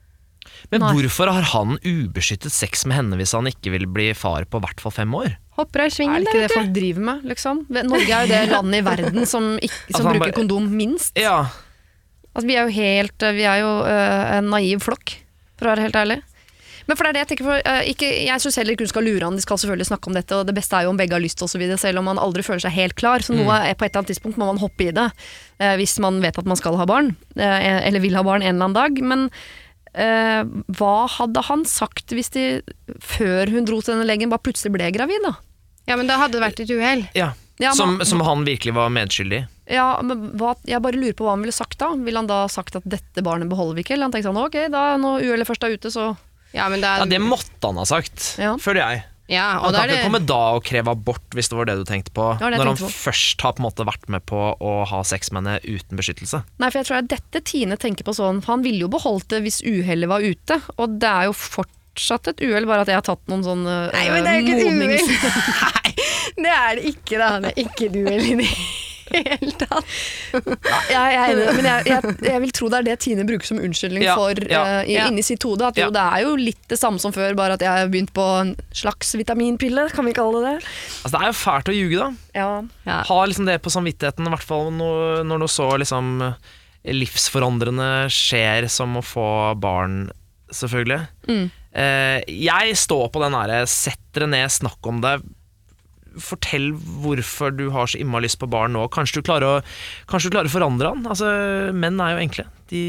Men 0.72 0.80
Nei. 0.82 0.90
hvorfor 0.96 1.30
har 1.30 1.44
han 1.52 1.76
ubeskyttet 1.86 2.50
sex 2.50 2.82
med 2.88 2.96
henne 2.96 3.16
hvis 3.20 3.34
han 3.36 3.46
ikke 3.46 3.70
vil 3.76 3.84
bli 3.94 4.08
far 4.16 4.42
på 4.48 4.58
hvert 4.64 4.80
fall 4.82 4.94
fem 4.96 5.14
år? 5.14 5.36
Hopper 5.58 5.84
av 5.84 5.90
Er 5.90 5.94
svingen, 5.94 6.24
det 6.24 6.32
ikke 6.32 6.42
det 6.48 6.54
folk 6.56 6.72
driver 6.74 7.04
med, 7.08 7.22
liksom? 7.30 7.60
Norge 7.68 8.08
er 8.16 8.24
jo 8.26 8.32
det 8.32 8.40
landet 8.50 8.80
i 8.80 8.84
verden 8.86 9.26
som, 9.28 9.48
ikke, 9.62 9.78
som 9.92 10.00
Altså, 10.00 10.08
bruker 10.08 10.24
bare- 10.24 10.36
kondom 10.40 10.66
minst. 10.74 11.14
Ja, 11.20 11.38
Altså, 12.34 12.46
vi 12.46 12.54
er 12.54 12.68
jo 12.68 12.74
helt 12.76 13.24
Vi 13.34 13.42
er 13.50 13.60
jo 13.64 13.70
uh, 13.82 14.36
en 14.38 14.50
naiv 14.52 14.82
flokk, 14.84 15.14
for 15.58 15.66
å 15.66 15.72
være 15.72 15.86
helt 15.88 15.96
ærlig. 15.98 16.18
Men 16.88 16.96
for 16.96 17.04
det 17.04 17.10
er 17.10 17.16
det 17.18 17.22
jeg 17.22 17.30
tenker 17.32 17.46
for, 17.48 17.62
uh, 17.68 17.82
ikke, 17.90 18.08
Jeg 18.24 18.42
syns 18.42 18.56
heller 18.60 18.74
ikke 18.74 18.86
hun 18.86 18.92
skal 18.94 19.04
lure 19.04 19.26
han, 19.26 19.36
de 19.36 19.44
skal 19.44 19.60
selvfølgelig 19.60 19.90
snakke 19.90 20.10
om 20.10 20.16
dette, 20.16 20.36
og 20.38 20.48
det 20.48 20.56
beste 20.56 20.78
er 20.78 20.86
jo 20.86 20.92
om 20.94 21.00
begge 21.00 21.16
har 21.16 21.22
lyst 21.22 21.42
osv., 21.44 21.64
selv 21.76 22.00
om 22.00 22.08
man 22.08 22.20
aldri 22.22 22.44
føler 22.46 22.64
seg 22.64 22.76
helt 22.78 22.96
klar. 22.98 23.24
Så 23.24 23.36
noe 23.36 23.60
er 23.60 23.76
på 23.76 23.84
et 23.84 23.92
eller 23.92 24.02
annet 24.02 24.12
tidspunkt 24.14 24.40
må 24.40 24.48
man 24.48 24.60
hoppe 24.62 24.88
i 24.88 24.94
det, 24.96 25.08
uh, 25.60 25.74
hvis 25.80 25.98
man 26.04 26.22
vet 26.24 26.40
at 26.40 26.48
man 26.48 26.60
skal 26.60 26.78
ha 26.80 26.86
barn, 26.88 27.12
øh, 27.36 27.58
eller 27.86 28.02
vil 28.02 28.16
ha 28.16 28.22
barn 28.24 28.42
en 28.42 28.54
eller 28.54 28.70
annen 28.70 28.78
dag. 28.78 29.02
Men 29.04 29.28
hva 30.78 30.94
hadde 31.10 31.42
han 31.48 31.64
sagt 31.66 32.12
hvis 32.14 32.28
de, 32.30 32.42
før 33.02 33.50
hun 33.50 33.64
dro 33.66 33.80
til 33.80 33.96
denne 33.96 34.06
legen, 34.06 34.30
bare 34.30 34.44
plutselig 34.44 34.70
ble 34.76 34.90
gravid, 34.94 35.24
da? 35.24 35.32
Ja, 35.88 35.96
men 35.98 36.06
da 36.06 36.20
hadde 36.20 36.36
det 36.36 36.44
vært 36.44 36.60
et 36.62 36.70
uhell. 36.70 37.06
ja. 37.18 37.32
Ja, 37.58 37.72
som, 37.74 37.96
som 38.06 38.20
han 38.22 38.44
virkelig 38.46 38.74
var 38.76 38.92
medskyldig 38.94 39.40
i. 39.40 39.46
Ja, 39.74 39.98
men 40.02 40.28
hva, 40.38 40.54
Jeg 40.68 40.78
bare 40.84 40.96
lurer 40.96 41.16
på 41.18 41.26
hva 41.26 41.34
han 41.34 41.42
ville 41.42 41.54
sagt 41.54 41.80
da. 41.80 41.90
Ville 41.98 42.20
han 42.20 42.28
da 42.30 42.44
sagt 42.46 42.78
at 42.78 42.86
dette 42.86 43.24
barnet 43.26 43.50
beholder 43.50 43.74
vi 43.74 43.82
ikke? 43.82 43.96
Eller 43.96 44.06
han 44.06 44.14
tenkte 44.14 44.30
sånn 44.30 44.38
ok, 44.38 44.58
da 44.70 44.84
når 45.00 45.26
uhellet 45.26 45.48
først 45.48 45.66
er 45.66 45.74
ute, 45.74 45.90
så 45.90 46.12
Ja, 46.54 46.68
men 46.72 46.80
da, 46.80 46.98
Ja, 46.98 47.04
Det 47.04 47.20
måtte 47.20 47.62
han 47.68 47.76
ha 47.76 47.84
sagt, 47.84 48.36
Ja. 48.38 48.54
føler 48.56 48.80
jeg. 48.80 49.02
ja, 49.28 49.58
Han 49.60 49.72
kan 49.74 49.82
er 49.82 49.88
ikke 49.88 49.96
det 49.96 50.04
komme 50.06 50.20
da 50.26 50.38
og 50.56 50.64
kreve 50.64 50.88
abort 50.94 51.28
hvis 51.36 51.48
det 51.50 51.56
var 51.58 51.66
det 51.68 51.76
du 51.76 51.84
tenkte 51.84 52.10
på, 52.16 52.38
Det 52.38 52.50
det 52.52 52.58
når 52.58 52.70
han 52.72 52.76
på. 52.80 52.88
først 52.88 53.40
har 53.42 53.52
på 53.52 53.60
en 53.60 53.66
måte 53.70 53.84
vært 53.84 54.08
med 54.08 54.24
på 54.24 54.40
å 54.58 54.86
ha 54.88 55.02
sex 55.02 55.30
med 55.30 55.44
henne 55.44 55.60
uten 55.64 55.98
beskyttelse. 56.00 56.42
Nei, 56.58 56.70
for 56.70 56.78
jeg 56.80 56.86
tror 56.88 57.02
det 57.02 57.12
er 57.12 57.16
dette 57.20 57.44
Tine 57.44 57.76
tenker 57.76 58.04
på 58.08 58.14
sånn, 58.16 58.40
for 58.42 58.52
han 58.56 58.62
ville 58.64 58.80
jo 58.80 58.88
beholdt 58.88 59.28
det 59.28 59.42
hvis 59.44 59.60
uhellet 59.62 60.08
var 60.08 60.20
ute, 60.24 60.62
og 60.78 60.98
det 60.98 61.08
er 61.08 61.24
jo 61.28 61.32
fortsatt 61.36 62.28
et 62.32 62.40
uhell, 62.40 62.64
bare 62.64 62.80
at 62.80 62.86
jeg 62.88 62.96
har 62.96 63.02
tatt 63.02 63.26
noen 63.28 63.44
sånne 63.44 63.92
Nei, 63.92 64.08
men 64.08 64.24
det 64.24 64.32
er 64.32 64.40
jo 64.40 64.46
ikke 64.46 64.56
et 64.56 64.72
modnings- 64.72 65.08
uhell. 65.12 65.72
Nei, 66.38 66.44
det 66.44 66.52
er 66.56 66.74
det 66.76 66.84
ikke, 66.94 67.18
da. 67.18 67.30
Det 67.40 67.52
er 67.52 67.64
ikke 67.64 67.84
et 67.90 67.96
uhell 68.00 68.28
i 68.32 68.34
det 68.40 68.50
hele 69.16 69.52
tatt. 69.60 69.94
Jeg, 70.32 70.88
jeg 70.92 71.16
er 71.18 71.32
enig, 71.32 71.46
men 71.58 71.68
jeg, 71.68 71.86
jeg, 71.90 72.14
jeg 72.28 72.42
vil 72.44 72.52
tro 72.58 72.68
det 72.72 72.78
er 72.80 72.86
det 72.90 72.96
Tine 73.04 73.24
bruker 73.28 73.48
som 73.48 73.60
unnskyldning 73.62 74.04
Ja, 74.06 74.16
for 74.18 74.40
ja. 74.50 74.62
uh, 74.82 74.92
inni 75.08 75.24
sitt 75.26 75.44
hode. 75.48 75.68
At 75.72 75.78
jo, 75.80 75.88
Ja. 75.88 75.94
det 75.94 76.04
er 76.04 76.24
jo 76.26 76.34
litt 76.40 76.60
det 76.70 76.78
samme 76.80 77.00
som 77.02 77.14
før, 77.14 77.34
bare 77.38 77.56
at 77.58 77.64
jeg 77.64 77.70
har 77.72 77.90
begynt 77.92 78.12
på 78.16 78.26
en 78.42 78.54
slags 78.76 79.14
vitaminpille, 79.18 79.88
kan 79.94 80.06
vi 80.08 80.14
kalle 80.16 80.42
det 80.44 80.54
det? 80.58 80.70
Altså 81.02 81.14
Det 81.16 81.20
er 81.22 81.32
jo 81.32 81.38
fælt 81.40 81.72
å 81.72 81.76
ljuge, 81.76 81.98
da. 81.98 82.08
Ja. 82.38 82.48
Ja. 82.88 83.00
Ha 83.08 83.18
liksom 83.26 83.48
det 83.48 83.58
på 83.64 83.72
samvittigheten, 83.72 84.26
i 84.28 84.32
hvert 84.34 84.46
fall 84.46 84.70
når, 84.74 85.22
når 85.28 85.44
noe 85.44 85.52
så 85.52 85.70
liksom 85.80 86.16
livsforandrende 86.88 88.08
skjer 88.12 88.68
som 88.72 88.96
å 88.98 89.02
få 89.04 89.28
barn, 89.60 90.06
selvfølgelig. 90.54 91.00
Mm. 91.28 91.46
Uh, 91.78 92.18
jeg 92.32 92.76
står 92.80 93.10
på 93.12 93.20
den 93.22 93.34
derre 93.36 93.62
sett 93.70 94.00
dere 94.16 94.30
ned, 94.30 94.48
snakk 94.52 94.88
om 94.88 95.02
det. 95.04 95.18
Fortell 96.22 96.72
hvorfor 97.02 97.54
du 97.56 97.68
har 97.74 97.86
så 97.90 97.98
innmari 98.00 98.26
lyst 98.26 98.38
på 98.40 98.48
barn 98.50 98.74
nå. 98.76 98.86
Kanskje 98.94 99.20
du 99.20 99.26
klarer 99.26 99.58
å, 99.58 99.62
du 99.62 100.30
klarer 100.30 100.50
å 100.50 100.52
forandre 100.52 100.92
han. 100.94 101.06
Altså, 101.06 101.26
menn 101.74 102.00
er 102.00 102.14
jo 102.14 102.22
enkle. 102.26 102.46
De 102.70 102.84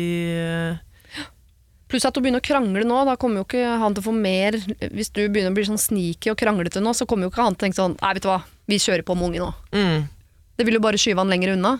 Pluss 1.90 2.06
at 2.06 2.14
du 2.14 2.22
begynner 2.22 2.42
å 2.42 2.46
krangle 2.46 2.86
nå, 2.86 3.00
da 3.08 3.16
kommer 3.18 3.42
jo 3.42 3.48
ikke 3.48 3.64
han 3.82 3.96
til 3.96 4.04
å 4.04 4.08
få 4.12 4.14
mer 4.14 4.54
Hvis 4.94 5.10
du 5.10 5.24
begynner 5.26 5.50
å 5.50 5.56
bli 5.58 5.66
sånn 5.66 5.82
sneaky 5.82 6.30
og 6.30 6.38
kranglete 6.38 6.84
nå, 6.86 6.94
så 6.94 7.08
kommer 7.10 7.26
jo 7.26 7.32
ikke 7.34 7.48
han 7.48 7.56
til 7.58 7.64
å 7.64 7.66
tenke 7.66 7.80
sånn 7.80 7.96
Nei, 7.98 8.12
vet 8.14 8.28
du 8.28 8.30
hva, 8.30 8.44
vi 8.70 8.78
kjører 8.78 9.06
på 9.08 9.16
med 9.18 9.32
unge 9.32 9.42
nå. 9.42 9.50
mm, 9.74 10.04
Det 10.60 10.68
vil 10.68 10.78
jo 10.78 10.84
bare 10.86 11.00
skyve 11.02 11.24
han 11.24 11.34
lenger 11.34 11.56
unna. 11.56 11.80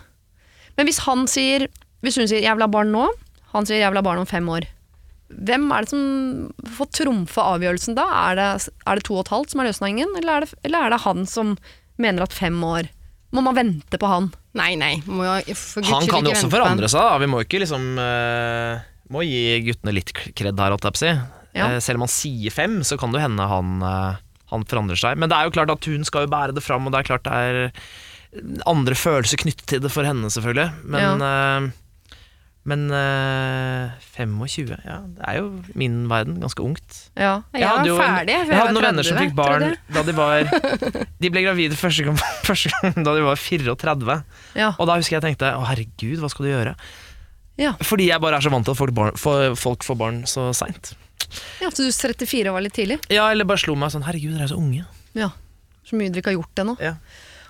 Men 0.80 0.90
hvis 0.90 1.04
han 1.06 1.28
sier 1.30 1.68
Hvis 2.02 2.18
hun 2.18 2.26
sier 2.32 2.42
'jeg 2.42 2.56
vil 2.56 2.66
ha 2.66 2.72
barn 2.72 2.90
nå', 2.96 3.10
han 3.54 3.66
sier 3.70 3.84
'jeg 3.84 3.92
vil 3.92 4.02
ha 4.02 4.08
barn 4.10 4.24
om 4.24 4.26
fem 4.26 4.50
år', 4.50 4.66
hvem 5.30 5.68
er 5.72 5.86
det 5.86 5.92
som 5.92 6.70
får 6.78 6.90
trumfe 6.98 7.44
avgjørelsen 7.56 7.98
da? 7.98 8.06
Er 8.30 8.40
det, 8.40 8.48
er 8.86 9.00
det 9.00 9.06
to 9.08 9.18
og 9.18 9.26
et 9.26 9.34
halvt 9.34 9.54
som 9.54 9.62
er 9.62 9.70
løsningen, 9.70 10.16
eller 10.20 10.32
er, 10.34 10.46
det, 10.46 10.62
eller 10.68 10.86
er 10.88 10.96
det 10.96 11.04
han 11.06 11.28
som 11.30 11.54
mener 12.02 12.26
at 12.26 12.36
fem 12.36 12.58
år 12.64 12.90
Må 13.36 13.44
man 13.46 13.58
vente 13.58 14.00
på 14.02 14.10
han? 14.10 14.32
Nei, 14.58 14.72
nei. 14.80 14.96
Må 15.06 15.28
jeg, 15.28 15.54
for 15.60 15.86
Han 15.86 16.08
kan 16.10 16.26
jo 16.26 16.34
også 16.34 16.50
forandre 16.50 16.90
seg. 16.90 17.04
Da. 17.06 17.20
Vi 17.22 17.28
må 17.30 17.44
ikke 17.44 17.60
liksom 17.62 17.92
uh, 18.02 18.82
Må 19.14 19.22
gi 19.28 19.60
guttene 19.68 19.94
litt 19.94 20.10
kred 20.16 20.58
her, 20.58 20.74
holdt 20.74 20.88
jeg 20.88 20.96
på 20.96 21.02
å 21.02 21.04
si. 21.04 21.14
Ja. 21.60 21.68
Uh, 21.70 21.78
selv 21.84 22.00
om 22.00 22.08
han 22.08 22.14
sier 22.14 22.56
fem, 22.56 22.80
så 22.88 22.98
kan 22.98 23.14
det 23.14 23.22
hende 23.22 23.46
han, 23.52 23.84
uh, 23.86 24.18
han 24.50 24.66
forandrer 24.66 24.98
seg. 24.98 25.20
Men 25.22 25.30
det 25.30 25.38
er 25.38 25.46
jo 25.46 25.54
klart 25.60 25.76
at 25.76 25.90
hun 25.92 26.08
skal 26.08 26.26
jo 26.26 26.34
bære 26.34 26.58
det 26.58 26.66
fram, 26.66 26.90
og 26.90 26.96
det 26.96 27.04
er 27.04 27.12
klart 27.12 27.30
det 27.30 27.38
er 27.38 27.62
andre 28.70 28.98
følelser 28.98 29.42
knyttet 29.42 29.66
til 29.70 29.82
det 29.84 29.92
for 29.94 30.08
henne, 30.08 30.30
selvfølgelig. 30.32 30.70
Men, 30.94 31.24
eh, 31.26 31.72
Men 32.70 32.84
eh, 32.94 33.94
25, 34.14 34.76
ja, 34.86 34.98
det 35.16 35.24
er 35.32 35.38
jo 35.40 35.48
min 35.80 35.96
verden. 36.12 36.36
Ganske 36.44 36.62
ungt. 36.62 36.98
Ja. 37.18 37.40
Jeg 37.56 37.64
var 37.66 37.80
hadde 37.80 37.90
jo 37.90 37.98
ferdig 37.98 38.36
Jeg, 38.36 38.48
jeg 38.52 38.60
hadde 38.60 38.76
noen 38.76 38.86
venner 38.90 39.08
som 39.08 39.18
fikk 39.20 39.34
barn 39.38 39.66
da 39.96 40.04
de 40.06 40.14
var 40.18 40.50
De 41.24 41.32
ble 41.34 41.44
gravide 41.48 41.78
første 41.80 42.06
gang, 42.06 42.20
første 42.50 42.72
gang 42.76 43.00
da 43.08 43.16
de 43.18 43.24
var 43.26 43.40
34. 43.42 44.18
Ja. 44.60 44.72
Og 44.78 44.90
da 44.92 44.98
husker 45.00 45.18
jeg 45.18 45.26
tenkte 45.32 45.50
å 45.58 45.64
herregud, 45.70 46.20
hva 46.22 46.30
skal 46.32 46.46
du 46.46 46.52
gjøre? 46.54 46.76
Ja. 47.60 47.74
Fordi 47.84 48.06
jeg 48.12 48.22
bare 48.24 48.38
er 48.40 48.46
så 48.46 48.52
vant 48.54 48.64
til 48.70 48.76
at 48.76 48.80
folk, 48.80 48.94
barn, 48.96 49.18
får- 49.20 49.58
folk 49.60 49.84
får 49.88 49.98
barn 50.00 50.22
så 50.30 50.50
seint. 50.56 50.94
ja, 51.60 51.68
så 51.74 51.84
du 51.84 51.90
34 51.92 52.54
var 52.56 52.64
litt 52.64 52.78
tidlig? 52.78 53.00
Ja, 53.12 53.26
eller 53.34 53.48
bare 53.50 53.60
slo 53.60 53.76
meg 53.76 53.92
sånn 53.92 54.06
herregud, 54.08 54.32
dere 54.38 54.46
er 54.48 54.54
så 54.54 54.60
unge. 54.62 54.86
Ja. 55.18 55.32
Så 55.90 55.98
mye 56.00 56.08
dere 56.14 56.22
ikke 56.24 56.32
har 56.32 56.38
gjort 56.40 56.62
ennå. 56.64 56.78
Ja. 56.84 56.94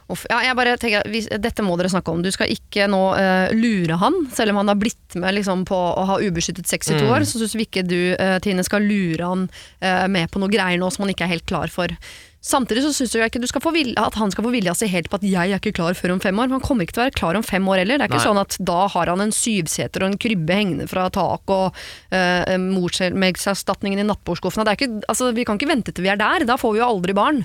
Uff. 0.09 0.23
Ja, 0.31 0.39
jeg 0.41 0.55
bare 0.57 0.71
tenker, 0.81 1.05
vi, 1.13 1.21
dette 1.37 1.61
må 1.61 1.75
dere 1.77 1.91
snakke 1.93 2.09
om. 2.09 2.23
Du 2.25 2.31
skal 2.33 2.49
ikke 2.49 2.87
nå 2.89 3.01
uh, 3.13 3.51
lure 3.53 3.97
han, 4.01 4.15
selv 4.33 4.55
om 4.55 4.61
han 4.63 4.71
har 4.73 4.79
blitt 4.81 5.17
med 5.21 5.35
liksom, 5.37 5.67
på 5.69 5.77
å 5.77 6.05
ha 6.09 6.15
ubeskyttet 6.21 6.65
sex 6.69 6.89
i 6.89 6.97
to 6.97 7.05
Mm. 7.05 7.11
år. 7.13 7.25
Så 7.29 7.37
syns 7.43 7.53
vi 7.55 7.67
ikke 7.67 7.85
du, 7.85 8.15
uh, 8.17 8.39
Tine, 8.41 8.65
skal 8.65 8.81
lure 8.89 9.21
han 9.29 9.45
uh, 9.83 10.07
med 10.09 10.31
på 10.33 10.41
noe 10.41 10.49
greier 10.49 10.81
nå 10.81 10.89
som 10.91 11.05
han 11.05 11.13
ikke 11.13 11.27
er 11.29 11.35
helt 11.37 11.45
klar 11.49 11.69
for. 11.69 11.93
Samtidig 12.41 12.85
så 12.85 12.93
syns 12.95 13.11
jeg 13.13 13.27
ikke 13.27 13.41
du 13.43 13.49
skal 13.51 13.59
få 13.61 13.73
vilja, 13.75 13.99
at 14.07 14.15
han 14.15 14.31
skal 14.31 14.45
få 14.45 14.51
vilja 14.53 14.71
si 14.73 14.87
helt 14.87 15.09
på 15.11 15.17
at 15.19 15.25
jeg 15.27 15.51
er 15.51 15.59
ikke 15.59 15.73
klar 15.75 15.93
før 15.93 16.13
om 16.15 16.21
fem 16.23 16.37
år. 16.39 16.47
Han 16.55 16.61
kommer 16.63 16.87
ikke 16.87 16.95
til 16.95 17.03
å 17.03 17.07
være 17.09 17.17
klar 17.19 17.35
om 17.35 17.43
fem 17.43 17.65
år 17.67 17.81
heller. 17.81 17.99
Det 17.99 18.05
er 18.05 18.11
ikke 18.13 18.21
Nei. 18.21 18.29
sånn 18.29 18.39
at 18.39 18.55
da 18.63 18.77
har 18.93 19.11
han 19.11 19.23
en 19.25 19.33
syvseter 19.35 20.05
og 20.05 20.13
en 20.13 20.17
krybbe 20.23 20.55
hengende 20.55 20.87
fra 20.87 21.09
tak 21.11 21.51
og 21.51 21.75
uh, 22.15 22.55
morselmerkserstatningen 22.63 23.99
i 23.99 24.07
nattbordskuffen. 24.07 24.63
Altså, 24.65 25.33
vi 25.35 25.45
kan 25.47 25.59
ikke 25.59 25.69
vente 25.73 25.91
til 25.93 26.05
vi 26.07 26.13
er 26.13 26.19
der. 26.19 26.47
Da 26.47 26.55
får 26.59 26.77
vi 26.77 26.81
jo 26.81 26.87
aldri 26.87 27.15
barn. 27.17 27.43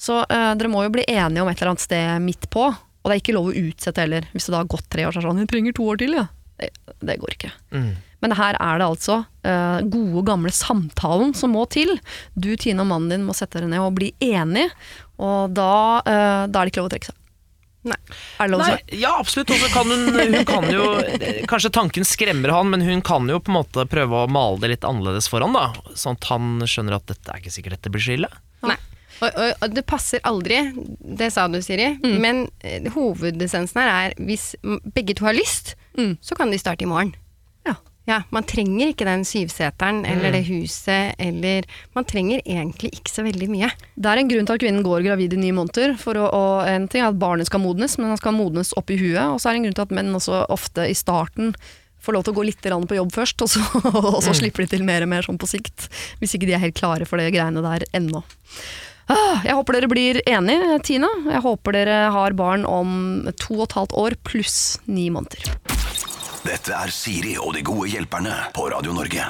Så 0.00 0.22
eh, 0.24 0.50
dere 0.58 0.72
må 0.72 0.84
jo 0.84 0.92
bli 0.94 1.04
enige 1.08 1.44
om 1.44 1.50
et 1.50 1.60
eller 1.60 1.74
annet 1.74 1.84
sted 1.84 2.24
midt 2.24 2.48
på. 2.52 2.66
Og 3.04 3.10
det 3.10 3.18
er 3.18 3.20
ikke 3.22 3.36
lov 3.36 3.50
å 3.50 3.58
utsette 3.66 4.00
heller. 4.00 4.26
Hvis 4.32 4.48
det 4.48 4.54
da 4.54 4.62
har 4.62 4.72
gått 4.72 4.88
tre 4.92 5.04
år, 5.04 5.12
så 5.12 5.20
er 5.20 5.24
det 5.24 5.30
sånn 5.30 5.42
'Jeg 5.44 5.52
trenger 5.52 5.76
to 5.76 5.88
år 5.92 6.00
til', 6.00 6.16
ja. 6.16 6.26
Det, 6.58 6.70
det 7.02 7.18
går 7.20 7.34
ikke. 7.34 7.50
Mm. 7.74 7.94
Men 8.24 8.32
her 8.38 8.56
er 8.56 8.78
det 8.80 8.86
altså 8.86 9.18
eh, 9.44 9.80
gode, 9.84 10.22
gamle 10.24 10.52
samtalen 10.54 11.34
som 11.36 11.52
må 11.52 11.66
til. 11.68 11.98
Du, 12.32 12.54
Tine 12.56 12.80
og 12.80 12.88
mannen 12.88 13.10
din 13.12 13.26
må 13.26 13.34
sette 13.36 13.58
dere 13.58 13.68
ned 13.68 13.82
og 13.84 13.98
bli 13.98 14.14
enige, 14.24 14.70
og 15.20 15.52
da, 15.52 16.00
eh, 16.00 16.46
da 16.48 16.62
er 16.62 16.64
det 16.64 16.72
ikke 16.72 16.80
lov 16.80 16.88
å 16.88 16.94
trekke 16.94 17.10
seg. 17.10 17.18
Nei. 17.84 17.98
Er 18.40 18.48
det 18.48 18.54
lov 18.54 18.62
å 18.62 18.64
Nei, 18.64 18.78
si? 18.80 19.00
ja, 19.02 19.10
absolutt. 19.20 19.52
Og 19.52 19.60
så 19.60 19.68
kan 19.74 19.90
hun, 19.92 20.06
hun 20.16 20.46
kan 20.48 20.64
jo 20.72 20.86
Kanskje 21.50 21.68
tanken 21.76 22.06
skremmer 22.08 22.54
han, 22.54 22.70
men 22.72 22.80
hun 22.80 23.04
kan 23.04 23.28
jo 23.28 23.42
på 23.44 23.52
en 23.52 23.58
måte 23.58 23.84
prøve 23.92 24.24
å 24.24 24.30
male 24.30 24.56
det 24.62 24.70
litt 24.72 24.88
annerledes 24.88 25.28
for 25.28 25.44
han, 25.44 25.52
da. 25.52 25.66
Sånn 25.92 26.16
at 26.16 26.30
han 26.30 26.64
skjønner 26.64 26.96
at 26.96 27.10
dette 27.12 27.28
er 27.28 27.44
ikke 27.44 27.52
sikkert 27.52 27.76
dette 27.76 27.92
blir 27.92 28.06
så 28.06 28.16
ille. 28.16 28.32
Og, 29.22 29.28
og, 29.30 29.50
og 29.62 29.74
det 29.76 29.84
passer 29.86 30.22
aldri, 30.26 30.58
det 31.00 31.30
sa 31.32 31.46
du 31.48 31.60
Siri, 31.62 31.92
Mm. 32.02 32.16
men 32.20 32.40
eh, 32.64 32.88
hovedessensen 32.94 33.80
her 33.80 33.90
er 34.10 34.14
hvis 34.18 34.54
begge 34.94 35.14
to 35.14 35.24
har 35.28 35.34
lyst, 35.38 35.74
Mm. 35.94 36.16
så 36.20 36.34
kan 36.34 36.50
de 36.50 36.58
starte 36.58 36.82
i 36.82 36.86
morgen. 36.90 37.12
Ja. 37.66 37.76
Ja, 38.06 38.22
Man 38.34 38.42
trenger 38.44 38.90
ikke 38.90 39.06
den 39.06 39.22
syvseteren 39.24 40.02
eller 40.04 40.32
det 40.34 40.42
huset, 40.48 41.14
eller 41.22 41.62
Man 41.94 42.04
trenger 42.04 42.42
egentlig 42.44 42.90
ikke 42.98 43.12
så 43.12 43.22
veldig 43.24 43.48
mye. 43.48 43.70
Det 43.96 44.10
er 44.10 44.18
en 44.18 44.28
grunn 44.28 44.44
til 44.46 44.54
at 44.58 44.60
kvinnen 44.60 44.82
går 44.84 45.04
gravid 45.06 45.32
i 45.32 45.36
ni 45.36 45.52
måneder. 45.52 45.94
For 45.96 46.14
å, 46.18 46.26
og 46.34 46.66
en 46.68 46.88
ting 46.88 47.00
er 47.00 47.08
at 47.14 47.18
barnet 47.22 47.46
skal 47.46 47.60
modnes, 47.62 47.96
men 47.96 48.08
han 48.10 48.18
skal 48.20 48.34
modnes 48.36 48.74
opp 48.76 48.90
i 48.90 48.98
huet. 48.98 49.22
Og 49.30 49.38
så 49.40 49.48
er 49.48 49.52
det 49.54 49.62
en 49.62 49.64
grunn 49.70 49.78
til 49.78 49.86
at 49.86 49.94
menn 49.96 50.12
også 50.18 50.42
ofte 50.50 50.84
i 50.90 50.94
starten 50.98 51.54
får 52.04 52.12
lov 52.12 52.24
til 52.26 52.34
å 52.34 52.36
gå 52.36 52.44
litt 52.44 52.60
på 52.60 52.98
jobb 52.98 53.12
først, 53.14 53.40
og 53.40 53.48
så, 53.48 53.62
og 54.16 54.20
så 54.22 54.34
slipper 54.36 54.66
de 54.66 54.74
til 54.76 54.84
mer 54.84 55.00
og 55.06 55.08
mer 55.08 55.22
sånn 55.24 55.38
på 55.40 55.48
sikt. 55.48 55.88
Hvis 56.20 56.34
ikke 56.36 56.46
de 56.50 56.52
er 56.58 56.60
helt 56.66 56.76
klare 56.76 57.06
for 57.08 57.16
det 57.16 57.30
greiene 57.32 57.62
der 57.64 57.86
ennå. 57.96 58.20
Ah, 59.08 59.42
Jeg 59.44 59.52
håper 59.58 59.76
dere 59.76 59.88
blir 59.90 60.20
enige, 60.24 60.78
Tina. 60.86 61.10
Jeg 61.28 61.42
håper 61.44 61.76
dere 61.76 61.96
har 62.14 62.32
barn 62.38 62.64
om 62.64 63.28
to 63.36 63.58
og 63.60 63.66
et 63.68 63.76
halvt 63.76 63.96
år 64.00 64.16
pluss 64.24 64.78
ni 64.86 65.10
måneder. 65.12 65.52
Dette 66.44 66.72
er 66.76 66.92
Siri 66.92 67.36
og 67.40 67.54
de 67.56 67.62
gode 67.64 67.88
hjelperne 67.92 68.32
på 68.56 68.68
Radio 68.72 68.92
Norge. 68.96 69.28